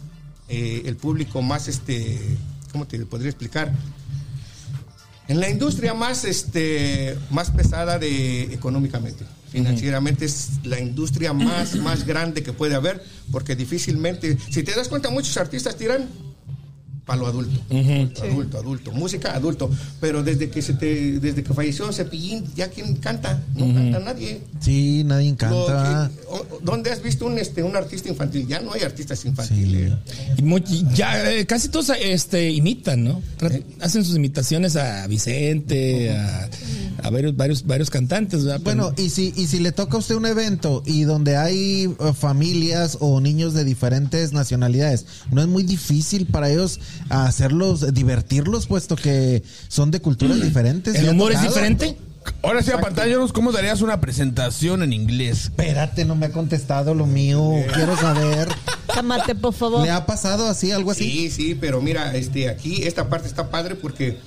eh, 0.48 0.84
el 0.86 0.95
público 0.95 1.41
más, 1.41 1.68
este, 1.68 2.19
¿cómo 2.72 2.86
te 2.86 3.03
podría 3.07 3.30
explicar? 3.30 3.73
En 5.27 5.40
la 5.40 5.49
industria 5.49 5.95
más, 5.95 6.23
este, 6.23 7.18
más 7.32 7.49
pesada 7.49 7.98
de 7.98 8.53
económicamente, 8.53 9.26
financieramente 9.52 10.26
es 10.26 10.64
la 10.64 10.80
industria 10.80 11.34
más, 11.34 11.76
más 11.77 12.06
grande 12.06 12.44
que 12.44 12.53
puede 12.53 12.76
haber, 12.76 13.03
porque 13.32 13.56
difícilmente, 13.56 14.38
si 14.52 14.61
te 14.61 14.76
das 14.76 14.88
cuenta, 14.88 15.10
muchos 15.10 15.36
artistas 15.38 15.76
tiran 15.76 16.07
para 17.06 17.19
lo 17.19 17.27
adulto, 17.27 17.60
adulto, 18.23 18.57
adulto, 18.57 18.91
música 18.91 19.36
adulto, 19.36 19.69
pero 20.02 20.23
desde 20.23 20.49
que 20.49 20.61
se 20.61 20.73
te, 20.73 21.19
desde 21.19 21.44
que 21.44 21.53
falleció 21.53 21.91
Cepillín, 21.94 22.44
ya 22.56 22.68
quién 22.69 22.95
canta, 22.95 23.44
no 23.56 23.72
canta 23.73 23.99
nadie. 23.99 24.41
Sí, 24.60 25.03
nadie 25.06 25.36
canta. 25.36 26.10
que- 26.10 26.26
¿Dónde 26.64 26.90
has 26.91 27.03
visto 27.03 27.27
un, 27.27 27.38
este, 27.38 27.61
un 27.61 27.76
artista 27.76 28.10
infantil? 28.10 28.48
Ya 28.48 28.60
no 28.60 28.73
hay 28.73 28.82
artistas 28.82 29.23
infantiles. 29.26 29.94
Y 30.38 30.41
Ya 30.95 31.32
eh, 31.32 31.45
casi 31.45 31.69
todos 31.69 31.91
este, 32.02 32.49
imitan, 32.49 33.03
¿no? 33.03 33.22
Tra- 33.40 33.61
Hacen 33.82 34.03
sus 34.03 34.15
imitaciones 34.15 34.76
a 34.76 35.06
Vicente, 35.06 36.10
a, 36.11 36.49
a 37.03 37.09
varios, 37.09 37.35
varios, 37.35 37.65
varios 37.65 37.89
cantantes. 37.89 38.43
¿verdad? 38.45 38.61
Pero- 38.63 38.84
Bueno, 38.89 38.93
y 38.97 39.09
si, 39.09 39.34
y 39.35 39.47
si 39.47 39.59
le 39.59 39.72
toca 39.72 39.97
a 39.97 39.99
usted 39.99 40.15
un 40.15 40.26
evento 40.26 40.84
y 40.85 41.03
donde 41.03 41.38
hay 41.38 41.84
eh, 41.99 42.13
familias 42.17 42.97
o 42.99 43.19
niños 43.22 43.53
de 43.53 43.63
diferentes 43.63 44.34
nacionalidades, 44.34 45.05
no 45.31 45.41
es 45.41 45.47
muy 45.47 45.63
difícil 45.63 46.26
para 46.26 46.49
ellos 46.49 46.80
hacerlos, 47.09 47.93
divertirlos, 47.93 48.67
puesto 48.67 48.95
que 48.95 49.43
son 49.67 49.91
de 49.91 49.99
culturas 50.01 50.41
diferentes. 50.41 50.95
¿El 50.95 51.03
¿Le 51.03 51.09
ha 51.09 51.11
humor 51.11 51.31
es 51.31 51.41
diferente? 51.41 51.97
Ahora 52.41 52.63
sí, 52.63 52.72
a 52.72 52.80
pantallanos, 52.81 53.31
¿cómo 53.31 53.51
darías 53.51 53.81
una 53.81 54.01
presentación 54.01 54.81
en 54.81 54.93
inglés? 54.93 55.43
Espérate, 55.43 56.05
no 56.05 56.15
me 56.15 56.26
ha 56.26 56.31
contestado 56.31 56.95
lo 56.95 57.05
mío. 57.05 57.51
Quiero 57.76 57.95
saber. 57.97 58.47
Cámate, 58.91 59.35
por 59.35 59.53
favor. 59.53 59.84
¿Le 59.84 59.91
ha 59.91 60.07
pasado 60.07 60.47
así, 60.47 60.72
algo 60.72 60.89
así? 60.89 61.03
Sí, 61.03 61.30
sí, 61.30 61.55
pero 61.59 61.81
mira, 61.81 62.15
este, 62.15 62.49
aquí 62.49 62.81
esta 62.81 63.09
parte 63.09 63.27
está 63.27 63.51
padre 63.51 63.76
porque 63.76 64.17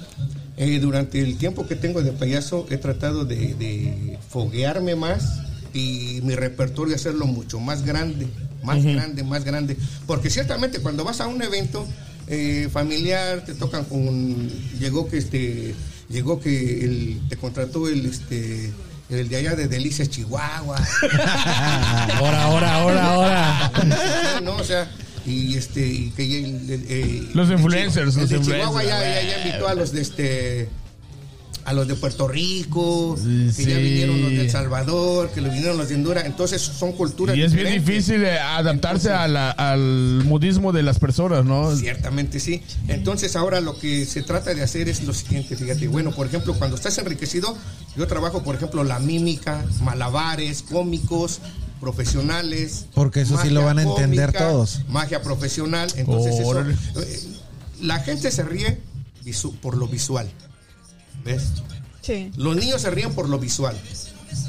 Eh, 0.60 0.80
durante 0.80 1.20
el 1.20 1.38
tiempo 1.38 1.68
que 1.68 1.76
tengo 1.76 2.02
de 2.02 2.10
payaso 2.10 2.66
he 2.68 2.78
tratado 2.78 3.24
de, 3.24 3.54
de 3.54 4.18
foguearme 4.28 4.96
más 4.96 5.40
y 5.72 6.20
mi 6.24 6.34
repertorio 6.34 6.96
hacerlo 6.96 7.26
mucho 7.26 7.60
más 7.60 7.84
grande, 7.84 8.26
más 8.64 8.84
grande, 8.84 9.22
más 9.22 9.44
grande. 9.44 9.76
Porque 10.06 10.30
ciertamente 10.30 10.80
cuando 10.80 11.04
vas 11.04 11.20
a 11.20 11.28
un 11.28 11.40
evento 11.42 11.86
eh, 12.26 12.68
familiar 12.72 13.44
te 13.44 13.54
tocan 13.54 13.84
con 13.84 14.48
llegó 14.78 15.08
que 15.08 15.18
este 15.18 15.74
llegó 16.08 16.40
que 16.40 16.84
el, 16.84 17.20
te 17.28 17.36
contrató 17.36 17.88
el 17.88 18.04
este 18.06 18.72
el 19.10 19.28
de 19.28 19.36
allá 19.36 19.54
de 19.54 19.68
Delicias 19.68 20.10
Chihuahua. 20.10 20.76
Ahora, 22.18 22.44
ahora, 22.44 22.74
ahora, 22.74 23.04
ahora. 23.12 23.72
No, 24.42 24.56
o 24.56 24.64
sea, 24.64 24.90
y 25.28 25.54
este 25.56 25.86
y 25.86 26.10
que 26.16 26.24
eh, 26.68 27.28
Los 27.34 27.50
influencers, 27.50 28.16
los 28.16 28.28
de 28.28 28.40
Chihuahua 28.40 28.82
influencers, 28.82 28.88
ya, 28.88 29.22
ya, 29.22 29.28
ya 29.38 29.46
invitó 29.46 29.68
a 29.68 29.74
los 29.74 29.92
de 29.92 30.00
este 30.00 30.68
a 31.64 31.74
los 31.74 31.86
de 31.86 31.96
Puerto 31.96 32.26
Rico, 32.26 33.14
Sí, 33.22 33.52
que 33.64 33.70
ya 33.70 33.76
vinieron 33.76 34.22
los 34.22 34.30
de 34.30 34.40
El 34.40 34.50
Salvador, 34.50 35.28
que 35.34 35.42
lo 35.42 35.50
vinieron 35.50 35.76
los 35.76 35.90
de 35.90 35.96
Honduras, 35.96 36.24
entonces 36.24 36.62
son 36.62 36.92
culturas 36.92 37.36
Y 37.36 37.42
es 37.42 37.52
bien 37.52 37.70
difícil 37.70 38.24
eh, 38.24 38.38
adaptarse 38.38 39.10
a 39.10 39.28
la- 39.28 39.50
al 39.50 40.24
modismo 40.24 40.72
de 40.72 40.82
las 40.82 40.98
personas, 40.98 41.44
¿no? 41.44 41.76
Ciertamente 41.76 42.40
sí. 42.40 42.62
Entonces 42.86 43.36
ahora 43.36 43.60
lo 43.60 43.78
que 43.78 44.06
se 44.06 44.22
trata 44.22 44.54
de 44.54 44.62
hacer 44.62 44.88
es 44.88 45.02
lo 45.04 45.12
siguiente, 45.12 45.56
fíjate, 45.56 45.88
bueno, 45.88 46.10
por 46.12 46.26
ejemplo, 46.26 46.54
cuando 46.54 46.74
estás 46.76 46.96
enriquecido, 46.96 47.54
yo 47.98 48.06
trabajo, 48.06 48.42
por 48.42 48.54
ejemplo, 48.54 48.82
la 48.82 48.98
mímica, 48.98 49.62
malabares, 49.82 50.62
cómicos, 50.62 51.40
profesionales. 51.80 52.86
Porque 52.94 53.20
eso 53.22 53.40
sí 53.40 53.50
lo 53.50 53.64
van 53.64 53.78
a 53.78 53.82
entender 53.82 54.32
todos. 54.32 54.80
Magia 54.88 55.22
profesional, 55.22 55.90
entonces 55.96 56.38
eso, 56.38 56.60
eh, 57.00 57.22
la 57.80 58.00
gente 58.00 58.30
se 58.30 58.42
ríe 58.42 58.80
visu- 59.24 59.54
por 59.60 59.76
lo 59.76 59.86
visual. 59.88 60.28
¿Ves? 61.24 61.44
Sí. 62.02 62.30
Los 62.36 62.56
niños 62.56 62.80
se 62.82 62.90
ríen 62.90 63.12
por 63.12 63.28
lo 63.28 63.38
visual, 63.38 63.76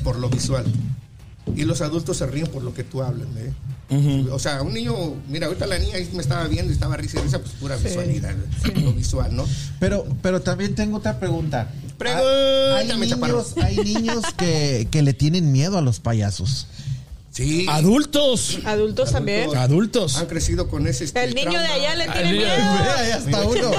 por 0.03 0.17
lo 0.17 0.29
visual. 0.29 0.65
Y 1.55 1.63
los 1.63 1.81
adultos 1.81 2.17
se 2.17 2.27
ríen 2.27 2.47
por 2.47 2.63
lo 2.63 2.73
que 2.73 2.83
tú 2.83 3.01
hablas. 3.01 3.27
¿eh? 3.37 3.51
O 4.31 4.37
sea, 4.37 4.61
un 4.61 4.71
niño, 4.73 4.93
mira, 5.27 5.47
ahorita 5.47 5.65
la 5.65 5.79
niña 5.79 5.93
me 6.13 6.21
estaba 6.21 6.47
viendo 6.47 6.71
y 6.71 6.75
estaba 6.75 6.95
risa 6.95 7.19
y 7.19 7.23
risa, 7.23 7.39
pues 7.39 7.53
pura 7.53 7.75
visualidad, 7.75 8.35
lo 8.75 8.93
visual, 8.93 9.35
¿no? 9.35 9.45
Pero, 9.79 10.05
pero 10.21 10.41
también 10.41 10.75
tengo 10.75 10.97
otra 10.97 11.19
pregunta. 11.19 11.67
Pregúntame, 11.97 12.75
hay 12.77 12.87
niños, 12.87 13.09
chaparro. 13.09 13.45
hay 13.63 13.77
niños 13.77 14.23
que, 14.37 14.87
que 14.91 15.01
le 15.01 15.13
tienen 15.13 15.51
miedo 15.51 15.77
a 15.79 15.81
los 15.81 15.99
payasos. 15.99 16.67
Sí. 17.39 17.65
Adultos. 17.69 18.59
Adultos 18.65 19.13
también. 19.13 19.55
Adultos. 19.55 20.17
Han 20.17 20.25
crecido 20.25 20.67
con 20.67 20.85
ese. 20.87 21.05
este, 21.05 21.23
El 21.23 21.33
niño 21.35 21.57
de 21.57 21.67
allá 21.67 21.95
le 21.95 22.07
tiene 22.09 22.33
miedo. 22.33 22.51
Ahí 22.51 23.11
hasta 23.11 23.27
Mira, 23.27 23.43
uno. 23.47 23.71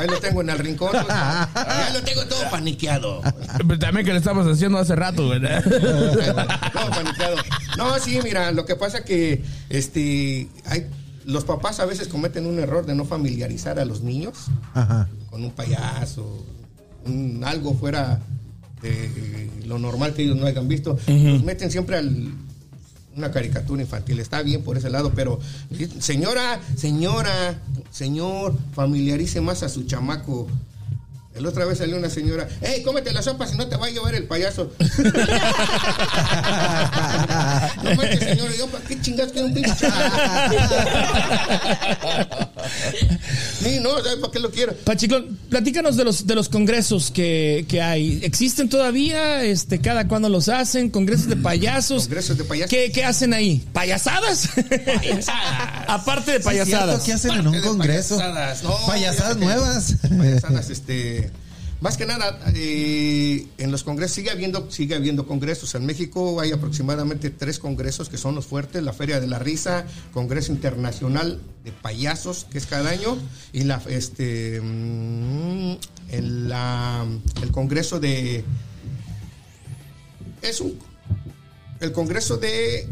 Ahí 0.00 0.06
lo 0.06 0.20
tengo 0.20 0.40
en 0.40 0.50
el 0.50 0.58
rincón. 0.58 0.92
sea, 0.92 1.48
ya 1.54 1.90
lo 1.94 2.02
tengo 2.02 2.24
todo 2.26 2.48
paniqueado. 2.48 3.20
Pero 3.58 3.78
también 3.80 4.06
que 4.06 4.12
le 4.12 4.18
estabas 4.18 4.46
haciendo 4.46 4.78
hace 4.78 4.94
rato, 4.94 5.28
¿verdad? 5.30 5.64
Todo 6.72 6.90
paniqueado. 6.90 7.36
No, 7.76 7.98
sí, 7.98 8.20
mira, 8.22 8.52
lo 8.52 8.64
que 8.66 8.76
pasa 8.76 9.02
que 9.04 9.42
este 9.68 10.46
hay 10.66 10.86
los 11.24 11.42
papás 11.44 11.80
a 11.80 11.84
veces 11.86 12.06
cometen 12.06 12.46
un 12.46 12.58
error 12.60 12.86
de 12.86 12.94
no 12.94 13.04
familiarizar 13.04 13.78
a 13.80 13.84
los 13.84 14.02
niños 14.02 14.34
Ajá. 14.74 15.08
con 15.30 15.42
un 15.44 15.50
payaso, 15.50 16.44
un- 17.04 17.42
algo 17.44 17.74
fuera 17.74 18.20
de 18.80 19.48
lo 19.66 19.78
normal 19.78 20.14
que 20.14 20.22
ellos 20.22 20.36
no 20.36 20.46
hayan 20.46 20.68
visto. 20.68 20.96
Los 21.08 21.42
meten 21.42 21.70
siempre 21.70 21.96
al 21.96 22.32
una 23.16 23.30
caricatura 23.30 23.82
infantil, 23.82 24.20
está 24.20 24.42
bien 24.42 24.62
por 24.62 24.76
ese 24.76 24.90
lado, 24.90 25.12
pero 25.14 25.38
señora, 25.98 26.60
señora, 26.76 27.60
señor, 27.90 28.54
familiarice 28.74 29.40
más 29.40 29.62
a 29.62 29.68
su 29.68 29.84
chamaco. 29.84 30.48
El 31.34 31.46
otra 31.46 31.64
vez 31.64 31.78
salió 31.78 31.96
una 31.96 32.10
señora, 32.10 32.46
hey, 32.60 32.82
cómete 32.84 33.10
la 33.10 33.22
sopa 33.22 33.46
si 33.46 33.56
no 33.56 33.66
te 33.66 33.76
va 33.76 33.86
a 33.86 33.90
llevar 33.90 34.14
el 34.14 34.24
payaso. 34.24 34.70
no 37.82 37.94
manches, 37.96 38.20
señora, 38.20 38.52
yo 38.58 38.66
para 38.66 38.84
qué 38.84 39.00
chingados 39.00 39.32
quiero 39.32 39.46
un 39.46 39.54
pinche? 39.54 39.86
Ni 43.64 43.78
no, 43.80 43.96
¿sabes 44.02 44.16
para 44.16 44.30
qué 44.30 44.40
lo 44.40 44.50
quiero? 44.50 44.74
Pachiclón, 44.84 45.38
platícanos 45.48 45.96
de 45.96 46.04
los 46.04 46.26
de 46.26 46.34
los 46.34 46.50
congresos 46.50 47.10
que, 47.10 47.64
que 47.66 47.80
hay. 47.80 48.20
¿Existen 48.22 48.68
todavía? 48.68 49.42
Este, 49.42 49.80
cada 49.80 50.06
cuándo 50.08 50.28
los 50.28 50.50
hacen, 50.50 50.90
congresos 50.90 51.28
de 51.28 51.36
payasos. 51.36 52.02
Congresos 52.04 52.36
de 52.36 52.44
payasos. 52.44 52.70
¿Qué, 52.70 52.92
qué 52.92 53.04
hacen 53.04 53.32
ahí? 53.32 53.64
¿Payasadas? 53.72 54.50
Aparte 55.94 56.32
de 56.32 56.38
Sí, 56.38 56.44
payasadas. 56.44 57.02
¿Qué 57.02 57.12
hacen 57.12 57.32
en 57.32 57.46
un 57.46 57.60
congreso? 57.60 58.16
payasadas, 58.18 58.62
no, 58.62 58.76
Payasadas 58.86 59.36
fíjate. 59.36 59.44
nuevas. 59.44 59.96
payasadas, 60.18 60.70
este, 60.70 61.30
más 61.80 61.96
que 61.96 62.06
nada, 62.06 62.38
eh, 62.54 63.46
en 63.58 63.70
los 63.72 63.82
congresos 63.82 64.14
sigue 64.14 64.30
habiendo, 64.30 64.70
sigue 64.70 64.94
habiendo 64.94 65.26
congresos. 65.26 65.74
En 65.74 65.84
México 65.84 66.40
hay 66.40 66.52
aproximadamente 66.52 67.28
tres 67.30 67.58
congresos 67.58 68.08
que 68.08 68.16
son 68.18 68.34
los 68.34 68.46
fuertes: 68.46 68.82
la 68.82 68.92
Feria 68.92 69.20
de 69.20 69.26
la 69.26 69.38
Risa, 69.38 69.84
Congreso 70.12 70.52
Internacional 70.52 71.40
de 71.64 71.72
Payasos, 71.72 72.46
que 72.50 72.58
es 72.58 72.66
cada 72.66 72.90
año, 72.90 73.18
y 73.52 73.64
la, 73.64 73.82
este, 73.88 74.60
mm, 74.62 75.72
el, 76.10 76.48
la- 76.48 77.04
el 77.42 77.50
Congreso 77.50 77.98
de, 78.00 78.44
es 80.40 80.60
un, 80.60 80.78
el 81.80 81.92
Congreso 81.92 82.36
de 82.36 82.88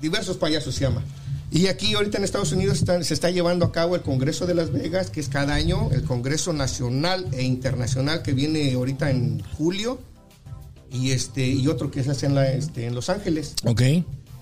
diversos 0.00 0.36
payasos 0.36 0.74
se 0.74 0.80
llama. 0.82 1.02
Y 1.54 1.66
aquí 1.66 1.92
ahorita 1.94 2.16
en 2.18 2.24
Estados 2.24 2.50
Unidos 2.52 2.78
está- 2.78 3.02
se 3.04 3.12
está 3.12 3.30
llevando 3.30 3.66
a 3.66 3.72
cabo 3.72 3.94
el 3.94 4.00
Congreso 4.02 4.46
de 4.46 4.54
Las 4.54 4.72
Vegas, 4.72 5.10
que 5.10 5.20
es 5.20 5.28
cada 5.28 5.54
año, 5.54 5.90
el 5.92 6.02
Congreso 6.02 6.52
Nacional 6.54 7.28
e 7.32 7.42
Internacional 7.42 8.22
que 8.22 8.32
viene 8.32 8.72
ahorita 8.72 9.10
en 9.10 9.42
julio, 9.58 10.00
y 10.90 11.10
este 11.10 11.46
y 11.46 11.68
otro 11.68 11.90
que 11.90 12.02
se 12.02 12.10
hace 12.10 12.26
en, 12.26 12.34
la, 12.34 12.50
este, 12.52 12.86
en 12.86 12.94
Los 12.94 13.08
Ángeles. 13.10 13.54
Ok. 13.64 13.82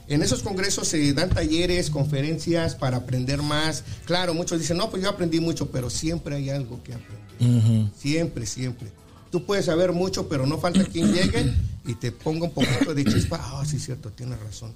En 0.09 0.23
esos 0.23 0.43
congresos 0.43 0.89
se 0.89 1.13
dan 1.13 1.31
talleres, 1.31 1.91
conferencias 1.91 2.75
para 2.75 2.99
aprender 2.99 3.43
más. 3.43 3.85
Claro, 4.05 4.35
muchos 4.35 4.59
dicen, 4.61 4.77
no, 4.77 4.89
pues 4.91 5.03
yo 5.03 5.09
aprendí 5.11 5.39
mucho, 5.41 5.71
pero 5.71 5.91
siempre 5.91 6.37
hay 6.37 6.51
algo 6.51 6.81
que 6.83 6.95
aprender. 6.95 7.91
Siempre, 7.99 8.47
siempre. 8.47 8.89
Tú 9.31 9.45
puedes 9.45 9.67
saber 9.67 9.93
mucho, 9.93 10.29
pero 10.29 10.47
no 10.47 10.59
falta 10.59 10.85
quien 10.85 11.13
llegue 11.13 11.53
y 11.87 11.95
te 11.95 12.11
ponga 12.11 12.47
un 12.47 12.51
poquito 12.53 12.93
de 12.95 13.05
chispa. 13.05 13.39
Ah, 13.41 13.65
sí, 13.65 13.79
cierto, 13.79 14.11
tienes 14.11 14.39
razón. 14.41 14.73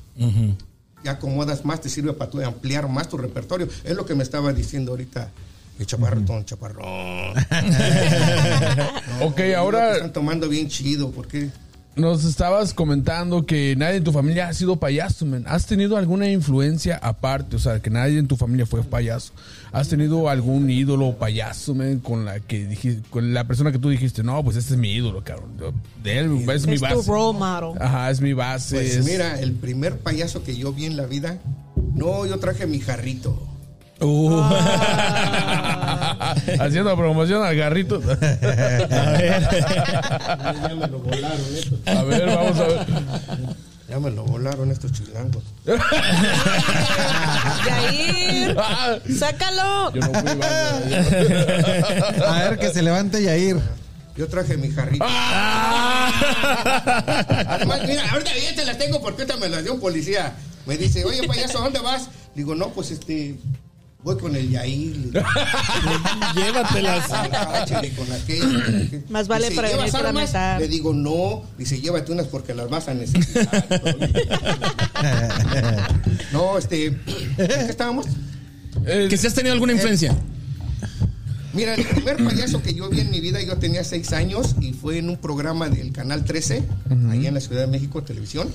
Ya 1.04 1.12
acomodas 1.12 1.64
más, 1.64 1.80
te 1.80 1.88
sirve 1.88 2.14
para 2.14 2.30
tú 2.30 2.40
ampliar 2.40 2.88
más 2.88 3.08
tu 3.08 3.16
repertorio. 3.18 3.68
Es 3.84 3.94
lo 3.94 4.06
que 4.06 4.14
me 4.14 4.22
estaba 4.22 4.52
diciendo 4.52 4.92
ahorita 4.92 5.30
el 5.78 5.86
chaparrón, 5.86 6.44
chaparrón. 6.44 6.84
Ok, 9.20 9.40
ahora 9.56 9.94
están 9.94 10.12
tomando 10.12 10.48
bien 10.48 10.68
chido, 10.68 11.10
porque 11.10 11.50
nos 11.96 12.24
estabas 12.24 12.74
comentando 12.74 13.46
que 13.46 13.74
nadie 13.76 13.96
en 13.96 14.04
tu 14.04 14.10
familia 14.12 14.48
ha 14.48 14.54
sido 14.54 14.76
payaso, 14.76 15.26
man. 15.26 15.44
¿Has 15.46 15.66
tenido 15.66 15.96
alguna 15.96 16.28
influencia 16.28 16.96
aparte? 16.96 17.56
O 17.56 17.58
sea, 17.58 17.80
que 17.80 17.90
nadie 17.90 18.18
en 18.18 18.26
tu 18.26 18.36
familia 18.36 18.66
fue 18.66 18.82
payaso. 18.82 19.32
¿Has 19.72 19.88
tenido 19.88 20.28
algún 20.28 20.68
ídolo 20.70 21.16
payaso, 21.16 21.74
man, 21.74 22.00
con 22.00 22.24
la 22.24 22.40
que 22.40 22.66
dijiste, 22.66 23.02
con 23.10 23.32
la 23.32 23.46
persona 23.46 23.70
que 23.72 23.78
tú 23.78 23.90
dijiste, 23.90 24.22
no, 24.22 24.42
pues 24.42 24.56
este 24.56 24.74
es 24.74 24.78
mi 24.80 24.92
ídolo, 24.92 25.22
cabrón. 25.22 25.50
Yo- 25.58 25.72
De 26.02 26.18
él, 26.18 26.44
es 26.50 26.66
mi 26.66 26.74
Es 26.74 26.80
tu 26.80 26.86
base. 26.86 27.08
role 27.10 27.38
model. 27.38 27.80
Ajá, 27.82 28.10
es 28.10 28.20
mi 28.20 28.32
base. 28.32 28.76
Pues 28.76 28.96
es- 28.96 29.04
mira, 29.04 29.38
el 29.40 29.52
primer 29.52 29.98
payaso 29.98 30.42
que 30.42 30.56
yo 30.56 30.72
vi 30.72 30.86
en 30.86 30.96
la 30.96 31.06
vida, 31.06 31.38
no, 31.94 32.26
yo 32.26 32.38
traje 32.38 32.66
mi 32.66 32.80
jarrito. 32.80 33.40
Uh, 34.04 34.42
Haciendo 36.60 36.96
promoción 36.96 37.42
al 37.44 37.56
garrito. 37.56 38.00
Ya 38.02 38.16
me 40.74 40.86
lo 40.88 40.98
volaron 40.98 41.56
estos. 41.56 41.78
A 41.86 42.02
ver, 42.02 42.26
vamos 42.26 42.58
a 42.60 42.64
ver. 42.66 42.86
Ya 43.88 43.98
me 44.00 44.10
lo 44.10 44.24
volaron 44.24 44.70
estos 44.70 44.92
chilangos. 44.92 45.42
Yair, 47.66 48.56
Ah, 48.58 48.96
sácalo. 49.18 49.92
yo 49.92 50.00
no 50.00 50.12
fui. 50.20 50.30
A 52.26 52.48
ver, 52.48 52.58
que 52.58 52.70
se 52.70 52.82
levante 52.82 53.22
Yair. 53.22 53.58
Yo 54.16 54.28
traje 54.28 54.56
mi 54.56 54.70
jarrito. 54.70 55.04
Además, 57.46 57.80
mira, 57.86 58.10
ahorita 58.12 58.30
ya 58.36 58.54
te 58.54 58.64
las 58.64 58.78
tengo 58.78 59.00
porque 59.02 59.22
ahorita 59.22 59.38
me 59.38 59.48
las 59.48 59.64
dio 59.64 59.74
un 59.74 59.80
policía. 59.80 60.32
Me 60.66 60.76
dice, 60.78 61.04
oye, 61.04 61.26
payaso, 61.26 61.58
¿a 61.58 61.62
dónde 61.64 61.80
vas? 61.80 62.08
Digo, 62.34 62.54
no, 62.54 62.68
pues 62.70 62.90
este, 62.90 63.36
voy 64.04 64.18
con 64.18 64.36
el 64.36 64.50
Yair. 64.50 64.96
Le 65.12 65.22
Llévatelas. 66.42 67.08
"Cáchale 67.08 67.90
con 67.94 68.12
aquella". 68.12 69.02
Más 69.08 69.26
vale 69.26 69.50
para 69.50 69.68
"¿Llevas 69.68 69.86
venirte 69.86 70.06
a 70.06 70.08
armas?" 70.08 70.24
matar. 70.28 70.60
Le 70.60 70.68
digo, 70.68 70.92
no. 70.92 71.42
Dice, 71.58 71.80
llévate 71.80 72.12
unas 72.12 72.26
porque 72.28 72.54
las 72.54 72.68
vas 72.68 72.86
a 72.88 72.94
necesitar. 72.94 73.66
no, 76.32 76.58
este, 76.58 76.86
¿en 76.86 77.00
qué 77.36 77.66
estábamos? 77.68 78.06
Eh, 78.86 79.06
que 79.08 79.16
si 79.16 79.26
has 79.26 79.34
tenido 79.34 79.54
alguna 79.54 79.72
influencia. 79.72 80.14
Mira, 81.54 81.74
el 81.74 81.86
primer 81.86 82.16
payaso 82.24 82.60
que 82.60 82.74
yo 82.74 82.88
vi 82.90 83.00
en 83.00 83.10
mi 83.10 83.20
vida, 83.20 83.40
yo 83.40 83.56
tenía 83.58 83.84
seis 83.84 84.12
años 84.12 84.56
y 84.60 84.72
fue 84.72 84.98
en 84.98 85.08
un 85.08 85.16
programa 85.16 85.68
del 85.68 85.92
Canal 85.92 86.24
13, 86.24 86.64
allá 87.10 87.28
en 87.28 87.34
la 87.34 87.40
Ciudad 87.40 87.60
de 87.62 87.68
México, 87.68 88.02
televisión. 88.02 88.48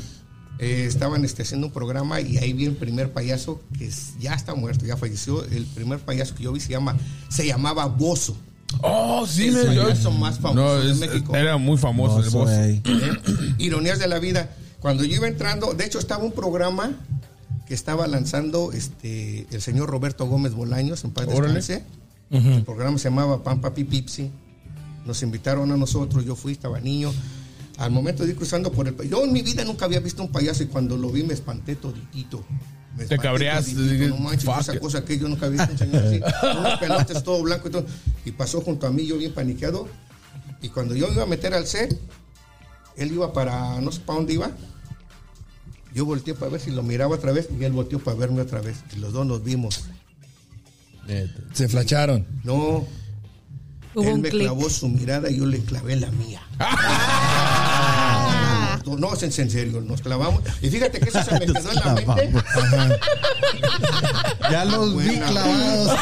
Eh, 0.62 0.86
estaban 0.86 1.24
este, 1.24 1.44
haciendo 1.44 1.68
un 1.68 1.74
programa 1.74 2.20
y 2.20 2.38
ahí 2.38 2.52
vi 2.52 2.66
el 2.66 2.76
primer 2.76 3.12
payaso 3.14 3.62
que 3.78 3.86
es- 3.88 4.14
ya 4.20 4.34
está 4.34 4.56
muerto, 4.56 4.86
ya 4.86 4.98
falleció. 4.98 5.44
El 5.46 5.66
primer 5.66 6.00
payaso 6.00 6.36
que 6.36 6.44
yo 6.44 6.52
vi 6.52 6.60
se, 6.60 6.70
llama, 6.72 6.98
se 7.30 7.48
llamaba 7.48 7.86
Bozo. 7.86 8.36
Oh, 8.82 9.26
sí, 9.26 9.48
El 9.48 9.54
me 9.56 9.64
payaso 9.64 10.12
más 10.12 10.38
famoso 10.40 10.56
No, 10.56 10.76
de 10.76 10.94
México. 10.96 11.36
era 11.36 11.58
muy 11.58 11.78
famoso 11.78 12.20
el 12.20 12.50
ey. 12.70 12.82
¿Eh? 12.86 13.56
Ironías 13.60 14.00
de 14.00 14.08
la 14.08 14.20
vida. 14.20 14.54
Cuando 14.82 15.04
yo 15.06 15.16
iba 15.16 15.28
entrando, 15.28 15.74
de 15.74 15.86
hecho 15.86 15.98
estaba 15.98 16.24
un 16.24 16.34
programa 16.34 16.92
que 17.66 17.74
estaba 17.74 18.06
lanzando 18.08 18.72
este 18.74 19.48
el 19.52 19.62
señor 19.62 19.90
Roberto 19.90 20.26
Gómez 20.28 20.54
Bolaños, 20.54 21.04
en 21.06 21.12
paz 21.12 21.26
descanse. 21.28 21.84
El 22.32 22.64
programa 22.64 22.98
se 22.98 23.10
llamaba 23.10 23.44
Pan 23.44 23.62
Papi 23.62 23.86
Pipsi. 23.86 24.30
Nos 25.06 25.24
invitaron 25.24 25.72
a 25.72 25.78
nosotros, 25.78 26.26
yo 26.26 26.36
fui, 26.36 26.52
estaba 26.52 26.80
niño. 26.80 27.12
Al 27.80 27.92
momento 27.92 28.24
de 28.26 28.32
ir 28.32 28.36
cruzando 28.36 28.72
por 28.72 28.88
el 28.88 29.10
Yo 29.10 29.24
en 29.24 29.32
mi 29.32 29.42
vida 29.42 29.64
nunca 29.64 29.86
había 29.86 30.02
visto 30.02 30.22
un 30.22 30.32
payaso 30.32 30.64
y 30.64 30.68
cuando 30.68 30.98
lo 30.98 31.10
vi 31.10 31.24
me 31.24 31.34
espanté 31.34 31.76
toditito. 31.78 32.44
Me 32.98 33.06
Te 33.06 33.18
cabreaste, 33.18 33.74
toditito, 33.74 34.10
No 34.10 34.18
manches, 34.18 34.50
esa 34.60 34.76
it. 34.76 34.82
cosa 34.82 35.06
que 35.06 35.18
yo 35.18 35.30
nunca 35.30 35.46
había 35.46 35.66
visto 35.66 35.72
un 35.86 35.92
señor 35.92 36.06
así. 36.06 36.20
con 36.42 36.58
Unos 36.58 36.80
pelotes 36.80 37.24
todo 37.24 37.42
blanco 37.42 37.70
y 37.70 37.72
todo. 37.72 37.86
Y 38.26 38.32
pasó 38.32 38.60
junto 38.60 38.86
a 38.86 38.92
mí, 38.92 39.06
yo 39.08 39.18
bien 39.18 39.34
paniqueado. 39.34 39.88
Y 40.62 40.68
cuando 40.70 40.94
yo 40.94 41.08
me 41.08 41.14
iba 41.14 41.24
a 41.24 41.28
meter 41.28 41.54
al 41.54 41.66
set, 41.66 41.98
él 42.98 43.14
iba 43.14 43.32
para, 43.32 43.80
no 43.80 43.94
sé 43.94 44.02
para 44.02 44.18
dónde 44.18 44.34
iba. 44.34 44.52
Yo 45.96 46.04
volteé 46.04 46.34
para 46.34 46.52
ver 46.52 46.60
si 46.60 46.72
lo 46.72 46.84
miraba 46.84 47.16
otra 47.16 47.32
vez 47.32 47.48
y 47.58 47.64
él 47.64 47.72
volteó 47.72 48.00
para 48.00 48.18
verme 48.18 48.42
otra 48.42 48.60
vez. 48.60 48.78
Y 48.94 49.00
los 49.00 49.14
dos 49.14 49.26
nos 49.26 49.42
vimos. 49.42 49.86
Se 51.54 51.68
flacharon. 51.70 52.28
No, 52.44 52.86
Hubo 53.96 54.08
él 54.10 54.20
me 54.20 54.30
clavó 54.30 54.70
su 54.70 54.88
mirada 54.88 55.30
y 55.30 55.38
yo 55.38 55.46
le 55.46 55.60
clavé 55.60 55.96
la 55.96 56.10
mía. 56.12 56.42
No, 58.86 58.96
no, 58.98 59.14
es 59.14 59.22
en 59.38 59.52
serio, 59.52 59.82
nos 59.82 60.02
clavamos. 60.02 60.42
Y 60.62 60.70
fíjate 60.70 61.00
que 61.00 61.10
eso 61.10 61.22
se 61.24 61.34
me 61.34 61.40
quedó 61.46 61.70
en 61.72 61.76
la 61.76 61.94
mente. 61.96 62.32
Ya 64.50 64.66
los 64.66 64.90
vi 64.98 65.06
Buena. 65.06 65.28
clavados. 65.28 66.00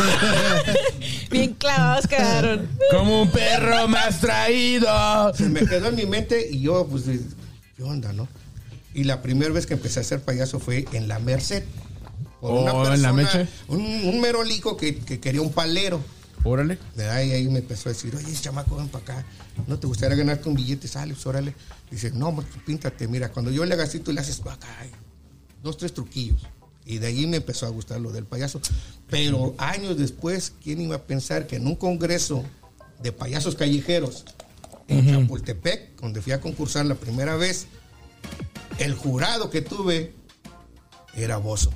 Bien 1.31 1.53
clavados 1.55 2.07
quedaron. 2.07 2.69
Como 2.91 3.23
un 3.23 3.31
perro 3.31 3.87
más 3.89 4.21
traído. 4.21 5.33
Se 5.33 5.49
me 5.49 5.61
quedó 5.65 5.87
en 5.89 5.95
mi 5.95 6.05
mente 6.05 6.47
y 6.49 6.61
yo, 6.61 6.87
pues, 6.87 7.03
¿qué 7.75 7.83
onda, 7.83 8.13
no? 8.13 8.27
Y 8.93 9.03
la 9.03 9.21
primera 9.21 9.51
vez 9.51 9.65
que 9.65 9.73
empecé 9.73 9.99
a 9.99 10.03
ser 10.03 10.21
payaso 10.21 10.59
fue 10.59 10.85
en 10.93 11.07
la 11.07 11.19
Merced. 11.19 11.63
Por 12.39 12.51
Oh, 12.51 12.93
¿en 12.93 13.01
la 13.01 13.11
Meche? 13.11 13.47
Un, 13.67 13.81
un 13.81 14.21
merolico 14.21 14.77
que, 14.77 14.97
que 14.99 15.19
quería 15.19 15.41
un 15.41 15.51
palero. 15.51 15.99
Órale. 16.43 16.77
¿verdad? 16.95 17.21
Y 17.23 17.31
ahí 17.31 17.47
me 17.47 17.59
empezó 17.59 17.89
a 17.89 17.93
decir, 17.93 18.15
oye, 18.15 18.33
chamaco, 18.33 18.77
ven 18.77 18.87
para 18.87 19.03
acá. 19.03 19.25
¿No 19.67 19.77
te 19.79 19.87
gustaría 19.87 20.15
ganarte 20.15 20.47
un 20.47 20.55
billete? 20.55 20.87
Sale, 20.87 21.13
pues 21.13 21.25
órale. 21.25 21.55
Dice, 21.91 22.11
no, 22.11 22.33
pues, 22.33 22.47
píntate. 22.65 23.07
Mira, 23.07 23.31
cuando 23.31 23.51
yo 23.51 23.65
le 23.65 23.73
haga 23.73 23.83
así, 23.83 23.99
tú 23.99 24.11
le 24.11 24.21
haces 24.21 24.39
acá. 24.41 24.67
Dos, 25.63 25.77
tres 25.77 25.93
truquillos. 25.93 26.41
Y 26.85 26.99
de 26.99 27.07
ahí 27.07 27.27
me 27.27 27.37
empezó 27.37 27.65
a 27.65 27.69
gustar 27.69 27.99
lo 27.99 28.11
del 28.11 28.25
payaso. 28.25 28.61
Pero 29.09 29.55
años 29.57 29.97
después, 29.97 30.53
¿quién 30.63 30.79
iba 30.81 30.95
a 30.95 31.03
pensar 31.03 31.47
que 31.47 31.57
en 31.57 31.67
un 31.67 31.75
congreso 31.75 32.43
de 33.01 33.11
payasos 33.11 33.55
callejeros 33.55 34.25
en 34.87 35.05
Chapultepec, 35.05 35.99
donde 35.99 36.21
fui 36.21 36.31
a 36.31 36.39
concursar 36.39 36.85
la 36.85 36.95
primera 36.95 37.35
vez, 37.35 37.67
el 38.79 38.93
jurado 38.93 39.49
que 39.49 39.61
tuve 39.61 40.13
era 41.15 41.37
Bozo. 41.37 41.71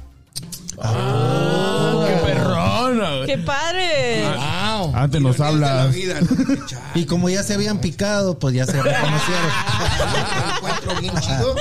¡Qué 0.78 2.16
perrona! 2.26 3.16
güey. 3.18 3.26
¡Qué 3.26 3.38
padre! 3.38 4.24
Wow. 4.24 4.96
Antes 4.96 5.22
nos 5.22 5.36
Ironías 5.36 5.54
de 5.54 5.62
la 5.62 5.82
habla. 5.82 5.92
vida, 5.96 6.22
¿no? 6.22 6.28
Qué 6.46 6.66
chale. 6.68 6.86
Y 6.96 7.06
como 7.06 7.30
ya 7.30 7.44
se 7.44 7.54
habían 7.54 7.80
picado, 7.80 8.38
pues 8.40 8.56
ya 8.56 8.66
se 8.66 8.82
reconocieron. 8.82 9.46
me 10.64 10.70
encuentro 10.70 11.02
bien 11.02 11.14
chido 11.20 11.56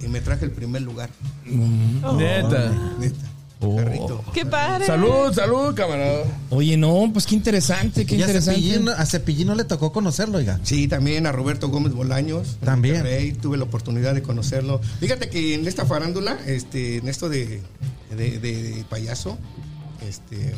y 0.00 0.08
me 0.08 0.20
traje 0.20 0.44
el 0.44 0.50
primer 0.52 0.82
lugar. 0.82 1.10
Neta. 1.44 2.70
Neta. 2.98 3.26
Carrito. 3.60 4.24
¡Qué 4.32 4.46
padre! 4.46 4.86
Salud, 4.86 5.32
salud, 5.34 5.74
camarada. 5.74 6.24
Oye, 6.50 6.76
no, 6.76 7.10
pues 7.12 7.26
qué 7.26 7.34
interesante, 7.34 8.06
qué 8.06 8.14
Y 8.14 8.18
a 8.22 8.26
interesante. 8.26 8.60
Cepillín, 8.60 8.88
a 8.88 9.04
Cepillín 9.04 9.46
no 9.48 9.54
le 9.56 9.64
tocó 9.64 9.92
conocerlo, 9.92 10.38
oiga. 10.38 10.60
Sí, 10.62 10.86
también 10.86 11.26
a 11.26 11.32
Roberto 11.32 11.68
Gómez 11.68 11.92
Bolaños. 11.92 12.56
También. 12.64 12.96
Monterrey, 12.96 13.32
tuve 13.32 13.56
la 13.58 13.64
oportunidad 13.64 14.14
de 14.14 14.22
conocerlo. 14.22 14.80
Fíjate 15.00 15.28
que 15.28 15.54
en 15.54 15.66
esta 15.66 15.84
farándula, 15.86 16.38
este, 16.46 16.98
en 16.98 17.08
esto 17.08 17.28
de, 17.28 17.60
de- 18.16 18.38
de- 18.38 18.62
de 18.62 18.84
payaso, 18.88 19.36
este, 20.08 20.54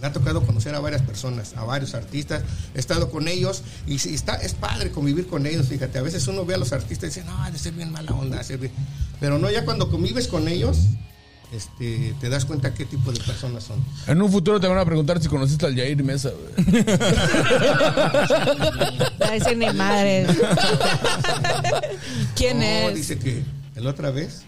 me 0.00 0.08
ha 0.08 0.12
tocado 0.12 0.44
conocer 0.44 0.74
a 0.74 0.80
varias 0.80 1.02
personas, 1.02 1.54
a 1.56 1.62
varios 1.64 1.94
artistas. 1.94 2.42
He 2.74 2.80
estado 2.80 3.10
con 3.10 3.28
ellos 3.28 3.62
y 3.86 3.94
está, 3.94 4.34
es 4.34 4.54
padre 4.54 4.90
convivir 4.90 5.28
con 5.28 5.46
ellos. 5.46 5.68
Fíjate, 5.68 5.98
a 5.98 6.02
veces 6.02 6.26
uno 6.26 6.44
ve 6.44 6.54
a 6.54 6.58
los 6.58 6.72
artistas 6.72 7.04
y 7.16 7.20
dice, 7.20 7.24
no, 7.30 7.42
ha 7.42 7.50
de 7.50 7.58
ser 7.58 7.72
bien 7.74 7.92
mala 7.92 8.12
onda. 8.12 8.38
de 8.38 8.44
ser 8.44 8.58
bien-". 8.58 8.72
Pero 9.20 9.38
no, 9.38 9.50
ya 9.50 9.64
cuando 9.64 9.88
convives 9.90 10.26
con 10.28 10.48
ellos, 10.48 10.78
este, 11.54 12.14
te 12.20 12.28
das 12.28 12.44
cuenta 12.44 12.74
qué 12.74 12.84
tipo 12.84 13.12
de 13.12 13.20
personas 13.20 13.64
son. 13.64 13.82
En 14.06 14.20
un 14.20 14.30
futuro 14.30 14.58
te 14.60 14.66
van 14.66 14.78
a 14.78 14.84
preguntar 14.84 15.20
si 15.22 15.28
conociste 15.28 15.66
al 15.66 15.74
Jair 15.76 16.02
Mesa. 16.02 16.30
a 19.20 19.30
decir 19.30 19.56
ni 19.56 19.70
madre. 19.72 20.26
¿Quién 22.36 22.58
No, 22.58 22.64
es? 22.64 22.94
dice 22.94 23.18
que 23.18 23.42
la 23.76 23.90
otra 23.90 24.10
vez 24.10 24.42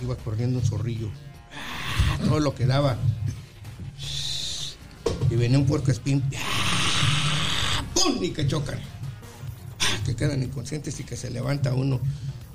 iba 0.00 0.16
corriendo 0.16 0.58
un 0.58 0.64
zorrillo. 0.64 1.10
Todo 2.24 2.40
lo 2.40 2.54
que 2.54 2.66
daba. 2.66 2.96
Y 5.30 5.36
venía 5.36 5.58
un 5.58 5.66
puerco 5.66 5.90
espín. 5.90 6.22
¡Pum! 7.94 8.22
Y 8.22 8.30
que 8.30 8.46
chocan. 8.46 8.78
Ah, 9.80 9.98
Que 10.06 10.14
quedan 10.16 10.42
inconscientes 10.42 10.98
y 11.00 11.04
que 11.04 11.16
se 11.16 11.30
levanta 11.30 11.72
uno 11.74 12.00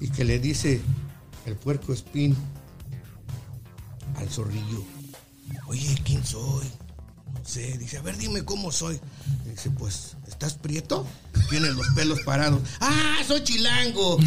y 0.02 0.10
que 0.10 0.26
le 0.26 0.40
dice 0.40 0.82
el 1.45 1.56
puerco 1.56 1.94
espín 1.94 2.36
al 4.17 4.29
zorrillo. 4.29 4.83
Oye, 5.67 5.95
¿quién 6.03 6.23
soy? 6.25 6.65
No 7.35 7.45
sé. 7.45 7.77
Dice, 7.77 7.97
a 7.97 8.01
ver, 8.01 8.17
dime 8.17 8.43
cómo 8.43 8.71
soy. 8.71 8.99
Y 9.45 9.49
dice, 9.49 9.69
pues, 9.71 10.15
¿estás 10.27 10.55
prieto? 10.55 11.05
Tienes 11.49 11.75
los 11.75 11.87
pelos 11.89 12.21
parados. 12.21 12.61
¡Ah, 12.79 13.17
soy 13.27 13.43
chilango! 13.43 14.17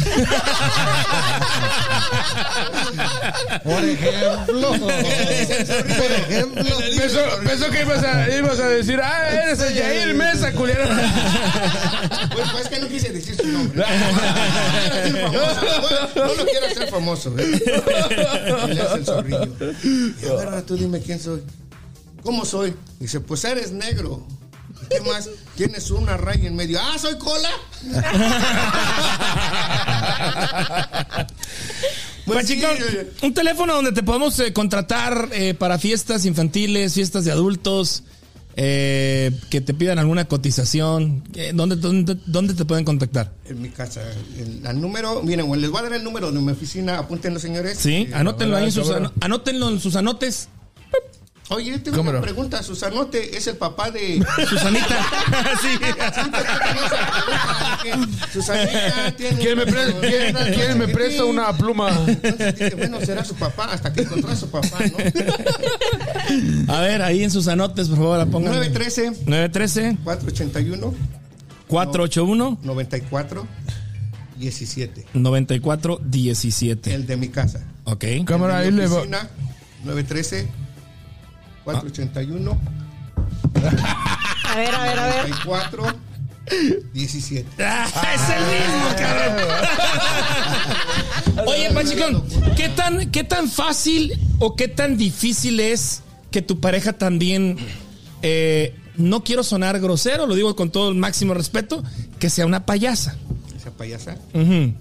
Por 3.63 3.83
ejemplo. 3.83 4.71
Por 4.79 4.91
ejemplo. 6.11 6.63
Pensó, 6.97 7.19
pensó 7.45 7.69
que 7.71 7.81
ibas 7.81 8.03
a, 8.03 8.29
ibas 8.35 8.59
a 8.59 8.69
decir, 8.69 8.99
ah, 9.01 9.29
eres 9.43 9.59
el 9.61 9.73
Jair 9.77 10.13
Mesa, 10.13 10.51
culero. 10.53 10.85
Pues, 12.31 12.49
pues, 12.51 12.63
es 12.63 12.69
que 12.69 12.79
no 12.79 12.87
quise 12.87 13.09
decir 13.11 13.35
su 13.35 13.45
nombre. 13.47 13.83
No, 16.15 16.25
no 16.25 16.33
lo 16.35 16.45
quiero 16.45 16.67
hacer 16.67 16.89
famoso. 16.89 17.35
¿eh? 17.37 17.61
Y 18.69 18.73
le 18.73 18.81
hace 18.81 18.97
el 18.97 19.05
zorrillo. 19.05 19.55
Y 19.83 20.27
ahora 20.27 20.61
tú 20.61 20.75
dime 20.77 21.01
quién 21.01 21.19
soy. 21.19 21.41
¿Cómo 22.23 22.45
soy? 22.45 22.73
Dice, 22.99 23.19
pues 23.19 23.43
eres 23.45 23.71
negro. 23.71 24.25
¿Y 24.83 24.87
¿Qué 24.87 25.01
más? 25.01 25.29
Tienes 25.55 25.89
una 25.91 26.17
raya 26.17 26.47
en 26.47 26.55
medio. 26.55 26.79
¡Ah, 26.81 26.97
soy 26.99 27.17
cola! 27.17 27.49
Pues 32.25 32.47
sí, 32.47 32.61
un 33.23 33.33
teléfono 33.33 33.73
donde 33.73 33.91
te 33.91 34.03
podemos 34.03 34.39
eh, 34.39 34.53
contratar 34.53 35.29
eh, 35.31 35.55
para 35.55 35.79
fiestas 35.79 36.25
infantiles, 36.25 36.93
fiestas 36.93 37.25
de 37.25 37.31
adultos, 37.31 38.03
eh, 38.55 39.31
que 39.49 39.61
te 39.61 39.73
pidan 39.73 39.97
alguna 39.97 40.25
cotización. 40.25 41.23
eh, 41.33 41.51
¿dónde, 41.55 41.77
dónde, 41.77 42.17
dónde 42.27 42.53
te 42.53 42.65
pueden 42.65 42.85
contactar? 42.85 43.33
en 43.45 43.61
mi 43.61 43.69
casa. 43.69 44.01
El, 44.37 44.61
al 44.67 44.79
número, 44.79 45.23
miren, 45.23 45.49
les 45.59 45.71
voy 45.71 45.79
a 45.79 45.83
dar 45.83 45.93
el 45.93 46.03
número 46.03 46.31
de 46.31 46.39
mi 46.39 46.51
oficina, 46.51 46.99
apúntenlo, 46.99 47.39
señores. 47.39 47.79
Sí, 47.79 48.07
anótenlo 48.13 48.57
ahí 48.57 48.65
en 48.65 48.71
sus, 48.73 48.91
anótenlo 49.21 49.69
en 49.69 49.79
sus 49.79 49.95
anotes. 49.95 50.49
Oye, 51.51 51.71
yo 51.71 51.81
tengo 51.81 52.01
una 52.01 52.21
pregunta. 52.21 52.61
Susanote 52.61 53.35
es 53.35 53.47
el 53.47 53.57
papá 53.57 53.89
de. 53.89 54.23
Susanita. 54.47 54.97
sí. 55.61 55.79
Susanita 58.31 59.11
tiene. 59.17 59.39
¿Quién 59.41 59.57
me, 59.57 59.65
pre- 59.65 59.93
quién- 59.99 60.35
quién 60.53 60.77
me 60.77 60.87
presta 60.87 61.25
una 61.25 61.51
pluma? 61.57 61.89
Entonces 62.07 62.55
dije, 62.55 62.75
bueno, 62.75 62.99
será 63.01 63.23
su 63.25 63.33
papá, 63.35 63.65
hasta 63.71 63.91
que 63.91 64.01
encontró 64.01 64.31
a 64.31 64.35
su 64.35 64.47
papá, 64.49 64.77
¿no? 64.91 64.97
A 66.73 66.81
ver, 66.81 67.01
ahí 67.01 67.23
en 67.23 67.31
sus 67.31 67.47
anotes, 67.47 67.87
por 67.87 67.97
favor, 67.97 68.17
la 68.19 68.25
pongan. 68.27 68.51
913 68.53 69.25
913 69.25 69.97
481 70.03 70.93
481 71.67 72.59
94 72.63 73.47
17. 74.37 75.05
94 75.13 75.99
17. 76.03 76.93
El 76.93 77.07
de 77.07 77.17
mi 77.17 77.29
casa. 77.29 77.61
Ok. 77.85 78.05
Cámara, 78.25 78.59
ahí 78.59 78.71
le 78.71 78.87
va. 78.87 78.97
oficina, 78.97 79.27
913 79.83 80.47
481 81.73 82.57
A 84.43 84.55
ver, 84.55 84.75
a 84.75 84.83
ver, 84.83 84.99
a 84.99 85.05
ver. 85.07 85.29
94 85.29 86.09
17. 86.93 87.63
Ah, 87.63 87.87
es 88.15 88.21
el 88.29 88.43
mismo, 88.45 88.85
cabrón. 88.97 89.35
Oye, 91.47 91.71
Pachicón, 91.71 92.23
¿qué 92.55 92.69
tan, 92.69 93.11
¿qué 93.11 93.23
tan 93.23 93.49
fácil 93.49 94.19
o 94.39 94.55
qué 94.55 94.67
tan 94.67 94.97
difícil 94.97 95.59
es 95.59 96.01
que 96.31 96.41
tu 96.41 96.59
pareja 96.59 96.93
también, 96.93 97.57
eh, 98.23 98.75
no 98.97 99.23
quiero 99.23 99.43
sonar 99.43 99.79
grosero, 99.79 100.25
lo 100.25 100.33
digo 100.35 100.55
con 100.55 100.71
todo 100.71 100.89
el 100.89 100.95
máximo 100.95 101.35
respeto, 101.35 101.83
que 102.19 102.29
sea 102.31 102.45
una 102.47 102.65
payasa? 102.65 103.15
Esa 103.55 103.71
payasa. 103.71 104.17
Ujú. 104.33 104.73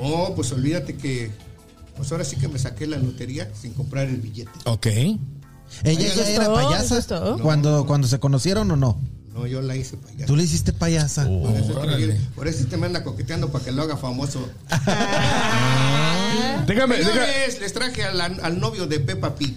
No, 0.00 0.32
pues 0.34 0.52
olvídate 0.52 0.96
que. 0.96 1.30
Pues 1.96 2.12
ahora 2.12 2.24
sí 2.24 2.36
que 2.36 2.46
me 2.46 2.58
saqué 2.60 2.86
la 2.86 2.96
lotería 2.96 3.50
sin 3.60 3.72
comprar 3.74 4.06
el 4.06 4.18
billete. 4.18 4.52
Ok. 4.64 4.86
¿Ella 5.84 6.06
¿Eso 6.06 6.22
ya 6.22 6.30
era 6.30 6.44
todo? 6.46 6.54
payasa? 6.54 7.36
Cuando, 7.42 7.86
cuando 7.86 8.08
se 8.08 8.18
conocieron 8.18 8.70
o 8.70 8.76
no? 8.76 8.98
No, 9.34 9.46
yo 9.46 9.62
la 9.62 9.76
hice 9.76 9.96
payasa. 9.96 10.26
Tú 10.26 10.34
le 10.36 10.42
hiciste 10.42 10.72
payasa. 10.72 11.24
Por 11.24 11.54
eso, 11.56 11.80
quiere- 11.96 12.20
por 12.34 12.48
eso 12.48 12.64
me 12.76 12.86
anda 12.86 13.04
coqueteando 13.04 13.50
para 13.50 13.64
que 13.64 13.70
lo 13.72 13.82
haga 13.82 13.96
famoso. 13.96 14.48
Déjame, 16.66 16.96
déjame. 16.96 17.26
Les 17.60 17.72
traje 17.72 18.02
al, 18.04 18.20
al 18.20 18.58
novio 18.60 18.86
de 18.88 18.98
Peppa 18.98 19.36
Pig. 19.36 19.56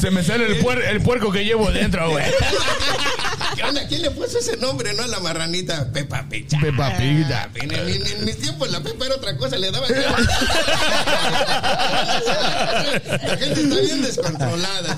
Se 0.00 0.10
me 0.10 0.22
sale 0.22 0.46
el, 0.46 0.62
puer- 0.62 0.84
el 0.88 1.00
puerco 1.00 1.32
que 1.32 1.44
llevo 1.44 1.70
dentro, 1.70 2.10
güey. 2.10 2.24
¿Qué 3.58 3.64
onda? 3.64 3.86
¿Quién 3.88 4.02
le 4.02 4.10
puso 4.12 4.38
ese 4.38 4.56
nombre, 4.58 4.94
no? 4.94 5.02
a 5.02 5.06
La 5.08 5.18
marranita 5.20 5.90
Peppa 5.92 6.24
Pig. 6.30 6.46
Peppa 6.60 6.96
Pig, 6.96 7.26
ya. 7.28 7.50
En, 7.56 7.74
en- 7.74 7.88
en- 7.88 8.06
en 8.06 8.24
mis 8.24 8.38
tiempos 8.38 8.70
la 8.70 8.80
Peppa 8.80 9.06
era 9.06 9.16
otra 9.16 9.36
cosa, 9.36 9.58
le 9.58 9.70
daba... 9.72 9.86
la 9.88 9.96
gente 13.36 13.60
está 13.62 13.80
bien 13.80 14.02
descontrolada. 14.02 14.96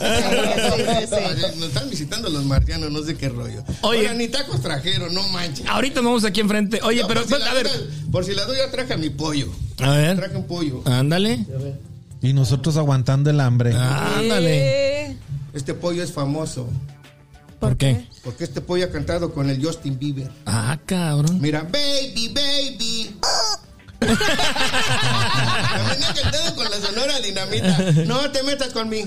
Nos 1.57 1.69
están 1.69 1.89
visitando 1.91 2.29
los 2.29 2.45
marcianos, 2.45 2.91
no 2.91 3.03
sé 3.03 3.17
qué 3.17 3.29
rollo. 3.31 3.63
Oye. 3.83 4.01
Oye, 4.01 4.15
ni 4.15 4.29
tacos 4.29 4.61
trajeron, 4.61 5.15
no 5.15 5.27
manches. 5.29 5.67
Ahorita 5.67 6.01
vamos 6.03 6.25
aquí 6.25 6.41
enfrente. 6.41 6.81
Oye, 6.83 7.03
No, 7.03 7.09
pero 7.09 7.25
si 7.27 7.35
a 7.35 7.55
ver. 7.55 7.69
por 8.13 8.25
si 8.25 8.35
la 8.35 8.45
duda 8.45 8.71
traje 8.71 8.95
a 8.95 8.97
mi 8.97 9.11
pollo. 9.11 9.49
A 9.79 9.91
ver. 9.91 10.17
Traje 10.19 10.37
un 10.37 10.47
pollo. 10.47 10.83
Ándale. 10.85 11.45
Y 12.23 12.33
nosotros 12.35 12.77
aguantando 12.77 13.31
el 13.31 13.41
hambre. 13.41 13.75
Ándale. 13.75 15.17
Este 15.55 15.73
pollo 15.75 16.03
es 16.03 16.13
famoso. 16.13 16.69
¿Por 17.61 17.77
qué? 17.77 18.09
Porque 18.25 18.45
este 18.45 18.63
pollo 18.63 18.87
ha 18.87 18.91
cantado 18.91 19.33
con 19.33 19.51
el 19.51 19.63
Justin 19.65 19.99
Bieber. 19.99 20.31
Ah, 20.47 20.79
cabrón. 20.87 21.39
Mira, 21.41 21.63
baby, 21.63 22.33
baby. 22.35 23.15
También 24.01 24.19
ha 26.05 26.15
cantado 26.15 26.55
con 26.57 26.71
la 26.71 26.77
sonora 26.79 27.21
dinamita. 27.21 27.93
No 28.07 28.31
te 28.31 28.43
metas 28.43 28.73
con 28.73 28.89
mí. 28.89 29.05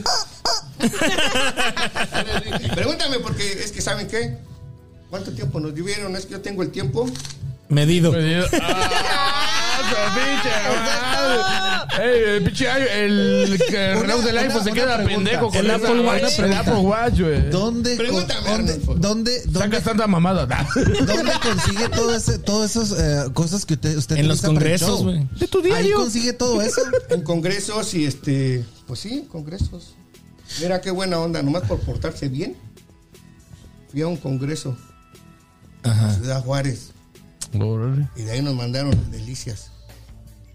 Pregúntame 2.75 3.19
porque 3.19 3.43
es 3.53 3.71
que 3.71 3.81
¿saben 3.81 4.07
qué? 4.07 4.37
¿Cuánto 5.09 5.31
tiempo 5.31 5.59
nos 5.59 5.73
dieron? 5.73 6.15
Es 6.15 6.27
que 6.27 6.33
yo 6.33 6.41
tengo 6.41 6.61
el 6.61 6.69
tiempo. 6.69 7.09
Medido. 7.69 8.13
Ah, 8.61 9.42
El 12.01 12.43
pinche 12.43 12.67
el 13.05 13.61
que 13.69 13.91
el 13.91 13.99
reloj 14.01 14.23
del 14.23 14.37
iPhone 14.37 14.63
se 14.63 14.71
una 14.71 14.81
queda 14.81 15.03
pendejo 15.03 15.49
con 15.49 15.57
El 15.57 15.71
Apple 15.71 15.99
Watch. 16.01 16.39
El 16.39 16.53
Apple 16.53 16.73
Watch, 16.75 17.19
güey. 17.19 17.49
¿Dónde, 17.49 17.95
Pregúntame, 17.95 18.49
dónde, 18.97 19.41
dónde, 19.45 19.81
tanta 19.81 20.07
mamada. 20.07 20.45
dónde 20.75 21.31
consigue 21.41 21.89
todo 21.89 22.15
ese, 22.15 22.39
todas 22.39 22.75
esas 22.75 22.99
eh, 22.99 23.31
cosas 23.33 23.65
que 23.65 23.75
usted, 23.75 23.97
usted 23.97 24.17
En 24.17 24.27
los 24.27 24.41
congresos, 24.41 25.03
güey. 25.03 25.27
De 25.39 25.47
tu 25.47 25.59
Ahí 25.59 25.65
diario. 25.65 25.97
consigue 25.97 26.33
todo 26.33 26.61
eso. 26.61 26.81
En 27.09 27.21
congresos 27.21 27.93
y 27.93 28.05
este. 28.05 28.65
Pues 28.87 28.99
sí, 28.99 29.19
en 29.19 29.25
congresos. 29.25 29.95
Mira 30.61 30.81
qué 30.81 30.91
buena 30.91 31.19
onda, 31.19 31.41
nomás 31.43 31.63
por 31.63 31.79
portarse 31.79 32.27
bien. 32.27 32.55
Fui 33.91 34.01
a 34.01 34.07
un 34.07 34.17
congreso. 34.17 34.75
Ajá. 35.83 36.15
Ciudad 36.15 36.43
Juárez. 36.43 36.91
Y 38.15 38.23
de 38.23 38.31
ahí 38.31 38.41
nos 38.41 38.55
mandaron 38.55 39.11
delicias. 39.11 39.72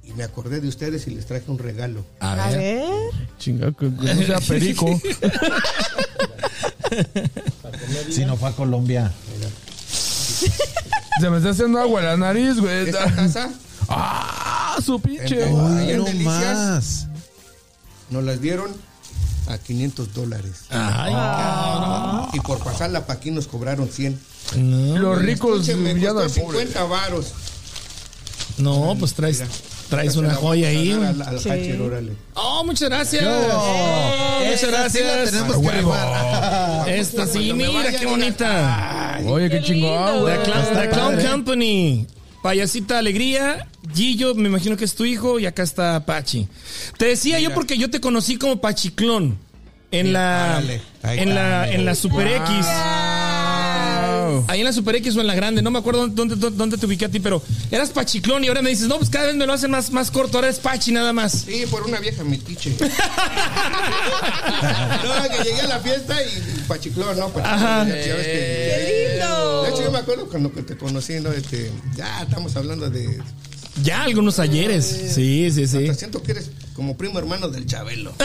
Y 0.09 0.13
me 0.15 0.25
acordé 0.25 0.61
de 0.61 0.69
ustedes 0.69 1.07
y 1.07 1.11
les 1.11 1.27
traje 1.27 1.45
un 1.51 1.59
regalo. 1.59 2.05
A 2.21 2.33
a 2.45 2.51
ver. 2.51 2.83
Chinga, 3.39 3.73
que, 3.73 3.95
que 3.95 4.15
no 4.15 4.23
sea 4.27 4.41
perico. 4.49 5.01
Si 8.11 8.25
no 8.25 8.37
fue 8.37 8.49
a 8.49 8.53
Colombia. 8.53 9.13
Se 11.21 11.29
me 11.31 11.37
está 11.39 11.51
haciendo 11.51 11.79
agua 11.79 12.01
en 12.01 12.07
la 12.07 12.17
nariz, 12.17 12.59
güey. 12.59 12.89
Esta 12.89 13.15
taza 13.15 13.51
Ah, 13.89 14.77
su 14.85 15.01
pinche. 15.01 15.45
Ahí 15.45 15.53
Uy, 15.53 15.91
en 15.91 15.99
no 15.99 16.05
Delicias. 16.05 16.27
más. 16.57 17.07
nos 18.11 18.25
las 18.25 18.41
dieron 18.41 18.71
a 19.49 19.59
500 19.59 20.15
dólares. 20.15 20.65
Ay, 20.71 21.13
Y 22.33 22.41
por 22.41 22.59
pasarla 22.63 23.07
para 23.07 23.19
aquí 23.19 23.31
nos 23.31 23.47
cobraron 23.47 23.89
100. 23.89 24.19
Los 24.99 25.19
ricos 25.19 25.69
pobre. 25.69 26.31
50 26.31 26.85
varos. 26.85 27.27
No, 28.59 28.97
pues 28.99 29.15
traes, 29.15 29.41
Mira. 29.41 29.51
Traes 29.89 30.17
una 30.17 30.35
joya 30.35 30.69
ahí. 30.69 30.91
dar 30.91 30.99
güey. 30.99 31.09
Al, 31.09 31.23
al 31.23 31.41
Sí. 31.41 31.49
Hatcher, 31.51 31.81
órale. 31.81 32.13
Oh, 32.35 32.65
muchas 32.65 32.89
gracias. 32.89 33.25
Oh, 33.27 34.41
muchas 34.45 34.71
gracias. 34.71 35.31
tenemos 35.31 35.57
A 35.57 35.59
que. 35.59 36.85
Esta 36.89 37.27
sí, 37.27 37.53
mira 37.53 37.93
qué 37.99 38.07
bonita. 38.07 39.21
Oye, 39.27 39.51
qué 39.51 39.59
Qué 39.59 39.65
chingón. 39.65 40.25
The 40.25 40.89
Clown, 40.91 41.19
The. 41.19 41.29
Company. 41.29 42.07
Payasita 42.43 42.99
Alegría, 42.99 43.67
Gillo, 43.93 44.35
me 44.35 44.49
imagino 44.49 44.77
que 44.77 44.85
es 44.85 44.95
tu 44.95 45.05
hijo, 45.05 45.41
y 45.41 45.47
acá 45.47 45.65
está 45.65 46.07
Pachi. 46.07 46.47
Te 46.97 47.07
decía 47.07 47.41
yo 47.41 47.53
porque 47.53 47.77
yo 47.77 47.91
te 47.91 48.01
conocí 48.01 48.37
como 48.37 48.61
Pachiclón 48.61 49.39
en 49.91 50.13
la 50.13 50.63
en 51.03 51.35
la 51.35 51.69
en 51.69 51.85
la 51.85 51.95
Super 51.97 52.29
X. 52.29 52.67
Wow. 54.29 54.45
Ahí 54.49 54.61
en 54.61 54.67
la 54.67 54.73
Super 54.73 54.97
X 54.97 55.17
o 55.17 55.21
en 55.21 55.27
la 55.27 55.35
grande, 55.35 55.63
no 55.63 55.71
me 55.71 55.79
acuerdo 55.79 56.07
dónde, 56.09 56.37
dónde, 56.37 56.57
dónde 56.57 56.79
te 56.79 56.87
ubiqué 56.87 57.05
a 57.07 57.09
ti, 57.09 57.21
pero 57.21 57.43
eras 57.71 57.91
Pachiclón 57.91 58.45
y 58.45 58.49
ahora 58.49 58.63
me 58.63 58.71
dices, 58.71 58.87
no, 58.89 58.97
pues 58.99 59.11
cada 59.11 59.27
vez 59.27 59.35
me 59.37 59.47
lo 59.47 59.53
hacen 59.53 59.71
más, 59.71 59.91
más 59.93 60.11
corto, 60.11 60.39
ahora 60.39 60.49
es 60.49 60.59
Pachi 60.59 60.93
nada 60.93 61.13
más. 61.13 61.33
Sí, 61.47 61.65
por 61.71 61.83
una 61.85 61.99
vieja 62.01 62.23
metiche. 62.25 62.75
no, 65.05 65.29
que 65.29 65.45
llegué 65.45 65.61
a 65.63 65.67
la 65.69 65.81
fiesta 65.81 66.17
y, 66.23 66.27
y 66.27 66.63
pachiclón, 66.67 67.19
¿no? 67.19 67.29
Pachiclón, 67.29 67.55
Ajá. 67.55 67.85
ya- 67.89 68.07
ya 68.07 68.15
ves 68.15 68.27
que- 68.27 68.33
¡Qué 68.69 69.19
lindo! 69.19 69.63
De 69.63 69.69
hecho, 69.71 69.83
yo 69.85 69.91
me 69.91 69.99
acuerdo 69.99 70.27
cuando 70.29 70.53
que 70.53 70.63
te 70.63 70.77
conocí, 70.77 71.15
¿no? 71.21 71.33
Este, 71.33 71.71
ya 71.97 72.23
estamos 72.23 72.55
hablando 72.57 72.89
de. 72.91 73.19
Ya 73.83 74.03
algunos 74.03 74.39
ayeres. 74.39 74.85
Sí, 75.15 75.51
sí, 75.51 75.67
sí. 75.67 75.79
Hasta 75.85 75.95
siento 75.95 76.23
que 76.23 76.33
eres 76.33 76.51
como 76.75 76.97
primo 76.97 77.19
hermano 77.19 77.49
del 77.49 77.67
Chabelo. 77.67 78.13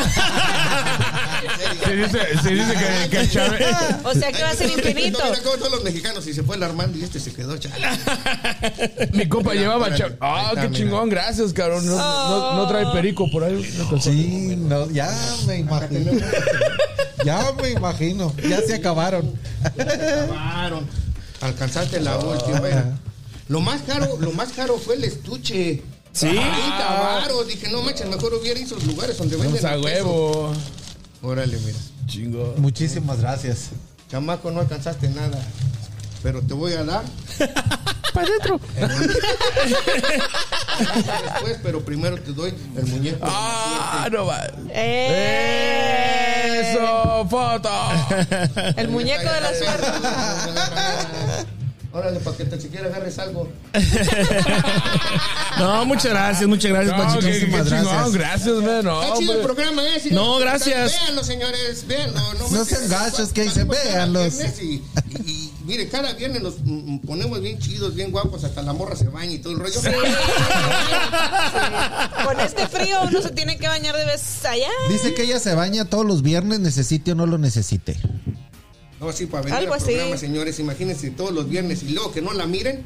Se 1.85 1.95
dice, 1.95 2.19
se 2.41 2.49
dice 2.51 2.73
que, 2.73 3.09
que 3.09 3.17
el 3.19 3.29
Chávez. 3.29 3.61
O 4.03 4.13
sea 4.13 4.31
que 4.31 4.41
va 4.41 4.49
a 4.51 4.55
ser 4.55 4.69
infinito. 4.69 5.19
Mira 5.23 5.41
cómo 5.43 5.57
todos 5.57 5.71
los 5.71 5.83
mexicanos, 5.83 6.25
y 6.27 6.33
se 6.33 6.43
fue 6.43 6.55
el 6.55 6.63
Armando 6.63 6.97
y 6.97 7.03
este 7.03 7.19
se 7.19 7.33
quedó 7.33 7.57
chale. 7.57 7.85
Mi 9.11 9.27
compa 9.27 9.49
Mira, 9.51 9.61
llevaba. 9.63 9.93
Chávez. 9.95 10.17
Ah, 10.21 10.35
Ahí 10.37 10.45
está, 10.49 10.61
qué 10.61 10.67
mira. 10.69 10.79
chingón, 10.83 11.09
gracias, 11.09 11.51
cabrón. 11.53 11.85
No, 11.85 11.95
no, 11.97 12.55
no 12.55 12.67
trae 12.67 12.85
perico 12.93 13.29
por 13.29 13.43
ahí. 13.43 13.73
No 13.77 13.89
te- 13.89 14.01
Sí, 14.01 14.55
no, 14.57 14.89
ya 14.91 15.09
me 15.47 15.57
imagino. 15.57 16.11
Ya 17.25 17.51
me 17.61 17.69
imagino. 17.71 18.33
Ya 18.47 18.61
se 18.61 18.75
acabaron. 18.75 19.33
Acabaron. 19.63 20.87
Alcanzaste 21.41 21.99
la 21.99 22.17
última. 22.17 22.59
era. 22.67 22.97
Lo 23.47 23.59
más 23.61 23.81
caro, 23.81 24.17
lo 24.19 24.31
más 24.31 24.53
caro 24.53 24.77
fue 24.77 24.95
el 24.95 25.03
estuche. 25.03 25.81
Sí. 26.11 26.27
30 26.27 26.99
varos. 27.01 27.47
Dije, 27.47 27.69
no 27.69 27.81
manches, 27.81 28.07
mejor 28.07 28.33
hubiera 28.33 28.59
ido 28.59 28.75
a 28.75 28.77
esos 28.77 28.87
lugares 28.87 29.17
donde 29.17 29.35
venden. 29.35 29.61
Vamos 29.61 29.79
a 29.79 29.83
peso. 29.83 30.05
huevo. 30.05 30.53
Órale, 31.21 31.57
mira. 31.59 31.77
Chingón. 32.05 32.61
Muchísimas 32.61 33.19
gracias. 33.19 33.69
Chamaco, 34.09 34.51
no 34.51 34.59
alcanzaste 34.59 35.09
nada. 35.09 35.39
Pero 36.21 36.41
te 36.41 36.53
voy 36.53 36.73
a 36.73 36.83
dar. 36.83 37.03
Para 38.13 38.27
adentro. 38.27 38.59
Después, 41.23 41.57
pero 41.63 41.83
primero 41.83 42.21
te 42.21 42.31
doy 42.31 42.53
el 42.77 42.85
muñeco. 42.85 43.17
Ah, 43.23 44.07
no 44.11 44.27
va. 44.27 44.45
¡Eh! 44.69 46.03
Eso, 46.71 47.27
foto. 47.27 47.69
El 48.77 48.89
muñeco 48.89 49.31
de 49.31 49.41
la 49.41 49.53
suerte. 49.55 49.87
Órale, 51.93 52.19
para 52.21 52.35
que 52.35 52.45
te 52.45 52.59
siquiera 52.59 52.87
agarres 52.87 53.19
algo. 53.19 53.49
No, 55.59 55.85
muchas 55.85 56.05
gracias, 56.11 56.49
muchas 56.49 56.71
gracias, 56.71 56.97
No, 56.97 57.03
qué, 57.03 57.19
qué 57.19 57.27
Muchísimas 57.27 57.69
chingón, 57.69 58.11
gracias, 58.13 58.55
man. 58.55 58.83
No, 58.83 59.03
Está 59.03 59.17
chido 59.19 59.33
el 59.33 59.41
programa, 59.41 59.83
¿eh? 59.83 59.99
Sí, 60.01 60.09
No, 60.11 60.37
gracias. 60.39 60.91
Véanlo, 60.91 61.23
señores, 61.23 61.85
véanlo. 61.87 62.19
No, 62.39 62.49
No 62.49 62.65
sean 62.65 62.89
gachos, 62.89 63.31
que 63.31 63.43
dicen, 63.43 63.67
véanlos. 63.67 64.33
Y, 64.59 64.65
y- 64.65 64.83
y, 65.27 65.53
mire, 65.65 65.87
cada 65.89 66.13
viernes 66.13 66.41
nos 66.41 66.55
ponemos 67.05 67.39
bien 67.39 67.59
chidos, 67.59 67.93
bien 67.93 68.09
guapos, 68.11 68.43
hasta 68.43 68.63
la 68.63 68.73
morra 68.73 68.95
se 68.95 69.07
baña 69.09 69.33
y 69.33 69.37
todo 69.39 69.53
el 69.53 69.59
rollo. 69.59 69.79
Con 72.25 72.39
este 72.39 72.67
frío 72.67 72.97
uno 73.07 73.21
se 73.21 73.29
tiene 73.29 73.57
que 73.57 73.67
bañar 73.67 73.95
de 73.95 74.05
vez 74.05 74.43
allá. 74.45 74.69
Dice 74.89 75.13
que 75.13 75.23
ella 75.23 75.39
se 75.39 75.53
baña 75.53 75.85
todos 75.85 76.05
los 76.05 76.23
viernes, 76.23 76.59
necesite 76.59 77.11
o 77.11 77.15
no 77.15 77.27
lo 77.27 77.37
necesite. 77.37 77.95
No, 79.03 79.11
sí, 79.11 79.25
para 79.25 79.43
venir 79.43 79.59
Algo 79.59 79.73
al 79.73 79.79
así. 79.81 79.91
programa, 79.91 80.17
señores, 80.17 80.59
imagínense 80.59 81.11
todos 81.11 81.31
los 81.31 81.49
viernes 81.49 81.83
y 81.83 81.89
luego 81.89 82.11
que 82.11 82.21
no 82.21 82.31
la 82.33 82.45
miren. 82.47 82.85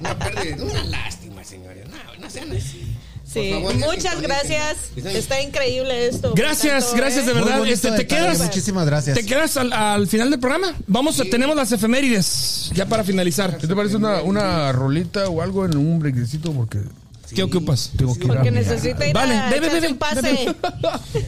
Una 0.00 0.18
pérdida, 0.18 0.56
una 0.62 0.84
lástima, 0.84 1.42
señores. 1.44 1.84
No, 1.88 1.96
no 2.20 2.30
sean 2.30 2.52
así. 2.52 2.94
Sí, 3.30 3.50
favor, 3.52 3.74
muchas 3.74 4.22
gracias. 4.22 4.76
Dicen- 4.96 5.14
Está 5.16 5.42
increíble 5.42 6.06
esto. 6.08 6.32
Gracias, 6.34 6.84
Tanto, 6.84 6.96
gracias 6.96 7.26
de 7.26 7.32
¿eh? 7.32 7.34
Verdad. 7.34 7.66
Este, 7.66 7.90
te 7.90 7.96
detalle, 7.98 8.22
quedas. 8.22 8.38
Muchísimas 8.40 8.86
gracias. 8.86 9.18
Te 9.18 9.26
quedas 9.26 9.56
al, 9.58 9.70
al 9.72 10.06
final 10.08 10.30
del 10.30 10.40
programa. 10.40 10.74
Vamos, 10.86 11.20
a, 11.20 11.24
tenemos 11.24 11.54
las 11.54 11.70
efemérides 11.72 12.70
ya 12.74 12.86
para 12.86 13.04
finalizar. 13.04 13.58
¿Qué 13.58 13.66
te 13.66 13.74
parece 13.74 13.96
una, 13.96 14.22
una 14.22 14.72
rolita 14.72 15.28
o 15.28 15.42
algo 15.42 15.66
en 15.66 15.76
un 15.76 15.98
brequecito? 15.98 16.52
Porque 16.52 16.78
¿Qué 17.34 17.42
ocupas? 17.42 17.90
Tengo 17.96 18.14
que 18.18 18.26
Porque 18.26 18.50
necesita 18.50 19.06
ir 19.06 19.12
Vale, 19.14 19.34
a 19.34 19.50
ve, 19.50 19.60
ve, 19.60 19.68
ve, 19.68 19.80
ve, 19.80 19.88
un 19.88 19.96
pase. 19.98 20.22
ve, 20.22 20.56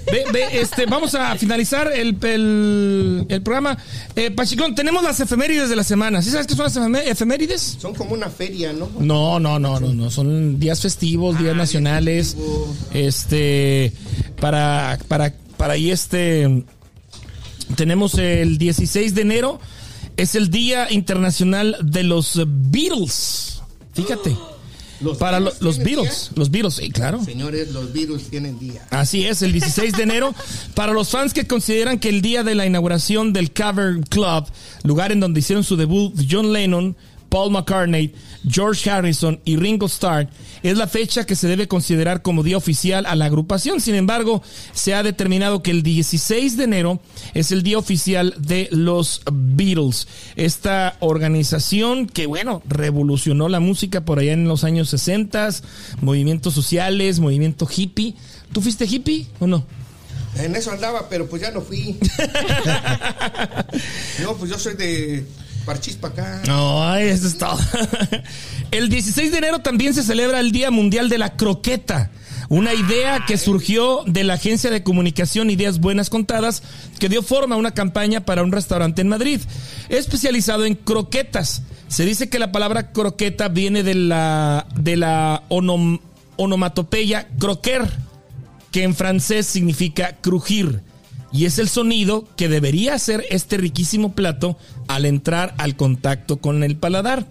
Ve, 0.13 0.25
ve, 0.33 0.61
este, 0.61 0.87
vamos 0.87 1.15
a 1.15 1.37
finalizar 1.37 1.93
el, 1.93 2.17
el, 2.23 3.27
el 3.29 3.43
programa. 3.43 3.77
Eh, 4.17 4.31
Pachiclón, 4.31 4.75
tenemos 4.75 5.03
las 5.03 5.21
efemérides 5.21 5.69
de 5.69 5.77
la 5.77 5.85
semana. 5.85 6.23
¿Sí 6.23 6.31
sabes 6.31 6.47
qué 6.47 6.55
son 6.55 6.65
las 6.65 6.77
efemé- 6.77 7.03
efemérides? 7.07 7.77
Son 7.81 7.95
como 7.95 8.15
una 8.15 8.31
feria, 8.31 8.73
¿no? 8.73 8.89
No, 8.99 9.39
no, 9.39 9.59
no, 9.59 9.79
no, 9.79 9.93
no. 9.93 10.11
Son 10.11 10.59
días 10.59 10.81
festivos, 10.81 11.39
días 11.39 11.55
nacionales. 11.55 12.37
Este, 12.95 13.93
para, 14.41 14.99
para, 15.09 15.35
para 15.57 15.75
ahí 15.75 15.91
este, 15.91 16.65
tenemos 17.77 18.15
el 18.15 18.59
16 18.59 19.15
de 19.15 19.23
enero. 19.23 19.61
Es 20.17 20.35
el 20.35 20.51
Día 20.51 20.91
Internacional 20.91 21.77
de 21.83 22.03
los 22.05 22.41
Beatles. 22.47 23.61
Fíjate. 23.95 24.37
Los 25.01 25.17
para 25.19 25.41
lo- 25.41 25.47
Beatles 25.47 25.63
los 25.63 25.79
Beatles, 25.79 26.31
los 26.35 26.51
Beatles, 26.51 26.75
sí, 26.75 26.91
claro. 26.91 27.25
Señores, 27.25 27.71
los 27.73 27.93
virus 27.93 28.25
tienen 28.31 28.59
día. 28.59 28.87
Así 28.91 29.25
es, 29.27 29.41
el 29.43 29.53
16 29.53 29.95
de 29.95 30.03
enero. 30.03 30.35
Para 30.75 30.93
los 30.93 31.09
fans 31.11 31.33
que 31.33 31.47
consideran 31.47 31.99
que 31.99 32.09
el 32.11 32.21
día 32.23 32.43
de 32.43 32.55
la 32.55 32.67
inauguración 32.67 33.33
del 33.33 33.51
Cover 33.53 34.01
Club, 34.09 34.45
lugar 34.83 35.11
en 35.13 35.21
donde 35.21 35.41
hicieron 35.41 35.65
su 35.65 35.77
debut 35.77 36.15
John 36.31 36.53
Lennon, 36.53 36.97
Paul 37.31 37.53
McCartney, 37.53 38.13
George 38.47 38.91
Harrison 38.91 39.41
y 39.45 39.57
Ringo 39.57 39.87
Starr, 39.87 40.29
es 40.63 40.77
la 40.77 40.87
fecha 40.87 41.25
que 41.25 41.37
se 41.37 41.49
debe 41.49 41.69
considerar 41.69 42.21
como 42.21 42.43
día 42.43 42.57
oficial 42.57 43.07
a 43.07 43.17
la 43.17 43.27
agrupación. 43.27 43.81
Sin 43.81 43.95
embargo, 43.95 44.43
se 44.75 44.95
ha 44.95 45.03
determinado 45.03 45.63
que 45.63 45.71
el 45.71 45.83
16 45.83 46.59
de 46.59 46.65
enero 46.65 47.01
es 47.33 47.53
el 47.53 47.63
día 47.63 47.79
oficial 47.79 48.35
de 48.37 48.69
los 48.73 49.23
Beatles. 49.33 50.09
Esta 50.37 50.97
organización 51.01 52.07
que, 52.07 52.27
bueno, 52.27 52.63
revolucionó 52.69 53.49
la 53.49 53.61
música 53.61 54.05
por 54.05 54.19
allá 54.19 54.33
en 54.33 54.49
los 54.49 54.65
años 54.65 54.91
60, 54.91 55.31
movimientos 56.01 56.53
sociales, 56.53 57.21
movimiento 57.21 57.67
hippie. 57.75 58.17
¿Tú 58.53 58.61
fuiste 58.61 58.87
hippie 58.87 59.29
o 59.39 59.47
no? 59.47 59.65
En 60.37 60.55
eso 60.55 60.71
andaba, 60.71 61.09
pero 61.09 61.29
pues 61.29 61.43
ya 61.43 61.51
no 61.51 61.61
fui. 61.61 61.99
no, 64.23 64.37
pues 64.37 64.51
yo 64.51 64.59
soy 64.59 64.75
de 64.75 65.27
Parchís 65.65 65.97
para 65.97 66.13
acá. 66.15 66.43
No, 66.47 66.83
ay, 66.89 67.09
eso 67.09 67.27
es 67.27 67.37
todo. 67.39 67.59
El 68.71 68.89
16 68.89 69.31
de 69.33 69.39
enero 69.39 69.59
también 69.61 69.95
se 69.95 70.03
celebra 70.03 70.41
el 70.41 70.53
Día 70.53 70.71
Mundial 70.71 71.09
de 71.09 71.19
la 71.19 71.37
Croqueta. 71.37 72.11
Una 72.49 72.75
idea 72.75 73.25
que 73.27 73.39
surgió 73.39 74.03
de 74.07 74.25
la 74.25 74.35
agencia 74.35 74.71
de 74.71 74.83
comunicación 74.83 75.51
Ideas 75.51 75.79
Buenas 75.81 76.11
Contadas, 76.11 76.63
que 76.99 77.09
dio 77.09 77.23
forma 77.23 77.55
a 77.55 77.59
una 77.59 77.73
campaña 77.75 78.25
para 78.25 78.43
un 78.43 78.51
restaurante 78.53 79.03
en 79.03 79.09
Madrid, 79.09 79.41
especializado 79.89 80.65
en 80.65 80.75
croquetas. 80.75 81.63
Se 81.89 82.05
dice 82.05 82.29
que 82.29 82.39
la 82.41 82.51
palabra 82.53 82.93
croqueta 82.93 83.49
viene 83.49 83.83
de 83.83 83.95
la, 83.95 84.67
de 84.77 84.97
la 84.97 85.43
onom- 85.49 86.01
onomatopeya 86.37 87.29
croquer, 87.39 87.89
que 88.73 88.83
en 88.85 88.95
francés 88.95 89.47
significa 89.47 90.17
crujir. 90.21 90.81
Y 91.33 91.45
es 91.45 91.59
el 91.61 91.69
sonido 91.69 92.27
que 92.37 92.49
debería 92.49 92.95
hacer 92.95 93.25
este 93.31 93.57
riquísimo 93.59 94.13
plato 94.15 94.57
al 94.95 95.07
entrar 95.07 95.55
al 95.59 95.77
contacto 95.77 96.39
con 96.39 96.63
el 96.63 96.77
paladar. 96.77 97.27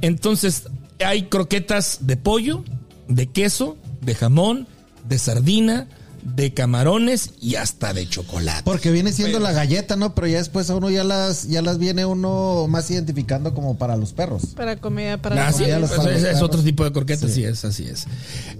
Entonces, 0.00 0.64
hay 1.04 1.24
croquetas 1.24 1.98
de 2.02 2.16
pollo, 2.16 2.64
de 3.08 3.26
queso, 3.26 3.76
de 4.00 4.14
jamón, 4.14 4.66
de 5.08 5.18
sardina, 5.18 5.88
de 6.34 6.52
camarones 6.52 7.30
y 7.40 7.54
hasta 7.54 7.92
de 7.92 8.08
chocolate. 8.08 8.62
Porque 8.64 8.90
viene 8.90 9.12
siendo 9.12 9.38
la 9.38 9.52
galleta, 9.52 9.96
¿no? 9.96 10.14
Pero 10.14 10.26
ya 10.26 10.38
después 10.38 10.68
a 10.70 10.74
uno 10.74 10.90
ya 10.90 11.04
las, 11.04 11.46
ya 11.48 11.62
las 11.62 11.78
viene 11.78 12.04
uno 12.04 12.66
más 12.68 12.90
identificando 12.90 13.54
como 13.54 13.78
para 13.78 13.96
los 13.96 14.12
perros. 14.12 14.46
Para 14.56 14.76
comida, 14.76 15.18
para 15.18 15.46
Ah, 15.46 15.52
sí, 15.52 15.64
los 15.78 15.90
pues, 15.90 16.06
es, 16.08 16.24
es 16.24 16.42
otro 16.42 16.62
tipo 16.62 16.84
de 16.84 16.92
croqueta, 16.92 17.28
sí. 17.28 17.44
es, 17.44 17.64
así 17.64 17.86
es. 17.86 18.06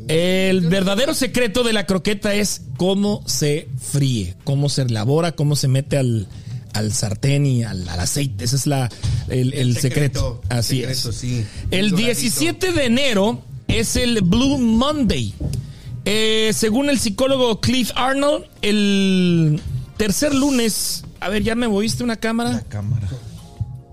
El 0.06 0.60
verdadero 0.68 1.12
secreto 1.12 1.64
de 1.64 1.72
la 1.72 1.86
croqueta 1.86 2.34
es 2.34 2.62
cómo 2.76 3.22
se 3.26 3.68
fríe, 3.80 4.36
cómo 4.44 4.68
se 4.68 4.82
elabora, 4.82 5.32
cómo 5.32 5.56
se 5.56 5.66
mete 5.66 5.98
al, 5.98 6.28
al 6.76 6.92
sartén 6.92 7.46
y 7.46 7.62
al, 7.64 7.88
al 7.88 8.00
aceite. 8.00 8.44
Ese 8.44 8.56
es 8.56 8.66
la, 8.66 8.88
el, 9.28 9.52
el 9.54 9.76
secreto. 9.76 10.40
Así 10.48 10.80
secreto, 10.80 11.10
es. 11.10 11.16
sí. 11.16 11.44
El 11.70 11.90
Doradito. 11.90 11.96
17 12.12 12.72
de 12.72 12.84
enero 12.84 13.42
es 13.68 13.96
el 13.96 14.20
Blue 14.22 14.58
Monday. 14.58 15.34
Eh, 16.04 16.52
según 16.54 16.88
el 16.88 16.98
psicólogo 16.98 17.60
Cliff 17.60 17.90
Arnold, 17.96 18.44
el 18.62 19.60
tercer 19.96 20.34
lunes. 20.34 21.04
A 21.20 21.28
ver, 21.28 21.42
ya 21.42 21.54
me 21.54 21.66
moviste 21.66 22.04
una 22.04 22.16
cámara. 22.16 22.52
La 22.52 22.60
cámara. 22.62 23.08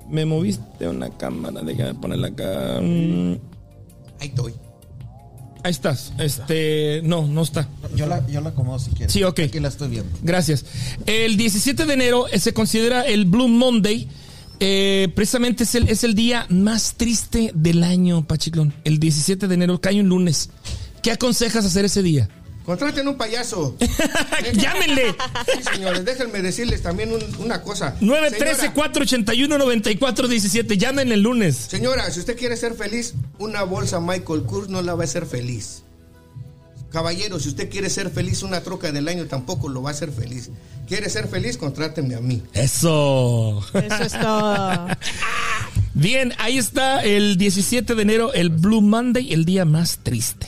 Me 0.10 0.26
moviste 0.26 0.88
una 0.88 1.10
cámara. 1.10 1.62
Déjame 1.64 1.96
ponerla 1.96 2.28
acá. 2.28 2.80
Mm, 2.82 3.38
Ahí 4.20 4.28
estoy. 4.28 4.54
Ahí 5.64 5.72
estás. 5.72 6.12
Este. 6.20 7.02
No, 7.04 7.26
no 7.26 7.42
está. 7.42 7.68
Yo 7.96 8.06
la, 8.06 8.26
yo 8.28 8.42
la 8.42 8.50
acomodo 8.50 8.80
si 8.80 8.92
quieres. 8.92 9.14
Sí, 9.14 9.24
ok. 9.24 9.40
Aquí 9.40 9.60
la 9.60 9.70
estoy 9.70 9.90
viendo. 9.90 10.12
Gracias. 10.22 10.66
El 11.06 11.38
17 11.38 11.86
de 11.86 11.94
enero 11.94 12.28
eh, 12.28 12.40
se 12.40 12.54
considera 12.54 13.04
el 13.04 13.26
Blue 13.26 13.48
Monday. 13.48 14.08
Eh, 14.60 15.10
precisamente 15.16 15.64
es 15.64 15.76
el, 15.76 15.90
es 15.90 16.04
el 16.04 16.16
día 16.16 16.46
más 16.50 16.96
triste 16.96 17.52
del 17.56 17.84
año, 17.84 18.28
Pachiclón. 18.28 18.74
El 18.84 19.00
17 19.00 19.48
de 19.48 19.54
enero 19.56 19.80
cae 19.80 20.02
un 20.02 20.10
lunes. 20.10 20.50
¿Qué 21.02 21.12
aconsejas 21.12 21.66
hacer 21.66 21.86
ese 21.86 22.04
día? 22.04 22.30
Contraten 22.66 23.08
un 23.10 23.18
payaso. 23.18 23.76
¡Llámenle! 24.54 25.16
Sí, 25.54 25.64
señores, 25.74 26.06
déjenme 26.06 26.42
decirles 26.42 26.82
también 26.82 27.12
un- 27.12 27.22
una 27.40 27.62
cosa. 27.62 27.96
913-481-9417. 28.00 30.78
Llamen 30.78 31.12
el 31.12 31.22
lunes. 31.22 31.56
Señora, 31.56 32.10
si 32.12 32.20
usted 32.22 32.38
quiere 32.38 32.56
ser 32.58 32.74
feliz, 32.76 33.14
una 33.38 33.64
bolsa 33.64 34.00
Michael 34.00 34.44
Kors 34.44 34.70
no 34.70 34.82
la 34.82 34.96
va 34.96 35.02
a 35.04 35.06
hacer 35.06 35.26
feliz. 35.26 35.84
Caballero, 36.92 37.40
si 37.40 37.50
usted 37.50 37.70
quiere 37.70 37.90
ser 37.90 38.10
feliz, 38.12 38.44
una 38.44 38.62
troca 38.62 38.92
del 38.92 39.08
año 39.08 39.26
tampoco 39.26 39.68
lo 39.68 39.82
va 39.82 39.90
a 39.90 39.94
hacer 39.94 40.12
feliz. 40.12 40.52
¿Quiere 40.88 41.10
ser 41.10 41.28
feliz? 41.28 41.58
Contráteme 41.58 42.16
a 42.16 42.20
mí. 42.22 42.44
Eso. 42.54 43.64
Eso 43.74 44.04
es 44.04 44.20
todo. 44.20 44.88
Bien, 45.96 46.34
ahí 46.38 46.58
está 46.58 47.04
el 47.04 47.38
17 47.38 47.96
de 47.96 48.02
enero, 48.02 48.34
el 48.34 48.50
Blue 48.50 48.82
Monday, 48.82 49.34
el 49.34 49.46
día 49.46 49.66
más 49.66 50.00
triste. 50.04 50.48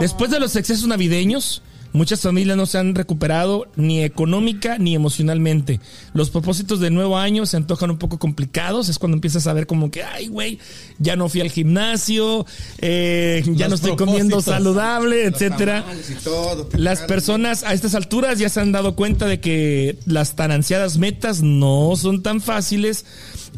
Después 0.00 0.30
de 0.30 0.40
los 0.40 0.56
excesos 0.56 0.86
navideños, 0.86 1.62
muchas 1.92 2.20
familias 2.20 2.56
no 2.56 2.66
se 2.66 2.78
han 2.78 2.94
recuperado 2.94 3.68
ni 3.76 4.02
económica 4.02 4.78
ni 4.78 4.94
emocionalmente. 4.94 5.80
Los 6.12 6.30
propósitos 6.30 6.80
de 6.80 6.90
nuevo 6.90 7.16
año 7.16 7.46
se 7.46 7.56
antojan 7.56 7.90
un 7.90 7.98
poco 7.98 8.18
complicados. 8.18 8.88
Es 8.88 8.98
cuando 8.98 9.16
empiezas 9.16 9.46
a 9.46 9.52
ver 9.52 9.66
como 9.66 9.90
que, 9.90 10.02
ay, 10.02 10.28
güey, 10.28 10.58
ya 10.98 11.16
no 11.16 11.28
fui 11.28 11.40
al 11.40 11.50
gimnasio, 11.50 12.44
eh, 12.78 13.42
ya 13.54 13.68
Los 13.68 13.82
no 13.82 13.88
estoy 13.88 13.96
comiendo 13.96 14.42
saludable, 14.42 15.24
etcétera. 15.24 15.84
todo, 16.22 16.68
Las 16.74 17.02
personas 17.02 17.62
a 17.62 17.72
estas 17.72 17.94
alturas 17.94 18.38
ya 18.38 18.48
se 18.48 18.60
han 18.60 18.72
dado 18.72 18.94
cuenta 18.94 19.26
de 19.26 19.40
que 19.40 19.98
las 20.04 20.36
tan 20.36 20.50
ansiadas 20.52 20.98
metas 20.98 21.42
no 21.42 21.94
son 21.96 22.22
tan 22.22 22.40
fáciles 22.40 23.06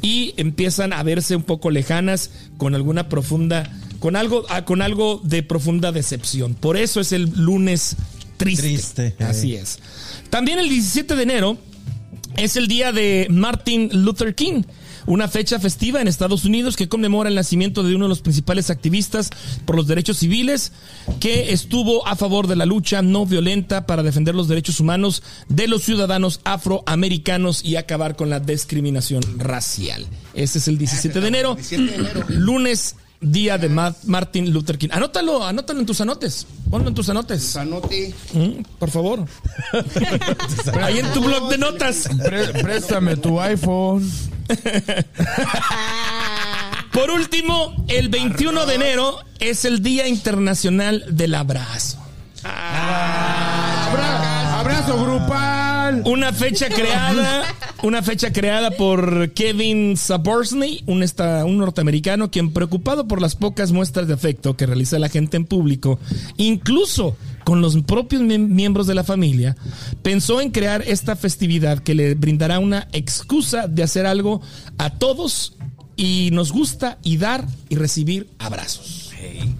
y 0.01 0.35
empiezan 0.37 0.93
a 0.93 1.03
verse 1.03 1.35
un 1.35 1.43
poco 1.43 1.71
lejanas 1.71 2.31
con 2.57 2.75
alguna 2.75 3.09
profunda, 3.09 3.71
con 3.99 4.17
algo, 4.17 4.45
ah, 4.49 4.65
con 4.65 4.83
algo 4.83 5.21
de 5.25 5.43
profunda 5.43 5.93
decepción. 5.93 6.55
Por 6.55 6.77
eso 6.77 7.01
es 7.01 7.13
el 7.13 7.31
lunes 7.37 7.97
triste. 8.37 8.63
Triste, 8.63 9.07
eh. 9.19 9.25
Así 9.25 9.55
es. 9.55 9.79
También 10.31 10.59
el 10.59 10.69
17 10.69 11.17
de 11.17 11.23
enero 11.23 11.59
es 12.37 12.57
el 12.57 12.69
día 12.69 12.93
de 12.93 13.27
Martin 13.31 13.91
Luther 14.05 14.35
King, 14.35 14.63
una 15.07 15.27
fecha 15.27 15.59
festiva 15.59 16.01
en 16.01 16.07
Estados 16.07 16.45
Unidos 16.45 16.77
que 16.77 16.89
conmemora 16.89 17.29
el 17.29 17.35
nacimiento 17.35 17.83
de 17.83 17.95
uno 17.95 18.05
de 18.05 18.11
los 18.11 18.21
principales 18.21 18.71
activistas 18.71 19.31
por 19.65 19.75
los 19.75 19.87
derechos 19.87 20.19
civiles 20.19 20.73
que 21.19 21.53
estuvo 21.53 22.07
a 22.07 22.15
favor 22.15 22.47
de 22.47 22.57
la 22.57 22.67
lucha 22.67 23.01
no 23.03 23.25
violenta 23.25 23.87
para 23.87 24.03
defender 24.03 24.35
los 24.35 24.49
derechos 24.49 24.81
humanos 24.81 25.23
de 25.49 25.67
los 25.67 25.83
ciudadanos 25.83 26.41
afroamericanos 26.45 27.65
y 27.65 27.77
acabar 27.77 28.17
con 28.17 28.29
la 28.29 28.39
discriminación 28.39 29.23
racial. 29.39 30.07
Este 30.35 30.59
es 30.59 30.69
el 30.69 30.79
17 30.79 31.21
de 31.21 31.29
enero, 31.29 31.55
17 31.55 31.85
de 31.85 31.95
enero. 31.95 32.25
lunes, 32.29 32.95
día 33.21 33.59
de 33.59 33.69
Ma- 33.69 33.95
Martin 34.05 34.53
Luther 34.53 34.79
King. 34.79 34.89
Anótalo, 34.93 35.45
anótalo 35.45 35.81
en 35.81 35.87
tus 35.87 36.01
anotes. 36.01 36.47
Ponlo 36.71 36.89
en 36.89 36.95
tus 36.95 37.09
anotes. 37.09 37.43
Sanote. 37.43 38.15
Mm, 38.33 38.63
por 38.79 38.91
favor. 38.91 39.25
Ahí 40.83 40.99
en 40.99 41.13
tu 41.13 41.23
blog 41.23 41.49
de 41.49 41.59
notas. 41.59 42.09
Pré- 42.25 42.63
préstame 42.63 43.17
tu 43.17 43.41
iPhone. 43.41 44.11
Por 46.93 47.11
último, 47.11 47.85
el 47.89 48.09
21 48.09 48.67
de 48.67 48.75
enero 48.75 49.19
es 49.39 49.65
el 49.65 49.83
Día 49.83 50.09
Internacional 50.09 51.05
del 51.11 51.35
Abrazo. 51.35 51.99
Abra- 52.43 54.59
abrazo 54.61 55.05
grupal. 55.05 55.68
Una 56.05 56.33
fecha 56.33 56.69
creada, 56.75 57.45
una 57.83 58.03
fecha 58.03 58.33
creada 58.33 58.71
por 58.73 59.31
Kevin 59.33 59.97
Saborsny, 59.97 60.83
un, 60.87 61.03
esta- 61.03 61.45
un 61.45 61.59
norteamericano 61.59 62.31
quien 62.31 62.53
preocupado 62.53 63.07
por 63.09 63.21
las 63.21 63.35
pocas 63.35 63.73
muestras 63.73 64.07
de 64.09 64.15
afecto 64.15 64.57
que 64.57 64.67
realiza 64.67 64.99
la 64.99 65.09
gente 65.09 65.37
en 65.37 65.45
público, 65.45 65.99
incluso 66.37 67.17
con 67.45 67.61
los 67.63 67.77
propios 67.83 68.23
miem- 68.23 68.49
miembros 68.49 68.87
de 68.87 68.95
la 68.95 69.05
familia, 69.05 69.57
pensó 70.03 70.41
en 70.41 70.51
crear 70.51 70.83
esta 70.87 71.17
festividad 71.17 71.79
que 71.81 71.95
le 71.95 72.15
brindará 72.15 72.59
una 72.59 72.89
excusa 72.93 73.67
de 73.69 73.83
hacer 73.83 74.07
algo 74.07 74.41
a 74.79 74.91
todos 74.91 75.55
y 75.97 76.31
nos 76.33 76.53
gusta 76.53 76.99
y 77.03 77.17
dar 77.17 77.47
y 77.69 77.77
recibir 77.77 78.29
abrazos. 78.39 79.11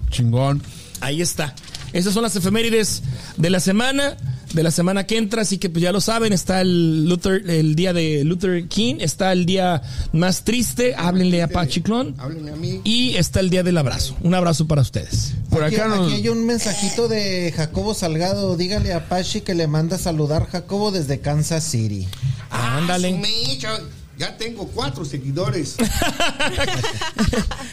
Chingón. 0.09 0.61
Ahí 1.01 1.21
está. 1.21 1.55
Esas 1.93 2.13
son 2.13 2.23
las 2.23 2.35
efemérides 2.35 3.01
de 3.37 3.49
la 3.49 3.59
semana, 3.59 4.15
de 4.53 4.63
la 4.63 4.71
semana 4.71 5.05
que 5.05 5.17
entra, 5.17 5.43
así 5.43 5.57
que 5.57 5.69
pues 5.69 5.81
ya 5.83 5.91
lo 5.91 6.01
saben, 6.01 6.33
está 6.33 6.61
el 6.61 7.05
Luther, 7.07 7.47
el 7.49 7.75
día 7.75 7.93
de 7.93 8.23
Luther 8.23 8.67
King, 8.67 8.95
está 8.99 9.31
el 9.31 9.45
día 9.45 9.81
más 10.11 10.43
triste, 10.43 10.95
háblenle 10.95 11.43
a 11.43 11.47
Pachiclón, 11.47 12.15
Háblenme 12.17 12.51
a 12.51 12.55
mí. 12.55 12.81
y 12.83 13.15
está 13.15 13.39
el 13.41 13.49
día 13.49 13.61
del 13.63 13.77
abrazo. 13.77 14.15
Un 14.21 14.33
abrazo 14.33 14.67
para 14.67 14.81
ustedes. 14.81 15.33
Por 15.49 15.63
aquí, 15.63 15.75
acá 15.75 15.87
nos- 15.87 16.07
aquí 16.07 16.15
hay 16.21 16.29
un 16.29 16.45
mensajito 16.45 17.07
de 17.07 17.53
Jacobo 17.55 17.93
Salgado. 17.93 18.55
Dígale 18.57 18.93
a 18.93 19.07
Pachi 19.07 19.41
que 19.41 19.53
le 19.55 19.67
manda 19.67 19.97
a 19.97 19.99
saludar 19.99 20.47
Jacobo 20.47 20.91
desde 20.91 21.19
Kansas 21.19 21.63
City. 21.63 22.07
Ándale. 22.49 23.11
Su 23.11 23.17
mecha, 23.17 23.79
Ya 24.17 24.35
tengo 24.37 24.67
cuatro 24.67 25.05
seguidores. 25.05 25.75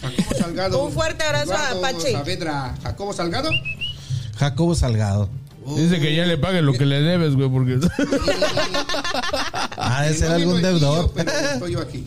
Jacobo 0.00 0.34
Salgado. 0.38 0.84
Un 0.84 0.92
fuerte 0.92 1.24
abrazo 1.24 1.54
a. 1.54 1.92
Saavedra. 2.12 2.74
Jacobo 2.82 3.12
Salgado. 3.12 3.50
Jacobo 4.38 4.74
Salgado. 4.74 5.28
Dice 5.74 5.98
que 6.00 6.14
ya 6.14 6.24
le 6.26 6.38
pague 6.38 6.62
lo 6.62 6.72
que 6.74 6.86
le 6.86 7.00
debes, 7.00 7.34
güey, 7.34 7.48
porque... 7.48 7.78
Ah, 9.78 10.04
de 10.04 10.14
ser 10.14 10.28
No 10.30 10.34
algún 10.36 10.62
deudor. 10.62 11.12
estoy 11.52 11.72
yo 11.72 11.80
aquí. 11.80 12.04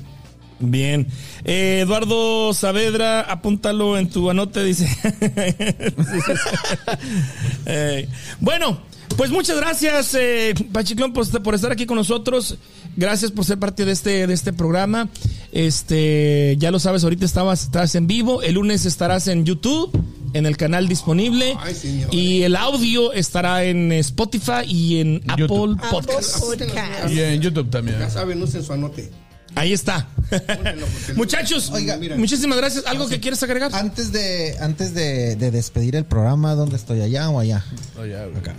Bien. 0.60 1.08
Eh, 1.46 1.82
Eduardo 1.84 2.54
Saavedra, 2.54 3.22
apúntalo 3.22 3.98
en 3.98 4.10
tu 4.10 4.30
anote, 4.30 4.64
dice. 4.64 4.88
Eh, 7.66 8.08
bueno, 8.40 8.80
pues 9.16 9.32
muchas 9.32 9.58
gracias, 9.58 10.16
eh, 10.16 10.54
Pachiclón, 10.72 11.14
por, 11.14 11.44
por 11.44 11.54
estar 11.56 11.72
aquí 11.72 11.86
con 11.86 11.98
nosotros. 11.98 12.58
Gracias 12.96 13.32
por 13.32 13.46
ser 13.46 13.60
parte 13.60 13.86
de 13.86 13.92
este, 13.92 14.28
de 14.28 14.34
este 14.34 14.54
programa. 14.54 15.10
Este, 15.52 16.56
ya 16.58 16.72
lo 16.72 16.80
sabes, 16.80 17.04
ahorita 17.04 17.26
estabas, 17.26 17.64
estás 17.64 17.96
en 17.96 18.08
vivo. 18.08 18.42
El 18.42 18.56
lunes 18.56 18.86
estarás 18.86 19.28
en 19.28 19.46
YouTube, 19.46 19.92
en 20.34 20.46
el 20.46 20.58
canal 20.58 20.88
disponible. 20.88 21.56
Ay, 21.60 21.76
señor. 21.76 22.14
y 22.14 22.44
el 22.44 22.56
audio 22.56 23.12
estará 23.14 23.64
en 23.64 23.92
Spotify 23.92 24.64
y 24.66 25.00
en 25.00 25.22
Apple 25.28 25.48
YouTube. 25.48 25.82
Podcast. 25.90 26.40
Podcast. 26.40 27.12
Y 27.12 27.20
en 27.22 27.42
YouTube 27.42 27.70
también. 27.70 28.00
Ya 28.00 28.10
saben, 28.10 28.42
usen 28.42 28.64
su 28.64 28.74
anote. 28.74 29.12
Ahí 29.56 29.74
está. 29.74 30.08
Muchachos, 31.16 31.72
Oiga, 31.72 31.98
mira. 31.98 32.16
muchísimas 32.16 32.58
gracias. 32.58 32.86
¿Algo 32.86 33.08
que 33.08 33.20
quieres 33.20 33.42
agregar? 33.44 33.74
Antes 33.74 34.12
de, 34.12 34.56
antes 34.60 34.94
de, 34.94 35.36
de 35.36 35.52
despedir 35.52 35.96
el 35.96 36.06
programa, 36.06 36.54
¿dónde 36.56 36.76
estoy? 36.76 37.02
¿Allá 37.02 37.30
o 37.30 37.40
allá? 37.40 37.66
Oh, 37.98 38.02
güey. 38.02 38.14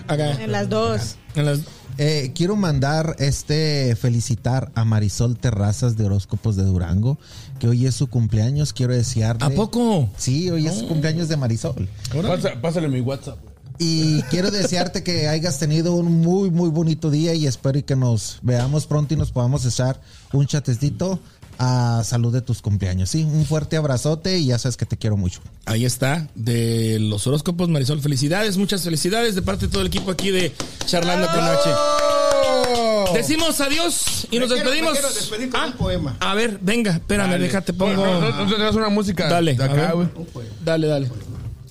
Acá. 0.08 0.32
En 0.42 0.50
las 0.52 0.68
dos. 0.68 1.16
En 1.36 1.46
las- 1.46 1.60
Eh, 1.98 2.32
quiero 2.34 2.56
mandar 2.56 3.16
este 3.18 3.94
felicitar 3.96 4.72
a 4.74 4.84
Marisol 4.84 5.36
Terrazas 5.36 5.96
de 5.96 6.04
Horóscopos 6.06 6.56
de 6.56 6.62
Durango, 6.64 7.18
que 7.58 7.68
hoy 7.68 7.86
es 7.86 7.94
su 7.94 8.06
cumpleaños. 8.08 8.72
Quiero 8.72 8.94
desearle. 8.94 9.44
¿A 9.44 9.50
poco? 9.50 10.08
Sí, 10.16 10.48
hoy 10.50 10.66
es 10.66 10.76
su 10.78 10.88
cumpleaños 10.88 11.28
de 11.28 11.36
Marisol. 11.36 11.88
Pasa- 12.22 12.60
pásale 12.60 12.88
mi 12.88 13.00
WhatsApp. 13.00 13.38
güey. 13.42 13.50
Y 13.82 14.22
quiero 14.24 14.50
desearte 14.50 15.02
que 15.02 15.26
hayas 15.28 15.58
tenido 15.58 15.94
un 15.94 16.20
muy, 16.20 16.50
muy 16.50 16.68
bonito 16.68 17.10
día 17.10 17.32
y 17.34 17.46
espero 17.46 17.78
y 17.78 17.82
que 17.82 17.96
nos 17.96 18.38
veamos 18.42 18.86
pronto 18.86 19.14
y 19.14 19.16
nos 19.16 19.32
podamos 19.32 19.64
echar 19.64 20.00
un 20.34 20.46
chatecito 20.46 21.18
a 21.62 22.02
salud 22.04 22.32
de 22.32 22.40
tus 22.40 22.62
cumpleaños. 22.62 23.10
Sí, 23.10 23.22
un 23.22 23.44
fuerte 23.44 23.76
abrazote 23.76 24.38
y 24.38 24.46
ya 24.46 24.58
sabes 24.58 24.78
que 24.78 24.86
te 24.86 24.96
quiero 24.96 25.18
mucho. 25.18 25.40
Ahí 25.66 25.84
está, 25.84 26.26
de 26.34 26.96
los 27.00 27.26
horóscopos, 27.26 27.68
Marisol. 27.68 28.00
Felicidades, 28.00 28.56
muchas 28.56 28.82
felicidades 28.82 29.34
de 29.34 29.42
parte 29.42 29.66
de 29.66 29.72
todo 29.72 29.82
el 29.82 29.88
equipo 29.88 30.10
aquí 30.10 30.30
de 30.30 30.54
Charlando 30.86 31.26
con 31.28 31.40
H. 31.40 33.12
Decimos 33.12 33.60
adiós 33.60 34.26
y 34.30 34.36
Me 34.38 34.46
nos 34.46 34.54
quiero- 34.54 34.70
despedimos. 34.70 35.14
despedir 35.14 35.50
con 35.50 35.60
Ah, 35.60 35.66
un 35.66 35.72
poema. 35.74 36.16
A 36.20 36.34
ver, 36.34 36.58
venga, 36.62 36.92
espérame, 36.92 37.32
Dale. 37.32 37.44
déjate, 37.44 37.72
No, 37.72 37.78
pongo. 37.78 38.06
no, 38.06 38.20
no, 38.20 38.30
no 38.44 38.48
tendrás 38.50 38.74
una 38.76 38.88
música 38.88 39.28
Dale, 39.28 39.54
de 39.54 39.62
acá, 39.64 39.74
ver. 39.74 39.94
güey. 39.96 40.08
Un 40.14 40.26
poema. 40.26 40.50
Dale, 40.64 40.86
dale. 40.86 41.10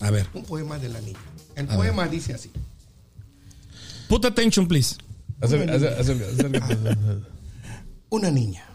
A 0.01 0.11
ver. 0.11 0.27
Un 0.35 0.43
poema 0.43 0.77
de 0.77 0.89
la 0.89 1.01
niña. 1.01 1.17
El 1.55 1.65
poema 1.65 2.07
dice 2.07 2.33
así. 2.35 2.51
Put 4.07 4.23
attention, 4.25 4.67
please. 4.67 4.95
Una 8.09 8.29
niña. 8.31 8.65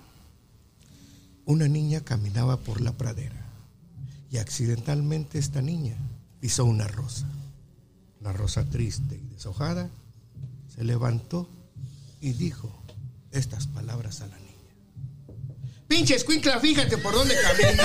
Una 1.47 1.69
niña 1.69 2.01
caminaba 2.01 2.57
por 2.57 2.81
la 2.81 2.93
pradera 2.93 3.45
y 4.31 4.39
accidentalmente 4.39 5.39
esta 5.39 5.61
niña 5.61 5.97
pisó 6.41 6.65
una 6.65 6.89
rosa. 6.89 7.27
La 8.21 8.33
rosa 8.33 8.65
triste 8.65 9.15
y 9.23 9.35
deshojada 9.35 9.91
se 10.75 10.85
levantó 10.85 11.49
y 12.21 12.33
dijo 12.33 12.83
estas 13.31 13.67
palabras 13.67 14.23
a 14.23 14.27
la 14.27 14.39
niña. 14.39 14.45
Pinche 15.87 16.15
escuincla, 16.15 16.59
fíjate 16.61 16.97
por 16.97 17.13
dónde 17.15 17.35
camina. 17.41 17.83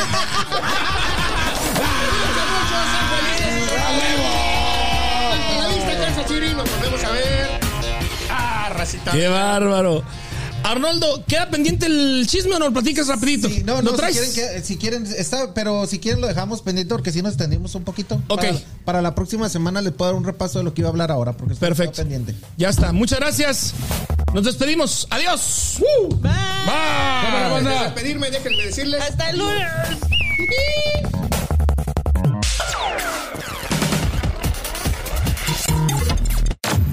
La 5.58 5.68
vista, 5.68 6.28
City, 6.28 6.54
nos 6.56 6.72
volvemos 6.72 7.04
a 7.04 7.12
ver. 7.12 7.60
Ah, 8.30 8.70
racita. 8.74 9.12
Qué 9.12 9.28
bárbaro. 9.28 10.04
Arnoldo, 10.64 11.24
¿queda 11.28 11.50
pendiente 11.50 11.86
el 11.88 12.26
chisme 12.28 12.56
o 12.56 12.60
nos 12.60 12.68
lo 12.70 12.74
platicas 12.74 13.08
rapidito? 13.08 13.50
Sí, 13.50 13.64
no, 13.66 13.82
¿Lo 13.82 13.92
no, 13.92 13.98
traes? 13.98 14.16
si 14.18 14.34
quieren, 14.34 14.56
que- 14.56 14.62
si 14.66 14.78
quieren, 14.78 15.06
está, 15.18 15.54
pero 15.54 15.86
si 15.88 16.00
quieren 16.00 16.22
lo 16.22 16.28
dejamos 16.28 16.62
pendiente 16.62 16.94
porque 16.94 17.12
si 17.12 17.22
nos 17.22 17.32
extendimos 17.34 17.74
un 17.76 17.84
poquito. 17.84 18.22
Ok. 18.28 18.42
Para, 18.42 18.58
para 18.86 19.02
la 19.02 19.16
próxima 19.16 19.50
semana 19.50 19.82
les 19.82 19.94
puedo 19.94 20.12
dar 20.12 20.18
un 20.18 20.26
repaso 20.26 20.60
de 20.60 20.66
lo 20.66 20.74
que 20.74 20.82
iba 20.82 20.90
a 20.90 20.92
hablar 20.92 21.12
ahora 21.12 21.34
porque 21.34 21.54
está 21.54 21.66
Perfecto. 21.68 21.98
pendiente. 22.02 22.36
Ya 22.58 22.70
está. 22.70 22.92
Muchas 22.92 23.20
gracias. 23.20 23.74
Nos 24.34 24.44
despedimos. 24.46 25.08
Adiós. 25.10 25.78
Bye. 26.22 26.32
Despedirme, 27.86 28.30
déjenme 28.30 28.66
decirles. 28.66 29.02
Hasta 29.02 29.30
el 29.32 29.40
lunes. 29.40 29.68